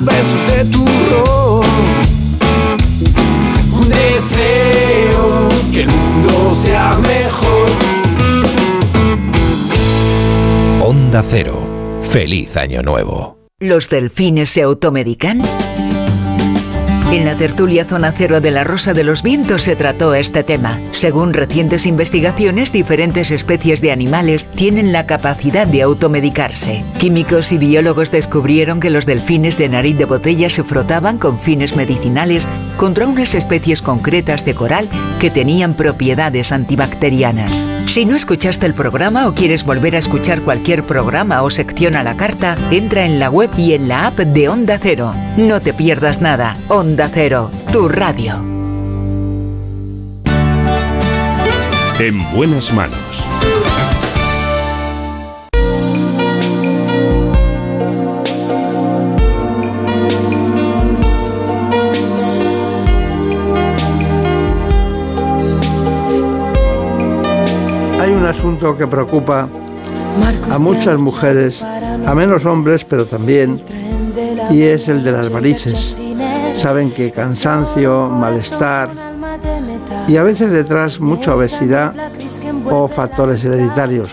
Besos 0.00 0.46
de 0.50 0.64
turrón. 0.64 1.66
Un 3.72 3.88
deseo 3.88 5.48
que 5.72 5.82
el 5.82 5.88
mundo 5.88 6.54
sea 6.54 6.96
mejor. 6.96 7.68
Onda 10.82 11.22
Cero. 11.28 12.00
Feliz 12.02 12.56
Año 12.56 12.82
Nuevo. 12.82 13.38
¿Los 13.60 13.88
delfines 13.88 14.50
se 14.50 14.62
automedican? 14.62 15.42
En 17.14 17.26
la 17.26 17.36
tertulia 17.36 17.84
Zona 17.84 18.10
Cero 18.10 18.40
de 18.40 18.50
la 18.50 18.64
Rosa 18.64 18.92
de 18.92 19.04
los 19.04 19.22
Vientos 19.22 19.62
se 19.62 19.76
trató 19.76 20.16
este 20.16 20.42
tema. 20.42 20.80
Según 20.90 21.32
recientes 21.32 21.86
investigaciones, 21.86 22.72
diferentes 22.72 23.30
especies 23.30 23.80
de 23.80 23.92
animales 23.92 24.46
tienen 24.46 24.90
la 24.90 25.06
capacidad 25.06 25.68
de 25.68 25.82
automedicarse. 25.82 26.82
Químicos 26.98 27.52
y 27.52 27.58
biólogos 27.58 28.10
descubrieron 28.10 28.80
que 28.80 28.90
los 28.90 29.06
delfines 29.06 29.56
de 29.58 29.68
nariz 29.68 29.96
de 29.96 30.06
botella 30.06 30.50
se 30.50 30.64
frotaban 30.64 31.18
con 31.18 31.38
fines 31.38 31.76
medicinales 31.76 32.48
contra 32.76 33.06
unas 33.06 33.34
especies 33.34 33.82
concretas 33.82 34.44
de 34.44 34.54
coral 34.54 34.88
que 35.20 35.30
tenían 35.30 35.74
propiedades 35.74 36.52
antibacterianas. 36.52 37.68
Si 37.86 38.04
no 38.04 38.16
escuchaste 38.16 38.66
el 38.66 38.74
programa 38.74 39.28
o 39.28 39.34
quieres 39.34 39.64
volver 39.64 39.96
a 39.96 39.98
escuchar 39.98 40.42
cualquier 40.42 40.84
programa 40.84 41.42
o 41.42 41.50
sección 41.50 41.96
a 41.96 42.02
la 42.02 42.16
carta, 42.16 42.56
entra 42.70 43.04
en 43.04 43.18
la 43.18 43.30
web 43.30 43.50
y 43.56 43.74
en 43.74 43.88
la 43.88 44.06
app 44.06 44.18
de 44.18 44.48
Onda 44.48 44.78
Cero. 44.80 45.14
No 45.36 45.60
te 45.60 45.72
pierdas 45.72 46.20
nada. 46.20 46.56
Onda 46.68 47.10
Cero, 47.12 47.50
tu 47.72 47.88
radio. 47.88 48.44
En 51.98 52.18
buenas 52.34 52.72
manos. 52.72 53.24
Un 68.24 68.30
asunto 68.30 68.74
que 68.74 68.86
preocupa 68.86 69.46
a 70.50 70.58
muchas 70.58 70.98
mujeres, 70.98 71.60
a 71.60 72.14
menos 72.14 72.46
hombres, 72.46 72.82
pero 72.82 73.04
también, 73.04 73.60
y 74.50 74.62
es 74.62 74.88
el 74.88 75.04
de 75.04 75.12
las 75.12 75.28
varices. 75.28 76.00
Saben 76.54 76.90
que 76.90 77.10
cansancio, 77.10 78.08
malestar 78.08 78.88
y 80.08 80.16
a 80.16 80.22
veces 80.22 80.50
detrás 80.52 81.00
mucha 81.00 81.34
obesidad 81.34 81.92
o 82.70 82.88
factores 82.88 83.44
hereditarios. 83.44 84.08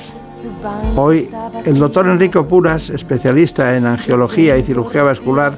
Hoy 0.98 1.30
el 1.64 1.80
doctor 1.80 2.06
Enrico 2.08 2.46
Puras, 2.46 2.90
especialista 2.90 3.78
en 3.78 3.86
angiología 3.86 4.58
y 4.58 4.64
cirugía 4.64 5.04
vascular, 5.04 5.58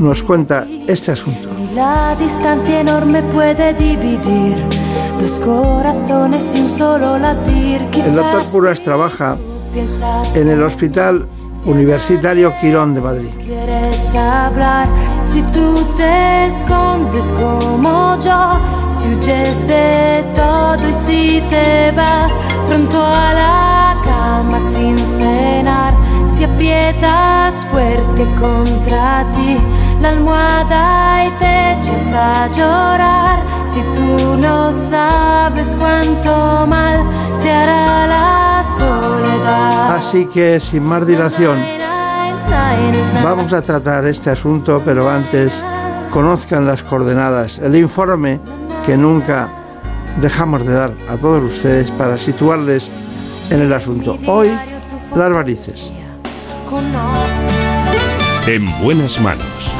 nos 0.00 0.24
cuenta 0.24 0.66
este 0.88 1.12
asunto. 1.12 1.48
La 1.72 2.16
distancia 2.18 2.80
enorme 2.80 3.22
puede 3.22 3.74
dividir 3.74 4.75
dos 5.18 5.40
corazones 5.40 6.54
y 6.54 6.60
un 6.60 6.70
solo 6.70 7.18
latir. 7.18 7.82
El 7.94 8.14
doctor 8.14 8.42
Puras 8.44 8.80
trabaja 8.82 9.36
en 10.34 10.48
el 10.48 10.62
Hospital 10.62 11.26
Universitario 11.64 12.52
Quirón 12.60 12.94
de 12.94 13.00
Madrid. 13.00 13.28
quieres 13.44 14.14
hablar 14.14 14.86
si 15.22 15.42
tú 15.42 15.84
te 15.96 16.46
escondes 16.46 17.32
como 17.32 18.18
yo, 18.20 18.52
si 18.92 19.08
huyes 19.08 19.66
de 19.66 20.24
todo 20.34 20.88
y 20.88 20.92
si 20.92 21.42
te 21.50 21.92
vas 21.92 22.32
pronto 22.68 23.02
a 23.04 23.32
la 23.34 23.96
cama 24.04 24.60
sin 24.60 24.96
cenar, 24.96 25.94
si 26.26 26.44
aprietas 26.44 27.54
fuerte 27.72 28.26
contra 28.40 29.24
ti 29.32 29.56
la 30.00 30.08
almohada 30.10 31.26
y 31.26 31.30
te 31.38 31.72
echas 31.72 32.12
a 32.12 32.46
llorar, 32.48 33.38
si 33.68 33.80
tú 33.80 34.36
no 34.36 34.72
sabes 34.72 35.74
cuánto 35.78 36.66
mal 36.66 37.00
te 37.40 37.50
hará 37.50 38.06
la 38.06 38.64
soledad. 38.64 39.96
Así 39.96 40.26
que 40.26 40.60
sin 40.60 40.84
más 40.84 41.06
dilación, 41.06 41.58
vamos 43.22 43.52
a 43.52 43.62
tratar 43.62 44.06
este 44.06 44.30
asunto, 44.30 44.82
pero 44.84 45.10
antes 45.10 45.52
conozcan 46.10 46.66
las 46.66 46.82
coordenadas, 46.82 47.58
el 47.58 47.76
informe 47.76 48.40
que 48.84 48.96
nunca 48.96 49.48
dejamos 50.20 50.64
de 50.64 50.72
dar 50.72 50.92
a 51.08 51.16
todos 51.16 51.44
ustedes 51.44 51.90
para 51.90 52.16
situarles 52.16 52.90
en 53.50 53.60
el 53.60 53.72
asunto. 53.72 54.18
Hoy, 54.26 54.50
las 55.14 55.32
varices. 55.32 55.90
En 58.46 58.82
buenas 58.82 59.20
manos. 59.20 59.75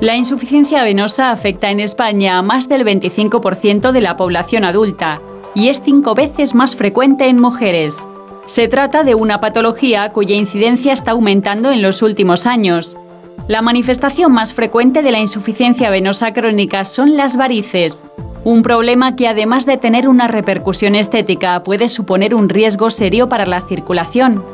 La 0.00 0.14
insuficiencia 0.14 0.84
venosa 0.84 1.32
afecta 1.32 1.70
en 1.70 1.80
España 1.80 2.38
a 2.38 2.42
más 2.42 2.68
del 2.68 2.84
25% 2.84 3.90
de 3.90 4.00
la 4.00 4.16
población 4.16 4.64
adulta 4.64 5.20
y 5.56 5.68
es 5.68 5.82
cinco 5.84 6.14
veces 6.14 6.54
más 6.54 6.76
frecuente 6.76 7.28
en 7.28 7.40
mujeres. 7.40 8.06
Se 8.46 8.68
trata 8.68 9.02
de 9.02 9.16
una 9.16 9.40
patología 9.40 10.12
cuya 10.12 10.36
incidencia 10.36 10.92
está 10.92 11.10
aumentando 11.10 11.72
en 11.72 11.82
los 11.82 12.02
últimos 12.02 12.46
años. 12.46 12.96
La 13.48 13.60
manifestación 13.60 14.30
más 14.30 14.54
frecuente 14.54 15.02
de 15.02 15.10
la 15.10 15.18
insuficiencia 15.18 15.90
venosa 15.90 16.32
crónica 16.32 16.84
son 16.84 17.16
las 17.16 17.36
varices, 17.36 18.04
un 18.44 18.62
problema 18.62 19.16
que 19.16 19.26
además 19.26 19.66
de 19.66 19.78
tener 19.78 20.08
una 20.08 20.28
repercusión 20.28 20.94
estética 20.94 21.64
puede 21.64 21.88
suponer 21.88 22.34
un 22.34 22.48
riesgo 22.48 22.88
serio 22.88 23.28
para 23.28 23.46
la 23.46 23.60
circulación. 23.62 24.44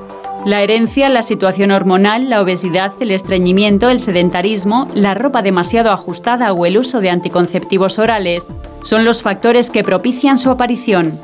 La 0.44 0.62
herencia, 0.62 1.08
la 1.08 1.22
situación 1.22 1.70
hormonal, 1.70 2.28
la 2.28 2.42
obesidad, 2.42 2.92
el 3.00 3.12
estreñimiento, 3.12 3.88
el 3.88 3.98
sedentarismo, 3.98 4.88
la 4.94 5.14
ropa 5.14 5.40
demasiado 5.40 5.90
ajustada 5.90 6.52
o 6.52 6.66
el 6.66 6.76
uso 6.76 7.00
de 7.00 7.08
anticonceptivos 7.08 7.98
orales 7.98 8.48
son 8.82 9.06
los 9.06 9.22
factores 9.22 9.70
que 9.70 9.82
propician 9.82 10.36
su 10.36 10.50
aparición. 10.50 11.18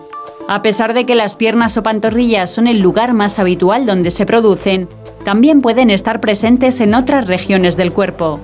A 0.49 0.63
pesar 0.63 0.95
de 0.95 1.05
que 1.05 1.17
las 1.17 1.37
piernas 1.37 1.77
o 1.77 1.83
pantorrillas 1.83 2.51
son 2.51 2.67
el 2.67 2.79
lugar 2.79 3.13
más 3.13 3.39
habitual 3.39 3.85
donde 3.85 4.11
se 4.11 4.25
producen, 4.25 4.89
también 5.23 5.61
pueden 5.61 5.91
estar 5.91 6.21
presentes 6.23 6.81
en 6.81 6.95
otras 6.95 7.27
regiones 7.27 7.77
del 7.77 7.93
cuerpo. 7.93 8.41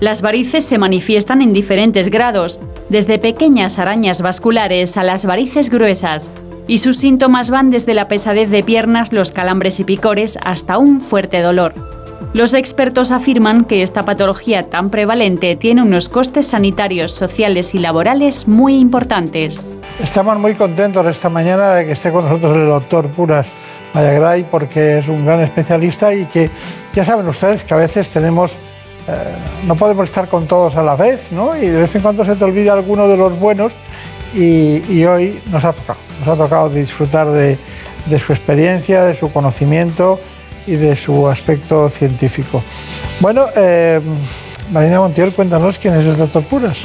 Las 0.00 0.22
varices 0.22 0.64
se 0.64 0.78
manifiestan 0.78 1.42
en 1.42 1.52
diferentes 1.52 2.08
grados, 2.08 2.58
desde 2.88 3.18
pequeñas 3.18 3.78
arañas 3.78 4.22
vasculares 4.22 4.96
a 4.96 5.02
las 5.02 5.26
varices 5.26 5.68
gruesas, 5.68 6.30
y 6.68 6.78
sus 6.78 6.98
síntomas 6.98 7.50
van 7.50 7.70
desde 7.70 7.94
la 7.94 8.08
pesadez 8.08 8.50
de 8.50 8.64
piernas, 8.64 9.12
los 9.12 9.32
calambres 9.32 9.80
y 9.80 9.84
picores 9.84 10.38
hasta 10.42 10.78
un 10.78 11.00
fuerte 11.00 11.40
dolor. 11.40 11.74
Los 12.32 12.54
expertos 12.54 13.12
afirman 13.12 13.64
que 13.64 13.82
esta 13.82 14.04
patología 14.04 14.68
tan 14.68 14.90
prevalente 14.90 15.56
tiene 15.56 15.82
unos 15.82 16.08
costes 16.08 16.48
sanitarios, 16.48 17.12
sociales 17.12 17.74
y 17.74 17.78
laborales 17.78 18.46
muy 18.48 18.78
importantes. 18.78 19.66
Estamos 20.02 20.38
muy 20.38 20.54
contentos 20.54 21.06
esta 21.06 21.30
mañana 21.30 21.74
de 21.74 21.86
que 21.86 21.92
esté 21.92 22.10
con 22.10 22.24
nosotros 22.24 22.56
el 22.56 22.66
doctor 22.66 23.08
Puras 23.08 23.48
Mayagray 23.94 24.44
porque 24.50 24.98
es 24.98 25.08
un 25.08 25.24
gran 25.24 25.40
especialista 25.40 26.12
y 26.12 26.26
que 26.26 26.50
ya 26.94 27.04
saben 27.04 27.26
ustedes 27.28 27.64
que 27.64 27.72
a 27.72 27.78
veces 27.78 28.10
tenemos, 28.10 28.52
eh, 29.08 29.34
no 29.66 29.76
podemos 29.76 30.04
estar 30.04 30.28
con 30.28 30.46
todos 30.46 30.76
a 30.76 30.82
la 30.82 30.96
vez, 30.96 31.32
¿no? 31.32 31.56
Y 31.56 31.66
de 31.66 31.78
vez 31.78 31.94
en 31.94 32.02
cuando 32.02 32.24
se 32.24 32.36
te 32.36 32.44
olvida 32.44 32.72
alguno 32.74 33.08
de 33.08 33.16
los 33.16 33.38
buenos 33.38 33.72
y, 34.34 35.04
hoy 35.04 35.40
nos 35.50 35.64
ha 35.64 35.72
tocado, 35.72 35.98
nos 36.20 36.28
ha 36.28 36.44
tocado 36.44 36.68
disfrutar 36.70 37.28
de, 37.28 37.58
de 38.06 38.18
su 38.18 38.32
experiencia, 38.32 39.04
de 39.04 39.14
su 39.14 39.32
conocimiento 39.32 40.20
y 40.66 40.76
de 40.76 40.96
su 40.96 41.28
aspecto 41.28 41.88
científico. 41.88 42.62
Bueno, 43.20 43.46
eh, 43.56 44.00
Marina 44.70 45.00
Montiel, 45.00 45.32
cuéntanos 45.32 45.78
quién 45.78 45.94
es 45.94 46.04
el 46.04 46.16
doctor 46.16 46.42
Puras. 46.44 46.78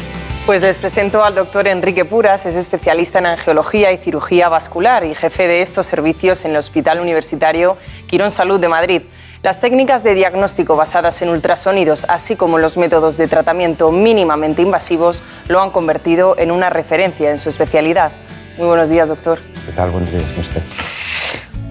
Pues 0.45 0.61
les 0.61 0.77
presento 0.79 1.23
al 1.23 1.35
doctor 1.35 1.67
Enrique 1.67 2.03
Puras, 2.03 2.45
es 2.45 2.55
especialista 2.55 3.19
en 3.19 3.27
angiología 3.27 3.91
y 3.91 3.97
cirugía 3.97 4.49
vascular 4.49 5.05
y 5.05 5.13
jefe 5.13 5.47
de 5.47 5.61
estos 5.61 5.85
servicios 5.85 6.45
en 6.45 6.51
el 6.51 6.57
Hospital 6.57 6.99
Universitario 6.99 7.77
Quirón 8.07 8.31
Salud 8.31 8.59
de 8.59 8.67
Madrid. 8.67 9.01
Las 9.43 9.59
técnicas 9.59 10.03
de 10.03 10.13
diagnóstico 10.13 10.75
basadas 10.75 11.19
en 11.23 11.29
ultrasonidos, 11.29 12.05
así 12.09 12.35
como 12.35 12.59
los 12.59 12.77
métodos 12.77 13.17
de 13.17 13.27
tratamiento 13.27 13.91
mínimamente 13.91 14.61
invasivos, 14.61 15.23
lo 15.47 15.59
han 15.63 15.71
convertido 15.71 16.35
en 16.37 16.51
una 16.51 16.69
referencia 16.69 17.31
en 17.31 17.39
su 17.39 17.49
especialidad. 17.49 18.11
Muy 18.59 18.67
buenos 18.67 18.87
días, 18.87 19.07
doctor. 19.07 19.39
¿Qué 19.65 19.71
tal? 19.71 19.89
Buenos 19.89 20.11
días, 20.11 20.25
¿cómo 20.29 20.41
estás? 20.43 20.63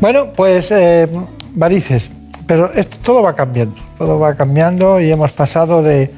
Bueno, 0.01 0.33
pues 0.33 0.73
eh, 0.73 1.09
varices, 1.55 2.11
pero 2.45 2.73
esto, 2.73 2.97
todo 3.05 3.23
va 3.23 3.37
cambiando, 3.37 3.81
todo 3.97 4.19
va 4.19 4.35
cambiando 4.35 5.01
y 5.01 5.09
hemos 5.13 5.31
pasado 5.31 5.81
de, 5.81 6.11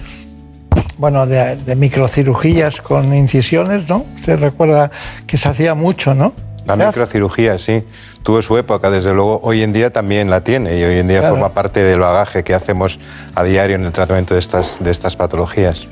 bueno, 0.97 1.27
de, 1.27 1.57
de 1.57 1.77
microcirugías 1.77 2.81
con 2.81 3.15
incisiones, 3.15 3.91
¿no? 3.91 4.07
Usted 4.15 4.39
recuerda 4.39 4.91
que 5.27 5.37
se 5.37 5.51
hacía 5.51 5.75
mucho, 5.75 6.15
¿no? 6.15 6.33
La 6.67 6.77
microcirugía, 6.77 7.59
sí, 7.59 7.83
tuvo 8.23 8.41
su 8.43 8.57
época, 8.57 8.91
desde 8.91 9.13
luego 9.13 9.41
hoy 9.43 9.63
en 9.63 9.73
día 9.73 9.91
también 9.93 10.31
la 10.31 10.41
tiene 10.43 10.79
y 10.79 10.85
hoy 10.85 10.99
en 10.99 11.09
día 11.09 11.19
Claro. 11.21 11.35
forma 11.35 11.49
parte 11.51 11.83
del 11.83 11.99
bagaje 12.01 12.45
que 12.45 12.55
hacemos 12.55 13.01
a 13.35 13.43
diario 13.43 13.77
en 13.77 13.85
el 13.85 13.93
tratamiento 13.93 14.35
de 14.35 14.41
estas, 14.41 14.83
de 14.83 14.91
estas 14.91 15.17
patologías. 15.17 15.87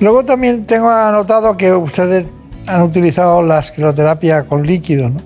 Luego 0.00 0.24
también 0.24 0.66
tengo 0.66 0.90
anotado 0.90 1.56
que 1.56 1.72
ustedes 1.72 2.26
han 2.66 2.82
utilizado 2.82 3.42
la 3.42 3.60
escleroterapia 3.60 4.44
con 4.44 4.66
líquido, 4.66 5.08
¿no? 5.08 5.20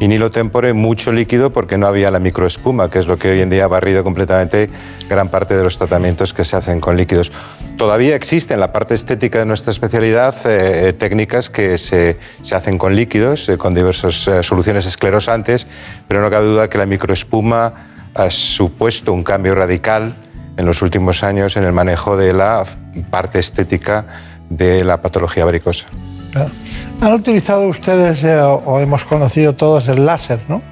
In 0.00 0.12
hilo 0.12 0.30
tempore, 0.30 0.72
mucho 0.72 1.12
líquido 1.12 1.50
porque 1.50 1.76
no 1.76 1.86
había 1.86 2.10
la 2.10 2.20
microespuma, 2.20 2.88
que 2.88 2.98
es 2.98 3.06
lo 3.06 3.18
que 3.18 3.32
hoy 3.32 3.42
en 3.42 3.50
día 3.50 3.64
ha 3.64 3.68
barrido 3.68 4.02
completamente 4.02 4.70
gran 5.10 5.28
parte 5.28 5.54
de 5.54 5.62
los 5.62 5.76
tratamientos 5.76 6.32
que 6.32 6.42
se 6.42 6.56
hacen 6.56 6.80
con 6.80 6.96
líquidos. 6.96 7.30
Todavía 7.76 8.16
existe 8.16 8.54
en 8.54 8.60
la 8.60 8.72
parte 8.72 8.94
estética 8.94 9.40
de 9.40 9.44
nuestra 9.44 9.72
especialidad 9.72 10.34
eh, 10.46 10.88
eh, 10.88 10.92
técnicas 10.94 11.50
que 11.50 11.76
se, 11.76 12.16
se 12.40 12.56
hacen 12.56 12.78
con 12.78 12.96
líquidos, 12.96 13.46
eh, 13.50 13.58
con 13.58 13.74
diversas 13.74 14.26
eh, 14.26 14.42
soluciones 14.42 14.86
esclerosantes, 14.86 15.66
pero 16.08 16.22
no 16.22 16.30
cabe 16.30 16.46
duda 16.46 16.68
que 16.70 16.78
la 16.78 16.86
microespuma 16.86 17.74
ha 18.14 18.30
supuesto 18.30 19.12
un 19.12 19.22
cambio 19.22 19.54
radical 19.54 20.14
en 20.56 20.64
los 20.64 20.80
últimos 20.80 21.22
años 21.22 21.58
en 21.58 21.64
el 21.64 21.72
manejo 21.72 22.16
de 22.16 22.32
la 22.32 22.64
parte 23.10 23.38
estética 23.38 24.06
de 24.48 24.82
la 24.82 25.02
patología 25.02 25.44
varicosa. 25.44 25.88
Han 27.00 27.12
utilizado 27.12 27.66
ustedes, 27.68 28.24
eh, 28.24 28.40
o 28.40 28.80
hemos 28.80 29.04
conocido 29.04 29.54
todos, 29.54 29.88
el 29.88 30.04
láser, 30.06 30.40
¿no? 30.48 30.62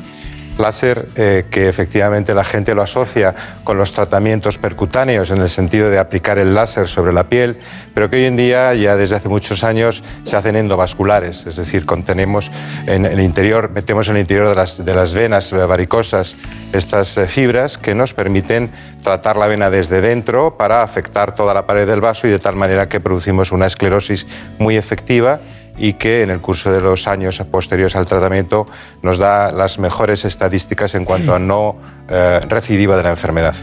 Láser 0.59 1.09
eh, 1.17 1.45
que 1.51 1.69
efectivamente 1.69 2.35
la 2.35 2.45
gente 2.45 2.75
lo 2.75 2.83
asocia 2.83 3.35
con 3.65 3.79
los 3.79 3.93
tratamientos 3.93 4.59
percutáneos 4.59 5.31
en 5.31 5.39
el 5.39 5.49
sentido 5.49 5.91
de 5.91 5.99
aplicar 5.99 6.39
el 6.39 6.55
láser 6.55 6.89
sobre 6.89 7.13
la 7.13 7.25
piel, 7.25 7.59
pero 7.95 8.11
que 8.11 8.17
hoy 8.17 8.25
en 8.27 8.37
día 8.37 8.75
ya 8.75 8.97
desde 8.97 9.17
hace 9.17 9.29
muchos 9.29 9.65
años 9.65 10.03
se 10.25 10.37
hacen 10.37 10.57
endovasculares, 10.57 11.47
es 11.47 11.57
decir, 11.57 11.87
contenemos 11.87 12.51
en 12.87 13.07
el 13.07 13.21
interior, 13.21 13.71
metemos 13.71 14.09
en 14.09 14.17
el 14.17 14.21
interior 14.23 14.49
de 14.49 14.95
las, 14.95 15.15
venas 15.15 15.53
varicosas 15.53 16.37
estas 16.73 17.17
eh, 17.17 17.27
fibras 17.27 17.79
que 17.79 17.95
nos 17.95 18.15
permiten 18.15 18.71
tratar 19.03 19.37
la 19.37 19.47
vena 19.47 19.71
desde 19.71 20.01
dentro 20.01 20.57
para 20.57 20.83
afectar 20.83 21.35
toda 21.35 21.55
la 21.55 21.67
pared 21.67 21.87
del 21.87 22.01
vaso 22.01 22.27
y 22.27 22.31
de 22.31 22.39
tal 22.39 22.57
manera 22.57 22.89
que 22.89 23.01
producimos 23.01 23.53
una 23.53 23.67
esclerosis 23.67 24.27
muy 24.59 24.77
efectiva 24.77 25.41
y 25.79 25.95
que 25.95 26.23
en 26.23 26.31
el 26.31 26.41
curso 26.41 26.73
de 26.73 26.81
los 26.81 27.07
años 27.07 27.43
posteriores 27.51 27.97
al 27.97 28.07
tratamiento 28.07 28.67
nos 29.03 29.19
da 29.19 29.53
las 29.53 29.79
mejores 29.79 30.25
estadísticas 30.25 30.95
en 30.95 31.05
cuanto 31.05 31.35
a 31.35 31.39
no 31.39 31.77
eh, 32.09 32.41
recidiva 32.49 32.97
de 32.97 33.03
la 33.03 33.11
enfermedad. 33.11 33.55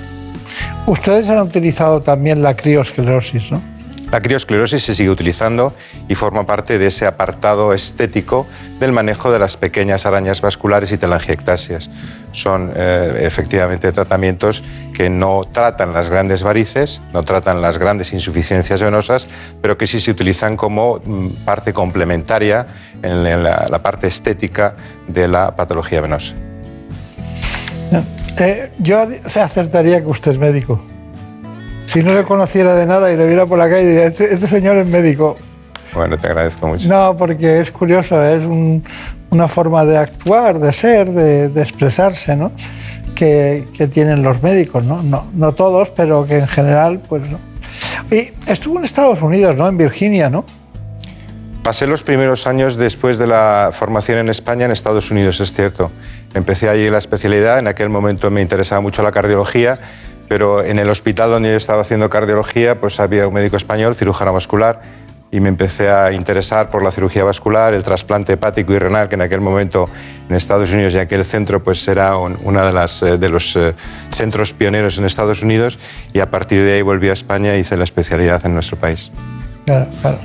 Ustedes 0.86 1.28
han 1.30 1.40
utilizado 1.40 2.00
también 2.00 2.42
la 2.42 2.56
criosclerosis, 2.56 3.52
¿no? 3.52 3.75
La 4.12 4.22
criosclerosis 4.22 4.84
se 4.84 4.96
sigue 4.96 5.10
utilizando 5.10 5.74
y 6.08 6.16
forma 6.16 6.46
parte 6.46 6.78
de 6.78 6.88
ese 6.88 7.06
apartado 7.06 7.74
estético 7.74 8.46
del 8.80 8.92
manejo 8.92 9.32
de 9.32 9.40
las 9.40 9.58
pequeñas 9.58 10.06
arañas 10.06 10.42
vasculares 10.42 10.92
y 10.92 10.98
telangiectasias. 10.98 11.90
Son 12.32 12.72
eh, 12.76 13.22
efectivamente 13.24 13.92
tratamientos 13.92 14.64
que 14.94 15.10
no 15.10 15.44
tratan 15.52 15.92
las 15.92 16.10
grandes 16.10 16.44
varices, 16.44 17.02
no 17.14 17.24
tratan 17.24 17.62
las 17.62 17.78
grandes 17.78 18.14
insuficiencias 18.14 18.82
venosas, 18.82 19.28
pero 19.62 19.78
que 19.78 19.88
sí 19.88 20.00
se 20.00 20.12
utilizan 20.12 20.56
como 20.56 21.02
mm, 21.04 21.44
parte 21.44 21.74
complementaria 21.74 22.68
en 23.02 23.24
la- 23.44 23.82
parte 23.84 24.08
estética 24.08 24.76
de 25.08 25.28
la 25.28 25.56
patología 25.56 26.00
venosa. 26.02 26.34
Eh, 28.40 28.72
yo 28.80 29.00
acertaría 29.42 30.02
que 30.02 30.08
usted 30.08 30.32
es 30.32 30.38
médico. 30.38 30.82
Si 31.86 32.04
no 32.04 32.14
le 32.14 32.24
conociera 32.24 32.76
de 32.76 32.86
nada 32.86 33.12
y 33.12 33.18
le 33.18 33.26
viera 33.28 33.46
por 33.46 33.58
la 33.58 33.70
calle, 33.70 33.86
diría, 33.86 34.06
este, 34.06 34.34
este 34.34 34.48
señor 34.48 34.78
es 34.78 34.88
médico. 34.90 35.38
Bueno, 35.94 36.18
te 36.18 36.28
agradezco 36.28 36.68
mucho. 36.68 36.90
No, 36.90 37.16
porque 37.16 37.60
es 37.62 37.72
curioso, 37.72 38.22
es 38.24 38.44
un- 38.46 38.84
una 39.30 39.48
forma 39.48 39.86
de 39.86 39.98
actuar, 39.98 40.60
de 40.60 40.72
ser, 40.74 41.10
de, 41.12 41.50
de 41.50 41.62
expresarse, 41.62 42.36
¿no? 42.36 42.52
Que, 43.16 43.66
que 43.78 43.88
tienen 43.88 44.24
los 44.24 44.42
médicos, 44.44 44.84
¿no? 44.84 45.02
¿no? 45.04 45.26
No 45.34 45.54
todos, 45.54 45.90
pero 45.90 46.26
que 46.26 46.40
en 46.40 46.48
general, 46.48 47.00
pues 47.08 47.22
no. 47.30 47.40
Y 48.12 48.32
estuvo 48.52 48.78
en 48.80 48.86
Estados 48.86 49.22
Unidos, 49.22 49.56
¿no? 49.56 49.68
En 49.68 49.78
Virginia, 49.78 50.30
¿no? 50.30 50.46
Pasé 51.64 51.88
los 51.88 52.04
primeros 52.04 52.46
años 52.46 52.76
después 52.76 53.18
de 53.18 53.26
la 53.28 53.70
formación 53.74 54.20
en 54.20 54.30
España 54.30 54.66
en 54.66 54.72
Estados 54.72 55.10
Unidos, 55.12 55.40
es 55.42 55.54
cierto. 55.54 55.92
Empecé 56.34 56.70
allí 56.70 56.90
la 56.90 57.00
especialidad, 57.00 57.58
en 57.60 57.68
aquel 57.68 57.90
momento 57.90 58.30
me 58.30 58.42
interesaba 58.42 58.82
mucho 58.82 59.02
la 59.02 59.12
cardiología, 59.12 59.80
pero 60.28 60.64
en 60.64 60.80
el 60.80 60.90
hospital 60.90 61.30
donde 61.32 61.50
yo 61.52 61.56
estaba 61.58 61.82
haciendo 61.82 62.10
cardiología, 62.10 62.80
pues 62.80 63.00
había 63.00 63.28
un 63.28 63.34
médico 63.34 63.56
español, 63.58 63.96
cirujano 63.96 64.34
vascular, 64.34 64.82
y 65.32 65.40
me 65.42 65.50
empecé 65.50 65.90
a 65.90 66.12
interesar 66.14 66.70
por 66.70 66.82
la 66.84 66.92
cirugía 66.92 67.24
vascular, 67.24 67.74
el 67.74 67.84
trasplante 67.84 68.34
hepático 68.34 68.72
y 68.74 68.80
renal, 68.80 69.10
que 69.10 69.16
en 69.16 69.22
aquel 69.22 69.42
momento 69.42 69.90
en 70.30 70.36
Estados 70.36 70.72
Unidos 70.72 70.94
y 70.96 71.00
aquel 71.00 71.26
centro 71.26 71.62
pues 71.62 71.86
era 71.88 72.16
un- 72.18 72.38
una 72.44 72.66
de, 72.66 72.72
las, 72.72 73.04
eh, 73.04 73.18
de 73.18 73.28
los 73.30 73.56
eh, 73.58 73.74
centros 74.12 74.54
pioneros 74.54 74.98
en 74.98 75.06
Estados 75.06 75.42
Unidos, 75.44 75.78
y 76.14 76.20
a 76.20 76.30
partir 76.30 76.64
de 76.64 76.76
ahí 76.76 76.82
volví 76.82 77.10
a 77.10 77.14
España 77.14 77.56
y 77.56 77.60
hice 77.62 77.76
la 77.76 77.84
especialidad 77.84 78.46
en 78.46 78.54
nuestro 78.54 78.78
país. 78.78 79.12
Claro, 79.66 79.88
claro. 80.02 80.18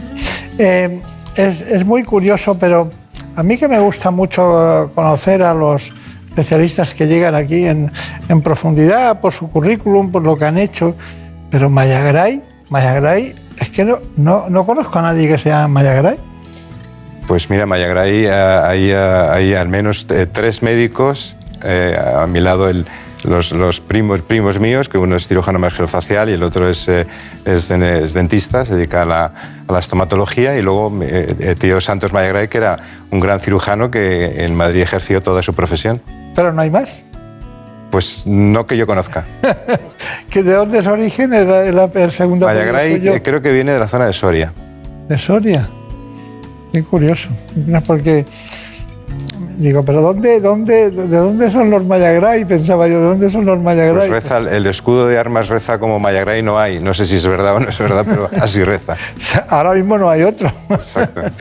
Eh, 0.59 1.01
es, 1.35 1.63
es 1.63 1.85
muy 1.85 2.05
curioso, 2.05 2.57
pero 2.59 2.93
a 3.35 3.43
mí 3.43 3.57
que 3.57 3.67
me 3.67 3.81
gusta 3.81 4.11
mucho 4.11 4.85
eh, 4.85 4.89
conocer 4.95 5.43
a 5.43 5.55
los 5.55 5.93
especialistas 6.31 6.95
que 6.95 7.07
llegan 7.07 7.35
aquí 7.35 7.67
en, 7.67 7.91
en 8.29 8.41
profundidad 8.43 9.21
por 9.21 9.33
su 9.33 9.51
currículum, 9.51 10.11
por 10.11 10.23
lo 10.23 10.37
que 10.39 10.45
han 10.47 10.59
hecho, 10.59 10.95
pero 11.51 11.69
Mayagray, 11.69 12.43
Mayagray, 12.71 13.35
es 13.59 13.69
que 13.71 13.85
no, 13.85 13.99
no, 14.17 14.49
no 14.49 14.65
conozco 14.65 14.99
a 14.99 15.03
nadie 15.03 15.29
que 15.29 15.37
sea 15.39 15.69
Mayagray. 15.69 16.17
Pues 17.27 17.51
mira, 17.51 17.67
Mayagray, 17.67 18.27
eh, 18.27 18.33
hay, 18.33 18.91
eh, 18.91 18.97
hay 19.31 19.55
al 19.55 19.69
menos 19.69 20.07
eh, 20.11 20.27
tres 20.27 20.63
médicos 20.63 21.37
a 21.63 22.27
mi 22.27 22.41
lado 22.41 22.69
el- 22.71 22.87
los, 23.25 23.53
los 23.53 23.81
primos, 23.81 24.23
primos 24.23 24.59
míos, 24.59 24.89
que 24.89 24.99
uno 24.99 25.17
es 25.17 25.27
cirujano 25.29 25.59
maxilofacial 25.59 26.31
y 26.31 26.33
el 26.35 26.43
otro 26.43 26.69
es, 26.69 26.89
eh, 26.89 27.07
es, 27.45 27.71
es 27.71 28.15
dentista, 28.15 28.65
se 28.65 28.75
dedica 28.77 29.03
a 29.03 29.07
la, 29.07 29.25
a 29.69 29.73
la 29.73 29.79
estomatología, 29.79 30.57
y 30.57 30.63
luego 30.63 30.93
eh, 31.03 31.35
eh, 31.39 31.55
tío 31.59 31.81
Santos 31.81 32.13
Mayagray, 32.13 32.49
que 32.49 32.59
era 32.59 32.79
un 33.11 33.21
gran 33.21 33.41
cirujano 33.41 33.91
que 33.91 34.45
en 34.45 34.55
Madrid 34.55 34.81
ejerció 34.83 35.21
toda 35.21 35.43
su 35.43 35.55
profesión. 35.55 36.01
Pero 36.35 36.53
no 36.53 36.63
hay 36.63 36.71
más. 36.71 37.05
Pues 37.91 38.25
no 38.27 38.67
que 38.67 38.77
yo 38.77 38.87
conozca. 38.87 39.25
¿Que 40.31 40.43
¿De 40.45 40.53
dónde 40.55 40.79
es 40.79 40.87
origen 40.87 41.33
el, 41.35 41.49
el- 41.51 42.13
segundo 42.13 42.47
Mayagray 42.47 42.99
suyo? 42.99 43.15
eh, 43.15 43.23
creo 43.23 43.43
que 43.43 43.51
viene 43.51 43.73
de 43.73 43.79
la 43.81 43.89
zona 43.89 44.07
de 44.07 44.13
Soria. 44.13 44.53
De 45.09 45.19
Soria. 45.19 45.69
Qué 46.73 46.85
curioso. 46.85 47.31
No, 47.57 47.83
Porque 47.83 48.25
digo, 49.57 49.85
pero 49.85 50.01
¿dónde, 50.01 50.41
dónde, 50.41 50.91
¿de 50.91 51.17
dónde 51.17 51.51
son 51.51 51.71
los 51.71 51.85
Mayagray? 51.85 52.45
Pensaba 52.45 52.89
yo, 52.89 53.01
¿de 53.01 53.07
dónde 53.07 53.31
son 53.31 53.45
los 53.47 53.61
Mayagray? 53.61 54.09
Pues 54.09 54.23
reza, 54.25 54.39
el 54.39 54.67
escudo 54.67 55.07
de 55.07 55.19
armas 55.19 55.49
reza 55.49 55.79
como 55.79 55.99
Mayagray 55.99 56.43
no 56.43 56.59
hay. 56.59 56.81
No 56.81 56.95
sé 56.95 57.07
si 57.07 57.17
es 57.17 57.27
verdad 57.27 57.57
o 57.57 57.61
no 57.61 57.69
es 57.69 57.79
verdad, 57.79 58.05
pero 58.09 58.31
así 58.41 58.63
reza. 58.65 58.97
Ahora 59.49 59.75
mismo 59.75 59.99
no 59.99 60.11
hay 60.11 60.23
otro. 60.23 60.51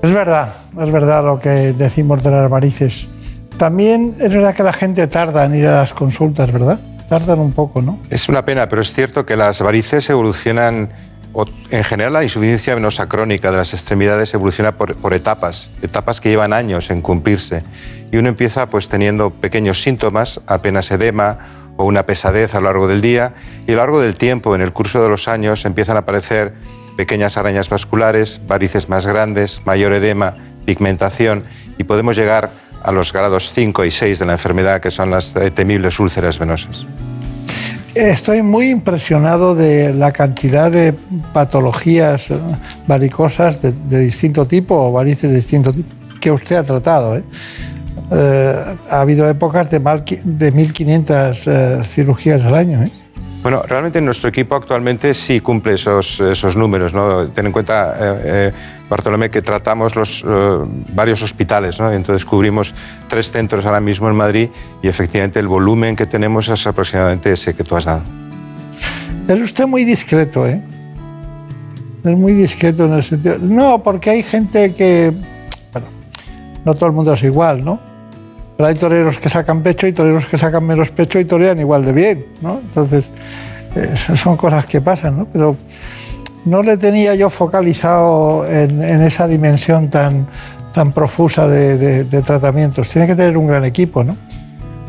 Es 0.01 0.13
verdad, 0.13 0.53
es 0.81 0.91
verdad 0.91 1.23
lo 1.23 1.39
que 1.39 1.73
decimos 1.73 2.23
de 2.23 2.31
las 2.31 2.49
varices. 2.49 3.07
También 3.57 4.15
es 4.19 4.33
verdad 4.33 4.55
que 4.55 4.63
la 4.63 4.73
gente 4.73 5.05
tarda 5.07 5.45
en 5.45 5.55
ir 5.55 5.67
a 5.67 5.81
las 5.81 5.93
consultas, 5.93 6.51
¿verdad? 6.51 6.79
Tardan 7.07 7.39
un 7.39 7.51
poco, 7.51 7.81
¿no? 7.81 7.99
Es 8.09 8.29
una 8.29 8.45
pena, 8.45 8.69
pero 8.69 8.81
es 8.81 8.93
cierto 8.93 9.25
que 9.25 9.35
las 9.35 9.61
varices 9.61 10.09
evolucionan, 10.09 10.89
en 11.69 11.83
general 11.83 12.13
la 12.13 12.23
insuficiencia 12.23 12.75
venosa 12.75 13.07
crónica 13.07 13.51
de 13.51 13.57
las 13.57 13.73
extremidades 13.73 14.33
evoluciona 14.33 14.73
por, 14.73 15.13
etapas, 15.13 15.69
etapas 15.81 16.19
que 16.19 16.29
llevan 16.29 16.53
años 16.53 16.89
en 16.89 17.01
cumplirse. 17.01 17.63
Y 18.11 18.17
uno 18.17 18.29
empieza 18.29 18.67
pues 18.67 18.89
teniendo 18.89 19.29
pequeños 19.29 19.81
síntomas, 19.81 20.41
apenas 20.47 20.89
edema 20.91 21.37
o 21.77 21.85
una 21.85 22.03
pesadez 22.03 22.55
a 22.55 22.59
lo 22.59 22.65
largo 22.65 22.87
del 22.87 23.01
día, 23.01 23.33
y 23.67 23.71
a 23.71 23.75
lo 23.75 23.81
largo 23.81 24.01
del 24.01 24.17
tiempo, 24.17 24.55
en 24.55 24.61
el 24.61 24.73
curso 24.73 25.01
de 25.01 25.09
los 25.09 25.27
años, 25.27 25.63
empiezan 25.65 25.95
a 25.95 26.01
aparecer 26.01 26.53
pequeñas 26.97 27.37
arañas 27.37 27.69
vasculares, 27.69 28.41
varices 28.45 28.89
más 28.89 29.05
grandes, 29.05 29.61
mayor 29.65 29.93
edema, 29.93 30.35
pigmentación, 30.65 31.45
y 31.77 31.85
podemos 31.85 32.17
llegar 32.17 32.49
a 32.83 32.91
los 32.91 33.13
grados 33.13 33.51
5 33.53 33.85
y 33.85 33.91
6 33.91 34.19
de 34.19 34.25
la 34.25 34.33
enfermedad, 34.33 34.81
que 34.81 34.91
son 34.91 35.11
las 35.11 35.35
eh, 35.35 35.51
temibles 35.51 35.99
úlceras 35.99 36.39
venosas. 36.39 36.85
Estoy 37.95 38.41
muy 38.43 38.69
impresionado 38.69 39.55
de 39.55 39.93
la 39.93 40.11
cantidad 40.11 40.71
de 40.71 40.93
patologías 41.33 42.27
varicosas 42.87 43.61
de, 43.61 43.99
distinto 43.99 44.45
tipo 44.45 44.75
o 44.75 44.91
varices 44.91 45.29
de 45.29 45.35
distinto 45.35 45.73
tipo 45.73 45.89
que 46.19 46.31
usted 46.31 46.57
ha 46.57 46.63
tratado. 46.63 47.17
¿eh? 47.17 47.23
Eh, 48.11 48.55
ha 48.91 49.01
habido 49.01 49.27
épocas 49.27 49.69
de, 49.71 49.79
mal, 49.79 50.03
de 50.05 50.53
1.500 50.53 51.41
eh, 51.45 51.83
cirugías 51.83 52.43
al 52.43 52.55
año. 52.55 52.89
Bueno, 53.41 53.61
realmente 53.61 54.01
nuestro 54.01 54.27
equipo 54.27 54.55
actualmente 54.55 55.13
sí 55.13 55.39
cumple 55.39 55.75
esos, 55.75 56.19
esos 56.19 56.57
números. 56.57 56.93
¿no? 56.93 57.25
Ten 57.29 57.45
en 57.45 57.51
cuenta, 57.53 57.95
eh, 57.97 58.21
eh, 58.23 58.51
Bartolomé, 58.89 59.29
que 59.29 59.41
tratamos 59.41 59.95
los, 59.95 60.25
eh, 60.27 60.57
varios 60.93 61.23
hospitales. 61.23 61.79
¿no? 61.79 61.91
Entonces 61.91 62.25
cubrimos 62.25 62.75
tres 63.07 63.31
centros 63.31 63.65
ahora 63.65 63.79
mismo 63.79 64.09
en 64.09 64.15
Madrid 64.15 64.49
y 64.81 64.87
efectivamente 64.89 65.39
el 65.39 65.47
volumen 65.47 65.95
que 65.95 66.05
tenemos 66.05 66.49
es 66.49 66.67
aproximadamente 66.67 67.31
ese 67.31 67.53
que 67.53 67.63
tú 67.63 67.77
has 67.77 67.85
dado. 67.85 68.01
Es 69.27 69.39
usted 69.39 69.67
muy 69.67 69.85
discreto, 69.85 70.45
¿eh? 70.45 70.61
Es 72.03 72.17
muy 72.17 72.33
discreto 72.33 72.85
en 72.85 72.93
el 72.93 73.03
sentido. 73.03 73.37
No, 73.39 73.83
porque 73.83 74.09
hay 74.09 74.23
gente 74.23 74.73
que. 74.73 75.13
Bueno, 75.71 75.87
no 76.65 76.73
todo 76.73 76.87
el 76.87 76.93
mundo 76.93 77.13
es 77.13 77.23
igual, 77.23 77.63
¿no? 77.63 77.88
Pero 78.59 78.67
hay 78.67 78.75
toreros 78.75 79.17
que 79.19 79.29
sacan 79.29 79.63
pecho 79.63 79.87
y 79.87 79.93
toreros 79.93 80.25
que 80.25 80.37
sacan 80.37 80.65
menos 80.65 80.91
pecho 80.91 81.17
y 81.17 81.23
torean 81.23 81.57
igual 81.61 81.85
de 81.85 81.93
bien, 81.93 82.25
¿no? 82.41 82.59
Entonces, 82.59 83.09
son 84.15 84.35
cosas 84.35 84.65
que 84.65 84.81
pasan, 84.81 85.17
¿no? 85.17 85.27
Pero 85.31 85.55
no 86.43 86.61
le 86.61 86.75
tenía 86.75 87.15
yo 87.15 87.29
focalizado 87.29 88.45
en, 88.45 88.81
esa 89.01 89.29
dimensión 89.29 89.89
tan, 89.89 90.27
tan 90.73 90.91
profusa 90.91 91.47
de- 91.47 92.03
de 92.03 92.21
tratamientos. 92.21 92.89
Tiene 92.89 93.07
que 93.07 93.15
tener 93.15 93.37
un 93.37 93.47
gran 93.47 93.63
equipo, 93.63 94.03
¿no? 94.03 94.17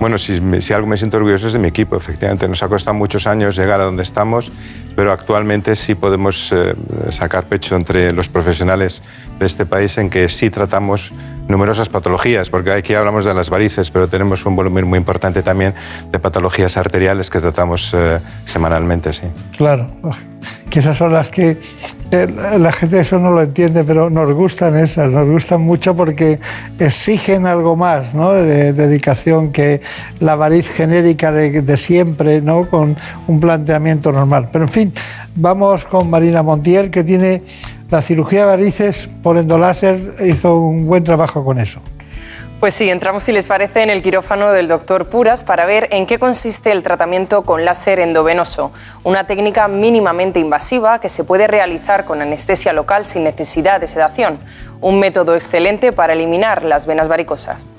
Bueno, 0.01 0.17
si, 0.17 0.41
si 0.63 0.73
algo 0.73 0.87
me 0.87 0.97
siento 0.97 1.19
orgulloso 1.19 1.47
es 1.47 1.53
de 1.53 1.59
mi 1.59 1.69
equipo, 1.69 1.95
efectivamente. 1.95 2.49
Nos 2.49 2.63
ha 2.63 2.69
costado 2.69 2.95
muchos 2.95 3.27
años 3.27 3.55
llegar 3.55 3.81
a 3.81 3.85
donde 3.85 4.03
estamos, 4.03 4.51
pero 4.97 5.13
actualmente 5.13 5.77
sí 5.77 5.95
podemos 5.95 6.53
eh, 6.53 6.75
sacar 7.11 7.45
pecho 7.45 7.77
entre 7.77 8.11
los 8.11 8.29
profesionales 8.31 9.03
de 9.39 9.45
este 9.45 9.67
país 9.67 9.99
en 9.99 10.09
que 10.09 10.31
sí 10.31 10.49
tratamos 10.49 11.13
numerosas 11.49 11.91
patologías, 11.91 12.49
porque 12.49 12.73
aquí 12.73 12.95
hablamos 12.95 13.27
de 13.27 13.35
las 13.35 13.51
varices, 13.51 13.91
pero 13.91 14.09
tenemos 14.09 14.47
un 14.47 14.57
volumen 14.57 14.87
muy 14.87 14.99
importante 14.99 15.43
también 15.43 15.75
de 16.11 16.19
patologías 16.19 16.79
arteriales 16.79 17.29
que 17.29 17.39
tratamos 17.39 17.93
eh, 17.93 18.21
semanalmente, 18.47 19.13
sí. 19.13 19.27
Claro, 19.57 19.91
que 20.71 20.79
esas 20.79 20.97
son 20.97 21.13
las 21.13 21.31
que 21.31 21.61
la 22.11 22.73
gente 22.73 23.01
eso 23.01 23.19
no 23.19 23.31
lo 23.31 23.43
entiende, 23.43 23.85
pero 23.85 24.11
nos 24.11 24.33
gustan 24.33 24.77
esas, 24.77 25.11
nos 25.11 25.29
gustan 25.29 25.61
mucho 25.61 25.95
porque 25.95 26.41
exigen 26.79 27.47
algo 27.47 27.77
más, 27.77 28.15
¿no? 28.15 28.33
De, 28.33 28.73
dedicación 28.73 29.53
que 29.53 29.81
la 30.19 30.35
variz 30.37 30.69
genérica 30.69 31.33
de, 31.33 31.63
de 31.63 31.77
siempre, 31.77 32.43
¿no? 32.43 32.69
Con 32.69 32.97
un 33.27 33.41
planteamiento 33.41 34.13
normal. 34.13 34.49
Pero 34.53 34.65
en 34.65 34.71
fin, 34.71 34.93
vamos 35.37 35.85
con 35.85 36.11
Marina 36.11 36.43
Montiel, 36.43 36.91
que 36.91 37.05
tiene 37.05 37.43
la 37.91 38.03
cirugía 38.03 38.41
de 38.41 38.47
varices 38.47 39.09
por 39.23 39.37
endoláser, 39.37 40.01
hizo 40.25 40.57
un 40.59 40.87
buen 40.87 41.05
trabajo 41.05 41.45
con 41.45 41.59
eso. 41.59 41.81
Pues 42.61 42.75
sí, 42.75 42.91
entramos, 42.91 43.25
si 43.25 43.33
les 43.33 43.47
parece, 43.47 43.83
en 43.83 43.89
el 43.89 44.03
quirófano 44.03 44.53
del 44.53 44.69
doctor 44.69 45.07
Puras 45.07 45.45
para 45.45 45.65
ver 45.65 45.89
en 45.93 46.05
qué 46.05 46.19
consiste 46.19 46.71
el 46.73 46.83
tratamiento 46.83 47.41
con 47.41 47.65
láser 47.65 47.99
endovenoso, 48.01 48.71
una 49.03 49.27
técnica 49.27 49.67
mínimamente 49.67 50.41
invasiva 50.41 51.01
que 51.01 51.09
se 51.09 51.25
puede 51.25 51.47
realizar 51.47 52.05
con 52.05 52.21
anestesia 52.21 52.75
local 52.75 53.07
sin 53.07 53.25
necesidad 53.25 53.81
de 53.81 53.87
sedación, 53.87 54.39
un 54.83 55.01
método 55.01 55.35
excelente 55.37 55.91
para 55.95 56.13
eliminar 56.13 56.63
las 56.63 56.87
venas 56.87 57.09
varicosas. 57.09 57.77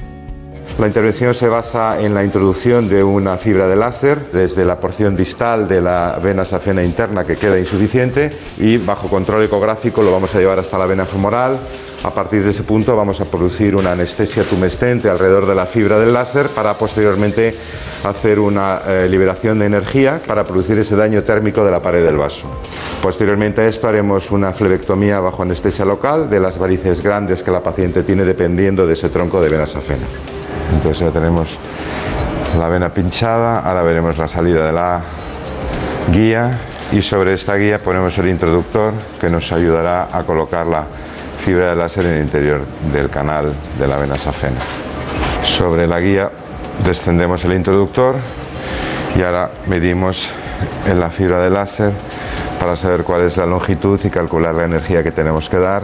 La 0.79 0.87
intervención 0.87 1.35
se 1.35 1.47
basa 1.47 2.01
en 2.01 2.15
la 2.15 2.23
introducción 2.23 2.89
de 2.89 3.03
una 3.03 3.37
fibra 3.37 3.67
de 3.67 3.75
láser 3.75 4.31
desde 4.31 4.65
la 4.65 4.79
porción 4.79 5.15
distal 5.15 5.67
de 5.67 5.79
la 5.79 6.17
vena 6.19 6.43
safena 6.43 6.83
interna 6.83 7.23
que 7.23 7.35
queda 7.35 7.59
insuficiente 7.59 8.31
y 8.57 8.77
bajo 8.77 9.09
control 9.09 9.43
ecográfico 9.43 10.01
lo 10.01 10.11
vamos 10.11 10.33
a 10.33 10.39
llevar 10.39 10.57
hasta 10.57 10.79
la 10.79 10.87
vena 10.87 11.05
femoral. 11.05 11.59
A 12.03 12.09
partir 12.09 12.43
de 12.43 12.49
ese 12.49 12.63
punto 12.63 12.95
vamos 12.95 13.21
a 13.21 13.25
producir 13.25 13.75
una 13.75 13.91
anestesia 13.91 14.43
tumescente 14.43 15.07
alrededor 15.07 15.45
de 15.45 15.53
la 15.53 15.67
fibra 15.67 15.99
del 15.99 16.13
láser 16.13 16.47
para 16.47 16.73
posteriormente 16.73 17.55
hacer 18.03 18.39
una 18.39 18.81
eh, 18.87 19.07
liberación 19.07 19.59
de 19.59 19.67
energía 19.67 20.19
para 20.25 20.43
producir 20.43 20.79
ese 20.79 20.95
daño 20.95 21.21
térmico 21.21 21.63
de 21.63 21.69
la 21.69 21.79
pared 21.79 22.03
del 22.03 22.17
vaso. 22.17 22.47
Posteriormente 23.03 23.61
a 23.61 23.67
esto 23.67 23.87
haremos 23.87 24.31
una 24.31 24.51
flebectomía 24.51 25.19
bajo 25.19 25.43
anestesia 25.43 25.85
local 25.85 26.27
de 26.27 26.39
las 26.39 26.57
varices 26.57 27.03
grandes 27.03 27.43
que 27.43 27.51
la 27.51 27.61
paciente 27.61 28.01
tiene 28.01 28.25
dependiendo 28.25 28.87
de 28.87 28.93
ese 28.93 29.09
tronco 29.09 29.39
de 29.39 29.49
vena 29.49 29.67
safena. 29.67 30.07
Entonces 30.73 30.99
ya 31.05 31.11
tenemos 31.11 31.59
la 32.57 32.67
vena 32.67 32.91
pinchada, 32.91 33.59
ahora 33.59 33.83
veremos 33.83 34.17
la 34.17 34.27
salida 34.27 34.65
de 34.65 34.71
la 34.71 35.01
guía 36.11 36.59
y 36.91 37.01
sobre 37.01 37.33
esta 37.33 37.55
guía 37.57 37.77
ponemos 37.77 38.17
el 38.17 38.27
introductor 38.27 38.91
que 39.19 39.29
nos 39.29 39.51
ayudará 39.51 40.07
a 40.11 40.23
colocar 40.23 40.65
la 40.65 40.87
fibra 41.41 41.71
de 41.71 41.75
láser 41.75 42.05
en 42.05 42.13
el 42.13 42.21
interior 42.21 42.61
del 42.93 43.09
canal 43.09 43.51
de 43.77 43.87
la 43.87 43.97
vena 43.97 44.15
safena. 44.15 44.59
Sobre 45.43 45.87
la 45.87 45.99
guía 45.99 46.29
descendemos 46.85 47.43
el 47.45 47.53
introductor 47.53 48.15
y 49.17 49.23
ahora 49.23 49.49
medimos 49.67 50.29
en 50.87 50.99
la 50.99 51.09
fibra 51.09 51.39
de 51.39 51.49
láser 51.49 51.91
para 52.59 52.75
saber 52.75 53.03
cuál 53.03 53.21
es 53.21 53.37
la 53.37 53.47
longitud 53.47 53.99
y 54.03 54.09
calcular 54.11 54.53
la 54.53 54.65
energía 54.65 55.01
que 55.01 55.11
tenemos 55.11 55.49
que 55.49 55.57
dar. 55.57 55.83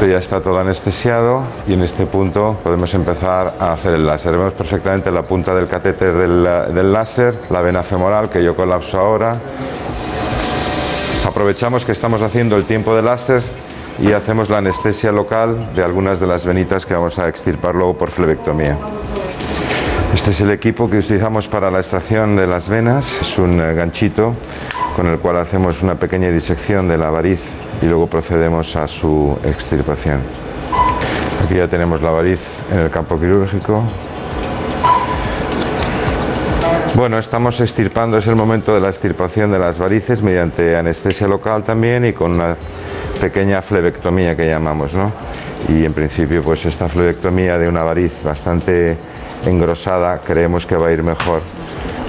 Ya 0.00 0.18
está 0.18 0.40
todo 0.40 0.58
anestesiado 0.58 1.42
y 1.66 1.74
en 1.74 1.82
este 1.82 2.06
punto 2.06 2.58
podemos 2.62 2.92
empezar 2.94 3.54
a 3.58 3.72
hacer 3.72 3.94
el 3.94 4.06
láser. 4.06 4.32
Vemos 4.32 4.52
perfectamente 4.52 5.10
la 5.10 5.22
punta 5.22 5.54
del 5.54 5.68
catéter 5.68 6.12
del, 6.12 6.44
del 6.74 6.92
láser, 6.92 7.40
la 7.50 7.62
vena 7.62 7.82
femoral 7.82 8.30
que 8.30 8.42
yo 8.42 8.54
colapso 8.54 8.98
ahora. 8.98 9.36
Aprovechamos 11.38 11.84
que 11.84 11.92
estamos 11.92 12.20
haciendo 12.20 12.56
el 12.56 12.64
tiempo 12.64 12.96
de 12.96 13.00
láser 13.00 13.44
y 14.02 14.10
hacemos 14.10 14.50
la 14.50 14.58
anestesia 14.58 15.12
local 15.12 15.72
de 15.72 15.84
algunas 15.84 16.18
de 16.18 16.26
las 16.26 16.44
venitas 16.44 16.84
que 16.84 16.94
vamos 16.94 17.16
a 17.20 17.28
extirpar 17.28 17.76
luego 17.76 17.94
por 17.94 18.10
flebectomía. 18.10 18.76
Este 20.12 20.32
es 20.32 20.40
el 20.40 20.50
equipo 20.50 20.90
que 20.90 20.98
utilizamos 20.98 21.46
para 21.46 21.70
la 21.70 21.78
extracción 21.78 22.34
de 22.34 22.48
las 22.48 22.68
venas. 22.68 23.22
Es 23.22 23.38
un 23.38 23.60
eh, 23.60 23.72
ganchito 23.72 24.34
con 24.96 25.06
el 25.06 25.20
cual 25.20 25.36
hacemos 25.36 25.80
una 25.80 25.94
pequeña 25.94 26.28
disección 26.30 26.88
de 26.88 26.98
la 26.98 27.08
variz 27.08 27.42
y 27.82 27.86
luego 27.86 28.08
procedemos 28.08 28.74
a 28.74 28.88
su 28.88 29.38
extirpación. 29.44 30.18
Aquí 31.44 31.54
ya 31.54 31.68
tenemos 31.68 32.02
la 32.02 32.10
variz 32.10 32.40
en 32.72 32.80
el 32.80 32.90
campo 32.90 33.16
quirúrgico. 33.16 33.84
Bueno, 36.98 37.16
estamos 37.16 37.60
extirpando, 37.60 38.18
es 38.18 38.26
el 38.26 38.34
momento 38.34 38.74
de 38.74 38.80
la 38.80 38.88
extirpación 38.88 39.52
de 39.52 39.58
las 39.60 39.78
varices 39.78 40.20
mediante 40.20 40.76
anestesia 40.76 41.28
local 41.28 41.62
también 41.62 42.04
y 42.04 42.12
con 42.12 42.32
una 42.32 42.56
pequeña 43.20 43.62
flebectomía 43.62 44.34
que 44.34 44.48
llamamos, 44.48 44.94
¿no? 44.94 45.12
Y 45.68 45.84
en 45.84 45.92
principio, 45.92 46.42
pues 46.42 46.66
esta 46.66 46.88
flebectomía 46.88 47.56
de 47.56 47.68
una 47.68 47.84
variz 47.84 48.12
bastante 48.24 48.96
engrosada 49.46 50.18
creemos 50.18 50.66
que 50.66 50.74
va 50.74 50.88
a 50.88 50.92
ir 50.92 51.04
mejor 51.04 51.40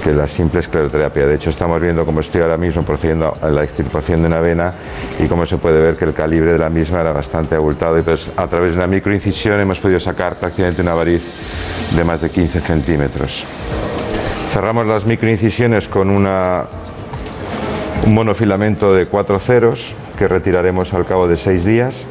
que 0.02 0.12
la 0.12 0.26
simple 0.26 0.58
escleroterapia. 0.58 1.24
De 1.24 1.36
hecho, 1.36 1.50
estamos 1.50 1.80
viendo 1.80 2.04
cómo 2.04 2.18
estoy 2.18 2.40
ahora 2.40 2.56
mismo 2.56 2.82
procediendo 2.82 3.32
a 3.40 3.48
la 3.48 3.62
extirpación 3.62 4.22
de 4.22 4.26
una 4.26 4.40
vena 4.40 4.72
y 5.20 5.28
cómo 5.28 5.46
se 5.46 5.58
puede 5.58 5.78
ver 5.78 5.96
que 5.96 6.06
el 6.06 6.14
calibre 6.14 6.54
de 6.54 6.58
la 6.58 6.68
misma 6.68 7.00
era 7.00 7.12
bastante 7.12 7.54
abultado. 7.54 7.96
Entonces, 7.96 8.28
a 8.36 8.48
través 8.48 8.72
de 8.72 8.78
una 8.78 8.88
microincisión 8.88 9.60
hemos 9.60 9.78
podido 9.78 10.00
sacar 10.00 10.34
prácticamente 10.34 10.82
una 10.82 10.94
variz 10.94 11.22
de 11.94 12.02
más 12.02 12.22
de 12.22 12.30
15 12.30 12.60
centímetros. 12.60 13.44
Cerramos 14.52 14.84
las 14.84 15.06
microincisiones 15.06 15.86
con 15.86 16.10
una, 16.10 16.64
un 18.04 18.14
monofilamento 18.14 18.92
de 18.92 19.06
cuatro 19.06 19.38
ceros 19.38 19.94
que 20.18 20.26
retiraremos 20.26 20.92
al 20.92 21.06
cabo 21.06 21.28
de 21.28 21.36
seis 21.36 21.64
días. 21.64 22.04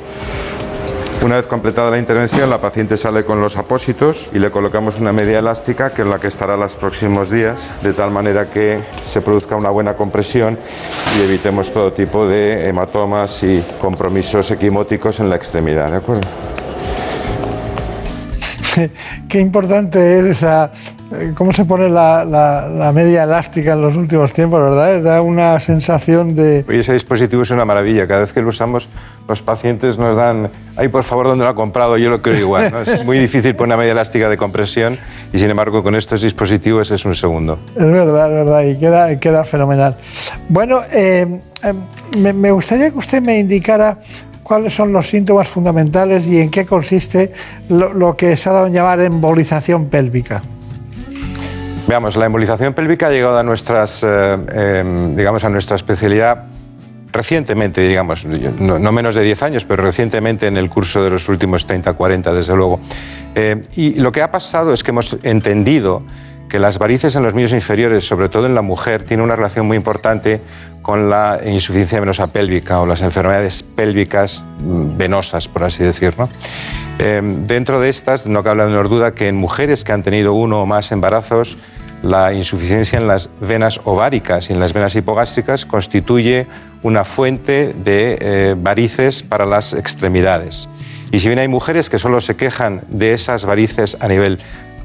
Una 1.22 1.36
vez 1.36 1.48
completada 1.48 1.92
la 1.92 2.00
intervención, 2.00 2.50
la 2.50 2.62
paciente 2.62 2.96
sale 2.96 3.26
con 3.26 3.42
los 3.42 3.58
apósitos 3.58 4.26
y 4.32 4.40
le 4.40 4.52
colocamos 4.52 5.02
una 5.02 5.12
media 5.12 5.40
elástica 5.40 5.90
que 5.90 6.04
es 6.04 6.08
la 6.08 6.18
que 6.18 6.28
estará 6.28 6.56
los 6.56 6.78
próximos 6.78 7.30
días, 7.30 7.76
de 7.84 7.92
tal 7.92 8.10
manera 8.10 8.50
que 8.50 8.80
se 9.04 9.20
produzca 9.20 9.58
una 9.58 9.70
buena 9.70 9.96
compresión 9.96 10.58
y 11.18 11.24
evitemos 11.24 11.74
todo 11.74 11.92
tipo 11.92 12.26
de 12.26 12.70
hematomas 12.70 13.44
y 13.44 13.62
compromisos 13.82 14.50
equimóticos 14.52 15.20
en 15.20 15.30
la 15.30 15.36
extremidad. 15.36 15.92
¿De 15.92 15.98
acuerdo? 15.98 16.22
Qué 19.28 19.40
importante 19.40 20.30
es 20.30 20.42
eh, 20.42 20.70
cómo 21.36 21.52
se 21.54 21.66
pone 21.66 21.90
la, 21.90 22.24
la- 22.26 22.68
la 22.70 22.92
media 22.92 23.24
elástica 23.24 23.74
en 23.74 23.82
los 23.82 23.96
últimos 23.96 24.32
tiempos, 24.34 24.62
¿verdad? 24.62 25.02
Da 25.02 25.22
una 25.22 25.60
sensación 25.60 26.36
de... 26.36 26.64
Oye, 26.68 26.80
ese 26.80 26.94
dispositivo 26.94 27.42
es 27.42 27.52
una 27.52 27.66
maravilla. 27.66 28.08
Cada 28.08 28.20
vez 28.22 28.32
que 28.34 28.42
lo 28.42 28.50
usamos, 28.50 28.88
los 29.28 29.42
pacientes 29.42 29.98
nos 29.98 30.16
dan, 30.16 30.50
ay, 30.78 30.88
por 30.90 31.04
favor, 31.04 31.28
¿dónde 31.28 31.44
lo 31.46 31.50
ha 31.50 31.56
comprado? 31.56 31.98
Yo 31.98 32.10
lo 32.10 32.22
creo 32.22 32.38
igual. 32.40 32.72
¿no? 32.72 32.82
Es 32.82 33.04
muy 33.04 33.18
difícil 33.18 33.56
poner 33.56 33.70
una 33.76 33.78
media 33.78 33.92
elástica 33.94 34.30
de 34.30 34.38
compresión 34.38 34.98
y, 35.34 35.40
sin 35.40 35.50
embargo, 35.50 35.82
con 35.84 35.96
estos 35.96 36.22
dispositivos 36.22 36.92
es 36.92 37.04
un 37.06 37.16
segundo. 37.16 37.60
Es 37.76 37.86
verdad, 37.86 38.28
es 38.28 38.34
verdad, 38.46 38.62
y 38.64 38.78
queda, 38.78 39.20
queda 39.20 39.44
fenomenal. 39.44 39.96
Bueno, 40.48 40.80
eh, 40.94 41.42
eh, 41.64 41.74
me, 42.18 42.34
me 42.34 42.52
gustaría 42.52 42.90
que 42.92 42.98
usted 42.98 43.22
me 43.22 43.40
indicara 43.40 43.98
cuáles 44.44 44.74
son 44.74 44.92
los 44.92 45.08
síntomas 45.08 45.48
fundamentales 45.48 46.26
y 46.28 46.40
en 46.40 46.50
qué 46.50 46.66
consiste 46.66 47.32
lo, 47.70 47.94
lo 47.94 48.16
que 48.18 48.36
se 48.36 48.50
ha 48.50 48.54
dado 48.54 48.68
en 48.68 48.74
llamar 48.74 49.00
embolización 49.02 49.86
pélvica. 49.88 50.42
Veamos, 51.90 52.16
la 52.18 52.28
embolización 52.28 52.76
pélvica 52.76 53.08
ha 53.08 53.10
llegado 53.10 53.40
a 53.40 53.42
nuestras, 53.42 54.04
eh, 54.04 54.38
eh, 54.54 55.14
digamos, 55.16 55.44
a 55.44 55.50
nuestra 55.50 55.76
especialidad 55.76 56.44
recientemente, 57.12 57.82
digamos, 57.82 58.26
no, 58.26 58.78
no 58.78 58.92
menos 58.92 59.16
de 59.16 59.24
10 59.24 59.42
años, 59.42 59.66
pero 59.66 59.82
recientemente 59.82 60.46
en 60.46 60.56
el 60.58 60.70
curso 60.70 61.04
de 61.04 61.10
los 61.10 61.28
últimos 61.30 61.66
30, 61.66 61.94
40, 61.94 62.32
desde 62.32 62.56
luego. 62.56 62.80
Eh, 63.34 63.60
y 63.76 63.96
lo 63.96 64.12
que 64.12 64.22
ha 64.22 64.30
pasado 64.30 64.72
es 64.72 64.84
que 64.84 64.92
hemos 64.92 65.18
entendido 65.24 66.04
que 66.48 66.60
las 66.60 66.78
varices 66.78 67.16
en 67.16 67.24
los 67.24 67.34
miembros 67.34 67.54
inferiores, 67.54 68.08
sobre 68.08 68.30
todo 68.30 68.46
en 68.46 68.54
la 68.54 68.62
mujer, 68.62 69.04
tienen 69.04 69.24
una 69.24 69.36
relación 69.36 69.66
muy 69.66 69.76
importante 69.76 70.42
con 70.84 71.10
la 71.10 71.40
insuficiencia 71.44 72.00
venosa 72.00 72.28
pélvica 72.28 72.82
o 72.82 72.86
las 72.86 73.02
enfermedades 73.02 73.64
pélvicas 73.64 74.44
mm, 74.60 74.96
venosas, 74.96 75.48
por 75.48 75.64
así 75.64 75.84
decirlo. 75.84 76.30
Eh, 77.00 77.22
dentro 77.24 77.80
de 77.80 77.90
estas, 77.90 78.28
no 78.28 78.44
cabe 78.44 78.58
la 78.58 78.66
menor 78.66 78.90
duda 78.90 79.12
que 79.14 79.28
en 79.28 79.38
mujeres 79.38 79.84
que 79.84 79.92
han 79.92 80.04
tenido 80.04 80.34
uno 80.34 80.62
o 80.62 80.66
más 80.68 80.92
embarazos, 80.92 81.58
la 82.04 82.34
insuficiencia 82.34 83.00
en 83.00 83.08
las 83.08 83.30
venas 83.42 83.82
ováricas 83.84 84.50
y 84.50 84.54
en 84.54 84.60
las 84.60 84.74
venas 84.74 84.96
hipogástricas 84.96 85.66
constituye 85.66 86.48
una 86.84 87.04
fuente 87.04 87.74
de 87.74 88.18
eh, 88.22 88.56
varices 88.58 89.24
para 89.24 89.46
las 89.46 89.74
extremidades. 89.74 90.70
Y 91.12 91.20
si 91.20 91.28
bien 91.28 91.40
hay 91.40 91.48
mujeres 91.48 91.90
que 91.90 92.00
solo 92.00 92.22
se 92.22 92.36
quejan 92.36 92.84
de 92.90 93.14
esas 93.14 93.46
varices 93.46 93.98
a 94.00 94.08
nivel 94.08 94.40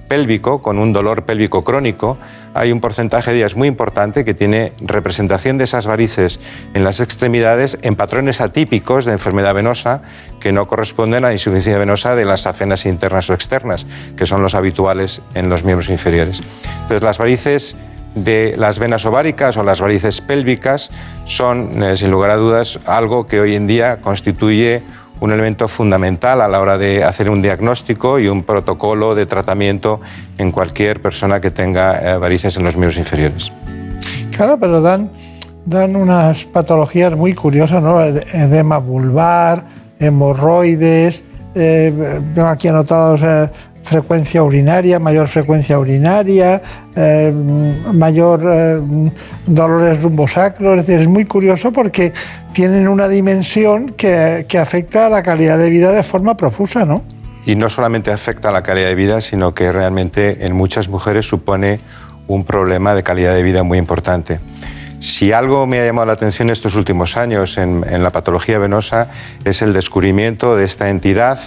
pélvico, 0.09 0.63
con 0.63 0.79
un 0.79 0.93
dolor 0.93 1.25
pélvico 1.25 1.63
crónico, 1.63 2.17
hay 2.55 2.73
un 2.73 2.81
porcentaje 2.81 3.33
de 3.33 3.39
ellas 3.39 3.57
muy 3.57 3.69
importante 3.69 4.25
que 4.25 4.35
tiene 4.35 4.73
representación 4.81 5.59
de 5.59 5.65
esas 5.65 5.87
varices 5.87 6.39
en 6.75 6.85
las 6.85 7.01
extremidades 7.01 7.79
en 7.83 7.97
patrones 7.97 8.41
atípicos 8.41 9.05
de 9.05 9.13
enfermedad 9.13 9.55
venosa 9.55 10.03
que 10.41 10.53
no 10.53 10.67
corresponden 10.67 11.25
a 11.25 11.29
la 11.29 11.33
insuficiencia 11.33 11.79
venosa 11.79 12.15
de 12.15 12.25
las 12.25 12.47
afenas 12.47 12.87
internas 12.87 13.29
o 13.31 13.35
externas, 13.35 13.87
que 14.17 14.27
son 14.27 14.43
los 14.43 14.55
habituales 14.55 15.23
en 15.35 15.49
los 15.49 15.65
miembros 15.65 15.91
inferiores. 15.91 16.43
Entonces, 16.83 17.03
las 17.03 17.19
varices 17.19 17.77
de 18.15 18.55
las 18.57 18.79
venas 18.79 19.05
ováricas 19.07 19.57
o 19.57 19.63
las 19.63 19.81
varices 19.81 20.21
pélvicas 20.21 20.91
son, 21.25 21.83
eh, 21.83 21.97
sin 21.97 22.11
lugar 22.11 22.31
a 22.31 22.37
dudas, 22.37 22.79
algo 22.87 23.27
que 23.27 23.41
hoy 23.41 23.57
en 23.57 23.67
día 23.67 23.99
constituye 24.01 24.83
un 25.21 25.33
elemento 25.33 25.69
fundamental 25.69 26.41
a 26.41 26.49
la 26.49 26.61
hora 26.61 26.77
de 26.77 27.03
hacer 27.05 27.31
un 27.31 27.41
diagnóstico 27.41 28.19
y 28.19 28.29
un 28.29 28.43
protocolo 28.43 29.15
de 29.15 29.27
tratamiento 29.27 30.01
en 30.39 30.51
cualquier 30.51 31.01
persona 31.01 31.41
que 31.41 31.51
tenga 31.51 31.99
eh, 32.15 32.19
varices 32.19 32.57
en 32.57 32.65
los 32.65 32.75
miembros 32.77 32.99
inferiores. 32.99 33.53
Claro, 34.37 34.59
pero 34.59 34.83
dan, 34.83 35.11
dan 35.65 35.97
unas 35.97 36.45
patologías 36.45 37.17
muy 37.17 37.33
curiosas, 37.35 37.83
¿no? 37.83 38.03
Ed- 38.03 38.25
Edema 38.35 38.79
vulvar, 38.79 39.65
hemorroides, 40.01 41.23
eh, 41.55 42.21
tengo 42.35 42.49
aquí 42.49 42.69
anotados 42.69 43.23
eh, 43.23 43.49
frecuencia 43.85 44.43
urinaria, 44.43 44.99
mayor 44.99 45.29
frecuencia 45.29 45.79
urinaria, 45.79 46.63
eh, 46.97 47.33
mayor 47.93 48.43
eh, 48.51 48.81
dolores 49.47 50.03
rumbosacros. 50.03 50.89
Es 50.89 50.89
es 50.89 51.07
muy 51.07 51.27
curioso 51.27 51.71
porque 51.71 52.13
tienen 52.53 52.89
una 52.89 53.09
dimensión 53.09 53.91
que, 53.91 54.47
que 54.49 54.59
afecta 54.59 55.07
a 55.07 55.11
la 55.11 55.23
calidad 55.23 55.59
de 55.59 55.71
vida 55.71 55.93
de 55.93 56.03
forma 56.03 56.37
profusa, 56.37 56.85
¿no? 56.85 57.03
Y 57.47 57.57
no 57.57 57.69
solamente 57.69 58.11
afecta 58.11 58.49
a 58.49 58.53
la 58.53 58.63
calidad 58.63 58.89
de 58.89 58.95
vida, 58.95 59.21
sino 59.21 59.53
que 59.53 59.71
realmente 59.71 60.47
en 60.47 60.55
muchas 60.55 60.89
mujeres 60.89 61.29
supone 61.29 61.79
un 62.27 62.45
problema 62.45 62.95
de 62.95 63.03
calidad 63.03 63.35
de 63.35 63.43
vida 63.43 63.63
muy 63.65 63.77
importante. 63.77 64.41
Si 65.05 65.33
algo 65.33 65.67
me 65.67 65.79
ha 65.81 65.85
llamado 65.85 66.07
la 66.07 66.15
atención 66.15 66.49
estos 66.49 66.77
últimos 66.77 67.19
años 67.19 67.59
en, 67.59 67.83
la 68.03 68.11
patología 68.11 68.59
venosa 68.59 69.09
es 69.45 69.61
el 69.61 69.75
descubrimiento 69.75 70.57
de 70.57 70.65
esta 70.65 70.89
entidad 70.89 71.39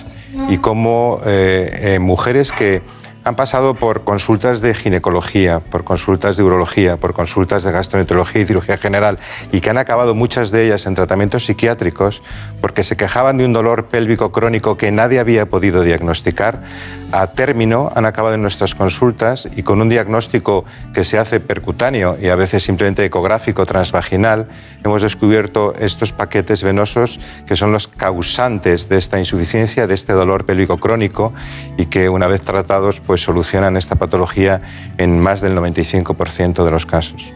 y 0.47 0.57
cómo 0.57 1.19
eh, 1.25 1.95
eh, 1.95 1.99
mujeres 1.99 2.51
que 2.51 2.83
han 3.27 3.35
pasado 3.35 3.73
por 3.73 4.05
consultas 4.05 4.61
de 4.61 4.73
ginecología, 4.73 5.59
por 5.59 5.83
consultas 5.83 6.37
de 6.37 6.43
urología, 6.43 6.95
por 6.95 7.13
consultas 7.13 7.63
de 7.63 7.73
gastroenterología 7.73 8.41
y 8.41 8.45
cirugía 8.45 8.77
general 8.77 9.19
y 9.51 9.59
que 9.59 9.69
han 9.69 9.77
acabado 9.77 10.15
muchas 10.15 10.49
de 10.49 10.65
ellas 10.65 10.85
en 10.85 10.95
tratamientos 10.95 11.43
psiquiátricos 11.45 12.23
porque 12.61 12.85
se 12.85 12.95
quejaban 12.95 13.37
de 13.37 13.43
un 13.43 13.51
dolor 13.51 13.87
pélvico 13.87 14.31
crónico 14.31 14.77
que 14.77 14.93
nadie 14.93 15.19
había 15.19 15.49
podido 15.49 15.83
diagnosticar, 15.83 16.63
a 17.11 17.27
término 17.27 17.91
han 17.95 18.05
acabado 18.05 18.35
en 18.35 18.41
nuestras 18.41 18.75
consultas 18.75 19.49
y 19.55 19.63
con 19.63 19.81
un 19.81 19.89
diagnóstico 19.89 20.63
que 20.93 21.03
se 21.03 21.19
hace 21.19 21.41
percutáneo 21.41 22.17
y 22.21 22.29
a 22.29 22.35
veces 22.35 22.63
simplemente 22.63 23.03
ecográfico 23.03 23.65
transvaginal, 23.65 24.47
hemos 24.85 25.01
descubierto 25.01 25.73
estos 25.77 26.13
paquetes 26.13 26.63
venosos 26.63 27.19
que 27.45 27.57
son 27.57 27.73
los 27.73 27.89
causantes 27.89 28.87
de 28.87 28.97
esta 28.97 29.19
insuficiencia, 29.19 29.85
de 29.85 29.95
este 29.95 30.13
dolor 30.13 30.45
pélvico 30.45 30.77
crónico 30.77 31.33
y 31.77 31.87
que 31.87 32.07
una 32.07 32.27
vez 32.27 32.41
tratados 32.41 33.01
pues 33.01 33.16
solucionan 33.17 33.77
esta 33.77 33.95
patología 33.95 34.61
en 34.97 35.19
más 35.19 35.41
del 35.41 35.55
95% 35.55 36.63
de 36.63 36.71
los 36.71 36.85
casos. 36.85 37.33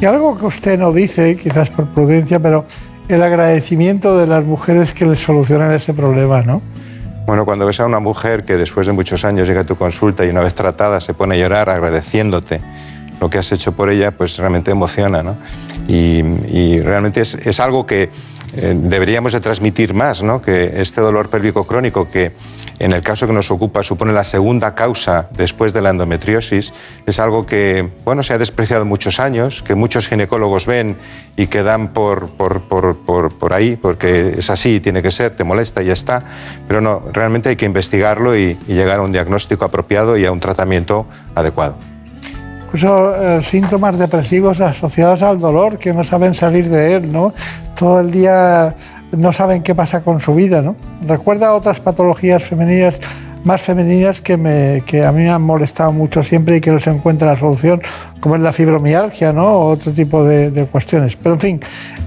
Y 0.00 0.04
algo 0.04 0.38
que 0.38 0.46
usted 0.46 0.78
no 0.78 0.92
dice, 0.92 1.36
quizás 1.36 1.70
por 1.70 1.86
prudencia, 1.86 2.40
pero 2.40 2.64
el 3.08 3.22
agradecimiento 3.22 4.18
de 4.18 4.26
las 4.26 4.44
mujeres 4.44 4.92
que 4.92 5.06
les 5.06 5.20
solucionan 5.20 5.72
ese 5.72 5.94
problema, 5.94 6.42
¿no? 6.42 6.62
Bueno, 7.26 7.44
cuando 7.44 7.66
ves 7.66 7.78
a 7.80 7.86
una 7.86 8.00
mujer 8.00 8.44
que 8.44 8.56
después 8.56 8.86
de 8.86 8.92
muchos 8.92 9.24
años 9.24 9.46
llega 9.46 9.60
a 9.60 9.64
tu 9.64 9.76
consulta 9.76 10.24
y 10.24 10.30
una 10.30 10.40
vez 10.40 10.54
tratada 10.54 10.98
se 11.00 11.14
pone 11.14 11.36
a 11.36 11.38
llorar 11.38 11.70
agradeciéndote 11.70 12.60
lo 13.20 13.30
que 13.30 13.38
has 13.38 13.52
hecho 13.52 13.70
por 13.72 13.90
ella, 13.90 14.10
pues 14.10 14.36
realmente 14.38 14.72
emociona, 14.72 15.22
¿no? 15.22 15.36
Y, 15.86 16.22
y 16.48 16.80
realmente 16.80 17.20
es, 17.20 17.36
es 17.36 17.60
algo 17.60 17.86
que 17.86 18.10
eh, 18.54 18.76
deberíamos 18.76 19.32
de 19.32 19.40
transmitir 19.40 19.94
más, 19.94 20.22
¿no? 20.22 20.42
Que 20.42 20.80
este 20.80 21.00
dolor 21.00 21.30
pélvico 21.30 21.64
crónico 21.64 22.06
que 22.06 22.32
en 22.82 22.92
el 22.92 23.02
caso 23.02 23.28
que 23.28 23.32
nos 23.32 23.50
ocupa 23.50 23.82
supone 23.84 24.12
la 24.12 24.24
segunda 24.24 24.74
causa 24.74 25.28
después 25.36 25.72
de 25.72 25.80
la 25.82 25.90
endometriosis, 25.90 26.72
es 27.06 27.20
algo 27.20 27.46
que, 27.46 27.88
bueno, 28.04 28.24
se 28.24 28.34
ha 28.34 28.38
despreciado 28.38 28.84
muchos 28.84 29.20
años, 29.20 29.62
que 29.62 29.76
muchos 29.76 30.08
ginecólogos 30.08 30.66
ven 30.66 30.96
y 31.36 31.46
que 31.46 31.62
dan 31.62 31.92
por, 31.92 32.30
por, 32.30 32.62
por, 32.62 32.96
por, 32.96 33.38
por 33.38 33.52
ahí, 33.52 33.76
porque 33.76 34.34
es 34.38 34.50
así, 34.50 34.80
tiene 34.80 35.00
que 35.00 35.12
ser, 35.12 35.36
te 35.36 35.44
molesta 35.44 35.80
y 35.80 35.86
ya 35.86 35.92
está. 35.92 36.24
Pero 36.66 36.80
no, 36.80 37.02
realmente 37.12 37.50
hay 37.50 37.56
que 37.56 37.66
investigarlo 37.66 38.36
y, 38.36 38.58
y 38.66 38.74
llegar 38.74 38.98
a 38.98 39.02
un 39.02 39.12
diagnóstico 39.12 39.64
apropiado 39.64 40.16
y 40.16 40.26
a 40.26 40.32
un 40.32 40.40
tratamiento 40.40 41.06
adecuado. 41.36 41.76
Incluso 42.64 43.14
eh, 43.14 43.42
síntomas 43.42 43.98
depresivos 43.98 44.60
asociados 44.60 45.22
al 45.22 45.38
dolor, 45.38 45.78
que 45.78 45.92
no 45.92 46.04
saben 46.04 46.32
salir 46.32 46.68
de 46.68 46.94
él, 46.94 47.12
¿no? 47.12 47.34
Todo 47.78 48.00
el 48.00 48.10
día 48.10 48.74
no 49.12 49.32
saben 49.32 49.62
qué 49.62 49.74
pasa 49.74 50.02
con 50.02 50.20
su 50.20 50.34
vida, 50.34 50.62
¿no? 50.62 50.76
Recuerda 51.06 51.54
otras 51.54 51.80
patologías 51.80 52.44
femeninas 52.44 53.00
más 53.44 53.62
femeninas 53.62 54.22
que, 54.22 54.36
me, 54.36 54.82
que 54.86 55.04
a 55.04 55.12
mí 55.12 55.22
me 55.22 55.30
han 55.30 55.42
molestado 55.42 55.92
mucho 55.92 56.22
siempre 56.22 56.56
y 56.56 56.60
que 56.60 56.70
no 56.70 56.78
se 56.78 56.90
encuentra 56.90 57.28
la 57.28 57.36
solución, 57.36 57.82
como 58.20 58.36
es 58.36 58.42
la 58.42 58.52
fibromialgia 58.52 59.32
¿no? 59.32 59.46
o 59.46 59.68
otro 59.70 59.92
tipo 59.92 60.24
de, 60.24 60.66
cuestiones. 60.70 61.16
Pero 61.16 61.34
en 61.34 61.40
fin, 61.40 61.60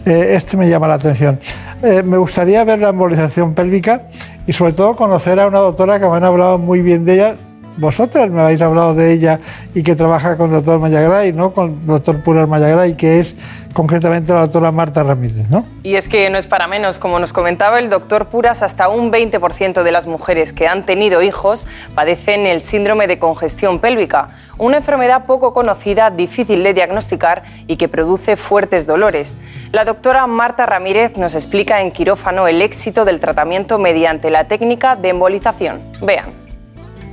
eh, 0.06 0.34
este 0.36 0.58
me 0.58 0.70
llama 0.70 0.88
la 0.88 0.96
atención. 0.96 1.40
Eh, 1.84 2.04
me 2.04 2.18
gustaría 2.18 2.64
ver 2.64 2.80
la 2.80 2.90
embolización 2.90 3.54
pélvica 3.54 4.04
y 4.48 4.54
sobre 4.54 4.74
todo 4.74 4.96
conocer 4.96 5.40
a 5.40 5.48
una 5.48 5.60
doctora 5.60 6.00
que 6.00 6.08
me 6.08 6.16
han 6.16 6.24
hablado 6.24 6.58
muy 6.58 6.82
bien 6.82 7.06
de 7.06 7.16
ella. 7.16 7.36
Vosotras 7.78 8.30
me 8.30 8.42
habéis 8.42 8.62
hablado 8.62 8.94
de 8.94 9.12
ella 9.12 9.40
y 9.74 9.84
que 9.84 9.96
trabaja 9.96 10.38
con 10.38 10.48
el 10.48 10.56
doctor 10.56 10.80
Mayagray, 10.80 11.34
¿no? 11.34 11.52
con 11.52 11.72
el 11.72 11.86
doctor 11.86 12.22
Puras 12.22 12.48
Mayagray, 12.48 12.96
que 12.96 13.20
es 13.20 13.36
concretamente 13.74 14.32
la 14.32 14.42
doctora 14.42 14.72
Marta 14.72 15.04
Ramírez. 15.04 15.50
¿no? 15.50 15.68
Y 15.84 15.96
es 15.96 16.08
que 16.08 16.30
no 16.30 16.38
es 16.38 16.46
para 16.46 16.68
menos, 16.68 16.98
como 16.98 17.20
nos 17.20 17.34
comentaba 17.34 17.80
el 17.80 17.90
doctor 17.90 18.28
Puras, 18.28 18.62
hasta 18.62 18.88
un 18.88 19.12
20% 19.12 19.84
de 19.84 19.92
las 19.92 20.08
mujeres 20.08 20.54
que 20.54 20.68
han 20.68 20.86
tenido 20.86 21.22
hijos 21.22 21.68
padecen 21.94 22.46
el 22.46 22.62
síndrome 22.62 23.08
de 23.08 23.20
congestión 23.20 23.80
pélvica, 23.80 24.30
una 24.58 24.78
enfermedad 24.78 25.26
poco 25.26 25.52
conocida, 25.52 26.12
difícil 26.12 26.64
de 26.64 26.74
diagnosticar 26.74 27.44
y 27.68 27.76
que 27.76 27.90
produce 27.90 28.38
fuertes 28.38 28.88
dolores. 28.88 29.38
La 29.74 29.84
doctora 29.84 30.26
Marta 30.28 30.66
Ramírez 30.66 31.18
nos 31.18 31.36
explica 31.36 31.82
en 31.82 31.92
quirófano 31.92 32.48
el 32.48 32.62
éxito 32.62 33.04
del 33.04 33.20
tratamiento 33.20 33.78
mediante 33.80 34.32
la 34.32 34.48
técnica 34.48 34.96
de 34.96 35.10
embolización. 35.10 35.82
Vean. 36.02 36.45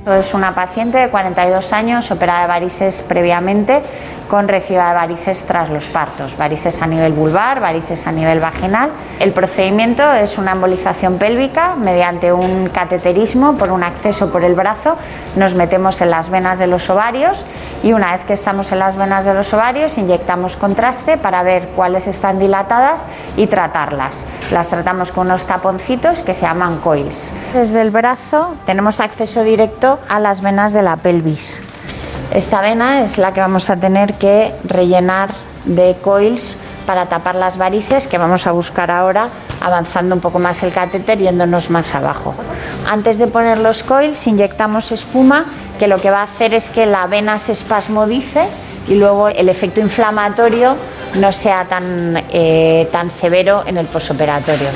Es 0.05 0.33
una 0.33 0.53
paciente 0.53 0.97
de 0.97 1.09
42 1.09 1.71
años, 1.71 2.11
operada 2.11 2.41
de 2.41 2.47
varices 2.47 3.01
previamente, 3.01 3.81
con 4.27 4.49
reciba 4.49 4.89
de 4.89 4.95
varices 4.95 5.45
tras 5.45 5.69
los 5.69 5.89
partos, 5.89 6.35
varices 6.37 6.81
a 6.81 6.87
nivel 6.87 7.13
vulvar, 7.13 7.61
varices 7.61 8.05
a 8.05 8.11
nivel 8.11 8.39
vaginal. 8.39 8.91
El 9.19 9.31
procedimiento 9.31 10.11
es 10.13 10.37
una 10.37 10.53
embolización 10.53 11.19
pélvica 11.19 11.75
mediante 11.75 12.33
un 12.33 12.69
cateterismo 12.69 13.55
por 13.55 13.71
un 13.71 13.83
acceso 13.83 14.31
por 14.31 14.43
el 14.43 14.55
brazo. 14.55 14.97
Nos 15.35 15.55
metemos 15.55 16.01
en 16.01 16.09
las 16.09 16.29
venas 16.29 16.59
de 16.59 16.67
los 16.67 16.89
ovarios 16.89 17.45
y 17.83 17.93
una 17.93 18.13
vez 18.13 18.25
que 18.25 18.33
estamos 18.33 18.71
en 18.71 18.79
las 18.79 18.97
venas 18.97 19.23
de 19.23 19.33
los 19.33 19.53
ovarios 19.53 19.97
inyectamos 19.97 20.57
contraste 20.57 21.17
para 21.17 21.43
ver 21.43 21.69
cuáles 21.75 22.07
están 22.07 22.39
dilatadas 22.39 23.07
y 23.37 23.47
tratarlas. 23.47 24.25
Las 24.51 24.67
tratamos 24.67 25.11
con 25.11 25.27
unos 25.27 25.45
taponcitos 25.45 26.23
que 26.23 26.33
se 26.33 26.41
llaman 26.41 26.79
coils. 26.79 27.33
Desde 27.53 27.81
el 27.81 27.91
brazo 27.91 28.55
tenemos 28.65 28.99
acceso 28.99 29.43
directo 29.43 29.92
a 30.09 30.19
las 30.19 30.41
venas 30.41 30.73
de 30.73 30.81
la 30.81 30.97
pelvis. 30.97 31.61
Esta 32.31 32.61
vena 32.61 33.01
es 33.01 33.17
la 33.17 33.33
que 33.33 33.41
vamos 33.41 33.69
a 33.69 33.77
tener 33.77 34.15
que 34.15 34.53
rellenar 34.63 35.29
de 35.65 35.95
coils 36.01 36.57
para 36.85 37.05
tapar 37.05 37.35
las 37.35 37.57
varices 37.57 38.07
que 38.07 38.17
vamos 38.17 38.47
a 38.47 38.51
buscar 38.51 38.91
ahora 38.91 39.29
avanzando 39.61 40.15
un 40.15 40.21
poco 40.21 40.39
más 40.39 40.61
el 40.63 40.73
catéter 40.73 41.19
yéndonos 41.19 41.69
más 41.69 41.95
abajo. 41.95 42.35
Antes 42.89 43.17
de 43.17 43.27
poner 43.27 43.59
los 43.59 43.83
coils 43.83 44.27
inyectamos 44.27 44.91
espuma 44.91 45.45
que 45.79 45.87
lo 45.87 45.99
que 45.99 46.11
va 46.11 46.19
a 46.19 46.23
hacer 46.23 46.53
es 46.53 46.69
que 46.69 46.85
la 46.85 47.07
vena 47.07 47.37
se 47.37 47.53
espasmodice 47.53 48.47
y 48.87 48.95
luego 48.95 49.29
el 49.29 49.47
efecto 49.47 49.79
inflamatorio 49.79 50.75
no 51.15 51.31
sea 51.31 51.65
tan, 51.65 52.21
eh, 52.29 52.89
tan 52.91 53.09
severo 53.09 53.63
en 53.65 53.77
el 53.77 53.85
posoperatorio. 53.85 54.69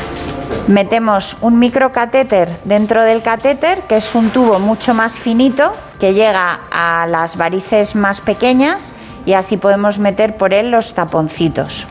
Metemos 0.68 1.38
un 1.40 1.60
microcatéter 1.60 2.50
dentro 2.66 3.04
del 3.04 3.22
catéter, 3.22 3.84
que 3.84 3.96
es 3.96 4.16
un 4.16 4.32
tubo 4.32 4.60
mucho 4.60 4.94
más 4.94 5.18
finito 5.18 5.74
que 5.98 6.14
llega 6.14 6.60
a 6.70 7.08
las 7.08 7.38
varices 7.38 7.96
más 7.96 8.20
pequeñas 8.20 8.94
y 9.26 9.32
así 9.32 9.56
podemos 9.56 9.98
meter 9.98 10.36
por 10.36 10.54
él 10.54 10.70
los 10.70 10.94
taponcitos. 10.94 11.88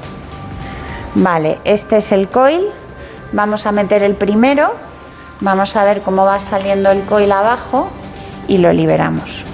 Vale, 1.15 1.59
este 1.65 1.97
es 1.97 2.13
el 2.13 2.29
coil. 2.29 2.67
Vamos 3.33 3.65
a 3.65 3.73
meter 3.73 4.03
el 4.03 4.15
primero. 4.15 4.75
Vamos 5.41 5.75
a 5.75 5.85
ver 5.85 6.03
cómo 6.03 6.27
va 6.27 6.39
saliendo 6.39 6.91
el 6.91 7.05
coil 7.05 7.33
abajo 7.33 7.91
y 8.47 8.59
lo 8.59 8.75
liberamos. 8.75 9.47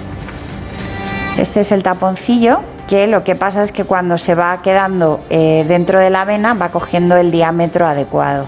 Este 1.37 1.61
es 1.61 1.71
el 1.71 1.81
taponcillo 1.81 2.59
que 2.89 3.07
lo 3.07 3.23
que 3.23 3.35
pasa 3.35 3.63
es 3.63 3.71
que 3.71 3.85
cuando 3.85 4.17
se 4.17 4.35
va 4.35 4.61
quedando 4.61 5.21
eh, 5.29 5.63
dentro 5.65 6.01
de 6.01 6.09
la 6.09 6.25
vena 6.25 6.53
va 6.55 6.71
cogiendo 6.71 7.15
el 7.15 7.31
diámetro 7.31 7.87
adecuado. 7.87 8.47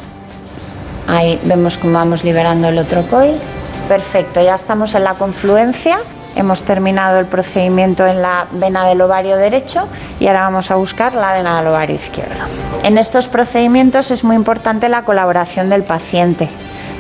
Ahí 1.08 1.40
vemos 1.44 1.78
cómo 1.78 1.94
vamos 1.94 2.24
liberando 2.24 2.68
el 2.70 2.78
otro 2.78 3.08
coil. 3.08 3.40
Perfecto, 3.88 4.42
ya 4.42 4.56
estamos 4.56 4.96
en 4.96 5.04
la 5.04 5.14
confluencia. 5.14 6.00
Hemos 6.36 6.64
terminado 6.64 7.20
el 7.20 7.28
procedimiento 7.28 8.06
en 8.06 8.22
la 8.22 8.48
vena 8.52 8.86
del 8.86 9.00
ovario 9.02 9.38
derecho 9.38 9.88
y 10.20 10.28
ahora 10.28 10.42
vamos 10.42 10.70
a 10.70 10.76
buscar 10.76 11.14
la 11.14 11.32
vena 11.34 11.58
del 11.58 11.68
ovario 11.68 11.96
izquierdo. 11.96 12.44
En 12.84 12.98
estos 12.98 13.28
procedimientos 13.28 14.12
es 14.12 14.24
muy 14.24 14.36
importante 14.36 14.90
la 14.90 15.04
colaboración 15.04 15.70
del 15.70 15.84
paciente. 15.84 16.50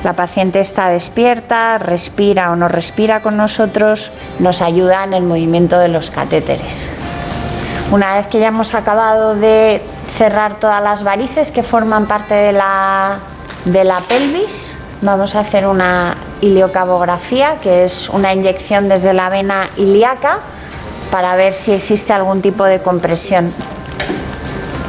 La 0.03 0.13
paciente 0.13 0.59
está 0.59 0.89
despierta, 0.89 1.79
respira 1.79 2.51
o 2.51 2.55
no 2.55 2.67
respira 2.67 3.21
con 3.21 3.37
nosotros, 3.37 4.11
nos 4.39 4.61
ayuda 4.61 5.03
en 5.03 5.13
el 5.13 5.23
movimiento 5.23 5.79
de 5.79 5.87
los 5.89 6.11
catéteres. 6.11 6.91
Una 7.91 8.15
vez 8.15 8.27
que 8.27 8.39
ya 8.39 8.47
hemos 8.47 8.75
acabado 8.75 9.35
de 9.35 9.81
cerrar 10.07 10.59
todas 10.59 10.81
las 10.81 11.03
varices 11.03 11.51
que 11.51 11.63
forman 11.63 12.07
parte 12.07 12.35
de 12.35 12.51
la, 12.51 13.19
de 13.65 13.83
la 13.83 13.99
pelvis, 14.01 14.75
vamos 15.01 15.35
a 15.35 15.39
hacer 15.39 15.65
una 15.65 16.15
iliocabografía, 16.41 17.57
que 17.57 17.83
es 17.83 18.09
una 18.09 18.33
inyección 18.33 18.87
desde 18.87 19.13
la 19.13 19.29
vena 19.29 19.69
ilíaca 19.75 20.39
para 21.11 21.35
ver 21.35 21.53
si 21.53 21.71
existe 21.71 22.13
algún 22.13 22.41
tipo 22.41 22.63
de 22.63 22.79
compresión. 22.79 23.51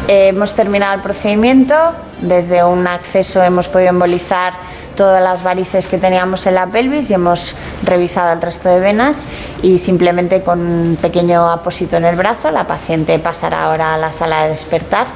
Eh, 0.09 0.29
hemos 0.29 0.55
terminado 0.55 0.95
el 0.95 1.01
procedimiento, 1.01 1.75
desde 2.21 2.65
un 2.65 2.87
acceso 2.87 3.43
hemos 3.43 3.69
podido 3.69 3.91
embolizar 3.91 4.55
todas 4.95 5.23
las 5.23 5.43
varices 5.43 5.89
que 5.89 5.99
teníamos 5.99 6.47
en 6.47 6.55
la 6.55 6.67
pelvis 6.67 7.11
y 7.11 7.15
hemos 7.15 7.55
revisado 7.83 8.33
el 8.33 8.41
resto 8.41 8.69
de 8.69 8.81
venas 8.81 9.25
y 9.63 9.79
simplemente 9.79 10.43
con 10.43 10.61
un 10.61 10.97
pequeño 10.97 11.51
apósito 11.51 11.97
en 11.97 12.07
el 12.07 12.17
brazo 12.17 12.51
la 12.51 12.67
paciente 12.67 13.19
pasará 13.19 13.65
ahora 13.65 13.95
a 13.95 13.99
la 13.99 14.13
sala 14.13 14.45
de 14.45 14.51
despertar 14.51 15.07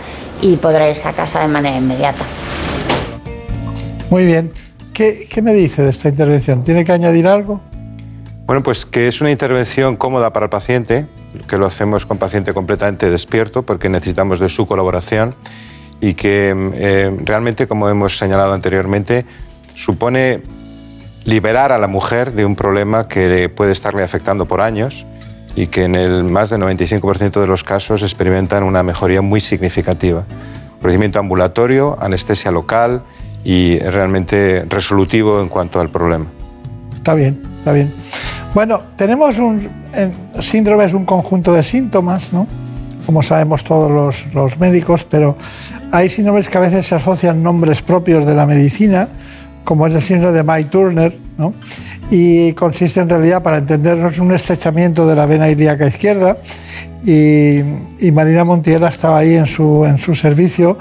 y 0.43 0.57
podrá 0.57 0.89
irse 0.89 1.09
a 1.09 1.13
casa 1.13 1.41
de 1.41 1.49
manera 1.49 1.77
inmediata. 1.77 2.25
Muy 4.11 4.25
bien. 4.25 4.53
¿Qué, 4.93 5.29
qué 5.31 5.41
me 5.41 5.53
dice 5.53 5.83
de 5.83 5.91
esta 5.91 6.09
intervención? 6.09 6.63
¿Tiene 6.63 6.85
que 6.85 6.93
añadir 6.93 7.29
algo? 7.29 7.61
Bueno, 8.45 8.65
pues 8.65 8.85
que 8.85 9.07
es 9.07 9.21
una 9.21 9.31
intervención 9.31 9.97
cómoda 9.97 10.33
para 10.33 10.47
el 10.47 10.51
paciente, 10.51 11.07
que 11.49 11.57
lo 11.57 11.67
hacemos 11.67 12.05
con 12.05 12.19
paciente 12.19 12.53
completamente 12.53 13.09
despierto 13.09 13.63
porque 13.63 13.89
necesitamos 13.89 14.41
de 14.41 14.49
su 14.49 14.67
colaboración 14.67 15.37
y 16.01 16.15
que 16.15 16.53
eh, 16.75 17.17
realmente, 17.25 17.69
como 17.69 17.89
hemos 17.89 18.19
señalado 18.19 18.53
anteriormente, 18.53 19.25
supone 19.77 20.43
liberar 21.25 21.71
a 21.71 21.79
la 21.79 21.87
mujer 21.87 22.33
de 22.33 22.45
un 22.45 22.57
problema 22.57 23.07
que 23.07 23.49
puede 23.49 23.71
estarle 23.71 24.03
afectando 24.03 24.47
por 24.47 24.61
años 24.61 25.07
y 25.55 25.69
que 25.69 25.85
en 25.85 25.95
el 25.95 26.25
más 26.25 26.51
del 26.51 26.63
95% 26.63 27.41
de 27.41 27.47
los 27.47 27.63
casos 27.63 28.03
experimentan 28.03 28.65
una 28.65 28.83
mejoría 28.83 29.23
muy 29.23 29.41
significativa. 29.41 30.25
Procedimiento 30.81 31.21
ambulatorio, 31.21 31.97
anestesia 32.01 32.51
local 32.51 33.03
y 33.45 33.79
realmente 33.79 34.65
resolutivo 34.69 35.41
en 35.41 35.49
cuanto 35.49 35.81
al 35.81 35.89
problema. 35.89 36.27
Está 36.95 37.15
bien, 37.15 37.41
está 37.59 37.73
bien. 37.73 37.93
Bueno, 38.55 38.81
tenemos 38.97 39.39
un 39.39 39.69
síndrome, 40.41 40.85
es 40.85 40.95
un 40.95 41.05
conjunto 41.05 41.53
de 41.53 41.63
síntomas, 41.63 42.33
¿no? 42.33 42.47
Como 43.07 43.23
sabemos 43.23 43.65
todos 43.65 43.91
los, 43.91 44.35
los 44.35 44.59
médicos, 44.59 45.05
pero 45.05 45.37
hay 45.93 46.09
síndromes 46.09 46.49
que 46.49 46.59
a 46.59 46.61
veces 46.61 46.87
se 46.87 46.95
asocian 46.95 47.43
nombres 47.43 47.83
propios 47.83 48.27
de 48.27 48.35
la 48.35 48.47
medicina, 48.47 49.09
como 49.65 49.87
es 49.87 49.95
el 49.95 50.03
síndrome 50.03 50.35
de 50.35 50.43
Mike 50.43 50.71
Turner, 50.71 51.19
¿no? 51.39 51.55
y 52.11 52.53
consiste 52.55 53.01
en 53.01 53.09
realidad, 53.09 53.43
para 53.43 53.59
entendernos, 53.59 54.19
un 54.19 54.33
estrechamiento 54.33 55.07
de 55.07 55.15
la 55.15 55.27
vena 55.27 55.49
ilíaca 55.49 55.87
izquierda. 55.87 56.39
Y, 57.05 57.63
Marina 58.13 58.45
Montiel 58.45 58.83
estaba 58.85 59.19
ahí 59.19 59.35
en 59.35 59.47
su, 59.47 59.85
en 59.85 59.99
su 59.99 60.15
servicio 60.15 60.77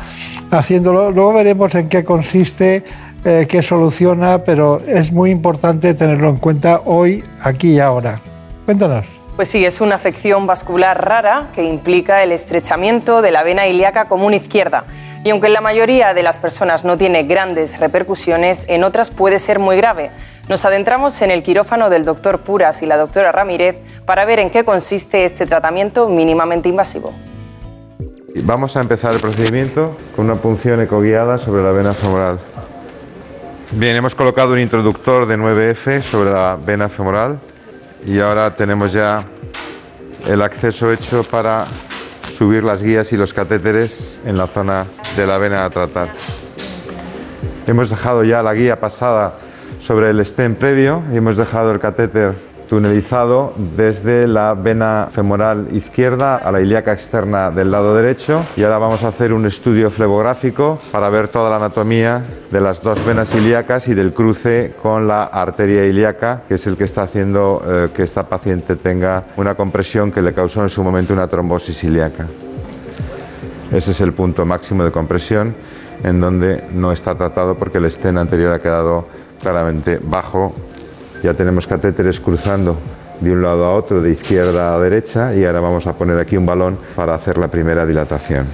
haciéndolo. 0.52 1.12
Luego 1.12 1.34
veremos 1.34 1.74
en 1.76 1.88
qué 1.90 2.04
consiste, 2.04 2.84
eh, 3.24 3.46
qué 3.48 3.62
soluciona, 3.62 4.44
pero 4.44 4.80
es 4.82 5.12
muy 5.12 5.32
importante 5.32 5.94
tenerlo 5.94 6.30
en 6.30 6.38
cuenta 6.38 6.82
hoy, 6.86 7.24
aquí 7.41 7.74
y 7.74 7.80
ahora. 7.80 8.22
Cuéntanos. 8.66 9.19
Pues 9.40 9.48
sí, 9.48 9.64
es 9.64 9.80
una 9.80 9.95
afección 9.95 10.48
vascular 10.48 11.02
rara 11.02 11.48
que 11.56 11.64
implica 11.64 12.24
el 12.24 12.34
estrechamiento 12.34 13.22
de 13.22 13.32
la 13.32 13.41
vena 13.41 13.68
ilíaca 13.68 14.10
común 14.10 14.34
izquierda. 14.34 14.84
Y 15.24 15.30
aunque 15.30 15.48
en 15.48 15.53
la 15.53 15.61
mayoría 15.61 16.14
de 16.14 16.24
las 16.24 16.38
personas 16.38 16.84
no 16.84 16.98
tiene 16.98 17.24
grandes 17.24 17.80
repercusiones, 17.80 18.66
en 18.68 18.84
otras 18.84 19.11
puede 19.11 19.40
ser 19.40 19.57
muy 19.57 19.78
grave. 19.78 20.11
Nos 20.49 20.66
adentramos 20.66 21.22
en 21.22 21.32
el 21.32 21.41
quirófano 21.41 21.90
del 21.90 22.03
doctor 22.03 22.41
Puras 22.41 22.82
y 22.82 22.86
la 22.86 22.98
doctora 22.98 23.32
Ramírez 23.32 23.78
para 24.03 24.26
ver 24.26 24.40
en 24.40 24.49
qué 24.49 24.66
consiste 24.66 25.24
este 25.24 25.45
tratamiento 25.45 26.10
mínimamente 26.10 26.68
invasivo. 26.68 27.14
Vamos 28.44 28.76
a 28.76 28.82
empezar 28.82 29.14
el 29.14 29.22
procedimiento 29.22 29.95
con 30.18 30.26
una 30.26 30.36
punción 30.36 30.82
ecoguiada 30.82 31.38
sobre 31.38 31.64
la 31.64 31.72
vena 31.72 31.94
femoral. 31.94 32.40
Bien, 33.72 33.95
hemos 33.95 34.16
colocado 34.16 34.52
un 34.52 34.60
introductor 34.60 35.28
de 35.28 35.38
9F 35.38 36.02
sobre 36.02 36.30
la 36.30 36.57
vena 36.61 36.90
femoral 36.90 37.40
y 38.06 38.20
ahora 38.20 38.56
tenemos 38.56 38.94
ya 38.94 39.24
el 40.28 40.42
acceso 40.42 40.92
hecho 40.92 41.24
para 41.24 41.66
subir 42.38 42.64
las 42.64 42.82
guías 42.82 43.12
y 43.12 43.18
los 43.18 43.34
catéteres 43.34 44.20
en 44.26 44.38
la 44.38 44.48
zona 44.48 44.86
de 45.16 45.28
la 45.28 45.38
vena 45.38 45.66
a 45.66 45.70
tratar. 45.70 46.10
Hemos 47.68 47.90
dejado 47.90 48.24
ya 48.24 48.42
la 48.42 48.54
guía 48.54 48.80
pasada 48.80 49.36
sobre 49.80 50.10
el 50.10 50.20
stem 50.26 50.56
previo 50.56 51.04
y 51.12 51.18
hemos 51.18 51.38
dejado 51.38 51.72
el 51.72 51.80
catéter 51.80 52.34
tunelizado 52.70 53.54
desde 53.76 54.28
la 54.28 54.54
vena 54.54 55.10
femoral 55.12 55.70
izquierda 55.72 56.36
a 56.38 56.52
la 56.52 56.62
ilíaca 56.62 56.94
externa 56.94 57.50
del 57.50 57.72
lado 57.72 57.96
derecho 57.96 58.46
y 58.56 58.64
ahora 58.64 58.78
vamos 58.78 59.04
a 59.04 59.08
hacer 59.08 59.34
un 59.34 59.48
estudio 59.48 59.90
flebográfico 59.90 60.78
para 60.91 61.10
ver 61.10 61.30
toda 61.30 61.50
la 61.50 61.56
anatomía 61.56 62.24
de 62.52 62.62
las 62.62 62.84
dos 62.84 63.04
venas 63.04 63.34
ilíacas 63.34 63.88
y 63.88 63.96
del 63.96 64.14
cruce 64.14 64.76
con 64.82 65.08
la 65.08 65.24
arteria 65.24 65.84
ilíaca 65.86 66.44
que 66.48 66.56
es 66.56 66.68
el 66.68 66.78
que 66.78 66.84
está 66.84 67.02
haciendo 67.02 67.64
eh, 67.66 67.90
que 67.94 68.04
esta 68.04 68.30
paciente 68.30 68.76
tenga 68.76 69.24
una 69.36 69.56
compresión 69.56 70.12
que 70.12 70.22
le 70.22 70.34
causó 70.34 70.62
en 70.62 70.70
su 70.70 70.84
momento 70.84 71.14
una 71.14 71.28
trombosis 71.28 71.84
ilíaca. 71.84 72.28
Ese 73.72 73.91
es 73.91 74.02
el 74.02 74.14
punto 74.14 74.46
máximo 74.46 74.84
de 74.84 74.91
compresión 74.91 75.56
en 76.04 76.20
donde 76.20 76.64
no 76.74 76.91
está 76.91 77.16
tratado 77.16 77.56
porque 77.56 77.80
el 77.80 77.86
estén 77.86 78.18
anterior 78.18 78.54
ha 78.54 78.60
quedado 78.60 79.08
claramente 79.41 80.00
bajo 80.02 80.54
ya 81.24 81.34
tenemos 81.34 81.68
catéteres 81.68 82.20
cruzando 82.20 82.78
de 83.20 83.32
un 83.32 83.41
lado 83.41 83.66
a 83.66 83.76
otro, 83.76 84.02
de 84.02 84.12
izquierda 84.12 84.76
a 84.76 84.80
derecha, 84.80 85.36
y 85.36 85.46
ahora 85.46 85.60
vamos 85.60 85.88
a 85.88 85.94
poner 85.94 86.18
aquí 86.20 86.38
un 86.38 86.46
balón 86.46 86.78
para 86.96 87.16
hacer 87.16 87.38
la 87.38 87.50
primera 87.50 87.86
dilatación. 87.86 88.46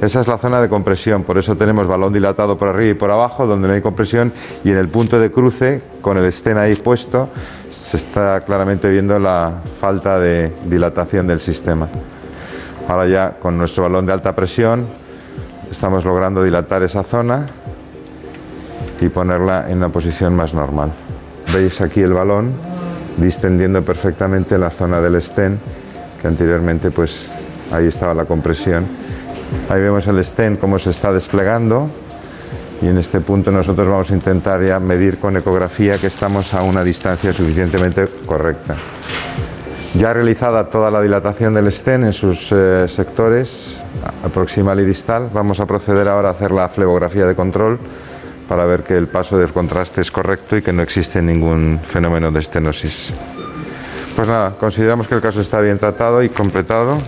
Esa 0.00 0.20
es 0.20 0.28
la 0.28 0.38
zona 0.38 0.60
de 0.60 0.68
compresión, 0.68 1.24
por 1.24 1.38
eso 1.38 1.56
tenemos 1.56 1.88
balón 1.88 2.12
dilatado 2.12 2.56
por 2.56 2.68
arriba 2.68 2.92
y 2.92 2.94
por 2.94 3.10
abajo, 3.10 3.46
donde 3.46 3.66
no 3.66 3.74
hay 3.74 3.82
compresión, 3.82 4.32
y 4.62 4.70
en 4.70 4.76
el 4.76 4.88
punto 4.88 5.18
de 5.18 5.32
cruce, 5.32 5.82
con 6.00 6.16
el 6.16 6.24
estén 6.24 6.56
ahí 6.56 6.76
puesto, 6.76 7.28
se 7.68 7.96
está 7.96 8.40
claramente 8.42 8.88
viendo 8.88 9.18
la 9.18 9.54
falta 9.80 10.20
de 10.20 10.52
dilatación 10.66 11.26
del 11.26 11.40
sistema. 11.40 11.88
Ahora 12.86 13.08
ya 13.08 13.32
con 13.40 13.58
nuestro 13.58 13.82
balón 13.82 14.06
de 14.06 14.12
alta 14.12 14.34
presión 14.34 14.86
estamos 15.70 16.04
logrando 16.04 16.42
dilatar 16.42 16.82
esa 16.82 17.02
zona 17.02 17.46
y 19.00 19.08
ponerla 19.08 19.68
en 19.68 19.78
una 19.78 19.88
posición 19.90 20.34
más 20.34 20.54
normal. 20.54 20.92
Veis 21.54 21.80
aquí 21.80 22.00
el 22.00 22.12
balón 22.12 22.52
distendiendo 23.16 23.82
perfectamente 23.82 24.58
la 24.58 24.70
zona 24.70 25.00
del 25.00 25.16
estén, 25.16 25.58
que 26.20 26.28
anteriormente 26.28 26.90
pues 26.90 27.28
ahí 27.72 27.86
estaba 27.86 28.14
la 28.14 28.24
compresión. 28.24 28.86
Ahí 29.68 29.80
vemos 29.80 30.06
el 30.06 30.18
estén 30.18 30.56
cómo 30.56 30.78
se 30.78 30.90
está 30.90 31.12
desplegando 31.12 31.88
y 32.80 32.86
en 32.86 32.98
este 32.98 33.20
punto 33.20 33.50
nosotros 33.50 33.88
vamos 33.88 34.10
a 34.10 34.14
intentar 34.14 34.64
ya 34.64 34.78
medir 34.78 35.18
con 35.18 35.36
ecografía 35.36 35.96
que 35.98 36.06
estamos 36.06 36.54
a 36.54 36.62
una 36.62 36.84
distancia 36.84 37.32
suficientemente 37.32 38.06
correcta. 38.26 38.76
Ya 39.94 40.12
realizada 40.12 40.68
toda 40.68 40.90
la 40.90 41.00
dilatación 41.00 41.54
del 41.54 41.68
estén 41.68 42.04
en 42.04 42.12
sus 42.12 42.52
eh, 42.52 42.86
sectores 42.86 43.82
proximal 44.32 44.78
y 44.80 44.84
distal, 44.84 45.30
vamos 45.32 45.60
a 45.60 45.66
proceder 45.66 46.08
ahora 46.08 46.28
a 46.28 46.32
hacer 46.32 46.50
la 46.50 46.68
flebografía 46.68 47.26
de 47.26 47.34
control 47.34 47.78
para 48.48 48.64
ver 48.64 48.82
que 48.82 48.96
el 48.96 49.06
paso 49.06 49.38
del 49.38 49.52
contraste 49.52 50.00
es 50.00 50.10
correcto 50.10 50.56
y 50.56 50.62
que 50.62 50.72
no 50.72 50.82
existe 50.82 51.20
ningún 51.20 51.78
fenómeno 51.86 52.32
de 52.32 52.40
estenosis. 52.40 53.12
Pues 54.16 54.26
nada, 54.26 54.56
consideramos 54.58 55.06
que 55.06 55.14
el 55.14 55.20
caso 55.20 55.42
está 55.42 55.60
bien 55.60 55.78
tratado 55.78 56.22
y 56.22 56.30
completado. 56.30 56.98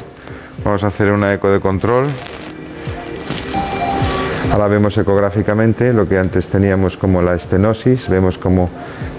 Vamos 0.62 0.84
a 0.84 0.88
hacer 0.88 1.10
una 1.10 1.32
eco 1.32 1.50
de 1.50 1.58
control. 1.58 2.06
Ahora 4.52 4.68
vemos 4.68 4.96
ecográficamente 4.98 5.92
lo 5.92 6.08
que 6.08 6.18
antes 6.18 6.48
teníamos 6.48 6.96
como 6.96 7.22
la 7.22 7.34
estenosis. 7.34 8.08
Vemos 8.08 8.36
como 8.36 8.68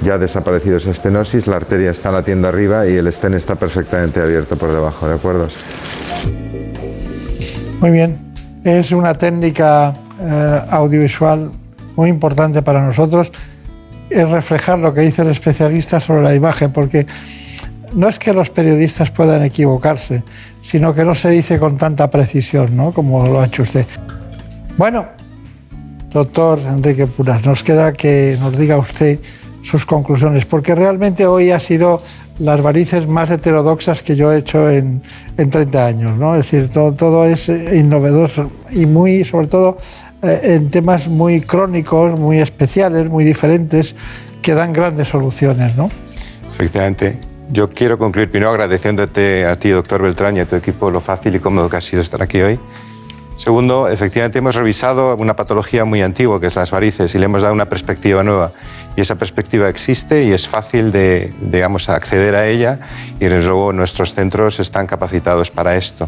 ya 0.01 0.15
ha 0.15 0.17
desaparecido 0.17 0.77
esa 0.77 0.91
estenosis, 0.91 1.47
la 1.47 1.57
arteria 1.57 1.91
está 1.91 2.11
latiendo 2.11 2.47
arriba 2.47 2.87
y 2.87 2.95
el 2.95 3.07
estén 3.07 3.33
está 3.33 3.55
perfectamente 3.55 4.21
abierto 4.21 4.55
por 4.55 4.71
debajo, 4.71 5.07
¿de 5.07 5.15
acuerdo? 5.15 5.47
Muy 7.79 7.91
bien. 7.91 8.17
Es 8.63 8.91
una 8.91 9.13
técnica 9.15 9.93
eh, 10.19 10.59
audiovisual 10.69 11.51
muy 12.01 12.09
importante 12.09 12.63
para 12.63 12.83
nosotros 12.83 13.31
es 14.09 14.27
reflejar 14.27 14.79
lo 14.79 14.91
que 14.91 15.01
dice 15.01 15.21
el 15.21 15.27
especialista 15.27 15.99
sobre 15.99 16.23
la 16.23 16.33
imagen, 16.33 16.73
porque 16.73 17.05
no 17.93 18.09
es 18.09 18.17
que 18.17 18.33
los 18.33 18.49
periodistas 18.49 19.11
puedan 19.11 19.43
equivocarse, 19.43 20.23
sino 20.61 20.95
que 20.95 21.03
no 21.03 21.13
se 21.13 21.29
dice 21.29 21.59
con 21.59 21.77
tanta 21.77 22.09
precisión, 22.09 22.75
¿no? 22.75 22.91
Como 22.91 23.27
lo 23.27 23.39
ha 23.39 23.45
hecho 23.45 23.61
usted. 23.61 23.85
Bueno, 24.79 25.09
doctor 26.09 26.59
Enrique 26.67 27.05
Puras, 27.05 27.45
nos 27.45 27.61
queda 27.61 27.93
que 27.93 28.35
nos 28.39 28.57
diga 28.57 28.77
usted 28.77 29.19
sus 29.61 29.85
conclusiones, 29.85 30.45
porque 30.45 30.73
realmente 30.73 31.27
hoy 31.27 31.51
ha 31.51 31.59
sido 31.59 32.01
las 32.39 32.63
varices 32.63 33.07
más 33.07 33.29
heterodoxas 33.29 34.01
que 34.01 34.15
yo 34.15 34.33
he 34.33 34.39
hecho 34.39 34.67
en, 34.71 35.03
en 35.37 35.49
30 35.51 35.85
años, 35.85 36.17
¿no? 36.17 36.33
Es 36.33 36.49
decir, 36.49 36.69
todo, 36.69 36.93
todo 36.93 37.25
es 37.27 37.47
innovador 37.47 38.31
y 38.71 38.87
muy, 38.87 39.23
sobre 39.23 39.45
todo, 39.45 39.77
en 40.21 40.69
temas 40.69 41.07
muy 41.07 41.41
crónicos, 41.41 42.19
muy 42.19 42.39
especiales, 42.39 43.09
muy 43.09 43.23
diferentes, 43.23 43.95
que 44.41 44.53
dan 44.53 44.73
grandes 44.73 45.07
soluciones, 45.07 45.75
¿no? 45.75 45.89
Efectivamente. 46.49 47.19
Yo 47.53 47.69
quiero 47.69 47.97
concluir 47.97 48.31
primero 48.31 48.49
agradeciéndote 48.49 49.45
a 49.45 49.55
ti, 49.55 49.71
doctor 49.71 50.01
Beltrán, 50.01 50.37
y 50.37 50.39
a 50.39 50.45
tu 50.45 50.55
equipo 50.55 50.89
lo 50.89 51.01
fácil 51.01 51.35
y 51.35 51.39
cómodo 51.39 51.69
que 51.69 51.75
ha 51.75 51.81
sido 51.81 52.01
estar 52.01 52.21
aquí 52.21 52.41
hoy. 52.41 52.57
Segundo, 53.35 53.89
efectivamente 53.89 54.37
hemos 54.37 54.55
revisado 54.55 55.17
una 55.17 55.35
patología 55.35 55.83
muy 55.83 56.01
antigua, 56.01 56.39
que 56.39 56.47
es 56.47 56.55
las 56.55 56.71
varices, 56.71 57.13
y 57.13 57.17
le 57.17 57.25
hemos 57.25 57.41
dado 57.41 57.53
una 57.53 57.67
perspectiva 57.67 58.23
nueva. 58.23 58.53
Y 58.95 59.01
esa 59.01 59.15
perspectiva 59.15 59.67
existe 59.67 60.23
y 60.23 60.31
es 60.31 60.47
fácil 60.47 60.93
de, 60.93 61.33
digamos, 61.41 61.89
acceder 61.89 62.35
a 62.35 62.47
ella, 62.47 62.79
y 63.19 63.25
desde 63.25 63.49
luego 63.49 63.73
nuestros 63.73 64.13
centros 64.13 64.61
están 64.61 64.87
capacitados 64.87 65.51
para 65.51 65.75
esto. 65.75 66.07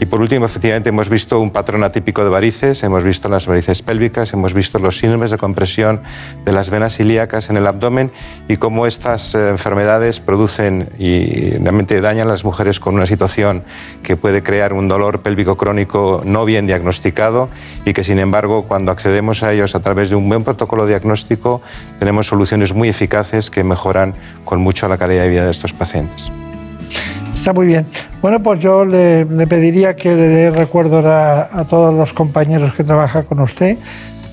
Y 0.00 0.06
por 0.06 0.20
último, 0.20 0.46
efectivamente, 0.46 0.90
hemos 0.90 1.08
visto 1.08 1.40
un 1.40 1.50
patrón 1.50 1.82
atípico 1.82 2.22
de 2.22 2.30
varices, 2.30 2.84
hemos 2.84 3.02
visto 3.02 3.28
las 3.28 3.46
varices 3.46 3.82
pélvicas, 3.82 4.32
hemos 4.32 4.54
visto 4.54 4.78
los 4.78 4.98
síndromes 4.98 5.32
de 5.32 5.38
compresión 5.38 6.02
de 6.44 6.52
las 6.52 6.70
venas 6.70 7.00
ilíacas 7.00 7.50
en 7.50 7.56
el 7.56 7.66
abdomen 7.66 8.12
y 8.46 8.58
cómo 8.58 8.86
estas 8.86 9.34
eh, 9.34 9.48
enfermedades 9.48 10.20
producen 10.20 10.88
y 10.98 11.50
realmente 11.58 12.00
dañan 12.00 12.28
a 12.28 12.30
las 12.30 12.44
mujeres 12.44 12.78
con 12.78 12.94
una 12.94 13.06
situación 13.06 13.64
que 14.04 14.16
puede 14.16 14.44
crear 14.44 14.72
un 14.72 14.86
dolor 14.86 15.20
pélvico 15.20 15.56
crónico 15.56 16.22
no 16.24 16.44
bien 16.44 16.68
diagnosticado 16.68 17.48
y 17.84 17.92
que, 17.92 18.04
sin 18.04 18.20
embargo, 18.20 18.66
cuando 18.68 18.92
accedemos 18.92 19.42
a 19.42 19.52
ellos 19.52 19.74
a 19.74 19.80
través 19.80 20.10
de 20.10 20.16
un 20.16 20.28
buen 20.28 20.44
protocolo 20.44 20.86
diagnóstico, 20.86 21.60
tenemos 21.98 22.28
soluciones 22.28 22.72
muy 22.72 22.88
eficaces 22.88 23.50
que 23.50 23.64
mejoran 23.64 24.14
con 24.44 24.60
mucho 24.60 24.86
la 24.86 24.96
calidad 24.96 25.24
de 25.24 25.28
vida 25.28 25.44
de 25.44 25.50
estos 25.50 25.72
pacientes. 25.72 26.30
Muy 27.52 27.66
bien. 27.66 27.86
Bueno, 28.20 28.42
pues 28.42 28.60
yo 28.60 28.84
le, 28.84 29.24
pediría 29.46 29.94
que 29.94 30.14
le 30.14 30.28
dé 30.28 30.50
recuerdos 30.50 31.04
a, 31.04 31.64
todos 31.68 31.94
los 31.94 32.12
compañeros 32.12 32.74
que 32.74 32.84
trabajan 32.84 33.24
con 33.24 33.40
usted, 33.40 33.78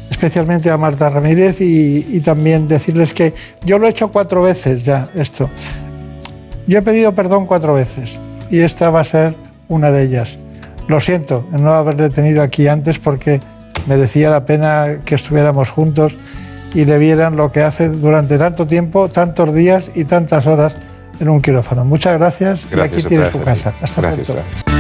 especialmente 0.10 0.70
a 0.70 0.78
Marta 0.78 1.10
Ramírez, 1.10 1.62
y, 1.62 2.06
y, 2.12 2.20
también 2.22 2.68
decirles 2.68 3.14
que 3.14 3.34
yo 3.64 3.78
lo 3.78 3.88
he 3.88 3.90
hecho 3.92 4.12
cuatro 4.12 4.42
veces 4.42 4.84
ya, 4.86 5.10
esto. 5.16 5.50
Yo 6.68 6.80
he 6.80 6.82
pedido 6.82 7.14
perdón 7.14 7.46
cuatro 7.46 7.74
veces, 7.74 8.20
y 8.50 8.62
esta 8.62 8.90
va 8.90 9.02
a 9.02 9.04
ser 9.04 9.36
una 9.68 9.92
de 9.92 10.04
ellas. 10.04 10.40
Lo 10.88 11.00
siento 11.00 11.48
en 11.54 11.64
no 11.64 11.74
haberle 11.74 12.10
tenido 12.10 12.42
aquí 12.42 12.68
antes 12.68 13.00
porque 13.00 13.40
merecía 13.88 14.30
la 14.30 14.46
pena 14.46 15.02
que 15.06 15.16
estuviéramos 15.16 15.72
juntos 15.72 16.18
y 16.74 16.86
le 16.86 16.98
vieran 16.98 17.38
lo 17.38 17.52
que 17.52 17.62
hace 17.62 17.90
durante 17.90 18.38
tanto 18.38 18.68
tiempo, 18.68 19.10
tantos 19.10 19.54
días 19.54 19.92
y 19.96 20.04
tantas 20.04 20.46
horas 20.46 20.78
en 21.20 21.30
un 21.30 21.42
quirófano. 21.42 21.86
Muchas 21.86 22.18
gracias, 22.18 22.68
gracias 22.70 22.98
y 22.98 23.00
aquí 23.00 23.10
tiene 23.10 23.32
su 23.32 23.42
casa. 23.42 23.74
Hasta 23.82 24.02
gracias, 24.02 24.32
pronto. 24.32 24.44
Gracias. 24.50 24.76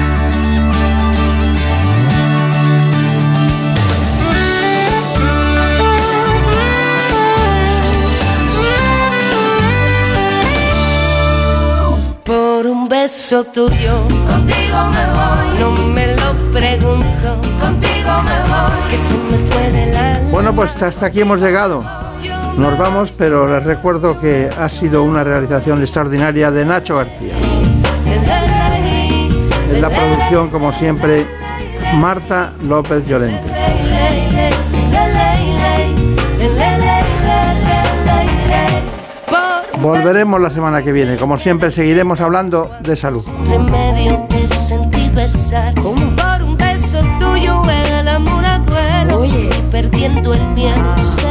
Por 12.23 12.65
un 12.65 12.89
beso 12.89 13.43
tuyo, 13.43 14.01
contigo 14.27 14.77
me 14.91 15.05
voy. 15.13 15.59
No 15.59 15.71
me 15.71 16.07
lo 16.15 16.33
pregunto, 16.51 17.41
contigo 17.61 18.11
me 18.23 18.39
voy. 18.49 18.89
Que 18.89 18.97
se 18.97 19.13
me 19.13 19.37
fue 19.51 19.71
del 19.71 19.95
alma. 19.95 20.29
Bueno, 20.31 20.55
pues 20.55 20.81
hasta 20.81 21.05
aquí 21.05 21.21
hemos 21.21 21.39
llegado. 21.39 22.04
Nos 22.57 22.77
vamos, 22.77 23.11
pero 23.17 23.47
les 23.47 23.63
recuerdo 23.63 24.19
que 24.19 24.49
ha 24.57 24.69
sido 24.69 25.03
una 25.03 25.23
realización 25.23 25.81
extraordinaria 25.81 26.51
de 26.51 26.65
Nacho 26.65 26.95
García. 26.95 27.33
En 29.71 29.81
la 29.81 29.89
producción, 29.89 30.49
como 30.49 30.71
siempre, 30.71 31.25
Marta 31.95 32.53
López 32.65 33.05
Llorente. 33.07 33.43
Volveremos 39.81 40.41
la 40.41 40.49
semana 40.49 40.81
que 40.81 40.93
viene. 40.93 41.17
Como 41.17 41.37
siempre, 41.37 41.71
seguiremos 41.71 42.21
hablando 42.21 42.71
de 42.79 42.95
salud. 42.95 43.23
Remedio 43.47 44.25
te 44.29 44.47
sentí 44.47 45.09
besar 45.09 45.75
como 45.75 46.15
por 46.15 46.41
un 46.41 46.57
beso 46.57 47.01
tuyo 47.19 47.61
en 47.65 47.93
el 47.93 48.07
amuradero. 48.07 49.19
Oye, 49.19 49.49
perdiendo 49.71 50.33
el 50.33 50.43
miedo 50.47 50.95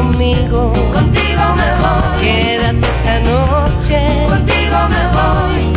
conmigo. 0.00 0.72
Contigo 0.92 1.44
me 1.56 1.68
voy. 1.80 2.20
Quédate 2.20 2.86
esta 2.86 3.20
noche. 3.20 4.26
Contigo 4.28 4.78
me 4.88 5.02
voy. 5.16 5.69